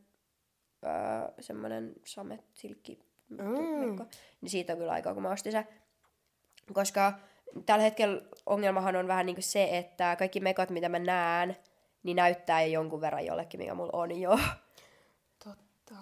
öö, 0.85 0.91
semmonen 1.39 1.93
samet 2.05 2.43
silkki 2.53 2.99
mekko. 3.29 4.05
Niin 4.41 4.49
siitä 4.49 4.73
on 4.73 4.79
kyllä 4.79 4.91
aikaa, 4.91 5.13
kun 5.13 5.23
mä 5.23 5.31
ostin 5.31 5.51
se. 5.51 5.67
Koska 6.73 7.13
tällä 7.65 7.83
hetkellä 7.83 8.21
ongelmahan 8.45 8.95
on 8.95 9.07
vähän 9.07 9.25
niin 9.25 9.35
kuin 9.35 9.43
se, 9.43 9.77
että 9.77 10.15
kaikki 10.15 10.39
mekot, 10.39 10.69
mitä 10.69 10.89
mä 10.89 10.99
näen, 10.99 11.57
niin 12.03 12.15
näyttää 12.15 12.63
jo 12.63 12.71
jonkun 12.71 13.01
verran 13.01 13.25
jollekin, 13.25 13.59
mikä 13.59 13.73
mulla 13.73 13.99
on 13.99 14.21
jo. 14.21 14.39
Totta. 15.43 15.95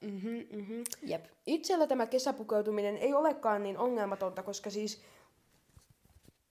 Mhm, 0.00 0.62
mhm. 0.62 0.82
Jep. 1.02 1.24
Itsellä 1.46 1.86
tämä 1.86 2.06
kesäpukeutuminen 2.06 2.96
ei 2.96 3.14
olekaan 3.14 3.62
niin 3.62 3.78
ongelmatonta, 3.78 4.42
koska 4.42 4.70
siis 4.70 5.02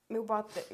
minun 0.10 0.28
vaatte... 0.28 0.66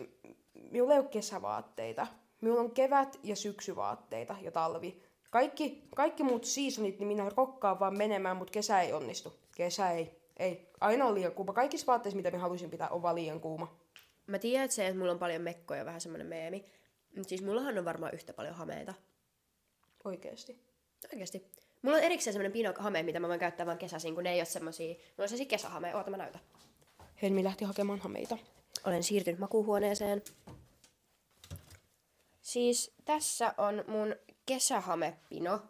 minulla 0.71 0.93
ei 0.93 0.99
ole 0.99 1.07
kesävaatteita. 1.07 2.07
Minulla 2.41 2.61
on 2.61 2.71
kevät- 2.71 3.19
ja 3.23 3.35
syksyvaatteita 3.35 4.35
ja 4.41 4.51
talvi. 4.51 5.01
Kaikki, 5.29 5.87
kaikki 5.95 6.23
muut 6.23 6.45
seasonit, 6.45 6.99
niin 6.99 7.07
minä 7.07 7.29
rokkaan 7.37 7.79
vaan 7.79 7.97
menemään, 7.97 8.37
mutta 8.37 8.51
kesä 8.51 8.81
ei 8.81 8.93
onnistu. 8.93 9.33
Kesä 9.55 9.91
ei. 9.91 10.16
Ei. 10.39 10.69
Aina 10.81 11.05
on 11.05 11.15
liian 11.15 11.31
kuuma. 11.31 11.53
Kaikissa 11.53 11.87
vaatteissa, 11.87 12.15
mitä 12.15 12.31
minä 12.31 12.41
haluaisin 12.41 12.69
pitää, 12.69 12.89
on 12.89 13.01
vaan 13.01 13.15
liian 13.15 13.41
kuuma. 13.41 13.77
Mä 14.27 14.39
tiedän, 14.39 14.65
että 14.65 14.75
se, 14.75 14.87
että 14.87 14.99
mulla 14.99 15.11
on 15.11 15.19
paljon 15.19 15.41
mekkoja, 15.41 15.85
vähän 15.85 16.01
semmonen 16.01 16.27
meemi. 16.27 16.65
Mut 17.17 17.29
siis 17.29 17.43
mullahan 17.43 17.77
on 17.77 17.85
varmaan 17.85 18.13
yhtä 18.13 18.33
paljon 18.33 18.55
hameita. 18.55 18.93
Oikeesti. 20.03 20.59
Oikeasti. 21.13 21.51
Mulla 21.81 21.97
on 21.97 22.03
erikseen 22.03 22.33
semmonen 22.33 22.51
pinok-hame, 22.51 23.03
mitä 23.03 23.19
mä 23.19 23.27
voin 23.27 23.39
käyttää 23.39 23.65
vaan 23.65 23.77
kesäisin, 23.77 24.15
kun 24.15 24.23
ne 24.23 24.33
ei 24.33 24.39
ole 24.39 24.45
semmosia... 24.45 24.87
Mulla 24.87 25.03
on 25.23 25.29
semmosia 25.29 25.45
kesähameja. 25.45 25.97
Oota, 25.97 26.09
mä 26.11 26.17
näytän. 26.17 26.41
Helmi 27.21 27.43
lähti 27.43 27.65
hakemaan 27.65 27.99
hameita. 27.99 28.37
Olen 28.85 29.03
siirtynyt 29.03 29.39
makuuhuoneeseen. 29.39 30.23
Siis 32.41 32.95
tässä 33.05 33.53
on 33.57 33.83
mun 33.87 34.15
kesähamepino. 34.45 35.61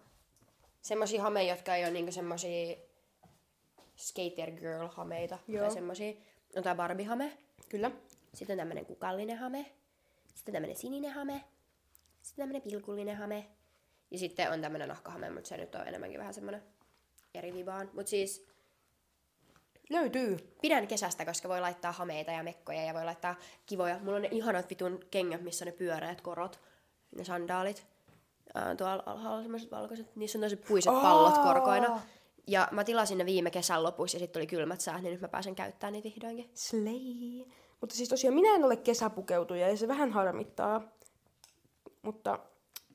Semmosia 0.82 1.22
hameja, 1.22 1.54
jotka 1.54 1.76
ei 1.76 1.84
ole 1.84 1.92
niinku 1.92 2.12
semmosia 2.12 2.76
skater 3.98 4.52
girl 4.52 4.88
hameita. 4.88 5.40
Joo. 5.48 5.66
Tai 5.66 5.74
semmosia. 5.74 6.14
On 6.56 6.64
tää 6.64 6.76
Barbie-hame. 6.76 7.32
Kyllä. 7.70 7.92
Sitten 8.34 8.54
on 8.54 8.58
tämmönen 8.58 8.86
kukallinen 8.86 9.38
hame. 9.38 9.72
Sitten 10.36 10.54
tämmönen 10.54 10.76
sininen 10.76 11.12
hame. 11.12 11.44
Sitten 12.22 12.44
tämmönen 12.44 12.62
pilkullinen 12.62 13.18
hame. 13.18 13.48
Ja 14.12 14.18
sitten 14.20 14.52
on 14.52 14.62
tämmönen 14.62 14.88
nahkahame, 14.88 15.30
mutta 15.30 15.50
se 15.50 15.58
nyt 15.58 15.76
on 15.76 15.88
enemmänkin 15.88 16.20
vähän 16.20 16.34
semmonen 16.34 16.64
eri 17.34 17.54
vibaan. 17.54 17.90
Mut 17.94 18.08
siis 18.08 18.48
Löytyy. 19.90 20.38
pidän 20.62 20.88
kesästä, 20.88 21.26
koska 21.26 21.50
voi 21.50 21.62
laittaa 21.62 21.92
hameita 21.92 22.32
ja 22.32 22.44
mekkoja 22.44 22.84
ja 22.84 22.94
voi 22.94 23.06
laittaa 23.06 23.36
kivoja. 23.66 24.00
Mulla 24.00 24.16
on 24.16 24.22
ne 24.22 24.30
ihanat 24.32 24.70
vitun 24.70 25.00
kengät, 25.12 25.42
missä 25.42 25.66
on 25.66 25.68
ne 25.68 25.72
pyöreät 25.72 26.22
korot, 26.22 26.60
ne 27.16 27.24
sandaalit. 27.24 27.88
Tuolla 28.78 29.04
alhaalla 29.06 29.42
semmoiset 29.42 29.72
valkoiset, 29.72 30.16
niissä 30.16 30.38
on 30.38 30.44
tosi 30.44 30.56
puiset 30.56 30.94
pallot 30.94 31.38
korkoina. 31.38 32.02
Ja 32.48 32.68
mä 32.72 32.84
tilasin 32.84 33.18
ne 33.18 33.26
viime 33.26 33.52
kesän 33.52 33.84
lopussa 33.84 34.16
ja 34.16 34.20
sitten 34.20 34.34
tuli 34.34 34.48
kylmät 34.48 34.82
säät, 34.82 35.02
niin 35.02 35.12
nyt 35.12 35.22
mä 35.22 35.28
pääsen 35.28 35.56
käyttämään 35.56 35.94
niitä 35.94 36.06
vihdoinkin. 36.06 36.52
Slay. 36.54 37.46
Mutta 37.82 37.96
siis 37.96 38.10
tosiaan 38.10 38.34
minä 38.34 38.56
en 38.56 38.66
ole 38.66 38.76
kesäpukeutuja 38.76 39.70
ja 39.70 39.78
se 39.78 39.88
vähän 39.88 40.12
harmittaa. 40.12 40.82
Mutta 42.02 42.40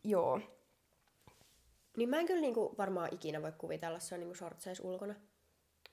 joo. 0.04 0.40
Niin 1.96 2.08
mä 2.08 2.18
en 2.18 2.26
kyllä 2.26 2.40
niinku 2.40 2.74
varmaan 2.78 3.08
ikinä 3.12 3.42
voi 3.42 3.52
kuvitella 3.58 3.98
se 3.98 4.14
on 4.14 4.20
niinku 4.20 4.34
shortseis 4.34 4.80
ulkona. 4.80 5.14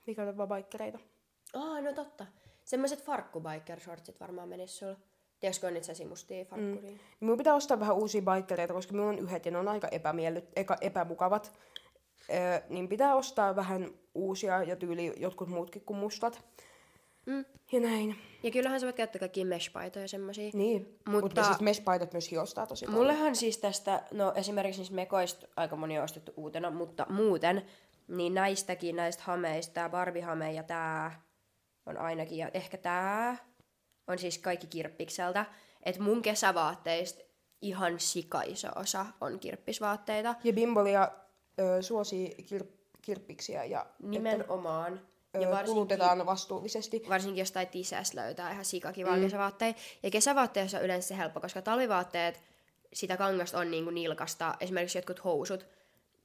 Mikä 0.07 0.23
on 0.23 0.37
vaan 0.37 0.49
baikkereita. 0.49 0.99
Aa, 1.53 1.81
no 1.81 1.93
totta. 1.93 2.25
Semmoiset 2.63 3.03
farkkubiker 3.03 3.79
shortsit 3.79 4.19
varmaan 4.19 4.49
menis 4.49 4.77
sulla. 4.77 4.95
Tiedätkö, 5.39 5.67
on 5.67 5.73
niitä 5.73 5.87
sesimustia 5.87 6.45
farkkuria? 6.45 6.91
Mm. 6.91 6.99
Minun 7.19 7.37
pitää 7.37 7.55
ostaa 7.55 7.79
vähän 7.79 7.95
uusia 7.95 8.21
baikkereita, 8.21 8.73
koska 8.73 8.93
minulla 8.93 9.09
on 9.09 9.19
yhdet 9.19 9.45
ja 9.45 9.51
ne 9.51 9.57
on 9.57 9.67
aika 9.67 9.87
epämiellyt, 9.87 10.45
eka, 10.55 10.77
epämukavat. 10.81 11.53
Öö, 12.33 12.61
niin 12.69 12.87
pitää 12.87 13.15
ostaa 13.15 13.55
vähän 13.55 13.89
uusia 14.15 14.63
ja 14.63 14.75
tyyli 14.75 15.13
jotkut 15.17 15.49
muutkin 15.49 15.81
kuin 15.85 15.97
mustat. 15.97 16.45
Mm. 17.25 17.45
Ja 17.71 17.79
näin. 17.79 18.15
Ja 18.43 18.51
kyllähän 18.51 18.79
sä 18.79 18.85
voit 18.85 18.95
käyttää 18.95 19.19
kaikkia 19.19 19.45
mesh-paitoja 19.45 20.07
semmosia. 20.07 20.51
Niin, 20.53 20.81
mutta, 21.07 21.21
Mutta- 21.21 21.43
siis 21.43 21.59
mespaidat 21.61 22.13
myös 22.13 22.31
hiostaa 22.31 22.67
tosi 22.67 22.85
paljon. 22.85 23.01
Mullehan 23.01 23.35
siis 23.35 23.57
tästä, 23.57 24.03
no 24.11 24.33
esimerkiksi 24.35 24.81
niistä 24.81 24.95
mekoista 24.95 25.47
aika 25.55 25.75
moni 25.75 25.97
on 25.97 26.03
ostettu 26.03 26.33
uutena, 26.37 26.71
mutta 26.71 27.05
muuten, 27.09 27.65
niin 28.07 28.33
näistäkin, 28.33 28.95
näistä 28.95 29.23
hameista, 29.25 29.73
tää 29.73 29.89
Barbie-hame 29.89 30.51
ja 30.53 30.63
tää 30.63 31.21
on 31.85 31.97
ainakin, 31.97 32.37
ja 32.37 32.49
ehkä 32.53 32.77
tää 32.77 33.37
on 34.07 34.19
siis 34.19 34.37
kaikki 34.37 34.67
kirppikseltä. 34.67 35.45
Et 35.83 35.99
mun 35.99 36.21
kesävaatteista 36.21 37.23
ihan 37.61 37.99
sikaiso 37.99 38.67
osa 38.75 39.05
on 39.21 39.39
kirppisvaatteita. 39.39 40.35
Ja 40.43 40.53
Bimbolia 40.53 41.11
ö, 41.59 41.81
suosii 41.81 42.35
kir- 42.41 42.67
kirppiksiä 43.01 43.63
ja 43.63 43.81
että, 43.81 43.93
Nimenomaan. 44.07 45.01
ö, 45.35 45.39
Ja 45.39 45.47
varsinkin, 45.49 45.73
kulutetaan 45.73 46.25
vastuullisesti. 46.25 47.03
varsinkin 47.09 47.41
jostain 47.41 47.67
tisästä 47.67 48.21
löytää 48.21 48.51
ihan 48.51 48.65
sikakivaa 48.65 49.15
mm. 49.15 49.21
kesävaatteita. 49.21 49.79
Ja 50.03 50.11
kesävaatteissa 50.11 50.77
on 50.77 50.83
yleensä 50.83 51.07
se 51.07 51.17
helppo, 51.17 51.39
koska 51.39 51.61
talvivaatteet, 51.61 52.41
sitä 52.93 53.17
kangasta 53.17 53.59
on 53.59 53.71
niinku 53.71 53.89
nilkasta, 53.91 54.55
esimerkiksi 54.59 54.97
jotkut 54.97 55.23
housut, 55.23 55.65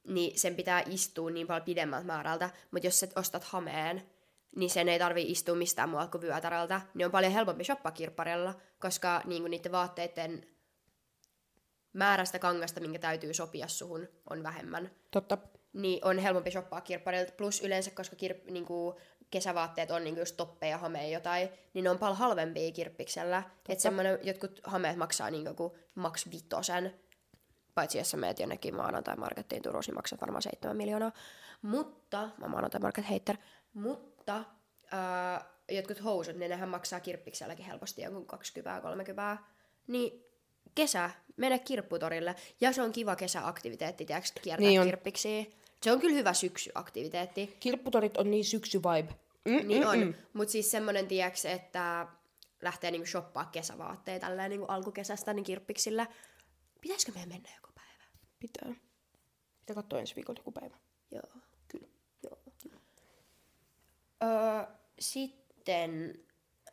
niin 0.07 0.39
sen 0.39 0.55
pitää 0.55 0.83
istua 0.89 1.29
niin 1.29 1.47
paljon 1.47 1.63
pidemmältä 1.65 2.05
määrältä, 2.05 2.49
mutta 2.71 2.87
jos 2.87 2.99
sä 2.99 3.07
ostat 3.15 3.43
hameen, 3.43 4.01
niin 4.55 4.69
sen 4.69 4.89
ei 4.89 4.99
tarvi 4.99 5.21
istua 5.31 5.55
mistään 5.55 5.89
muualta 5.89 6.11
kuin 6.11 6.21
vyötärältä, 6.21 6.81
niin 6.93 7.05
on 7.05 7.11
paljon 7.11 7.31
helpompi 7.33 7.63
shoppaa 7.63 7.91
kirpparilla, 7.91 8.53
koska 8.79 9.21
niinku 9.25 9.47
niiden 9.47 9.71
vaatteiden 9.71 10.45
määrästä 11.95 12.39
kangasta, 12.39 12.79
minkä 12.79 12.99
täytyy 12.99 13.33
sopia 13.33 13.67
suhun, 13.67 14.07
on 14.29 14.43
vähemmän 14.43 14.91
Totta. 15.11 15.37
niin 15.73 16.05
on 16.05 16.19
helpompi 16.19 16.51
shoppaa 16.51 16.81
kirpparilta. 16.81 17.31
Plus 17.37 17.61
yleensä, 17.61 17.91
koska 17.91 18.15
kirp, 18.15 18.45
niinku, 18.45 18.99
kesävaatteet 19.31 19.91
on 19.91 20.03
niinku 20.03 20.21
just 20.21 20.37
toppeja, 20.37 20.77
hameja 20.77 21.13
jotain, 21.13 21.49
niin 21.73 21.83
ne 21.83 21.89
on 21.89 21.97
paljon 21.97 22.17
halvempia 22.17 22.71
kirppiksellä. 22.71 23.43
Että 23.69 23.81
semmoinen, 23.81 24.19
jotkut 24.23 24.61
hameet 24.63 24.97
maksaa 24.97 25.31
niinku 25.31 25.49
joku 25.49 25.77
maks 25.95 26.31
vitosen. 26.31 26.93
Paitsi 27.75 27.97
jos 27.97 28.11
sä 28.11 28.17
meet 28.17 28.39
jonnekin 28.39 28.75
maanantai-markettiin 28.75 29.61
Turussa, 29.61 29.89
niin 29.89 29.97
maksat 29.97 30.21
varmaan 30.21 30.41
7 30.41 30.77
miljoonaa. 30.77 31.11
Mutta, 31.61 32.29
mä 32.37 32.47
maanantai-market 32.47 33.05
hater, 33.05 33.37
mutta 33.73 34.43
ää, 34.91 35.45
jotkut 35.69 36.03
housut, 36.03 36.35
niin 36.35 36.49
nehän 36.49 36.69
maksaa 36.69 36.99
kirppikselläkin 36.99 37.65
helposti 37.65 38.01
jonkun 38.01 38.27
20-30. 39.35 39.37
Niin 39.87 40.25
kesä, 40.75 41.09
mene 41.37 41.59
kirpputorille. 41.59 42.35
Ja 42.61 42.71
se 42.73 42.81
on 42.81 42.91
kiva 42.91 43.15
kesäaktiviteetti, 43.15 44.05
tiedätkö, 44.05 44.39
kiertää 44.41 44.67
Niin 44.69 44.79
on. 44.81 44.85
kirppiksiä. 44.87 45.45
Se 45.81 45.91
on 45.91 45.99
kyllä 45.99 46.15
hyvä 46.15 46.33
syksyaktiviteetti. 46.33 47.57
Kirpputorit 47.59 48.17
on 48.17 48.31
niin 48.31 48.45
syksy 48.45 48.79
vibe. 48.79 49.15
Mm, 49.45 49.67
Niin 49.67 49.83
mm, 49.83 49.89
on. 49.89 49.99
mm. 49.99 50.13
Mutta 50.33 50.51
siis 50.51 50.71
semmonen, 50.71 51.07
tiedätkö, 51.07 51.49
että 51.51 52.07
lähtee 52.61 52.91
niinku 52.91 53.07
shoppaa 53.07 53.45
kesävaatteita 53.45 54.25
tälleen 54.27 54.49
niinku 54.49 54.65
alkukesästä 54.65 55.33
niin 55.33 55.43
kirppiksillä. 55.43 56.07
Pitäisikö 56.81 57.11
meidän 57.11 57.29
mennä 57.29 57.49
joku 57.55 57.69
päivä? 57.75 58.03
Pitää. 58.39 58.75
Pitää 59.59 59.75
katsoa 59.75 59.99
ensi 59.99 60.15
viikolla 60.15 60.39
joku 60.39 60.51
päivä. 60.51 60.77
Joo, 61.11 61.41
kyllä. 61.67 61.87
Joo. 62.23 62.39
Öö, 64.23 64.75
sitten... 64.99 66.13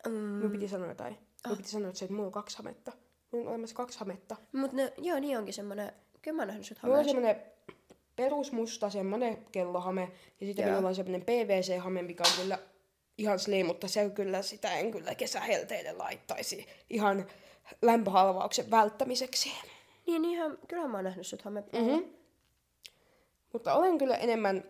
Mm, 0.07 0.11
Minun 0.13 0.51
piti 0.51 0.67
sanoa 0.67 0.87
jotain. 0.87 1.17
Minun 1.45 1.57
piti 1.57 1.69
sanoa, 1.69 1.87
että, 1.89 1.99
se, 1.99 2.05
että 2.05 2.13
mulla 2.15 2.27
on 2.27 2.31
kaksi 2.33 2.57
hametta. 2.57 2.91
On 3.33 3.47
olemassa 3.47 3.75
kaksi 3.75 3.99
hametta. 3.99 4.35
mut 4.53 4.73
ne, 4.73 4.93
joo, 4.97 5.19
niin 5.19 5.37
onkin 5.37 5.53
semmonen... 5.53 5.91
Kyllä 6.21 6.35
mä 6.35 6.41
oon 6.41 6.47
nähnyt 6.47 6.65
sut 6.65 6.77
Mulla 6.83 6.97
on 6.97 7.05
hameessa. 7.05 7.21
semmonen 7.21 7.53
perusmusta, 8.15 8.89
semmonen 8.89 9.45
kellohame. 9.51 10.11
Ja 10.41 10.47
sitten 10.47 10.63
Joo. 10.63 10.71
minulla 10.71 10.89
on 10.89 10.95
semmonen 10.95 11.21
PVC-hame, 11.21 12.01
mikä 12.01 12.23
on 12.25 12.41
kyllä 12.41 12.59
ihan 13.17 13.39
slim, 13.39 13.65
mutta 13.65 13.87
se 13.87 14.09
kyllä, 14.09 14.41
sitä 14.41 14.73
en 14.73 14.91
kyllä 14.91 15.15
kesähelteille 15.15 15.91
laittaisi. 15.91 16.67
Ihan 16.89 17.25
lämpöhalvauksen 17.81 18.71
välttämiseksi. 18.71 19.51
Niin 20.07 20.25
ihan, 20.25 20.57
kyllä 20.67 20.87
mä 20.87 20.97
oon 20.97 21.03
nähnyt 21.03 21.27
sut 21.27 21.41
hame. 21.41 21.61
Mm-hmm. 21.73 22.05
Mutta 23.53 23.73
olen 23.73 23.97
kyllä 23.97 24.15
enemmän 24.15 24.63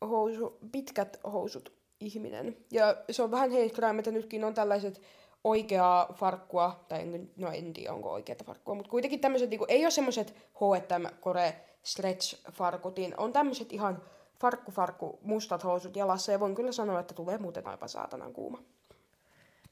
housu, 0.00 0.58
pitkät 0.72 1.20
housut 1.32 1.72
ihminen. 2.00 2.56
Ja 2.70 2.96
se 3.10 3.22
on 3.22 3.30
vähän 3.30 3.50
heikkraa, 3.50 3.94
että 3.98 4.10
nytkin 4.10 4.44
on 4.44 4.54
tällaiset 4.54 5.02
oikeaa 5.44 6.12
farkkua, 6.14 6.84
tai 6.88 7.04
no 7.36 7.50
en 7.50 7.72
tiedä 7.72 7.92
onko 7.92 8.12
oikeata 8.12 8.44
farkkua, 8.44 8.74
mutta 8.74 8.90
kuitenkin 8.90 9.20
tämmöiset, 9.20 9.50
niinku, 9.50 9.66
ei 9.68 9.84
ole 9.84 9.90
semmoiset 9.90 10.36
H&M 10.54 11.20
Core 11.20 11.64
Stretch 11.82 12.50
farkut, 12.52 12.96
niin 12.96 13.14
on 13.16 13.32
tämmöiset 13.32 13.72
ihan 13.72 14.02
farkku 14.40 14.72
farkku 14.72 15.18
mustat 15.22 15.64
housut 15.64 15.96
jalassa, 15.96 16.32
ja 16.32 16.40
voin 16.40 16.54
kyllä 16.54 16.72
sanoa, 16.72 17.00
että 17.00 17.14
tulee 17.14 17.38
muuten 17.38 17.66
aivan 17.66 17.88
saatanan 17.88 18.32
kuuma. 18.32 18.62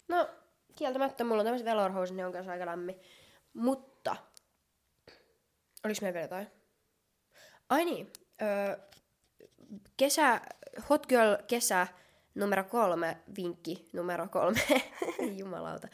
No, 0.09 0.29
kieltämättä 0.75 1.25
mulla 1.25 1.41
on 1.41 1.47
tämmöiset 1.47 1.67
velorhousut, 1.67 2.17
ne 2.17 2.27
on 2.27 2.33
kanssa 2.33 2.53
aika 2.53 2.67
lämmin. 2.67 3.01
Mutta, 3.55 4.17
oliks 5.85 6.01
meillä 6.01 6.15
vielä 6.15 6.25
jotain? 6.25 6.47
Ai 7.69 7.85
niin, 7.85 8.13
öö, 8.43 8.77
kesä, 9.97 10.41
Hot 10.91 11.07
Girl 11.07 11.37
kesä 11.47 11.87
numero 12.35 12.65
kolme, 12.65 13.17
vinkki 13.37 13.89
numero 13.93 14.29
kolme, 14.29 14.61
jumalauta. 15.41 15.89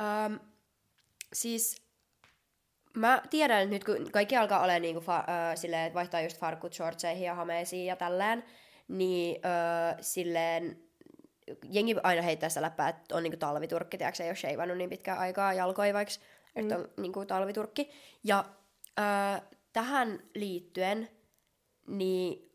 Um, 0.00 0.40
siis 1.32 1.82
mä 2.96 3.22
tiedän 3.30 3.70
nyt, 3.70 3.84
kun 3.84 4.10
kaikki 4.12 4.36
alkaa 4.36 4.62
olemaan 4.62 4.82
niinku 4.82 5.00
fa- 5.00 5.30
ö, 5.52 5.56
silleen, 5.56 5.86
että 5.86 5.94
vaihtaa 5.94 6.20
just 6.20 6.38
farkut 6.38 6.74
shortseihin 6.74 7.26
ja 7.26 7.34
hameisiin 7.34 7.86
ja 7.86 7.96
tälleen, 7.96 8.44
niin 8.88 9.36
ö, 9.36 9.96
silleen 10.00 10.82
jengi 11.70 11.96
aina 12.02 12.22
heittää 12.22 12.48
sitä 12.48 12.62
läppää, 12.62 12.88
että 12.88 13.16
on 13.16 13.22
niinku 13.22 13.36
talviturkki, 13.36 13.98
tiedätkö, 13.98 14.22
ei 14.22 14.28
ole 14.28 14.36
sheivannut 14.36 14.78
niin 14.78 14.90
pitkään 14.90 15.18
aikaa 15.18 15.52
jalkoja 15.52 15.94
vaikka, 15.94 16.14
mm. 16.54 16.62
että 16.62 16.78
on 16.78 16.88
niinku 16.96 17.26
talviturkki. 17.26 17.90
Ja 18.24 18.44
ö, 18.98 19.02
tähän 19.72 20.22
liittyen, 20.34 21.08
niin 21.86 22.51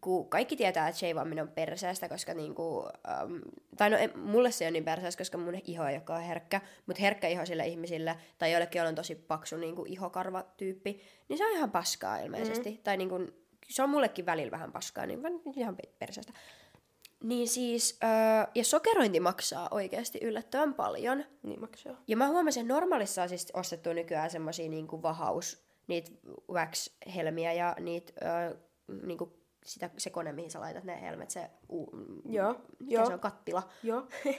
kun 0.00 0.28
kaikki 0.28 0.56
tietää, 0.56 0.88
että 0.88 0.98
sheivaaminen 0.98 1.42
on 1.42 1.48
perseestä, 1.48 2.08
koska 2.08 2.34
niinku, 2.34 2.84
äm, 3.22 3.40
tai 3.76 3.90
no 3.90 3.96
en, 3.96 4.18
mulle 4.18 4.50
se 4.50 4.66
on 4.66 4.72
niin 4.72 4.84
perseestä, 4.84 5.20
koska 5.20 5.38
mun 5.38 5.54
iho 5.64 5.84
ei 5.84 5.94
olekaan 5.94 6.22
herkkä, 6.22 6.60
mutta 6.86 7.02
herkkä 7.02 7.28
iho 7.28 7.46
sille 7.46 7.66
ihmisille, 7.66 8.16
tai 8.38 8.52
joillekin 8.52 8.78
joilla 8.78 8.88
on 8.88 8.94
tosi 8.94 9.14
paksu 9.14 9.56
niinku 9.56 9.84
ihokarvatyyppi, 9.88 11.00
niin 11.28 11.38
se 11.38 11.46
on 11.46 11.52
ihan 11.52 11.70
paskaa 11.70 12.18
ilmeisesti. 12.18 12.70
Mm. 12.70 12.78
Tai 12.84 12.96
niinku, 12.96 13.26
se 13.68 13.82
on 13.82 13.90
mullekin 13.90 14.26
välillä 14.26 14.50
vähän 14.50 14.72
paskaa, 14.72 15.06
niin 15.06 15.20
ihan 15.56 15.76
perseestä. 15.98 16.32
Niin 17.24 17.48
siis, 17.48 17.98
öö, 18.04 18.10
ja 18.54 18.64
sokerointi 18.64 19.20
maksaa 19.20 19.68
oikeasti 19.70 20.18
yllättävän 20.22 20.74
paljon. 20.74 21.24
Niin 21.42 21.60
maksaa. 21.60 22.02
Ja 22.06 22.16
mä 22.16 22.28
huomasin, 22.28 22.60
että 22.60 22.74
normaalissa 22.74 23.22
on 23.22 23.28
siis 23.28 23.50
ostettu 23.54 23.92
nykyään 23.92 24.30
semmosia 24.30 24.68
niinku 24.68 25.02
vahaus, 25.02 25.64
niitä 25.86 26.10
wax-helmiä 26.52 27.52
ja 27.52 27.76
niitä 27.80 28.12
öö, 28.22 28.56
niinku 29.02 29.39
sitä, 29.70 29.90
se 29.98 30.10
kone, 30.10 30.32
mihin 30.32 30.50
sä 30.50 30.60
laitat 30.60 30.84
ne 30.84 31.00
helmet, 31.00 31.30
se, 31.30 31.50
u, 31.72 31.90
Joo, 32.24 32.56
mikä 32.78 32.94
joo. 32.94 33.06
se 33.06 33.14
on, 33.14 33.20
kattila. 33.20 33.62
Joo. 33.82 34.06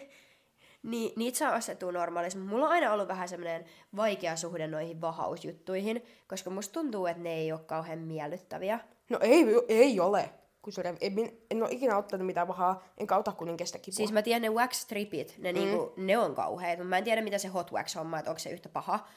Niin, 0.84 1.14
niitä 1.16 1.38
saa 1.38 1.56
ostettua 1.56 1.92
normaalissa, 1.92 2.40
mutta 2.40 2.52
mulla 2.52 2.66
on 2.66 2.72
aina 2.72 2.94
ollut 2.94 3.08
vähän 3.08 3.28
semmoinen 3.28 3.66
vaikea 3.96 4.36
suhde 4.36 4.68
noihin 4.68 5.02
vahausjuttuihin, 5.02 6.06
koska 6.28 6.50
musta 6.50 6.74
tuntuu, 6.74 7.08
että 7.08 7.24
ne 7.24 7.34
ei 7.34 7.52
ole 7.52 7.60
kauhean 7.60 8.00
miellyttäviä. 8.00 8.80
No 9.10 9.20
ei, 9.22 9.46
ei 9.68 10.00
ole. 10.00 10.30
Kun 10.62 10.74
se, 10.74 10.82
en, 11.02 11.16
en 11.52 11.64
ole 11.64 11.72
ikinä 11.72 11.98
ottanut 11.98 12.26
mitään 12.28 12.48
pahaa, 12.48 12.84
enkä 12.98 13.18
ota 13.18 13.32
kun 13.32 13.50
en 13.50 13.58
kestä 13.58 13.80
kipua. 13.80 13.96
Siis 13.96 14.12
mä 14.12 14.22
tiedän 14.22 14.42
ne 14.42 14.50
wax 14.50 14.74
stripit, 14.74 15.36
ne, 15.38 15.52
mm. 15.52 15.60
niinku, 15.60 15.94
ne 15.98 16.18
on 16.18 16.36
kauheat, 16.36 16.78
mutta 16.78 16.90
mä 16.90 16.98
en 16.98 17.04
tiedä 17.04 17.22
mitä 17.22 17.38
se 17.38 17.48
hot 17.48 17.72
wax 17.72 17.96
homma, 17.96 18.20
että 18.20 18.32
onko 18.32 18.40
se 18.40 18.50
yhtä 18.50 18.70
paha. 18.70 19.08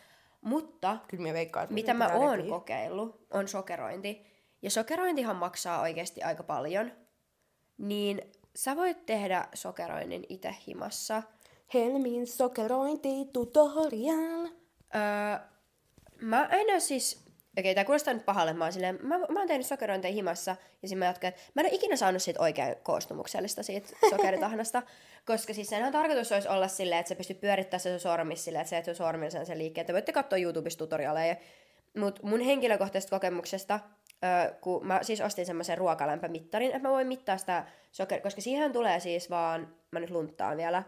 Mutta 0.41 0.99
Kyllä 1.09 1.29
mä 1.29 1.35
veikkaan, 1.35 1.67
mitä 1.71 1.95
mä 1.95 2.09
oon 2.09 2.49
kokeillut, 2.49 3.27
on 3.31 3.49
sokerointi. 3.49 4.34
Ja 4.65 4.71
sokerointihan 4.71 5.37
maksaa 5.37 5.81
oikeasti 5.81 6.23
aika 6.23 6.43
paljon. 6.43 6.93
Niin 7.79 8.33
sä 8.57 8.77
voit 8.77 9.07
tehdä 9.07 9.49
sokeroinnin 9.55 10.27
itse 10.29 10.55
himassa. 10.67 11.23
Helmin 11.75 12.27
sokerointi 12.27 13.09
tutorial. 13.33 14.49
Öö, 14.95 15.49
mä 16.21 16.49
en 16.51 16.75
oo 16.75 16.81
siis... 16.81 17.25
okei, 17.59 17.75
tää 17.75 17.85
kuulostaa 17.85 18.15
nyt 18.15 18.25
pahalle, 18.25 18.53
mä 18.53 18.65
oon 18.65 18.73
silleen, 18.73 18.99
mä, 19.03 19.19
mä 19.19 19.39
oon 19.39 19.49
tehnyt 19.49 19.67
sokerointeja 19.67 20.15
himassa, 20.15 20.51
ja 20.83 20.89
sitten 20.89 20.99
mä 20.99 21.05
jatkan, 21.05 21.29
että 21.29 21.41
mä 21.55 21.63
en 21.63 21.67
ole 21.67 21.75
ikinä 21.75 21.97
saanut 21.97 22.23
siitä 22.23 22.41
oikein 22.41 22.77
koostumuksellista 22.83 23.63
siitä 23.63 23.89
sokeritahnasta, 24.11 24.83
koska 25.27 25.55
siis 25.55 25.69
senhän 25.69 25.93
tarkoitus 25.93 26.33
olisi 26.33 26.49
olla 26.49 26.69
silleen, 26.69 27.01
että 27.01 27.09
sä 27.09 27.15
pystyt 27.15 27.41
pyörittämään 27.41 27.81
se 27.81 27.99
sormissa 27.99 28.45
silleen, 28.45 28.61
että 28.61 28.71
sä 28.71 28.79
et 28.79 28.85
sun 28.85 28.95
sormilla 28.95 29.45
sen, 29.45 29.59
liikkeen. 29.59 29.87
Te 29.87 29.93
voitte 29.93 30.13
katsoa 30.13 30.39
YouTubesta 30.39 30.79
tutorialeja, 30.79 31.37
mutta 31.97 32.27
mun 32.27 32.41
henkilökohtaisesta 32.41 33.17
kokemuksesta, 33.17 33.81
ö, 34.25 34.55
kun 34.61 34.87
mä 34.87 35.03
siis 35.03 35.21
ostin 35.21 35.47
semmoisen 35.47 35.79
ruokalämpömittarin, 35.79 36.71
että 36.71 36.89
mä 36.89 36.91
voin 36.91 37.07
mittaa 37.07 37.39
sitä 37.39 37.65
sokeria, 37.93 38.23
koska 38.23 38.41
siihen 38.41 38.73
tulee 38.73 39.01
siis 39.01 39.31
vaan, 39.31 39.75
mä 39.91 40.01
nyt 40.01 40.11
lunttaan 40.11 40.57
vielä, 40.57 40.83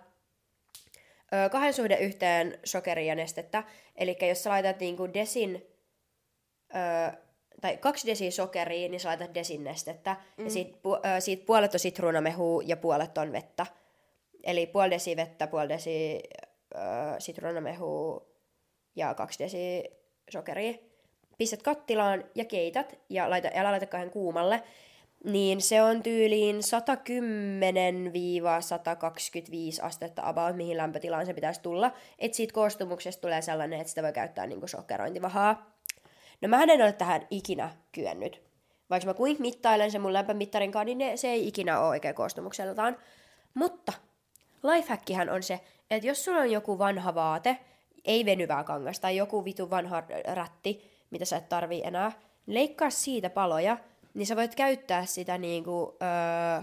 ö, 1.34 1.48
kahden 1.48 1.74
suhde 1.74 1.96
yhteen 1.96 2.58
sokeria 2.64 3.06
ja 3.06 3.14
nestettä. 3.14 3.64
Eli 3.96 4.16
jos 4.28 4.42
sä 4.42 4.50
laitat 4.50 4.80
niinku 4.80 5.14
desin, 5.14 5.66
ö, 6.74 7.16
tai 7.60 7.76
kaksi 7.76 8.06
desiä 8.06 8.30
sokeria, 8.30 8.88
niin 8.88 9.00
sä 9.00 9.08
laitat 9.08 9.34
desin 9.34 9.64
nestettä. 9.64 10.16
Mm. 10.36 10.44
Ja 10.44 10.50
siitä, 10.50 10.78
pu- 10.78 11.06
ö, 11.16 11.20
siitä 11.20 11.46
puolet 11.46 11.74
on 11.74 11.80
sitruunamehua 11.80 12.62
ja 12.66 12.76
puolet 12.76 13.18
on 13.18 13.32
vettä. 13.32 13.66
Eli 14.44 14.66
puoli 14.66 14.90
desi 14.90 15.16
vettä, 15.16 15.46
puoli 15.46 15.68
desi 15.68 16.22
ö, 16.74 16.78
sitruunamehua 17.18 18.26
ja 18.96 19.14
kaksi 19.14 19.44
desi 19.44 19.84
sokeria. 20.30 20.85
Pistät 21.38 21.62
kattilaan 21.62 22.24
ja 22.34 22.44
keität 22.44 22.98
ja 23.10 23.30
laita, 23.30 23.48
älä 23.54 23.70
laita 23.70 23.86
kahden 23.86 24.10
kuumalle. 24.10 24.62
Niin 25.24 25.60
se 25.60 25.82
on 25.82 26.02
tyyliin 26.02 26.56
110-125 26.56 26.60
astetta 29.84 30.22
about, 30.28 30.56
mihin 30.56 30.76
lämpötilaan 30.76 31.26
se 31.26 31.34
pitäisi 31.34 31.62
tulla. 31.62 31.92
Että 32.18 32.36
siitä 32.36 32.54
koostumuksesta 32.54 33.20
tulee 33.20 33.42
sellainen, 33.42 33.80
että 33.80 33.88
sitä 33.88 34.02
voi 34.02 34.12
käyttää 34.12 34.46
niinku 34.46 34.68
sokerointivahaa. 34.68 35.76
No 36.40 36.48
mä 36.48 36.62
en 36.62 36.82
ole 36.82 36.92
tähän 36.92 37.26
ikinä 37.30 37.70
kyennyt. 37.92 38.42
Vaikka 38.90 39.06
mä 39.06 39.14
kuinka 39.14 39.40
mittailen 39.40 39.90
sen 39.90 40.00
mun 40.00 40.12
lämpömittarin 40.12 40.72
kanssa, 40.72 40.84
niin 40.84 40.98
ne, 40.98 41.16
se 41.16 41.28
ei 41.28 41.48
ikinä 41.48 41.80
ole 41.80 41.88
oikein 41.88 42.14
koostumukseltaan. 42.14 42.96
Mutta 43.54 43.92
lifehackihän 44.62 45.30
on 45.30 45.42
se, 45.42 45.60
että 45.90 46.08
jos 46.08 46.24
sulla 46.24 46.40
on 46.40 46.50
joku 46.50 46.78
vanha 46.78 47.14
vaate, 47.14 47.56
ei 48.04 48.24
venyvää 48.24 48.64
kangasta, 48.64 49.02
tai 49.02 49.16
joku 49.16 49.44
vitu 49.44 49.70
vanha 49.70 50.02
rätti, 50.34 50.95
mitä 51.10 51.24
sä 51.24 51.36
et 51.36 51.48
tarvii 51.48 51.82
enää, 51.84 52.12
leikkaa 52.46 52.90
siitä 52.90 53.30
paloja, 53.30 53.78
niin 54.14 54.26
sä 54.26 54.36
voit 54.36 54.54
käyttää 54.54 55.06
sitä 55.06 55.38
niinku, 55.38 55.96
öö, 56.02 56.62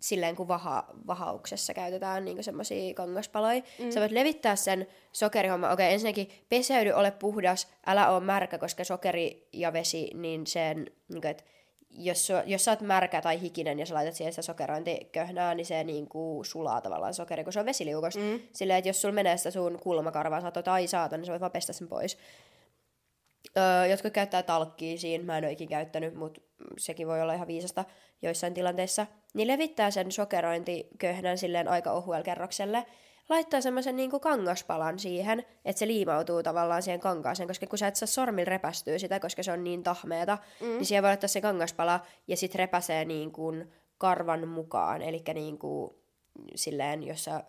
silleen 0.00 0.36
kun 0.36 0.48
vaha, 0.48 0.84
vahauksessa 1.06 1.74
käytetään 1.74 2.24
niinku 2.24 2.42
semmosia 2.42 2.94
kangaspaloja. 2.94 3.62
Mm. 3.78 3.90
Sä 3.90 4.00
voit 4.00 4.12
levittää 4.12 4.56
sen 4.56 4.86
sokerihomma. 5.12 5.70
Okei, 5.70 5.92
ensinnäkin 5.92 6.30
peseydy, 6.48 6.92
ole 6.92 7.10
puhdas, 7.10 7.68
älä 7.86 8.10
ole 8.10 8.20
märkä, 8.20 8.58
koska 8.58 8.84
sokeri 8.84 9.48
ja 9.52 9.72
vesi, 9.72 10.10
niin 10.14 10.46
sen, 10.46 10.86
niinku, 11.08 11.28
et, 11.28 11.44
jos, 11.90 12.28
su- 12.30 12.42
jos 12.46 12.64
sä 12.64 12.70
oot 12.70 12.80
märkä 12.80 13.20
tai 13.20 13.40
hikinen 13.40 13.78
ja 13.78 13.86
sä 13.86 13.94
laitat 13.94 14.14
siihen 14.14 14.32
sitä 14.32 14.42
sokerointiköhnää, 14.42 15.54
niin 15.54 15.66
se 15.66 15.84
niinku 15.84 16.42
sulaa 16.44 16.80
tavallaan 16.80 17.14
sokeri, 17.14 17.44
kun 17.44 17.52
se 17.52 17.60
on 17.60 17.66
vesiliukosta. 17.66 18.20
Mm. 18.20 18.40
Silleen, 18.52 18.78
että 18.78 18.88
jos 18.88 19.02
sulla 19.02 19.14
menee 19.14 19.36
sitä 19.36 19.50
sun 19.50 19.78
kulmakarvaa, 19.82 20.40
sä 20.40 20.52
oot, 20.56 20.68
ai 20.68 20.86
saata, 20.86 21.16
niin 21.16 21.26
sä 21.26 21.32
voit 21.32 21.40
vaan 21.40 21.52
pestä 21.52 21.72
sen 21.72 21.88
pois. 21.88 22.18
Öö, 23.58 23.86
jotkut 23.86 24.12
käyttää 24.12 24.42
talkkia 24.42 24.98
siinä, 24.98 25.24
mä 25.24 25.38
en 25.38 25.44
ole 25.44 25.52
ikin 25.52 25.68
käyttänyt, 25.68 26.14
mutta 26.14 26.40
sekin 26.78 27.06
voi 27.06 27.22
olla 27.22 27.34
ihan 27.34 27.48
viisasta 27.48 27.84
joissain 28.22 28.54
tilanteissa. 28.54 29.06
Niin 29.34 29.48
levittää 29.48 29.90
sen 29.90 30.12
sokerointiköhnän 30.12 31.38
silleen 31.38 31.68
aika 31.68 31.92
ohuelle 31.92 32.24
kerrokselle, 32.24 32.86
laittaa 33.28 33.60
semmoisen 33.60 33.96
niinku 33.96 34.20
kangaspalan 34.20 34.98
siihen, 34.98 35.44
että 35.64 35.78
se 35.78 35.86
liimautuu 35.86 36.42
tavallaan 36.42 36.82
siihen 36.82 37.00
kankaaseen, 37.00 37.46
koska 37.46 37.66
kun 37.66 37.78
sä 37.78 37.86
et 37.86 37.96
saa 37.96 38.06
sormilla 38.06 38.50
repästyä 38.50 38.98
sitä, 38.98 39.20
koska 39.20 39.42
se 39.42 39.52
on 39.52 39.64
niin 39.64 39.82
tahmeeta, 39.82 40.38
mm. 40.60 40.66
niin 40.66 40.86
siihen 40.86 41.02
voi 41.02 41.08
laittaa 41.08 41.28
se 41.28 41.40
kangaspala 41.40 42.00
ja 42.28 42.36
sit 42.36 42.54
repäsee 42.54 43.04
niinku 43.04 43.52
karvan 43.98 44.48
mukaan, 44.48 45.02
eli 45.02 45.22
niinku 45.34 46.02
silleen, 46.54 47.02
jos 47.02 47.24
sä 47.24 47.44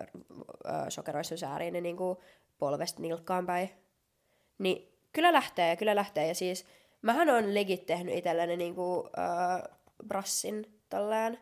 sokeroissa 0.88 1.36
sääriin, 1.36 1.72
niin 1.72 1.82
niinku 1.82 2.22
polvesta 2.58 3.02
nilkkaan 3.02 3.46
päin. 3.46 3.70
Niin 4.58 4.95
kyllä 5.16 5.32
lähtee, 5.32 5.76
kyllä 5.76 5.94
lähtee. 5.94 6.28
Ja 6.28 6.34
siis 6.34 6.66
mähän 7.02 7.30
on 7.30 7.54
legit 7.54 7.86
tehnyt 7.86 8.14
itselleni 8.14 8.56
niinku 8.56 9.08
äh, 9.18 9.62
brassin 10.06 10.80
tolleen. 10.90 11.38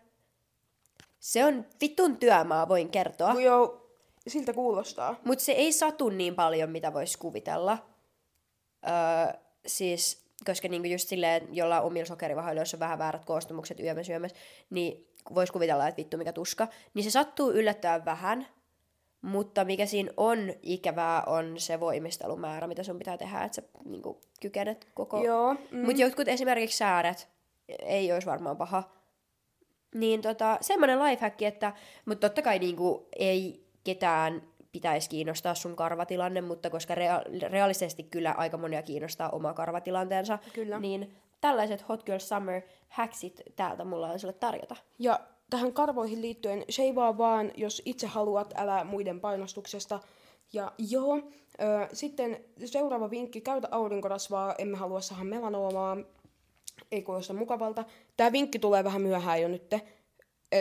Se 1.20 1.44
on 1.44 1.64
vitun 1.80 2.16
työmaa, 2.16 2.68
voin 2.68 2.88
kertoa. 2.88 3.32
No 3.34 3.40
joo, 3.40 3.90
siltä 4.28 4.52
kuulostaa. 4.52 5.20
Mutta 5.24 5.44
se 5.44 5.52
ei 5.52 5.72
satu 5.72 6.08
niin 6.08 6.34
paljon, 6.34 6.70
mitä 6.70 6.92
voisi 6.92 7.18
kuvitella. 7.18 7.78
Öö, 8.86 9.40
siis, 9.66 10.24
koska 10.46 10.68
niinku 10.68 10.88
just 10.88 11.08
silleen, 11.08 11.48
jolla 11.50 11.80
omilla 11.80 12.06
sokerivahoilla, 12.06 12.60
jos 12.60 12.74
on 12.74 12.80
vähän 12.80 12.98
väärät 12.98 13.24
koostumukset 13.24 13.80
yömme 13.80 14.04
syömässä, 14.04 14.36
niin 14.70 15.08
voisi 15.34 15.52
kuvitella, 15.52 15.88
että 15.88 15.98
vittu 15.98 16.16
mikä 16.16 16.32
tuska. 16.32 16.68
Niin 16.94 17.04
se 17.04 17.10
sattuu 17.10 17.50
yllättävän 17.50 18.04
vähän, 18.04 18.46
mutta 19.24 19.64
mikä 19.64 19.86
siinä 19.86 20.10
on 20.16 20.38
ikävää 20.62 21.22
on 21.26 21.54
se 21.60 21.80
voimistelumäärä, 21.80 22.66
mitä 22.66 22.82
sun 22.82 22.98
pitää 22.98 23.18
tehdä, 23.18 23.42
että 23.42 23.56
sä 23.56 23.62
niinku, 23.84 24.20
kykenet 24.40 24.88
koko... 24.94 25.24
Joo. 25.24 25.54
Mm. 25.70 25.84
Mutta 25.84 26.02
jotkut 26.02 26.28
esimerkiksi 26.28 26.76
sääret 26.76 27.28
ei 27.68 28.12
olisi 28.12 28.26
varmaan 28.26 28.56
paha. 28.56 28.82
Niin 29.94 30.22
tota, 30.22 30.58
semmoinen 30.60 31.02
lifehack, 31.02 31.42
että... 31.42 31.72
Mutta 32.04 32.28
totta 32.28 32.42
kai 32.42 32.58
niinku, 32.58 33.08
ei 33.18 33.66
ketään 33.84 34.42
pitäisi 34.72 35.10
kiinnostaa 35.10 35.54
sun 35.54 35.76
karvatilanne, 35.76 36.40
mutta 36.40 36.70
koska 36.70 36.94
rea- 36.94 37.50
realistisesti 37.50 38.02
kyllä 38.02 38.32
aika 38.32 38.56
monia 38.56 38.82
kiinnostaa 38.82 39.30
oma 39.30 39.54
karvatilanteensa, 39.54 40.38
Kyllä. 40.52 40.78
niin 40.78 41.16
tällaiset 41.40 41.88
Hot 41.88 42.02
Girl 42.02 42.18
Summer 42.18 42.62
hacksit 42.88 43.42
täältä 43.56 43.84
mulla 43.84 44.08
on 44.08 44.18
sulle 44.18 44.32
tarjota. 44.32 44.76
Ja 44.98 45.20
tähän 45.50 45.72
karvoihin 45.72 46.22
liittyen, 46.22 46.64
sheivaa 46.70 47.18
vaan, 47.18 47.52
jos 47.56 47.82
itse 47.84 48.06
haluat, 48.06 48.54
älä 48.56 48.84
muiden 48.84 49.20
painostuksesta. 49.20 50.00
Ja 50.52 50.72
joo, 50.78 51.16
ö, 51.16 51.88
sitten 51.92 52.44
seuraava 52.64 53.10
vinkki, 53.10 53.40
käytä 53.40 53.68
aurinkorasvaa, 53.70 54.54
emme 54.58 54.76
halua 54.76 55.00
saada 55.00 55.24
melanoomaa, 55.24 55.96
ei 56.92 57.02
kuulosta 57.02 57.32
mukavalta. 57.32 57.84
Tämä 58.16 58.32
vinkki 58.32 58.58
tulee 58.58 58.84
vähän 58.84 59.02
myöhään 59.02 59.42
jo 59.42 59.48
nyt, 59.48 59.70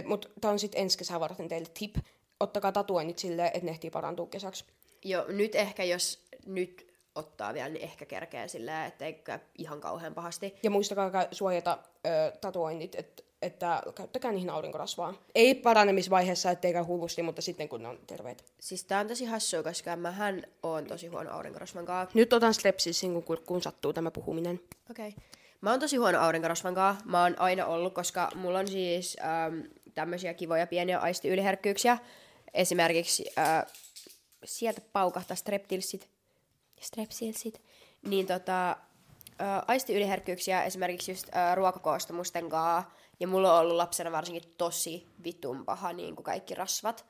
mutta 0.05 0.29
tämä 0.41 0.51
on 0.51 0.59
sitten 0.59 0.81
ensi 0.81 0.97
kesää 0.97 1.19
varten 1.19 1.47
teille 1.47 1.69
tip. 1.79 1.95
Ottakaa 2.39 2.71
tatuoinnit 2.71 3.19
silleen, 3.19 3.47
että 3.47 3.65
ne 3.65 3.71
ehtii 3.71 3.89
parantua 3.89 4.27
kesäksi. 4.27 4.65
Joo, 5.05 5.25
nyt 5.27 5.55
ehkä 5.55 5.83
jos 5.83 6.25
nyt 6.45 6.93
ottaa 7.15 7.53
vielä, 7.53 7.69
niin 7.69 7.83
ehkä 7.83 8.05
kerkeä 8.05 8.47
silleen, 8.47 8.85
ettei 8.85 9.13
käy 9.13 9.39
ihan 9.57 9.81
kauhean 9.81 10.13
pahasti. 10.13 10.55
Ja 10.63 10.69
muistakaa 10.69 11.11
suojata 11.31 11.77
ö, 12.07 12.37
tatuoinnit, 12.41 12.95
et, 12.95 13.25
että 13.43 13.81
käyttäkää 13.95 14.31
niihin 14.31 14.49
aurinkorasvaa. 14.49 15.13
Ei 15.35 15.55
paranemisvaiheessa, 15.55 16.51
ettei 16.51 16.73
käy 16.73 16.83
hullusti, 16.83 17.23
mutta 17.23 17.41
sitten 17.41 17.69
kun 17.69 17.83
ne 17.83 17.87
on 17.87 17.99
terveet. 18.07 18.45
Siis 18.59 18.83
tää 18.83 18.99
on 18.99 19.07
tosi 19.07 19.25
hassua, 19.25 19.63
koska 19.63 19.95
mähän 19.95 20.43
oon 20.63 20.85
tosi 20.85 21.07
huono 21.07 21.31
aurinkorasvan 21.31 21.85
kanssa. 21.85 22.17
Nyt 22.17 22.33
otan 22.33 22.53
strepsissin, 22.53 23.23
kun, 23.23 23.37
kun 23.45 23.61
sattuu 23.61 23.93
tämä 23.93 24.11
puhuminen. 24.11 24.59
Okei. 24.91 25.09
Okay. 25.09 25.23
Mä 25.61 25.69
oon 25.71 25.79
tosi 25.79 25.97
huono 25.97 26.19
aurinkorasvan 26.19 26.75
kanssa. 26.75 27.05
Mä 27.05 27.23
oon 27.23 27.39
aina 27.39 27.65
ollut, 27.65 27.93
koska 27.93 28.29
mulla 28.35 28.59
on 28.59 28.67
siis 28.67 29.17
ähm, 29.23 29.59
tämmöisiä 29.93 30.33
kivoja 30.33 30.67
pieniä 30.67 30.99
aistiyliherkkyyksiä. 30.99 31.97
Esimerkiksi 32.53 33.25
äh, 33.37 33.65
sieltä 34.45 34.81
paukahtaa 34.93 35.35
streptilsit. 35.35 36.09
Strepsilsit. 36.81 37.61
Niin 38.07 38.27
tota, 38.27 38.71
äh, 38.71 38.77
aistiyliherkkyyksiä 39.67 40.63
esimerkiksi 40.63 41.11
just 41.11 41.35
äh, 41.35 41.55
ruokakoostumusten 41.55 42.49
kanssa. 42.49 42.91
Ja 43.19 43.27
mulla 43.27 43.53
on 43.53 43.59
ollut 43.59 43.75
lapsena 43.75 44.11
varsinkin 44.11 44.53
tosi 44.57 45.07
vitun 45.23 45.65
paha 45.65 45.93
niin 45.93 46.15
kuin 46.15 46.23
kaikki 46.23 46.55
rasvat. 46.55 47.05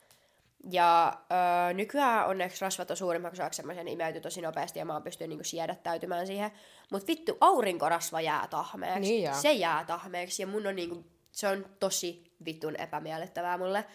Ja 0.72 1.14
öö, 1.32 1.74
nykyään 1.74 2.28
onneksi 2.28 2.62
rasvat 2.62 2.92
on 2.92 2.98
suurimmaksi 2.98 3.42
osaksi 3.42 3.58
semmoisen 3.58 3.88
imeyty 3.88 4.22
tosi 4.22 4.42
nopeasti 4.42 4.80
ja 4.80 4.86
mä 4.86 4.94
oon 4.94 5.04
pystynyt 5.04 5.30
niinku 5.30 5.44
siedättäytymään 5.44 6.28
siihen. 6.28 6.52
Mut 6.92 7.08
vittu, 7.08 7.38
aurinkorasva 7.42 8.22
jää 8.22 8.48
tahmeeksi. 8.48 9.00
Niin 9.00 9.24
jää. 9.24 9.34
Se 9.34 9.54
jää 9.54 9.86
tahmeeksi 9.86 10.44
ja 10.44 10.48
mun 10.48 10.68
on 10.68 10.76
niinku, 10.76 11.06
se 11.32 11.48
on 11.48 11.66
tosi 11.80 12.34
vitun 12.46 12.76
epämiellyttävää 12.76 13.58
mulle. 13.58 13.86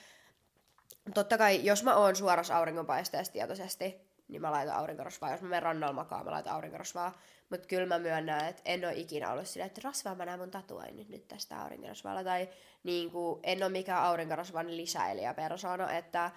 Totta 1.15 1.39
kai, 1.39 1.65
jos 1.65 1.83
mä 1.83 1.97
oon 1.97 2.17
suorassa 2.17 2.57
auringonpaisteessa 2.57 3.33
tietoisesti, 3.33 4.09
niin 4.29 4.43
mä 4.43 4.53
laitan 4.53 4.77
aurinkorasvaa. 4.77 5.31
Jos 5.31 5.43
mä 5.43 5.49
menen 5.49 5.63
rannalla 5.63 5.95
makaan, 5.95 6.25
mä 6.25 6.31
laitan 6.31 6.55
aurinkorasvaa. 6.55 7.19
Mutta 7.51 7.67
kyllä 7.67 7.87
mä 7.87 7.99
myönnän, 7.99 8.49
että 8.49 8.63
en 8.65 8.85
ole 8.85 8.95
ikinä 8.95 9.33
ollut 9.33 9.47
silleen, 9.49 9.67
että 9.67 9.81
rasvaa 9.85 10.15
mä 10.15 10.25
näen 10.25 10.41
mun 10.41 10.51
tatuoinnit 10.51 11.09
nyt 11.09 11.29
tästä 11.29 11.63
aurinkorasvalla. 11.63 12.25
Tai 12.25 12.49
niin 12.83 13.11
kuin, 13.11 13.41
en 13.43 13.63
ole 13.63 13.73
mikään 13.73 14.03
aurinkorasvan 14.05 14.77
lisäilijä 14.77 15.35
persona, 15.35 15.93
että 15.93 16.31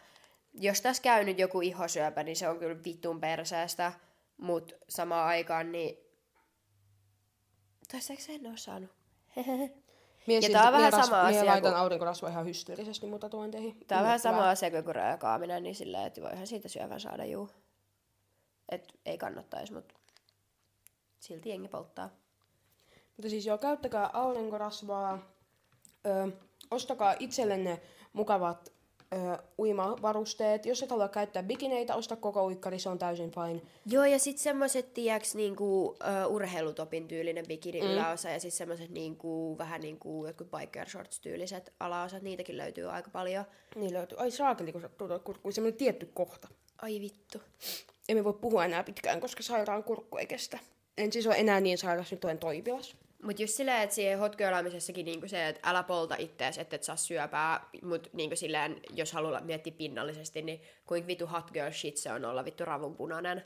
jos 0.53 0.81
tässä 0.81 1.03
käy 1.03 1.23
nyt 1.23 1.39
joku 1.39 1.61
ihosyöpä, 1.61 2.23
niin 2.23 2.35
se 2.35 2.49
on 2.49 2.59
kyllä 2.59 2.83
vitun 2.85 3.21
perseestä. 3.21 3.91
Mutta 4.38 4.75
samaan 4.89 5.27
aikaan, 5.27 5.71
niin... 5.71 5.97
Toistaiseksi 7.91 8.33
en 8.33 8.47
ole 8.47 8.57
saanut. 8.57 8.89
Mie 10.27 10.38
Ja 10.38 10.41
silti- 10.41 10.53
tää 10.53 10.67
on 10.67 10.73
vähän 10.73 10.91
sama 10.91 11.23
mie 11.23 11.29
asia 11.29 11.45
laitan 11.45 11.71
kuin- 11.71 11.81
aurinkorasvaa 11.81 12.29
ihan 12.29 12.45
hysteerisesti 12.45 13.07
mun 13.07 13.19
tatuointeihin. 13.19 13.79
Tää 13.88 13.97
on 13.97 14.03
vähän 14.03 14.19
sama 14.19 14.49
asia 14.49 14.71
kuin 14.71 14.95
röökaaminen, 14.95 15.63
niin 15.63 15.75
silleen, 15.75 16.07
että 16.07 16.21
voihan 16.21 16.47
siitä 16.47 16.67
syövän 16.67 16.99
saada 16.99 17.25
juu. 17.25 17.49
Et 18.69 18.93
ei 19.05 19.17
kannattaisi, 19.17 19.73
mutta 19.73 19.95
silti 21.22 21.49
jengi 21.49 21.68
polttaa. 21.68 22.10
Mutta 23.18 23.30
siis 23.30 23.45
joo, 23.45 23.57
käyttäkää 23.57 24.10
aurinkorasvaa, 24.14 25.31
ö, 26.06 26.31
ostakaa 26.72 27.15
itsellenne 27.19 27.81
mukavat 28.14 28.72
ö, 29.14 29.38
uimavarusteet. 29.60 30.65
Jos 30.65 30.84
et 30.84 30.89
halua 30.89 31.07
käyttää 31.07 31.43
bikineitä, 31.43 31.95
osta 31.95 32.15
koko 32.15 32.45
uikkari, 32.45 32.80
se 32.80 32.89
on 32.89 32.99
täysin 32.99 33.31
fine. 33.31 33.61
Joo, 33.85 34.06
ja 34.06 34.19
sitten 34.19 34.43
semmoiset, 34.43 34.93
tiiäks, 34.93 35.35
niinku, 35.35 35.85
uh, 35.88 35.95
urheilutopin 36.30 37.07
tyylinen 37.07 37.45
bikini 37.48 37.81
mm. 37.81 37.88
yläosa, 37.88 38.30
ja 38.30 38.39
sitten 38.39 38.57
semmoiset 38.57 38.89
niinku, 38.89 39.57
vähän 39.57 39.81
niinku 39.81 40.26
jotkut 40.26 40.52
biker 40.52 40.89
shorts 40.89 41.19
tyyliset 41.19 41.73
alaosat, 41.80 42.22
niitäkin 42.22 42.57
löytyy 42.57 42.91
aika 42.91 43.10
paljon. 43.10 43.45
Niin 43.76 43.93
löytyy. 43.93 44.18
Ai 44.18 44.31
saakeli, 44.31 44.72
kun 44.72 44.89
tuo 44.98 45.19
kurkku, 45.19 45.52
semmoinen 45.52 45.77
tietty 45.77 46.06
kohta. 46.14 46.48
Ai 46.81 47.02
vittu. 47.02 47.41
Emme 48.10 48.23
voi 48.23 48.34
puhua 48.34 48.65
enää 48.65 48.84
pitkään, 48.84 49.22
koska 49.22 49.43
sairaan 49.43 49.84
kurkku 49.84 50.18
ei 50.18 50.27
kestä. 50.27 50.60
En 51.01 51.11
siis 51.11 51.27
ole 51.27 51.35
enää 51.35 51.59
niin 51.59 51.77
sairas, 51.77 52.11
nyt 52.11 52.25
olen 52.25 52.37
toipilas. 52.37 52.95
Mut 53.23 53.39
just 53.39 53.53
silleen, 53.53 53.81
että 53.81 53.95
siihen 53.95 54.19
hot 54.19 54.35
girlaamisessakin 54.35 55.05
niinku 55.05 55.27
se, 55.27 55.47
että 55.47 55.69
älä 55.69 55.83
polta 55.83 56.15
ittees, 56.19 56.57
että 56.57 56.75
et 56.75 56.83
saa 56.83 56.95
syöpää, 56.95 57.65
mut 57.81 58.09
niinku 58.13 58.35
silleen, 58.35 58.81
jos 58.93 59.13
haluaa 59.13 59.41
miettiä 59.41 59.73
pinnallisesti, 59.77 60.41
niin 60.41 60.61
kuinka 60.85 61.07
vitu 61.07 61.27
hot 61.27 61.51
girl 61.51 61.71
shit 61.71 61.97
se 61.97 62.11
on 62.11 62.25
olla 62.25 62.45
vittu 62.45 62.65
ravunpunainen. 62.65 63.43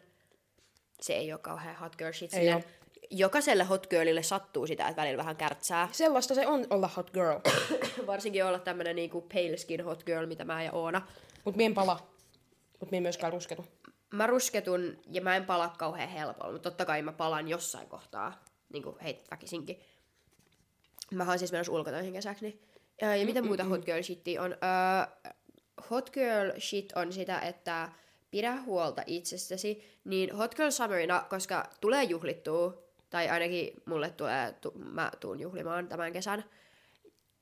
Se 1.02 1.14
ei 1.14 1.32
ole 1.32 1.40
kauhean 1.40 1.76
hot 1.76 1.95
girl 1.95 2.14
shit. 2.14 2.32
Silleen, 2.32 2.64
jokaiselle 3.10 3.64
hot 3.64 3.88
girlille 3.88 4.23
sattuu 4.23 4.68
sitä, 4.68 4.88
että 4.88 5.02
välillä 5.02 5.18
vähän 5.18 5.36
kärtsää. 5.36 5.90
Sellaista 5.91 6.36
se 6.36 6.48
on 6.48 6.68
olla 6.69 6.90
hot 6.98 7.11
girl. 7.11 7.40
Varsinkin 8.07 8.45
olla 8.45 8.60
tämmönen 8.60 8.95
niinku 8.95 9.22
pale 9.22 9.57
skin 9.57 9.84
hot 9.84 10.03
girl, 10.03 10.26
mitä 10.26 10.45
mä 10.45 10.64
ja 10.64 10.72
Oona. 10.72 11.02
Mut 11.45 11.56
mien 11.56 11.73
pala. 11.73 12.07
Mut 12.80 12.91
mien 12.91 13.03
myöskään 13.03 13.34
rusketu. 13.34 13.65
Mä 14.14 14.27
rusketun 14.27 14.98
ja 15.11 15.22
mä 15.22 15.36
en 15.36 15.45
pala 15.45 15.69
kauhean 15.77 16.10
helpolla, 16.10 16.52
mutta 16.52 16.69
totta 16.69 16.86
kai 16.86 17.02
mä 17.02 17.11
palan 17.11 17.48
jossain 17.48 17.88
kohtaa, 17.88 18.44
niinku 18.73 18.98
heit 19.03 19.32
väkisinkin. 19.32 19.80
Mä 21.11 21.30
oon 21.30 21.40
siis 21.40 21.52
menossa 21.52 21.73
ulkotöihin 21.73 22.14
kesäksi. 22.14 22.45
Niin. 22.45 22.61
Ja, 23.02 23.15
ja 23.15 23.26
mitä 23.26 23.41
muuta 23.41 23.64
hot 23.64 23.86
girl 23.86 24.02
shitia 24.02 24.41
on? 24.41 24.52
Öö, 24.52 25.34
hot 25.90 26.10
girl 26.10 26.60
shit 26.60 26.94
on 26.95 27.14
sitä, 27.14 27.40
että 27.40 27.90
pidä 28.32 28.61
huolta 28.61 29.03
itsestäsi. 29.06 29.99
Niin 30.03 30.36
hot 30.36 30.56
girl 30.56 30.72
summerina, 30.72 31.26
koska 31.30 31.69
tulee 31.82 32.03
juhlittua, 32.03 32.84
tai 33.10 33.30
ainakin 33.30 33.73
mulle 33.86 34.10
tulee, 34.10 34.52
tu, 34.52 34.72
mä 34.76 35.11
tuun 35.19 35.40
juhlimaan 35.40 35.88
tämän 35.88 36.14
kesän, 36.14 36.45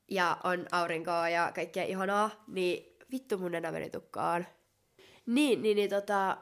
ja 0.08 0.36
on 0.44 0.66
aurinkoa 0.72 1.28
ja 1.28 1.52
kaikkea 1.54 1.84
ihanaa, 1.84 2.44
niin 2.48 2.96
vittu 3.12 3.38
mun 3.38 3.52
nenä 3.52 3.72
meni 3.72 3.90
tukkaan. 3.90 4.46
Niin, 5.26 5.62
niin, 5.62 5.76
niin 5.76 5.90
tota, 5.90 6.36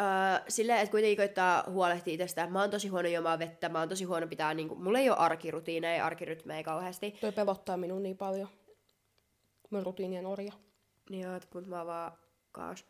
öö, 0.00 0.06
silleen, 0.48 0.78
että 0.78 0.90
kuitenkin 0.90 1.16
koittaa 1.16 1.64
huolehtia 1.70 2.14
itsestään. 2.14 2.52
Mä 2.52 2.60
oon 2.60 2.70
tosi 2.70 2.88
huono 2.88 3.08
juomaan 3.08 3.38
vettä, 3.38 3.68
mä 3.68 3.78
oon 3.78 3.88
tosi 3.88 4.04
huono 4.04 4.26
pitää, 4.26 4.54
niinku, 4.54 4.74
mulla 4.74 4.98
ei 4.98 5.10
ole 5.10 5.18
arkirutiineja, 5.18 6.06
arkirytmejä 6.06 6.62
kauheasti. 6.62 7.10
Toi 7.20 7.32
pelottaa 7.32 7.76
minun 7.76 8.02
niin 8.02 8.16
paljon. 8.16 8.48
Mä 9.70 9.82
rutiinien 9.82 10.26
orja. 10.26 10.52
Niin 11.10 11.22
joo, 11.22 11.36
että 11.36 11.48
kun 11.52 11.68
mä 11.68 11.86
vaan 11.86 12.12
kaas. 12.52 12.84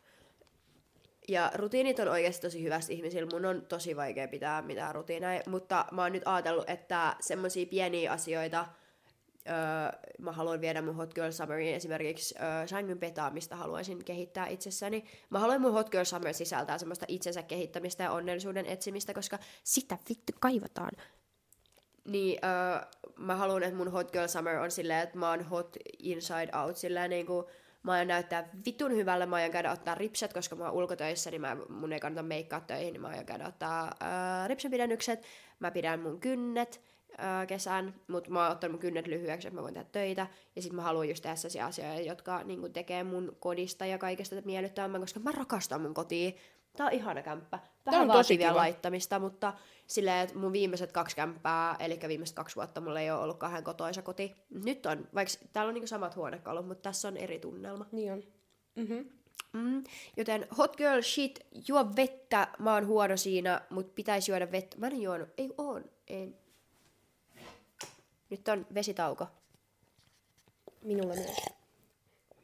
Ja 1.28 1.50
rutiinit 1.54 1.98
on 1.98 2.08
oikeasti 2.08 2.46
tosi 2.46 2.62
hyvästi 2.62 2.94
ihmisillä. 2.94 3.28
Mun 3.32 3.44
on 3.44 3.66
tosi 3.66 3.96
vaikea 3.96 4.28
pitää 4.28 4.62
mitään 4.62 4.94
rutiineja, 4.94 5.42
mutta 5.46 5.84
mä 5.92 6.02
oon 6.02 6.12
nyt 6.12 6.22
ajatellut, 6.26 6.70
että 6.70 7.16
semmosia 7.20 7.66
pieniä 7.66 8.12
asioita, 8.12 8.66
öö, 9.48 10.10
mä 10.18 10.32
haluan 10.32 10.60
viedä 10.60 10.82
mun 10.82 10.96
Hot 10.96 11.14
Girl 11.14 11.30
Summeriin 11.30 11.74
esimerkiksi 11.74 12.34
öö, 12.38 12.66
sängyn 12.66 12.98
petaamista 12.98 13.56
haluaisin 13.56 14.04
kehittää 14.04 14.46
itsessäni. 14.46 15.04
Mä 15.30 15.38
haluan 15.38 15.60
mun 15.60 15.72
Hot 15.72 15.90
Girl 15.90 16.04
Summer 16.04 16.34
sisältää 16.34 16.78
semmoista 16.78 17.06
itsensä 17.08 17.42
kehittämistä 17.42 18.04
ja 18.04 18.12
onnellisuuden 18.12 18.66
etsimistä, 18.66 19.14
koska 19.14 19.38
sitä 19.64 19.98
vittu 20.08 20.32
kaivataan. 20.40 20.90
Niin 22.04 22.38
öö, 22.44 22.86
mä 23.18 23.36
haluan, 23.36 23.62
että 23.62 23.76
mun 23.76 23.92
Hot 23.92 24.12
Girl 24.12 24.28
Summer 24.28 24.56
on 24.56 24.70
silleen, 24.70 25.02
että 25.02 25.18
mä 25.18 25.30
oon 25.30 25.44
hot 25.44 25.76
inside 25.98 26.58
out, 26.62 26.76
silleen 26.76 27.10
niinku, 27.10 27.50
mä 27.82 27.92
aion 27.92 28.08
näyttää 28.08 28.48
vitun 28.66 28.92
hyvälle, 28.96 29.26
mä 29.26 29.36
aion 29.36 29.50
käydä 29.50 29.72
ottaa 29.72 29.94
ripset, 29.94 30.32
koska 30.32 30.56
mä 30.56 30.64
oon 30.64 30.74
ulkotöissä, 30.74 31.30
niin 31.30 31.40
mä, 31.40 31.56
mun 31.68 31.92
ei 31.92 32.00
kannata 32.00 32.22
meikkaa 32.22 32.60
töihin, 32.60 32.92
niin 32.92 33.00
mä 33.00 33.08
aion 33.08 33.26
käydä 33.26 33.46
ottaa 33.48 33.84
öö, 34.02 34.48
ripsenpidennykset, 34.48 35.22
mä 35.58 35.70
pidän 35.70 36.00
mun 36.00 36.20
kynnet, 36.20 36.80
öö, 37.18 37.46
kesän, 37.46 37.94
mutta 38.08 38.30
mä 38.30 38.42
oon 38.42 38.52
ottanut 38.52 38.72
mun 38.72 38.80
kynnet 38.80 39.06
lyhyeksi, 39.06 39.48
että 39.48 39.58
mä 39.58 39.62
voin 39.62 39.74
tehdä 39.74 39.88
töitä. 39.92 40.26
Ja 40.56 40.62
sitten 40.62 40.76
mä 40.76 40.82
haluan 40.82 41.08
just 41.08 41.22
tehdä 41.22 41.36
sellaisia 41.36 41.66
asioita, 41.66 42.00
jotka 42.00 42.42
niin 42.42 42.72
tekee 42.72 43.04
mun 43.04 43.36
kodista 43.40 43.86
ja 43.86 43.98
kaikesta 43.98 44.36
miellyttävämmän, 44.44 45.00
koska 45.00 45.20
mä 45.20 45.32
rakastan 45.32 45.80
mun 45.80 45.94
kotia. 45.94 46.32
Tää 46.76 46.86
on 46.86 46.92
ihana 46.92 47.22
kämppä. 47.22 47.58
Vähän 47.86 48.00
on 48.02 48.06
tosi 48.06 48.16
vaatii 48.16 48.38
vielä 48.38 48.56
laittamista, 48.56 49.18
mutta 49.18 49.52
silleen, 49.86 50.24
että 50.24 50.38
mun 50.38 50.52
viimeiset 50.52 50.92
kaksi 50.92 51.16
kämppää, 51.16 51.76
eli 51.78 51.98
viimeiset 52.08 52.36
kaksi 52.36 52.56
vuotta 52.56 52.80
mulla 52.80 53.00
ei 53.00 53.10
ole 53.10 53.20
ollut 53.20 53.38
kahden 53.38 53.64
kotoisa 53.64 54.02
koti. 54.02 54.34
Nyt 54.64 54.86
on, 54.86 55.08
vaikka 55.14 55.34
täällä 55.52 55.68
on 55.68 55.74
niinku 55.74 55.86
samat 55.86 56.16
huonekalut, 56.16 56.66
mutta 56.68 56.82
tässä 56.82 57.08
on 57.08 57.16
eri 57.16 57.38
tunnelma. 57.38 57.86
Niin 57.92 58.12
on. 58.12 58.22
Mm-hmm. 58.76 59.10
Mm, 59.52 59.84
joten 60.16 60.46
hot 60.58 60.76
girl 60.76 61.02
shit, 61.02 61.46
juo 61.68 61.96
vettä, 61.96 62.48
mä 62.58 62.74
oon 62.74 62.86
huono 62.86 63.16
siinä, 63.16 63.60
mutta 63.70 63.92
pitäisi 63.94 64.30
juoda 64.30 64.52
vettä. 64.52 64.76
Mä 64.78 64.86
en 64.86 65.02
juonut, 65.02 65.28
ei 65.38 65.50
oon, 65.58 65.84
ei. 66.08 66.45
Nyt 68.30 68.48
on 68.48 68.66
vesitauko. 68.74 69.26
Minulla 70.82 71.14
myös. 71.14 71.36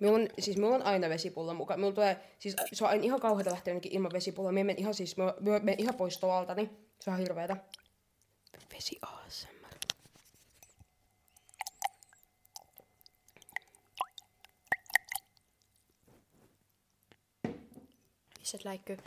Minulla 0.00 0.18
on, 0.18 0.28
siis 0.38 0.56
minulla 0.56 0.76
on 0.76 0.82
aina 0.82 1.08
vesipullo 1.08 1.54
mukaan. 1.54 1.80
Minulla 1.80 1.94
tulee, 1.94 2.36
siis 2.38 2.56
se 2.72 2.84
on 2.84 3.04
ihan 3.04 3.20
kauheata 3.20 3.50
lähteä 3.50 3.72
jonnekin 3.72 3.92
ilman 3.92 4.12
vesipulloa. 4.12 4.52
Minä 4.52 4.64
menen 4.64 4.80
ihan 4.80 4.94
siis, 4.94 5.16
minä 5.16 5.58
menen 5.58 5.80
ihan 5.80 5.94
pois 5.94 6.18
tuolta, 6.18 6.54
niin 6.54 6.70
se 7.00 7.10
on 7.10 7.18
hirveetä. 7.18 7.56
Vesi 8.74 8.98
ASMR. 9.02 9.61
Pisset 18.52 18.64
läikkyy. 18.64 18.98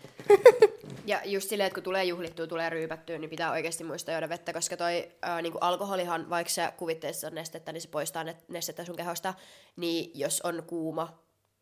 ja 1.12 1.22
just 1.26 1.50
silleen, 1.50 1.68
että 1.68 1.76
kun 1.76 1.84
tulee 1.84 2.04
juhlittua, 2.04 2.48
tulee 2.48 2.70
ryypättyä, 2.70 3.18
niin 3.18 3.30
pitää 3.30 3.52
oikeasti 3.52 3.84
muistaa 3.84 4.14
juoda 4.14 4.30
vettä, 4.30 4.54
koska 4.54 4.78
toi 4.78 5.12
ää, 5.22 5.42
niinku 5.42 5.58
alkoholihan, 5.62 6.30
vaikka 6.30 6.54
se 6.54 6.74
kuvitteessa 6.78 7.28
on 7.28 7.36
nestettä, 7.36 7.72
niin 7.72 7.82
se 7.82 7.88
poistaa 7.88 8.24
ne, 8.24 8.38
nestettä 8.48 8.86
sun 8.86 8.96
kehosta, 8.96 9.34
niin 9.76 10.12
jos 10.14 10.42
on 10.42 10.64
kuuma, 10.68 11.20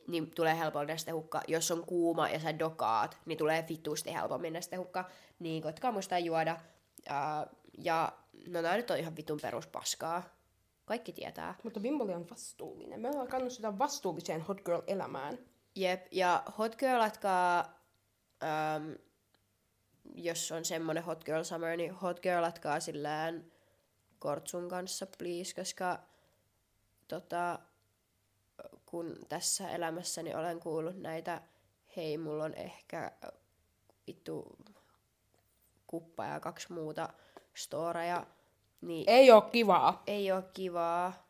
niin 0.08 0.32
tulee 0.32 0.58
helpolla 0.58 0.86
nestehukka. 0.86 1.42
Jos 1.48 1.72
on 1.72 1.86
kuuma 1.86 2.30
ja 2.30 2.40
sä 2.40 2.60
dokaat, 2.60 3.18
niin 3.26 3.38
tulee 3.38 3.66
vitusti 3.70 4.14
helpommin 4.14 4.54
nestehukka. 4.54 5.10
Niin 5.40 5.64
koitkaa 5.64 5.92
muistaa 5.92 6.20
juoda. 6.20 6.58
Ää, 7.10 7.48
ja 7.78 8.12
no 8.48 8.62
nää 8.62 8.78
nyt 8.78 8.92
on 8.92 8.98
ihan 8.98 9.16
vitun 9.16 9.40
peruspaskaa. 9.42 10.24
Kaikki 10.86 11.14
tietää. 11.14 11.56
Mutta 11.64 11.80
Bimboli 11.80 12.14
on 12.14 12.30
vastuullinen. 12.30 13.00
Me 13.00 13.10
ollaan 13.10 13.28
kannustetaan 13.28 13.80
vastuulliseen 13.80 14.42
hot 14.42 14.62
girl 14.62 14.82
elämään. 14.88 15.38
Jep, 15.76 16.06
ja 16.12 16.44
hot 16.58 16.76
girlatkaa, 16.76 17.60
äm, 18.44 18.95
jos 20.16 20.52
on 20.52 20.66
semmonen 20.66 21.04
hot 21.04 21.24
girl 21.24 21.44
summer, 21.44 21.78
niin 21.78 21.94
hot 21.94 22.20
girlatkaa 22.20 22.80
sillään 22.80 23.45
kortsun 24.20 24.70
kanssa, 24.70 25.08
please, 25.18 25.56
koska 25.56 26.00
tota, 27.08 27.60
kun 28.86 29.16
tässä 29.30 29.70
elämässäni 29.70 30.36
olen 30.36 30.60
kuullut 30.60 30.95
näitä, 31.02 31.41
hei, 31.95 32.18
mulla 32.18 32.44
on 32.44 32.54
ehkä 32.54 33.12
vittu 34.08 34.58
kuppa 35.88 36.26
ja 36.26 36.40
kaksi 36.40 36.74
muuta 36.74 37.10
storeja, 37.54 38.28
niin 38.82 39.04
Ei 39.10 39.32
oo 39.32 39.41
kivaa. 39.41 40.04
ei 40.08 40.32
ole 40.32 40.44
kivaa. 40.54 41.28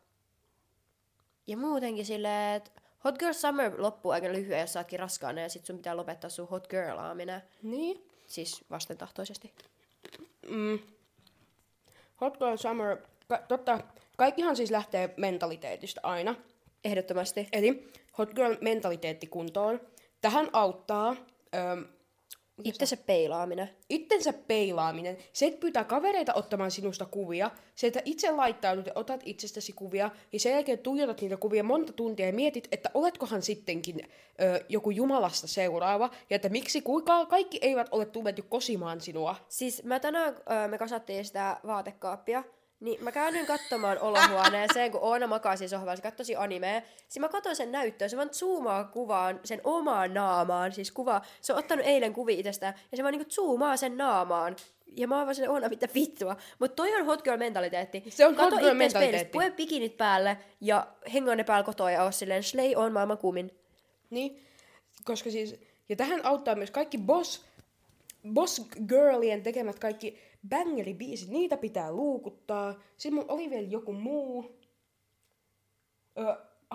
Ja 1.46 1.56
muutenkin 1.56 2.06
silleen, 2.06 2.54
että 2.56 2.73
Hot 3.04 3.18
Girl 3.18 3.32
Summer 3.32 3.72
loppuu 3.78 4.12
aika 4.12 4.32
lyhyen, 4.32 4.60
jos 4.60 4.72
sä 4.72 4.80
ootkin 4.80 4.98
raskaana 4.98 5.40
ja 5.40 5.48
sit 5.48 5.66
sun 5.66 5.76
pitää 5.76 5.96
lopettaa 5.96 6.30
sun 6.30 6.48
hot 6.48 6.68
girl 6.68 6.98
aaminen. 6.98 7.42
Niin. 7.62 8.10
Siis 8.26 8.64
vastentahtoisesti. 8.70 9.52
Mm. 10.48 10.78
Hot 12.20 12.38
girl 12.38 12.56
summer. 12.56 12.96
Ka- 13.28 13.42
totta, 13.48 13.80
kaikkihan 14.16 14.56
siis 14.56 14.70
lähtee 14.70 15.14
mentaliteetista 15.16 16.00
aina. 16.02 16.34
Ehdottomasti. 16.84 17.48
Eli 17.52 17.92
hot 18.18 18.34
girl 18.34 18.54
mentaliteetti 18.60 19.26
kuntoon. 19.26 19.80
Tähän 20.20 20.50
auttaa 20.52 21.16
öö, 21.54 21.76
Itse 22.62 22.96
peilaaminen. 22.96 23.70
itsensä 23.88 24.32
peilaaminen, 24.32 25.16
se, 25.32 25.46
että 25.46 25.60
pyytää 25.60 25.84
kavereita 25.84 26.34
ottamaan 26.34 26.70
sinusta 26.70 27.04
kuvia, 27.06 27.50
se, 27.74 27.86
että 27.86 28.02
itse 28.04 28.30
laittaudut 28.30 28.86
ja 28.86 28.92
otat 28.94 29.20
itsestäsi 29.24 29.72
kuvia, 29.72 30.10
ja 30.32 30.40
sen 30.40 30.52
jälkeen 30.52 30.78
tuijotat 30.78 31.20
niitä 31.20 31.36
kuvia 31.36 31.64
monta 31.64 31.92
tuntia 31.92 32.26
ja 32.26 32.32
mietit, 32.32 32.68
että 32.72 32.90
oletkohan 32.94 33.42
sittenkin 33.42 34.00
ö, 34.40 34.64
joku 34.68 34.90
Jumalasta 34.90 35.46
seuraava, 35.46 36.10
ja 36.30 36.36
että 36.36 36.48
miksi 36.48 36.80
kuinka 36.80 37.26
kaikki 37.26 37.58
eivät 37.62 37.88
ole 37.90 38.06
tulleet 38.06 38.38
jo 38.38 38.44
kosimaan 38.48 39.00
sinua. 39.00 39.36
Siis 39.48 39.82
mä 39.84 40.00
tänään, 40.00 40.36
öö, 40.50 40.68
me 40.68 40.78
kasattiin 40.78 41.24
sitä 41.24 41.60
vaatekaappia, 41.66 42.44
niin 42.80 43.04
mä 43.04 43.12
käännyin 43.12 43.46
katsomaan 43.46 43.98
olohuoneeseen, 43.98 44.90
kun 44.90 45.00
Oona 45.02 45.26
makasi 45.26 45.68
sohvalla, 45.68 45.96
se 45.96 46.02
kattosi 46.02 46.36
animea. 46.36 46.82
Sitten 46.96 47.20
mä 47.20 47.28
katsoin 47.28 47.56
sen 47.56 47.72
näyttöä, 47.72 48.08
se 48.08 48.16
vaan 48.16 48.34
zoomaa 48.34 48.84
kuvaan 48.84 49.40
sen 49.44 49.60
omaan 49.64 50.14
naamaan, 50.14 50.72
siis 50.72 50.92
kuva, 50.92 51.22
se 51.40 51.52
on 51.52 51.58
ottanut 51.58 51.86
eilen 51.86 52.12
kuvia 52.12 52.38
itsestään, 52.38 52.74
ja 52.90 52.96
se 52.96 53.02
vaan 53.02 53.12
niinku 53.12 53.30
zoomaa 53.30 53.76
sen 53.76 53.96
naamaan. 53.96 54.56
Ja 54.96 55.08
mä 55.08 55.16
oon 55.18 55.26
vaan 55.26 55.50
Oona, 55.50 55.68
mitä 55.68 55.88
vittua. 55.94 56.36
Mutta 56.58 56.76
toi 56.76 56.94
on 56.94 57.06
hot 57.06 57.22
girl 57.22 57.36
mentaliteetti. 57.36 58.04
Se 58.08 58.26
on 58.26 58.34
Kato 58.34 58.50
hot 58.50 58.60
girl 58.64 58.74
mentaliteetti. 58.74 59.32
Pue 59.32 59.50
bikinit 59.50 59.96
päälle 59.96 60.36
ja 60.60 60.86
hengaa 61.12 61.36
ne 61.36 61.44
päällä 61.44 61.64
kotoa 61.64 61.90
ja 61.90 62.04
oo 62.04 62.12
silleen, 62.12 62.42
Slay 62.42 62.74
on 62.76 62.92
maailman 62.92 63.18
kuumin. 63.18 63.50
Niin, 64.10 64.42
koska 65.04 65.30
siis, 65.30 65.60
ja 65.88 65.96
tähän 65.96 66.26
auttaa 66.26 66.54
myös 66.54 66.70
kaikki 66.70 66.98
boss, 66.98 67.44
boss 68.32 68.62
girlien 68.88 69.42
tekemät 69.42 69.78
kaikki 69.78 70.20
bangeribiisit, 70.48 71.28
niitä 71.28 71.56
pitää 71.56 71.92
luukuttaa. 71.92 72.74
Sitten 72.96 73.14
mun 73.14 73.30
oli 73.30 73.50
vielä 73.50 73.68
joku 73.68 73.92
muu. 73.92 74.58
Ö, 76.18 76.22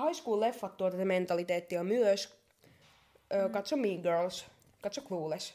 high 0.04 0.22
school-leffat 0.22 0.78
tuo 0.78 0.92
tätä 0.92 1.06
mentaliteettia 1.06 1.84
myös. 1.84 2.40
Ö, 3.34 3.50
katso 3.50 3.78
Mean 3.78 4.02
Girls, 4.02 4.46
katso 4.82 5.02
Clueless. 5.02 5.54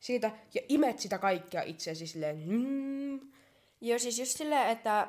Siitä, 0.00 0.30
ja 0.54 0.60
imet 0.68 0.98
sitä 0.98 1.18
kaikkea 1.18 1.62
itseäsi 1.62 2.06
silleen, 2.06 2.42
mm, 2.46 3.20
Joo, 3.80 3.98
siis 3.98 4.18
just 4.18 4.36
silleen, 4.36 4.68
että 4.68 5.08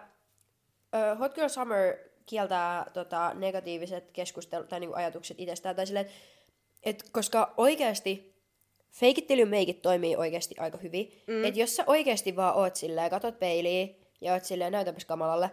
ö, 0.95 1.15
Hot 1.15 1.35
Girl 1.35 1.49
Summer 1.49 1.97
kieltää 2.25 2.85
tota, 2.93 3.33
negatiiviset 3.33 4.11
keskustelut 4.11 4.69
tai 4.69 4.79
niinku 4.79 4.95
ajatukset 4.95 5.39
itsestään. 5.39 5.75
Tai 5.75 5.87
silleen, 5.87 6.09
et, 6.83 7.09
koska 7.11 7.53
oikeasti 7.57 8.36
fake 8.99 9.17
it 9.17 9.27
till 9.27 9.39
you 9.39 9.49
make 9.49 9.71
it 9.71 9.81
toimii 9.81 10.15
oikeasti 10.15 10.55
aika 10.59 10.77
hyvin. 10.77 11.11
Mm. 11.27 11.45
Et 11.45 11.57
jos 11.57 11.75
sä 11.75 11.83
oikeasti 11.87 12.35
vaan 12.35 12.55
oot 12.55 12.75
silleen, 12.75 13.09
katot 13.09 13.39
peiliin 13.39 13.95
ja 14.21 14.33
oot 14.33 14.43
silleen, 14.43 14.71
näytäpäs 14.71 15.05
kamalalle, 15.05 15.51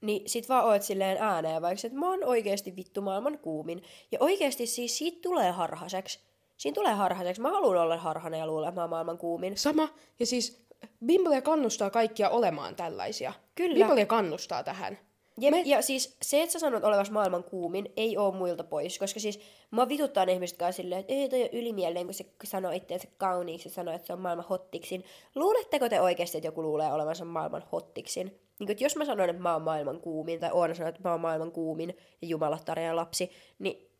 niin 0.00 0.28
sit 0.28 0.48
vaan 0.48 0.64
oot 0.64 0.82
silleen 0.82 1.16
ääneen, 1.20 1.62
vaikka 1.62 1.86
että 1.86 1.98
mä 1.98 2.10
oon 2.10 2.24
oikeasti 2.24 2.76
vittu 2.76 3.02
maailman 3.02 3.38
kuumin. 3.38 3.82
Ja 4.12 4.18
oikeasti 4.20 4.66
siis 4.66 4.98
siitä 4.98 5.18
tulee 5.22 5.50
harhaseksi. 5.50 6.20
Siinä 6.56 6.74
tulee 6.74 6.92
harhaseksi. 6.92 7.42
Mä 7.42 7.50
haluan 7.50 7.82
olla 7.82 7.96
harhanen 7.96 8.40
ja 8.40 8.46
luulla, 8.46 8.68
että 8.68 8.80
mä 8.80 8.82
oon 8.82 8.90
maailman 8.90 9.18
kuumin. 9.18 9.58
sama. 9.58 9.88
Ja 10.20 10.26
siis 10.26 10.66
Bimble 11.06 11.40
kannustaa 11.40 11.90
kaikkia 11.90 12.28
olemaan 12.28 12.76
tällaisia. 12.76 13.32
Kyllä. 13.54 13.86
Bimble 13.86 14.06
kannustaa 14.06 14.62
tähän. 14.62 14.98
Jep, 15.40 15.50
Me... 15.50 15.62
Ja 15.64 15.82
siis 15.82 16.16
se, 16.22 16.42
että 16.42 16.52
sä 16.52 16.58
sanot 16.58 16.84
olevas 16.84 17.10
maailman 17.10 17.44
kuumin, 17.44 17.92
ei 17.96 18.16
oo 18.16 18.32
muilta 18.32 18.64
pois, 18.64 18.98
koska 18.98 19.20
siis 19.20 19.40
mä 19.70 19.88
vituttaa 19.88 20.26
ne 20.26 20.32
ihmiset 20.32 20.58
kanssa 20.58 20.82
silleen, 20.82 21.00
että 21.00 21.12
ei 21.12 21.28
toi 21.28 21.40
ole 21.40 21.50
ylimielinen, 21.52 22.06
kun 22.06 22.14
se 22.14 22.26
sanoo 22.44 22.72
itseänsä 22.72 23.08
kauniiksi 23.16 23.68
ja 23.68 23.74
sanoo, 23.74 23.94
että 23.94 24.06
se 24.06 24.12
on 24.12 24.20
maailman 24.20 24.46
hottiksin. 24.48 25.04
Luuletteko 25.34 25.88
te 25.88 26.00
oikeasti, 26.00 26.38
että 26.38 26.48
joku 26.48 26.62
luulee 26.62 26.92
olevansa 26.92 27.24
maailman 27.24 27.64
hottiksin? 27.72 28.26
Niin 28.26 28.66
kun, 28.66 28.70
että 28.70 28.84
jos 28.84 28.96
mä 28.96 29.04
sanon, 29.04 29.30
että 29.30 29.42
mä 29.42 29.52
oon 29.52 29.62
maailman 29.62 30.00
kuumin, 30.00 30.40
tai 30.40 30.50
Oona 30.52 30.74
sanoo, 30.74 30.88
että 30.88 31.00
mä 31.04 31.10
oon 31.10 31.20
maailman 31.20 31.52
kuumin 31.52 31.96
ja 32.22 32.28
jumalattarjan 32.28 32.96
lapsi, 32.96 33.30
niin 33.58 33.90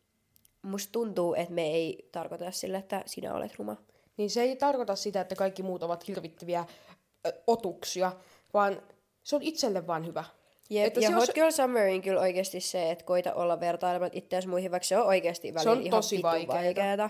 musta 0.61 0.91
tuntuu, 0.91 1.33
että 1.33 1.53
me 1.53 1.67
ei 1.67 2.09
tarkoita 2.11 2.51
sille, 2.51 2.77
että 2.77 3.03
sinä 3.05 3.33
olet 3.33 3.55
ruma. 3.59 3.75
niin 4.17 4.29
se 4.29 4.41
ei 4.41 4.55
tarkoita 4.55 4.95
sitä, 4.95 5.21
että 5.21 5.35
kaikki 5.35 5.63
muut 5.63 5.83
ovat 5.83 6.07
hirvittäviä 6.07 6.65
ö, 7.27 7.33
otuksia, 7.47 8.11
vaan 8.53 8.81
se 9.23 9.35
on 9.35 9.41
itselle 9.41 9.87
vaan 9.87 10.05
hyvä. 10.05 10.23
Jep, 10.69 10.87
Että 10.87 10.99
ja 10.99 11.07
se 11.07 11.13
on 11.13 11.19
Hot 11.19 11.25
se- 11.25 11.33
Girl 11.33 11.51
Summerin 11.51 12.01
kyllä 12.01 12.21
oikeasti 12.21 12.59
se, 12.59 12.91
että 12.91 13.05
koita 13.05 13.33
olla 13.33 13.59
vertailematta 13.59 14.17
itseäsi 14.17 14.47
muihin, 14.47 14.71
vaikka 14.71 14.87
se 14.87 14.97
on 14.97 15.07
oikeasti 15.07 15.53
välillä 15.53 15.71
on 15.71 15.81
ihan 15.81 15.91
tosi 15.91 16.23
vaikeeta. 16.23 17.09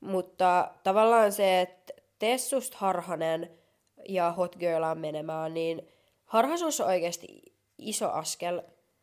Mutta 0.00 0.70
tavallaan 0.82 1.32
se, 1.32 1.60
että 1.60 1.92
tee 2.18 2.38
susta 2.38 2.76
harhanen 2.80 3.50
ja 4.08 4.32
hot 4.32 4.56
girlaan 4.56 4.98
menemään, 4.98 5.54
niin 5.54 5.88
harhaisuus 6.24 6.80
on 6.80 6.86
oikeasti 6.86 7.42
iso 7.78 8.10
askel 8.10 8.62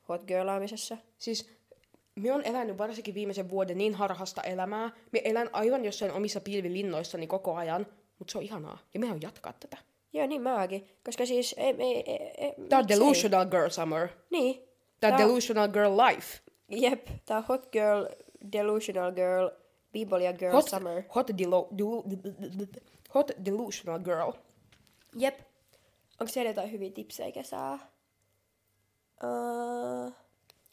hot 0.10 0.24
girlaamisessa. 0.24 0.98
Siis 1.18 1.50
me 2.16 2.32
on 2.34 2.46
elänyt 2.46 2.78
varsinkin 2.78 3.14
viimeisen 3.14 3.50
vuoden 3.50 3.78
niin 3.78 3.96
harhasta 3.96 4.42
elämää. 4.42 4.90
Me 5.12 5.22
elän 5.24 5.50
aivan 5.54 5.86
jossain 5.86 6.12
omissa 6.12 6.42
pilvilinnoissani 6.42 7.28
koko 7.28 7.56
ajan, 7.56 7.88
mutta 8.20 8.32
se 8.32 8.38
on 8.38 8.44
ihanaa. 8.44 8.78
Ja 8.94 9.00
me 9.00 9.12
on 9.12 9.22
jatkaa 9.22 9.54
tätä. 9.60 9.78
Joo, 10.14 10.28
niin 10.28 10.42
mäkin. 10.42 10.90
Koska 11.06 11.26
siis... 11.26 11.56
Ei, 11.58 11.76
ei, 11.80 12.04
ei, 12.12 12.32
ei, 12.38 12.54
Tää 12.70 12.80
on 12.80 12.88
delusional 12.88 13.46
girl 13.46 13.70
summer. 13.70 14.08
Niin. 14.30 14.56
Tää 15.00 15.12
on 15.12 15.18
Tää- 15.18 15.28
delusional 15.28 15.68
girl 15.68 15.98
life. 15.98 16.40
Jep, 16.70 17.08
tää 17.26 17.38
on 17.38 17.44
hot 17.50 17.70
girl, 17.72 18.06
delusional 18.52 19.12
girl, 19.12 19.50
Bibolia 19.94 20.34
girl 20.34 20.52
Hot, 20.54 20.70
summer. 20.70 21.04
hot, 21.16 21.28
delo, 21.38 21.70
delu, 21.78 22.04
hot 23.14 23.32
delusional 23.46 24.00
girl. 24.00 24.32
Jep. 25.16 25.40
Onko 26.20 26.32
siellä 26.34 26.50
jotain 26.50 26.72
hyviä 26.72 26.92
tipsejä 26.92 27.32
kesää? 27.32 27.80
Uh, 29.24 30.14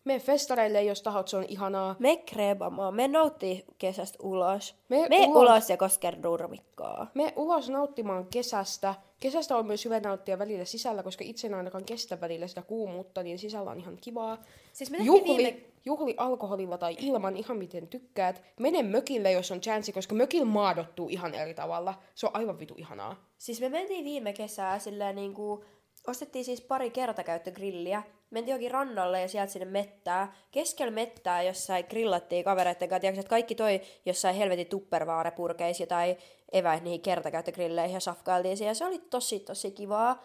Mene 0.09 0.21
festareille, 0.21 0.83
jos 0.83 1.03
tahot, 1.03 1.29
se 1.29 1.37
on 1.37 1.45
ihanaa. 1.49 1.97
me 1.99 2.17
krebamaan. 2.17 2.95
Me 2.95 3.09
nauttii 3.09 3.65
kesästä 3.79 4.19
ulos. 4.23 4.75
Me 4.89 4.97
Me, 4.97 5.09
me 5.09 5.27
ulos. 5.27 5.43
ulos. 5.51 5.71
ja 5.71 5.77
koske 5.77 6.11
nurmikkaa. 6.23 7.11
Me 7.15 7.33
ulos 7.37 7.71
nauttimaan 7.71 8.27
kesästä. 8.27 8.95
Kesästä 9.21 9.57
on 9.57 9.67
myös 9.67 9.85
hyvä 9.85 10.01
nauttia 10.01 10.39
välillä 10.39 10.65
sisällä, 10.65 11.03
koska 11.03 11.25
itse 11.25 11.47
en 11.47 11.55
ainakaan 11.55 11.85
kestä 11.85 12.21
välillä 12.21 12.47
sitä 12.47 12.63
kuumuutta, 12.63 13.23
niin 13.23 13.39
sisällä 13.39 13.71
on 13.71 13.81
ihan 13.81 13.99
kivaa. 14.01 14.39
Siis 14.73 14.91
me 14.91 14.99
Juhli, 15.01 15.37
viime- 15.37 15.61
juhli 15.85 16.15
alkoholilla 16.17 16.79
tai 16.79 16.97
ilman, 17.01 17.37
ihan 17.37 17.57
miten 17.57 17.89
tykkäät. 17.89 18.43
Mene 18.61 18.83
mökille, 18.83 19.33
jos 19.33 19.51
on 19.51 19.61
chanssi, 19.61 19.93
koska 19.93 20.15
mökillä 20.15 20.45
maadottuu 20.45 21.09
ihan 21.09 21.35
eri 21.35 21.55
tavalla. 21.55 21.95
Se 22.15 22.27
on 22.27 22.37
aivan 22.37 22.59
vitu 22.59 22.75
ihanaa. 22.77 23.17
Siis 23.39 23.61
me 23.61 23.69
mentiin 23.69 24.05
viime 24.05 24.33
kesää 24.33 24.79
silleen 24.79 25.17
niinku... 25.17 25.65
Ostettiin 26.07 26.45
siis 26.45 26.61
pari 26.61 26.91
kertakäyttögrilliä. 26.91 28.03
Mentiin 28.31 28.55
jokin 28.55 28.71
rannalle 28.71 29.21
ja 29.21 29.29
sieltä 29.29 29.53
sinne 29.53 29.67
mettää. 29.67 30.35
Keskellä 30.51 30.91
mettää 30.91 31.43
jossain 31.43 31.85
grillattiin 31.89 32.45
kavereitten 32.45 32.89
kanssa. 32.89 33.01
Tiedätkö, 33.01 33.21
että 33.21 33.31
kaikki 33.31 33.55
toi 33.55 33.81
jossain 34.07 34.37
helvetin 34.37 34.67
tuppervaare-purkeissa 34.67 35.83
jotain 35.83 36.17
eväät 36.53 36.83
niihin 36.83 37.01
kertakäyttögrilleihin 37.01 37.95
ja 37.95 38.01
safkailtiin 38.01 38.57
siellä. 38.57 38.75
Se 38.75 38.85
oli 38.85 38.99
tosi 38.99 39.41
tosi 39.41 39.71
kivaa. 39.71 40.25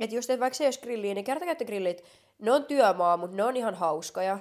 Että 0.00 0.16
just, 0.16 0.30
että 0.30 0.40
vaikka 0.40 0.56
se 0.56 0.64
ei 0.64 0.66
olisi 0.66 0.80
grilliä, 0.80 1.14
niin 1.14 1.24
kertakäyttögrillit, 1.24 2.04
ne 2.38 2.52
on 2.52 2.64
työmaa, 2.64 3.16
mutta 3.16 3.36
ne 3.36 3.44
on 3.44 3.56
ihan 3.56 3.74
hauskoja. 3.74 4.38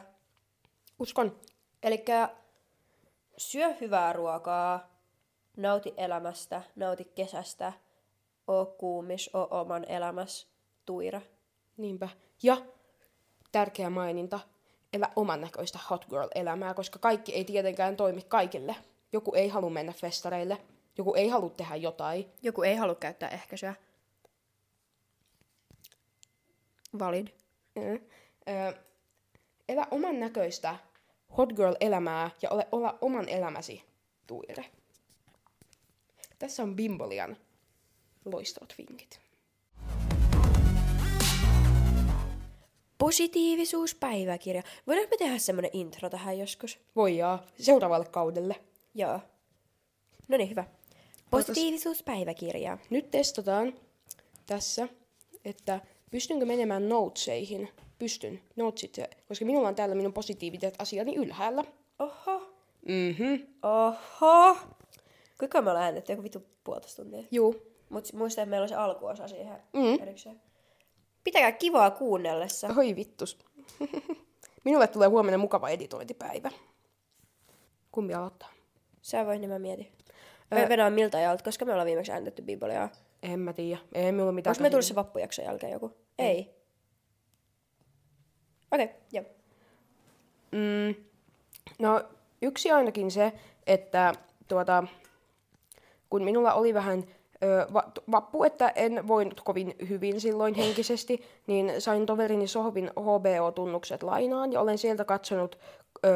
Uskon. 1.00 1.40
Eli 1.84 2.06
syö 3.38 3.74
hyvää 3.82 4.14
ruokaa, 4.14 4.90
nauti 5.58 5.94
elämästä, 5.98 6.62
nauti 6.76 7.06
kesästä, 7.16 7.74
oo 8.48 8.66
kuumis, 8.66 9.30
oo 9.34 9.48
oman 9.52 9.86
elämäs, 9.90 10.48
tuira. 10.86 11.22
Niinpä. 11.78 12.10
Ja 12.44 12.58
tärkeä 13.54 13.90
maininta, 13.90 14.40
elä 14.94 15.10
oman 15.16 15.42
näköistä 15.42 15.80
hot 15.90 16.06
girl-elämää, 16.06 16.74
koska 16.74 17.00
kaikki 17.00 17.36
ei 17.36 17.46
tietenkään 17.46 17.98
toimi 17.98 18.22
kaikille. 18.22 18.76
Joku 19.14 19.34
ei 19.34 19.48
halua 19.48 19.70
mennä 19.70 19.94
festareille, 19.94 20.58
joku 20.98 21.14
ei 21.14 21.30
halua 21.30 21.50
tehdä 21.50 21.76
jotain. 21.76 22.26
Joku 22.42 22.62
ei 22.62 22.76
halua 22.76 22.96
käyttää 22.96 23.30
ehkäisyä. 23.30 23.76
Valid. 27.00 27.28
Mm. 27.76 28.00
Ö, 28.50 28.74
elä 29.70 29.88
oman 29.92 30.20
näköistä 30.20 30.76
hot 31.38 31.54
girl-elämää 31.54 32.30
ja 32.42 32.50
ole 32.50 32.68
olla 32.72 32.98
oman 33.02 33.30
elämäsi 33.30 33.84
tuire. 34.28 34.66
Tässä 36.40 36.64
on 36.64 36.76
Bimbolian 36.76 37.38
loistavat 38.26 38.76
vinkit. 38.78 39.23
Positiivisuuspäiväkirja. 43.04 44.64
Voidaanko 44.88 45.10
me 45.12 45.18
tehdä 45.18 45.38
semmonen 45.38 45.72
intro 45.74 46.10
tähän 46.10 46.40
joskus? 46.40 46.80
Voi 46.96 47.18
jaa, 47.18 47.44
seuraavalle 47.60 48.06
kaudelle. 48.06 48.56
Joo. 48.96 49.20
No 50.28 50.38
niin, 50.38 50.50
hyvä. 50.50 50.64
Positiivisuuspäiväkirja. 51.30 52.78
Nyt 52.90 53.12
testataan 53.12 53.74
tässä, 54.46 54.88
että 55.46 55.82
pystynkö 56.12 56.46
menemään 56.46 56.90
noteseihin. 56.90 57.70
Pystyn. 58.00 58.42
Notesit, 58.56 58.98
koska 59.28 59.46
minulla 59.46 59.68
on 59.68 59.76
täällä 59.76 59.96
minun 59.96 60.14
positiiviset 60.14 60.76
asiani 60.80 61.16
ylhäällä. 61.16 61.64
Oho. 62.00 62.42
Mhm. 62.86 63.44
Oho. 63.64 64.58
Kuinka 65.40 65.62
me 65.62 65.70
ollaan 65.70 65.86
äänetty? 65.86 66.12
Joku 66.12 66.24
vittu 66.24 66.40
puolitoista 66.64 67.02
tuntia. 67.02 67.24
Juu. 67.32 67.56
Mut 67.90 68.14
muista, 68.14 68.42
että 68.42 68.50
meillä 68.50 68.64
on 68.64 68.70
se 68.70 68.76
alkuosa 68.76 69.28
siihen 69.28 69.58
Mm. 69.74 70.02
erikseen. 70.02 70.42
Pitäkää 71.24 71.52
kivaa 71.52 71.92
kuunnellessa. 71.92 72.70
Oi 72.78 72.96
vittus. 72.96 73.38
Minulle 74.66 74.88
tulee 74.88 75.08
huomenna 75.08 75.38
mukava 75.38 75.70
editointipäivä. 75.70 76.52
Kumpi 77.92 78.14
aloittaa? 78.14 78.50
Sä 79.02 79.26
voit, 79.26 79.40
niin 79.42 79.50
mä 79.50 79.60
mietin. 79.60 79.92
Ää- 80.52 80.60
Me 80.62 80.70
vedään 80.70 80.94
miltä 80.94 81.18
ajalta, 81.18 81.44
koska 81.44 81.66
me 81.66 81.72
ollaan 81.72 81.86
viimeksi 81.86 82.12
äänetetty 82.12 82.42
Biboliaa. 82.42 82.90
En 83.24 83.40
mä 83.40 83.54
tiedä. 83.54 83.82
Ei 83.94 84.12
minulla 84.12 84.32
mitään. 84.32 84.52
Onko 84.52 84.62
me 84.62 84.70
tullut 84.70 84.86
se 84.86 84.96
vappujakson 84.96 85.46
jälkeen 85.46 85.72
joku? 85.72 85.92
Ei. 86.20 86.56
Okei, 88.72 88.86
okay, 88.86 88.98
joo. 89.12 89.26
Mm, 90.52 90.96
no, 91.80 92.04
yksi 92.42 92.72
ainakin 92.72 93.12
se, 93.12 93.34
että 93.68 94.14
tuota, 94.48 94.84
kun 96.10 96.24
minulla 96.24 96.54
oli 96.54 96.74
vähän 96.74 97.04
vappu, 98.12 98.44
että 98.44 98.70
en 98.70 99.08
voinut 99.08 99.42
kovin 99.42 99.76
hyvin 99.90 100.22
silloin 100.22 100.54
henkisesti, 100.54 101.24
niin 101.48 101.82
sain 101.82 102.06
toverini 102.06 102.48
Sohvin 102.48 102.92
HBO-tunnukset 103.00 104.04
lainaan 104.04 104.54
ja 104.54 104.62
olen 104.62 104.78
sieltä 104.78 105.06
katsonut 105.06 105.60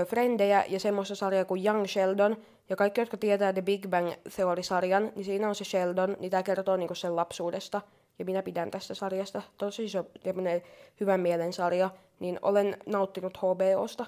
Frendejä 0.08 0.66
ja 0.68 0.80
semmoista 0.80 1.16
sarjaa 1.16 1.45
kuin 1.45 1.66
Young 1.66 1.86
Sheldon, 1.86 2.38
Ja 2.70 2.76
kaikki, 2.76 3.02
jotka 3.02 3.18
tietää 3.18 3.54
The 3.54 3.62
Big 3.62 3.88
Bang 3.88 4.12
Theory-sarjan, 4.36 5.12
niin 5.16 5.26
siinä 5.26 5.49
on 5.49 5.56
se 5.56 5.64
Sheldon, 5.64 6.18
niin 6.20 6.32
tämä 6.32 6.44
kertoo 6.44 6.78
niinku 6.78 6.95
sen 6.95 7.16
lapsuudesta. 7.16 7.82
Ja 8.20 8.26
minä 8.26 8.44
pidän 8.44 8.72
tästä 8.72 8.94
sarjasta. 8.94 9.41
Tosi 9.58 9.86
tämmönen 10.24 10.62
hyvän 10.99 11.20
mielen 11.20 11.54
sarja. 11.54 11.90
Niin 12.20 12.40
olen 12.41 12.78
nauttinut 12.86 13.38
HBOsta 13.38 14.06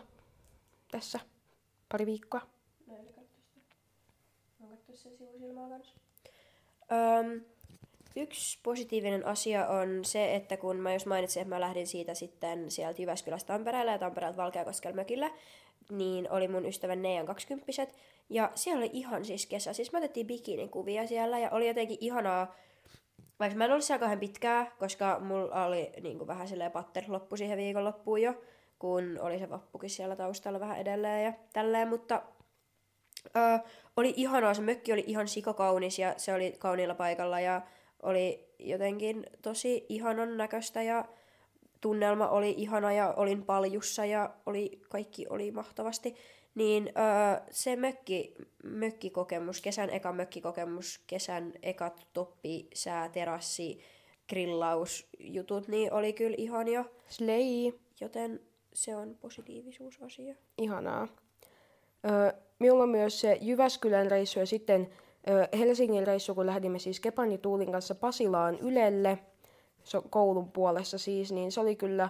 tässä 0.91 1.19
pari 1.91 2.05
viikkoa. 2.05 2.41
Öm, 6.91 7.41
yksi 8.15 8.59
positiivinen 8.63 9.25
asia 9.25 9.67
on 9.67 10.05
se, 10.05 10.35
että 10.35 10.57
kun 10.57 10.75
mä 10.75 10.93
just 10.93 11.05
mainitsin, 11.05 11.41
että 11.41 11.55
mä 11.55 11.61
lähdin 11.61 11.87
siitä 11.87 12.13
sitten 12.13 12.71
sieltä 12.71 13.01
Jyväskylästä 13.01 13.53
Tampereelle 13.53 13.91
ja 13.91 13.99
Tampereelta 13.99 14.37
Valkeakoskella 14.37 14.95
mökille, 14.95 15.31
niin 15.91 16.31
oli 16.31 16.47
mun 16.47 16.65
ystävän 16.65 17.01
Neijan 17.01 17.25
20 17.25 17.71
Ja 18.29 18.51
siellä 18.55 18.79
oli 18.79 18.89
ihan 18.93 19.25
siis 19.25 19.45
kesä. 19.45 19.73
Siis 19.73 19.91
me 19.91 19.97
otettiin 19.97 20.27
bikinikuvia 20.27 21.07
siellä 21.07 21.39
ja 21.39 21.49
oli 21.51 21.67
jotenkin 21.67 21.97
ihanaa, 22.01 22.55
vaikka 23.39 23.57
mä 23.57 23.65
en 23.65 23.71
ollut 23.71 23.83
siellä 23.83 23.99
kauhean 23.99 24.19
pitkää, 24.19 24.71
koska 24.79 25.19
mulla 25.19 25.65
oli 25.65 25.91
niin 26.01 26.17
kuin 26.17 26.27
vähän 26.27 26.47
silleen 26.47 26.71
patter 26.71 27.03
loppu 27.07 27.37
siihen 27.37 27.57
viikonloppuun 27.57 28.21
jo, 28.21 28.33
kun 28.79 29.17
oli 29.21 29.39
se 29.39 29.49
vappukin 29.49 29.89
siellä 29.89 30.15
taustalla 30.15 30.59
vähän 30.59 30.77
edelleen 30.77 31.25
ja 31.25 31.33
tälleen, 31.53 31.87
mutta 31.87 32.21
ö, 33.25 33.69
oli 33.97 34.13
ihanaa, 34.17 34.53
se 34.53 34.61
mökki 34.61 34.93
oli 34.93 35.03
ihan 35.07 35.27
sikakaunis 35.27 35.99
ja 35.99 36.13
se 36.17 36.33
oli 36.33 36.55
kauniilla 36.59 36.95
paikalla 36.95 37.39
ja 37.39 37.61
oli 38.03 38.49
jotenkin 38.59 39.25
tosi 39.41 39.85
ihanan 39.89 40.37
näköistä 40.37 40.81
ja 40.81 41.05
tunnelma 41.81 42.27
oli 42.27 42.53
ihana 42.57 42.93
ja 42.93 43.13
olin 43.17 43.45
paljussa 43.45 44.05
ja 44.05 44.33
oli, 44.45 44.81
kaikki 44.89 45.25
oli 45.29 45.51
mahtavasti. 45.51 46.15
Niin 46.55 46.87
öö, 46.87 47.45
se 47.51 47.75
mökki, 47.75 48.33
mökkikokemus, 48.63 49.61
kesän 49.61 49.89
eka 49.89 50.11
mökkikokemus, 50.11 51.03
kesän 51.07 51.53
ekat 51.63 52.07
toppi, 52.13 52.67
sää, 52.73 53.09
terassi, 53.09 53.79
grillausjutut, 54.29 55.67
niin 55.67 55.93
oli 55.93 56.13
kyllä 56.13 56.35
ihania. 56.37 56.85
Slay. 57.09 57.79
Joten 58.01 58.41
se 58.73 58.95
on 58.95 59.17
positiivisuusasia. 59.21 60.35
Ihanaa. 60.57 61.07
Minulla 62.59 62.83
on 62.83 62.89
myös 62.89 63.21
se 63.21 63.37
Jyväskylän 63.41 64.11
reissu 64.11 64.39
ja 64.39 64.45
sitten 64.45 64.89
Helsingin 65.59 66.07
reissu, 66.07 66.35
kun 66.35 66.45
lähdimme 66.45 66.79
siis 66.79 66.99
Kepan 66.99 67.31
ja 67.31 67.37
Tuulin 67.37 67.71
kanssa 67.71 67.95
Pasilaan 67.95 68.59
Ylelle, 68.59 69.19
koulun 70.09 70.51
puolessa 70.51 70.97
siis, 70.97 71.31
niin 71.31 71.51
se 71.51 71.59
oli 71.59 71.75
kyllä, 71.75 72.09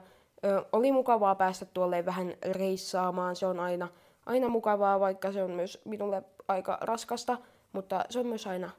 oli 0.71 0.91
mukavaa 0.91 1.35
päästä 1.35 1.65
tuolle 1.65 2.05
vähän 2.05 2.33
reissaamaan. 2.51 3.35
Se 3.35 3.45
on 3.45 3.59
aina, 3.59 3.87
aina 4.25 4.49
mukavaa, 4.49 4.99
vaikka 4.99 5.31
se 5.31 5.43
on 5.43 5.51
myös 5.51 5.81
minulle 5.85 6.23
aika 6.47 6.77
raskasta, 6.81 7.37
mutta 7.71 8.05
se 8.09 8.19
on 8.19 8.27
myös 8.27 8.47
aina 8.47 8.69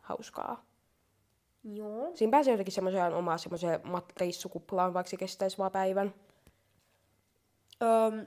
hauskaa. 0.00 0.64
Joo. 1.64 2.10
Siinä 2.14 2.30
pääsee 2.30 2.52
jotenkin 2.52 2.72
semmoiseen 2.72 3.14
omaan 3.14 3.38
semmoiseen 3.38 3.80
reissukuplaan, 4.20 4.94
vaikka 4.94 5.10
se 5.10 5.16
kestäisi 5.16 5.58
vaan 5.58 5.72
päivän. 5.72 6.14
Öm, 7.82 8.26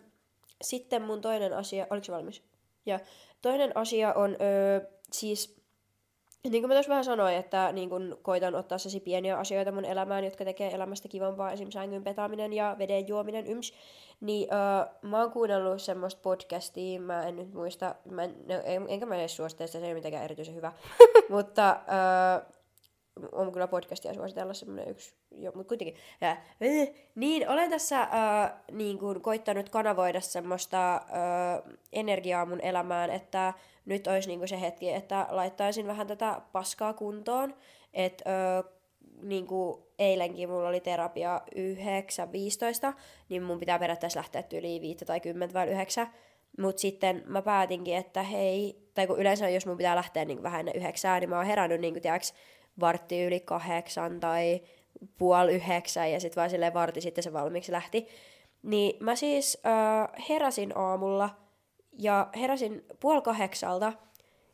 sitten 0.61 1.01
mun 1.01 1.21
toinen 1.21 1.53
asia, 1.53 1.87
oliko 1.89 2.03
se 2.03 2.11
valmis? 2.11 2.43
Ja 2.85 2.99
toinen 3.41 3.77
asia 3.77 4.13
on 4.13 4.37
öö, 4.41 4.81
siis, 5.11 5.61
niin 6.43 6.61
kuin 6.61 6.67
mä 6.67 6.73
tuossa 6.73 6.89
vähän 6.89 7.05
sanoin, 7.05 7.35
että 7.35 7.71
niin 7.71 7.89
kun 7.89 8.19
koitan 8.21 8.55
ottaa 8.55 8.77
sellaisia 8.77 9.01
pieniä 9.01 9.37
asioita 9.37 9.71
mun 9.71 9.85
elämään, 9.85 10.23
jotka 10.23 10.45
tekee 10.45 10.73
elämästä 10.73 11.07
kivampaa, 11.07 11.51
esimerkiksi 11.51 11.79
sängyn 11.79 12.03
petaaminen 12.03 12.53
ja 12.53 12.75
veden 12.79 13.07
juominen, 13.07 13.47
yms. 13.47 13.73
Niin 14.21 14.47
öö, 14.53 14.93
mä 15.01 15.21
oon 15.21 15.31
kuunnellut 15.31 15.81
semmoista 15.81 16.21
podcastia, 16.21 17.01
mä 17.01 17.23
en 17.23 17.35
nyt 17.35 17.53
muista, 17.53 17.95
mä 18.09 18.23
en, 18.23 18.35
no, 18.47 18.55
en, 18.63 18.85
enkä 18.87 19.05
mä 19.05 19.15
edes 19.15 19.35
suosittele 19.35 19.67
sitä, 19.67 19.79
se 19.79 19.85
ei 19.85 19.91
ole 19.91 19.99
mitenkään 19.99 20.23
erityisen 20.23 20.55
hyvä. 20.55 20.73
Mutta 21.29 21.69
öö, 21.71 22.60
on 23.31 23.51
kyllä 23.51 23.67
podcastia 23.67 24.13
suositella 24.13 24.53
semmoinen 24.53 24.89
yksi, 24.89 25.15
jo, 25.31 25.51
mutta 25.55 25.67
kuitenkin. 25.67 25.95
Ja, 26.21 26.31
äh, 26.31 26.39
niin, 27.15 27.49
olen 27.49 27.69
tässä 27.69 28.01
äh, 28.01 28.09
niin 28.71 28.99
kuin, 28.99 29.21
koittanut 29.21 29.69
kanavoida 29.69 30.21
semmoista 30.21 30.95
äh, 30.95 31.01
energiaa 31.93 32.45
mun 32.45 32.61
elämään, 32.61 33.09
että 33.09 33.53
nyt 33.85 34.07
olisi 34.07 34.27
niin 34.27 34.39
kuin, 34.39 34.49
se 34.49 34.61
hetki, 34.61 34.89
että 34.89 35.27
laittaisin 35.29 35.87
vähän 35.87 36.07
tätä 36.07 36.41
paskaa 36.51 36.93
kuntoon. 36.93 37.55
Että 37.93 38.57
äh, 38.57 38.63
niin 39.21 39.47
kuin 39.47 39.83
eilenkin 39.99 40.49
mulla 40.49 40.69
oli 40.69 40.79
terapia 40.79 41.41
9.15, 42.89 42.93
niin 43.29 43.43
mun 43.43 43.59
pitää 43.59 43.79
periaatteessa 43.79 44.19
lähteä 44.19 44.43
yli 44.53 44.81
5 44.81 45.05
tai 45.05 45.19
10 45.19 45.53
vai 45.53 45.67
9. 45.67 46.07
Mutta 46.57 46.81
sitten 46.81 47.23
mä 47.25 47.41
päätinkin, 47.41 47.95
että 47.95 48.23
hei, 48.23 48.89
tai 48.93 49.07
kun 49.07 49.19
yleensä 49.19 49.49
jos 49.49 49.65
mun 49.65 49.77
pitää 49.77 49.95
lähteä 49.95 50.25
niin 50.25 50.43
vähän 50.43 50.59
ennen 50.59 50.75
yhdeksää, 50.75 51.19
niin 51.19 51.29
mä 51.29 51.37
oon 51.37 51.45
herännyt 51.45 51.81
niin 51.81 51.93
kuin, 51.93 52.01
tiiäks, 52.01 52.33
vartti 52.79 53.23
yli 53.23 53.39
kahdeksan 53.39 54.19
tai 54.19 54.61
puoli 55.17 55.53
yhdeksän 55.53 56.11
ja 56.11 56.19
sitten 56.19 56.41
vaan 56.41 56.49
silleen 56.49 56.73
varti 56.73 57.01
sitten 57.01 57.23
se 57.23 57.33
valmiiksi 57.33 57.71
lähti. 57.71 58.07
Niin 58.63 59.03
mä 59.03 59.15
siis 59.15 59.61
äh, 59.65 60.25
heräsin 60.29 60.77
aamulla 60.77 61.29
ja 61.99 62.27
heräsin 62.35 62.85
puoli 62.99 63.21
kahdeksalta 63.21 63.93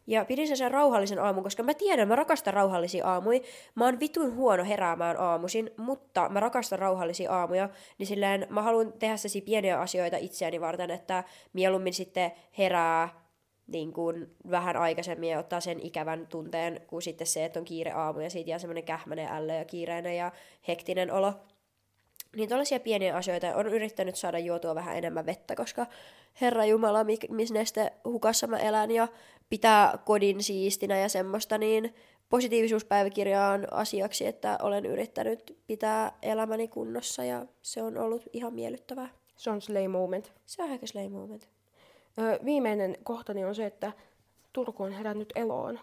ja 0.07 0.25
pidin 0.25 0.57
sen 0.57 0.71
rauhallisen 0.71 1.19
aamun, 1.19 1.43
koska 1.43 1.63
mä 1.63 1.73
tiedän, 1.73 2.07
mä 2.07 2.15
rakastan 2.15 2.53
rauhallisia 2.53 3.07
aamuja. 3.07 3.39
Mä 3.75 3.85
oon 3.85 3.99
vitun 3.99 4.35
huono 4.35 4.65
heräämään 4.65 5.19
aamuisin, 5.19 5.71
mutta 5.77 6.29
mä 6.29 6.39
rakastan 6.39 6.79
rauhallisia 6.79 7.31
aamuja. 7.31 7.69
Niin 7.97 8.07
silleen 8.07 8.47
mä 8.49 8.61
haluan 8.61 8.93
tehdä 8.93 9.17
sellaisia 9.17 9.41
pieniä 9.45 9.79
asioita 9.79 10.17
itseäni 10.17 10.61
varten, 10.61 10.91
että 10.91 11.23
mieluummin 11.53 11.93
sitten 11.93 12.31
herää 12.57 13.26
niin 13.67 13.93
kuin 13.93 14.35
vähän 14.49 14.77
aikaisemmin 14.77 15.29
ja 15.29 15.39
ottaa 15.39 15.59
sen 15.59 15.79
ikävän 15.79 16.27
tunteen 16.27 16.81
kuin 16.87 17.01
sitten 17.01 17.27
se, 17.27 17.45
että 17.45 17.59
on 17.59 17.65
kiire 17.65 17.91
aamu 17.91 18.19
ja 18.19 18.29
siitä 18.29 18.49
jää 18.49 18.59
semmoinen 18.59 18.83
kähmäinen 18.83 19.27
ällö 19.31 19.53
ja 19.53 19.65
kiireinen 19.65 20.17
ja 20.17 20.31
hektinen 20.67 21.11
olo. 21.11 21.33
Niin 22.35 22.49
tällaisia 22.49 22.79
pieniä 22.79 23.15
asioita 23.15 23.55
on 23.55 23.67
yrittänyt 23.67 24.15
saada 24.15 24.39
juotua 24.39 24.75
vähän 24.75 24.97
enemmän 24.97 25.25
vettä, 25.25 25.55
koska 25.55 25.85
Herra 26.41 26.65
Jumala, 26.65 27.05
missä 27.29 27.53
neste 27.53 27.93
hukassa 28.05 28.47
mä 28.47 28.57
elän 28.57 28.91
ja 28.91 29.07
pitää 29.49 29.97
kodin 30.05 30.43
siistinä 30.43 30.99
ja 30.99 31.09
semmoista, 31.09 31.57
niin 31.57 31.95
positiivisuuspäiväkirja 32.29 33.47
on 33.47 33.73
asiaksi, 33.73 34.25
että 34.25 34.57
olen 34.61 34.85
yrittänyt 34.85 35.57
pitää 35.67 36.17
elämäni 36.21 36.67
kunnossa 36.67 37.23
ja 37.23 37.45
se 37.61 37.81
on 37.81 37.97
ollut 37.97 38.23
ihan 38.33 38.53
miellyttävää. 38.53 39.09
Se 39.35 39.49
on 39.49 39.61
slay 39.61 39.87
moment. 39.87 40.33
Se 40.45 40.63
on 40.63 40.71
aika 40.71 40.87
slay 40.87 41.09
moment. 41.09 41.56
Viimeinen 42.45 42.97
kohtani 43.03 43.45
on 43.45 43.55
se, 43.55 43.65
että 43.65 43.91
Turku 44.53 44.83
on 44.83 44.91
herännyt 44.91 45.33
eloon. 45.35 45.79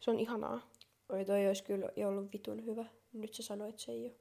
Se 0.00 0.10
on 0.10 0.18
ihanaa. 0.20 0.60
Oi 1.08 1.24
toi 1.24 1.46
olisi 1.46 1.64
kyllä 1.64 1.88
jo 1.96 2.08
ollut 2.08 2.32
vitun 2.32 2.66
hyvä. 2.66 2.84
Nyt 3.12 3.34
sä 3.34 3.42
sanoit, 3.42 3.70
että 3.70 3.82
se 3.82 3.92
ei 3.92 4.04
ole. 4.04 4.14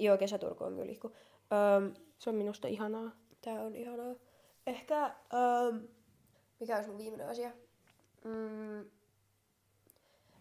Joo, 0.00 0.18
kesäturku 0.18 0.64
on 0.64 0.74
kyllä 0.76 0.92
ihku. 0.92 1.12
Öm, 1.78 1.94
Se 2.18 2.30
on 2.30 2.36
minusta 2.36 2.68
ihanaa. 2.68 3.10
tää 3.40 3.62
on 3.62 3.76
ihanaa. 3.76 4.14
Ehkä, 4.66 5.04
öm, 5.06 5.88
mikä 6.60 6.76
olisi 6.76 6.88
mun 6.88 6.98
viimeinen 6.98 7.28
asia? 7.28 7.50
Mm. 8.24 8.90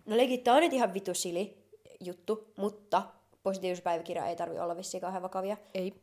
No 0.06 0.18
legit, 0.18 0.44
tää 0.44 0.54
on 0.54 0.62
nyt 0.62 0.74
ihan 0.74 0.94
vitu 0.94 1.14
sili 1.14 1.58
juttu, 2.00 2.54
mutta 2.58 3.04
positiivisuuspäiväkirja 3.44 4.26
ei 4.26 4.36
tarvi 4.36 4.60
olla 4.60 4.78
vissiin 4.78 5.02
kauhean 5.02 5.24
vakavia. 5.24 5.58
Ei. 5.74 5.94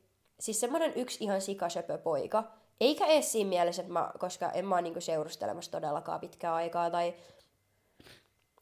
Siis 0.41 0.61
semmonen 0.61 0.93
yksi 0.97 1.25
ihan 1.25 1.41
sikasöpö 1.41 1.99
poika. 1.99 2.60
Eikä 2.81 3.07
edes 3.07 3.33
siinä 3.33 3.49
mielessä, 3.49 3.83
että 3.83 3.93
mä, 3.93 4.13
koska 4.19 4.51
en 4.51 4.67
mä 4.67 4.75
oo 4.75 4.81
niinku 4.81 5.01
seurustelemassa 5.01 5.71
todellakaan 5.71 6.21
pitkää 6.21 6.55
aikaa 6.55 6.91
tai 6.91 7.15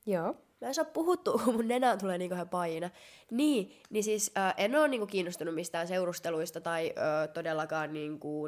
Joo. 0.07 0.37
Mä 0.61 0.69
en 0.69 0.75
saa 0.75 0.85
puhuttu, 0.85 1.41
mun 1.53 1.69
nenään 1.69 1.99
tulee 1.99 2.19
niin 2.19 2.29
kauhean 2.29 2.49
paina. 2.49 2.91
Niin, 3.31 3.81
niin 3.91 4.05
siis 4.05 4.33
äh, 4.37 4.55
en 4.57 4.77
ole 4.77 4.89
niinku 4.89 5.07
kiinnostunut 5.07 5.55
mistään 5.55 5.89
seurusteluista 5.89 6.61
tai 6.61 6.93
äh, 6.99 7.29
todellakaan 7.35 7.93
niinku, 7.93 8.47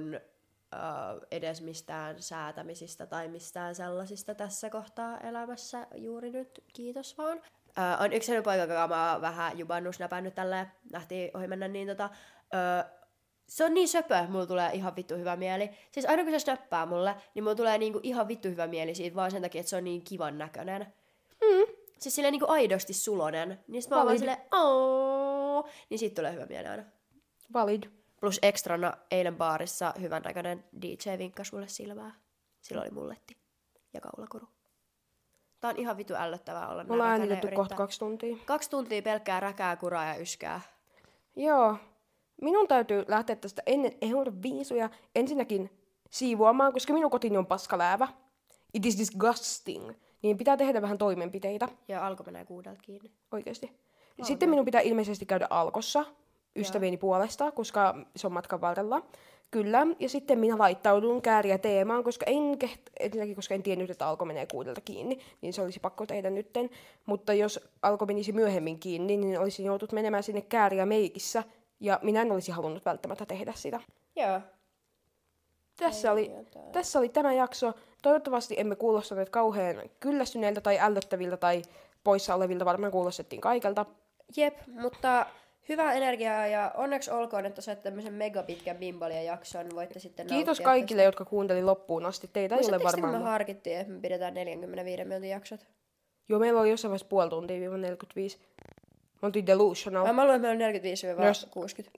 äh, 0.75 0.81
edes 1.31 1.63
mistään 1.63 2.23
säätämisistä 2.23 3.07
tai 3.07 3.29
mistään 3.29 3.75
sellaisista 3.75 4.35
tässä 4.35 4.71
kohtaa 4.71 5.19
elämässä 5.19 5.87
juuri 5.95 6.31
nyt. 6.31 6.65
Kiitos 6.73 7.19
vaan. 7.19 7.41
Äh, 7.79 8.03
on 8.03 8.13
yksi 8.13 8.27
sellainen 8.27 8.45
poika, 8.45 8.73
joka 8.73 8.89
mä 8.89 9.13
oon 9.13 9.21
vähän 9.21 9.59
jubannut, 9.59 9.99
näpännyt 9.99 10.35
tälleen, 10.35 10.67
lähti 10.93 11.31
ohi 11.35 11.47
mennä, 11.47 11.69
niin 11.69 11.89
tota, 11.89 12.05
äh, 12.55 13.00
se 13.51 13.65
on 13.65 13.75
niin 13.75 13.89
söpö, 13.89 14.27
mulla 14.29 14.47
tulee 14.47 14.71
ihan 14.73 14.97
vittu 14.97 15.15
hyvä 15.15 15.37
mieli. 15.37 15.71
Siis 15.91 16.07
aina 16.07 16.23
kun 16.23 16.33
se 16.33 16.39
snappaa 16.39 16.87
mulle, 16.87 17.17
niin 17.35 17.43
mulla 17.43 17.55
tulee 17.55 17.79
niinku 17.79 18.01
ihan 18.03 18.29
vittu 18.29 18.49
hyvä 18.49 18.67
mieli 18.67 18.95
siitä 18.95 19.17
vaan 19.17 19.31
sen 19.31 19.43
takia, 19.43 19.61
että 19.61 19.71
se 19.71 19.77
on 19.77 19.85
niin 19.85 20.03
kivan 20.03 20.39
näköinen. 20.39 20.87
Mm. 21.41 21.75
Siis 21.99 22.15
silleen 22.15 22.33
niinku 22.33 22.47
aidosti 22.49 22.93
sulonen. 22.93 23.59
Niin 23.69 23.83
sit 23.83 23.91
mä 23.91 24.05
vaan 24.05 24.19
silleen. 24.19 24.39
Niin 25.91 25.99
siitä 25.99 26.15
tulee 26.15 26.33
hyvä 26.33 26.47
mieli 26.47 26.69
aina. 26.69 26.83
Valid. 27.53 27.83
Plus 28.21 28.39
ekstrana 28.43 28.93
eilen 29.11 29.37
baarissa 29.37 29.95
hyvän 30.01 30.23
näköinen 30.23 30.65
DJ 30.83 31.19
vinkkasi 31.19 31.55
mulle 31.55 31.69
silmää. 31.69 32.15
Sillä 32.61 32.83
oli 32.83 32.91
mulletti 32.91 33.37
ja 33.95 34.01
kaulakoru. 34.01 34.49
Tää 35.61 35.71
on 35.71 35.77
ihan 35.77 35.97
vitu 35.97 36.15
ällöttävää 36.15 36.69
olla 36.69 36.85
Me 36.85 36.93
ollaan 36.93 37.09
näin 37.09 37.21
näköinen 37.21 37.37
äänitetty 37.37 37.57
kohta 37.57 37.75
kaksi 37.75 37.99
tuntia. 37.99 38.37
Kaksi 38.47 38.71
tuntia 38.71 39.03
pelkkää 39.03 39.41
räkää, 39.41 39.77
kuraa 39.77 40.05
ja 40.05 40.15
yskää. 40.15 40.61
Joo. 41.37 41.77
Minun 42.41 42.69
täytyy 42.69 43.05
lähteä 43.09 43.37
tästä 43.37 43.63
ennen 43.67 43.93
Euroviisuja. 44.01 44.91
Ensinnäkin 45.15 45.71
siivoamaan, 46.11 46.73
koska 46.73 46.93
minun 46.93 47.11
kotini 47.11 47.37
on 47.37 47.47
paskaläävä. 47.47 48.09
It 48.75 48.87
is 48.87 48.99
disgusting. 48.99 49.91
Niin 50.23 50.39
pitää 50.39 50.57
tehdä 50.57 50.83
vähän 50.83 50.99
toimenpiteitä, 50.99 51.69
Ja 51.89 52.07
alko 52.07 52.23
menee 52.25 52.45
kuudelta 52.45 52.83
kiinni. 52.83 53.11
oikeasti. 53.33 53.73
Sitten 54.23 54.51
minun 54.51 54.65
pitää 54.65 54.81
ilmeisesti 54.81 55.27
käydä 55.27 55.47
alkossa 55.51 56.05
ystävieni 56.57 56.97
puolesta, 56.97 57.53
koska 57.53 57.95
se 58.17 58.27
on 58.27 58.33
matkan 58.33 58.61
varrella. 58.61 59.03
Kyllä, 59.51 59.87
ja 59.99 60.09
sitten 60.09 60.39
minä 60.39 60.59
laittaudun 60.59 61.23
kääriä 61.23 61.59
teemaan, 61.59 62.05
koska 62.05 62.27
en, 62.27 62.59
keht... 62.59 62.81
ensinnäkin, 63.01 63.37
koska 63.37 63.55
en 63.55 63.63
tiennyt, 63.63 63.91
että 63.91 64.09
alko 64.09 64.25
menee 64.25 64.47
kuudelta 64.47 64.81
kiinni, 64.81 65.19
niin 65.41 65.53
se 65.53 65.63
olisi 65.63 65.81
pakko 65.81 66.07
tehdä 66.07 66.31
nytten. 66.31 66.71
Mutta 67.07 67.35
jos 67.35 67.69
alko 67.83 68.07
menisi 68.07 68.33
myöhemmin 68.33 68.79
kiinni, 68.79 69.17
niin 69.17 69.41
olisin 69.41 69.67
joutunut 69.67 69.93
menemään 69.93 70.23
sinne 70.23 70.41
kääriä 70.41 70.87
meikissä, 70.87 71.43
ja 71.81 71.99
minä 72.03 72.23
en 72.23 72.33
olisi 72.33 72.53
halunnut 72.53 72.85
välttämättä 72.85 73.27
tehdä 73.27 73.53
sitä. 73.57 73.81
Joo. 74.17 74.41
Tässä 75.77 76.13
oli, 76.13 76.31
jotain. 76.31 76.73
tässä 76.73 76.99
oli 76.99 77.09
tämä 77.09 77.33
jakso. 77.33 77.73
Toivottavasti 78.03 78.55
emme 78.59 78.77
kuulostaneet 78.77 79.31
kauhean 79.31 79.77
kyllästyneiltä 80.01 80.61
tai 80.61 80.79
ällöttäviltä 80.79 81.37
tai 81.37 81.63
poissa 82.05 82.35
olevilta. 82.35 82.65
Varmaan 82.65 82.93
kuulostettiin 82.93 83.41
kaikelta. 83.41 83.87
Jep, 84.37 84.55
mutta 84.67 85.27
hyvää 85.69 85.93
energiaa 85.93 86.47
ja 86.47 86.73
onneksi 86.77 87.11
olkoon, 87.11 87.47
että 87.47 87.61
sait 87.61 87.83
tämmöisen 87.83 88.13
megapitkän 88.13 88.77
bimbalien 88.77 89.25
jakson. 89.25 89.67
Voitte 89.75 89.99
sitten 89.99 90.27
Kiitos 90.27 90.61
kaikille, 90.61 91.03
jotka 91.03 91.25
kuunteli 91.25 91.63
loppuun 91.63 92.07
asti. 92.07 92.31
Teitä 92.33 92.57
ei 92.57 92.69
ole 92.69 92.83
varmaan... 92.83 93.15
me 93.15 93.19
harkittiin, 93.19 93.79
että 93.79 93.93
me 93.93 94.01
pidetään 94.01 94.35
45 94.35 95.05
minuutin 95.05 95.31
jaksot? 95.31 95.67
Joo, 96.29 96.41
meillä 96.41 96.61
oli 96.61 96.71
jossain 96.71 96.91
vaiheessa 96.91 97.09
puoli 97.09 97.31
tuntia, 97.31 97.61
viiva 97.61 97.77
45. 97.77 98.39
Me 99.23 99.27
oltiin 99.27 99.47
delusional. 99.47 100.13
Mä 100.13 100.23
luulen, 100.23 100.37
että 100.37 100.49
meillä 100.49 100.67
on 100.67 100.73
45-60. 101.23 101.27
Jos- 101.27 101.49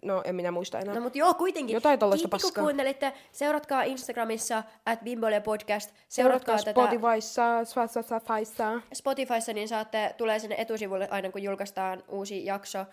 No, 0.03 0.23
en 0.24 0.35
minä 0.35 0.51
muista 0.51 0.78
enää. 0.78 0.94
No 0.94 1.01
mut 1.01 1.16
joo, 1.16 1.35
kuitenkin. 1.35 1.74
Jotain 1.74 1.99
tollaista 1.99 2.28
Kiitti, 2.28 2.53
kun 2.53 2.65
kuuntelitte. 2.65 3.12
Seuratkaa 3.32 3.82
Instagramissa 3.82 4.62
at 4.86 5.01
Bimbolia 5.05 5.40
podcast. 5.40 5.90
Seuratkaa, 6.09 6.59
Seuratkaa 6.59 6.85
tätä 6.85 6.99
Spotifyssa, 6.99 7.65
Spotifyssa. 7.65 8.81
Spotifyssa, 8.94 9.53
niin 9.53 9.69
saatte, 9.69 10.15
tulee 10.16 10.39
sinne 10.39 10.57
etusivulle 10.59 11.09
aina 11.11 11.31
kun 11.31 11.43
julkaistaan 11.43 12.03
uusi 12.09 12.44
jakso. 12.47 12.85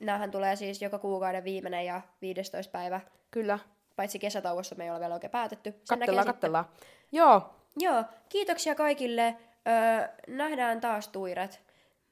Nämähän 0.00 0.30
tulee 0.30 0.56
siis 0.56 0.82
joka 0.82 0.98
kuukauden 0.98 1.44
viimeinen 1.44 1.86
ja 1.86 2.00
15 2.22 2.70
päivä. 2.72 3.00
Kyllä. 3.30 3.58
Paitsi 3.96 4.18
kesätauossa 4.18 4.74
me 4.74 4.84
ei 4.84 4.90
ole 4.90 5.00
vielä 5.00 5.14
oikein 5.14 5.30
päätetty. 5.30 5.70
Sen 5.70 5.98
Kattellaan, 5.98 6.26
kattellaan. 6.26 6.64
Joo, 7.12 7.42
Joo, 7.80 8.04
kiitoksia 8.28 8.74
kaikille. 8.74 9.36
Öö, 9.68 10.08
nähdään 10.28 10.80
taas 10.80 11.08
tuiret. 11.08 11.60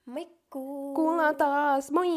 Moikkuu! 0.06 0.36
Kuullaan 0.50 1.36
taas. 1.36 1.90
Moi! 1.90 2.08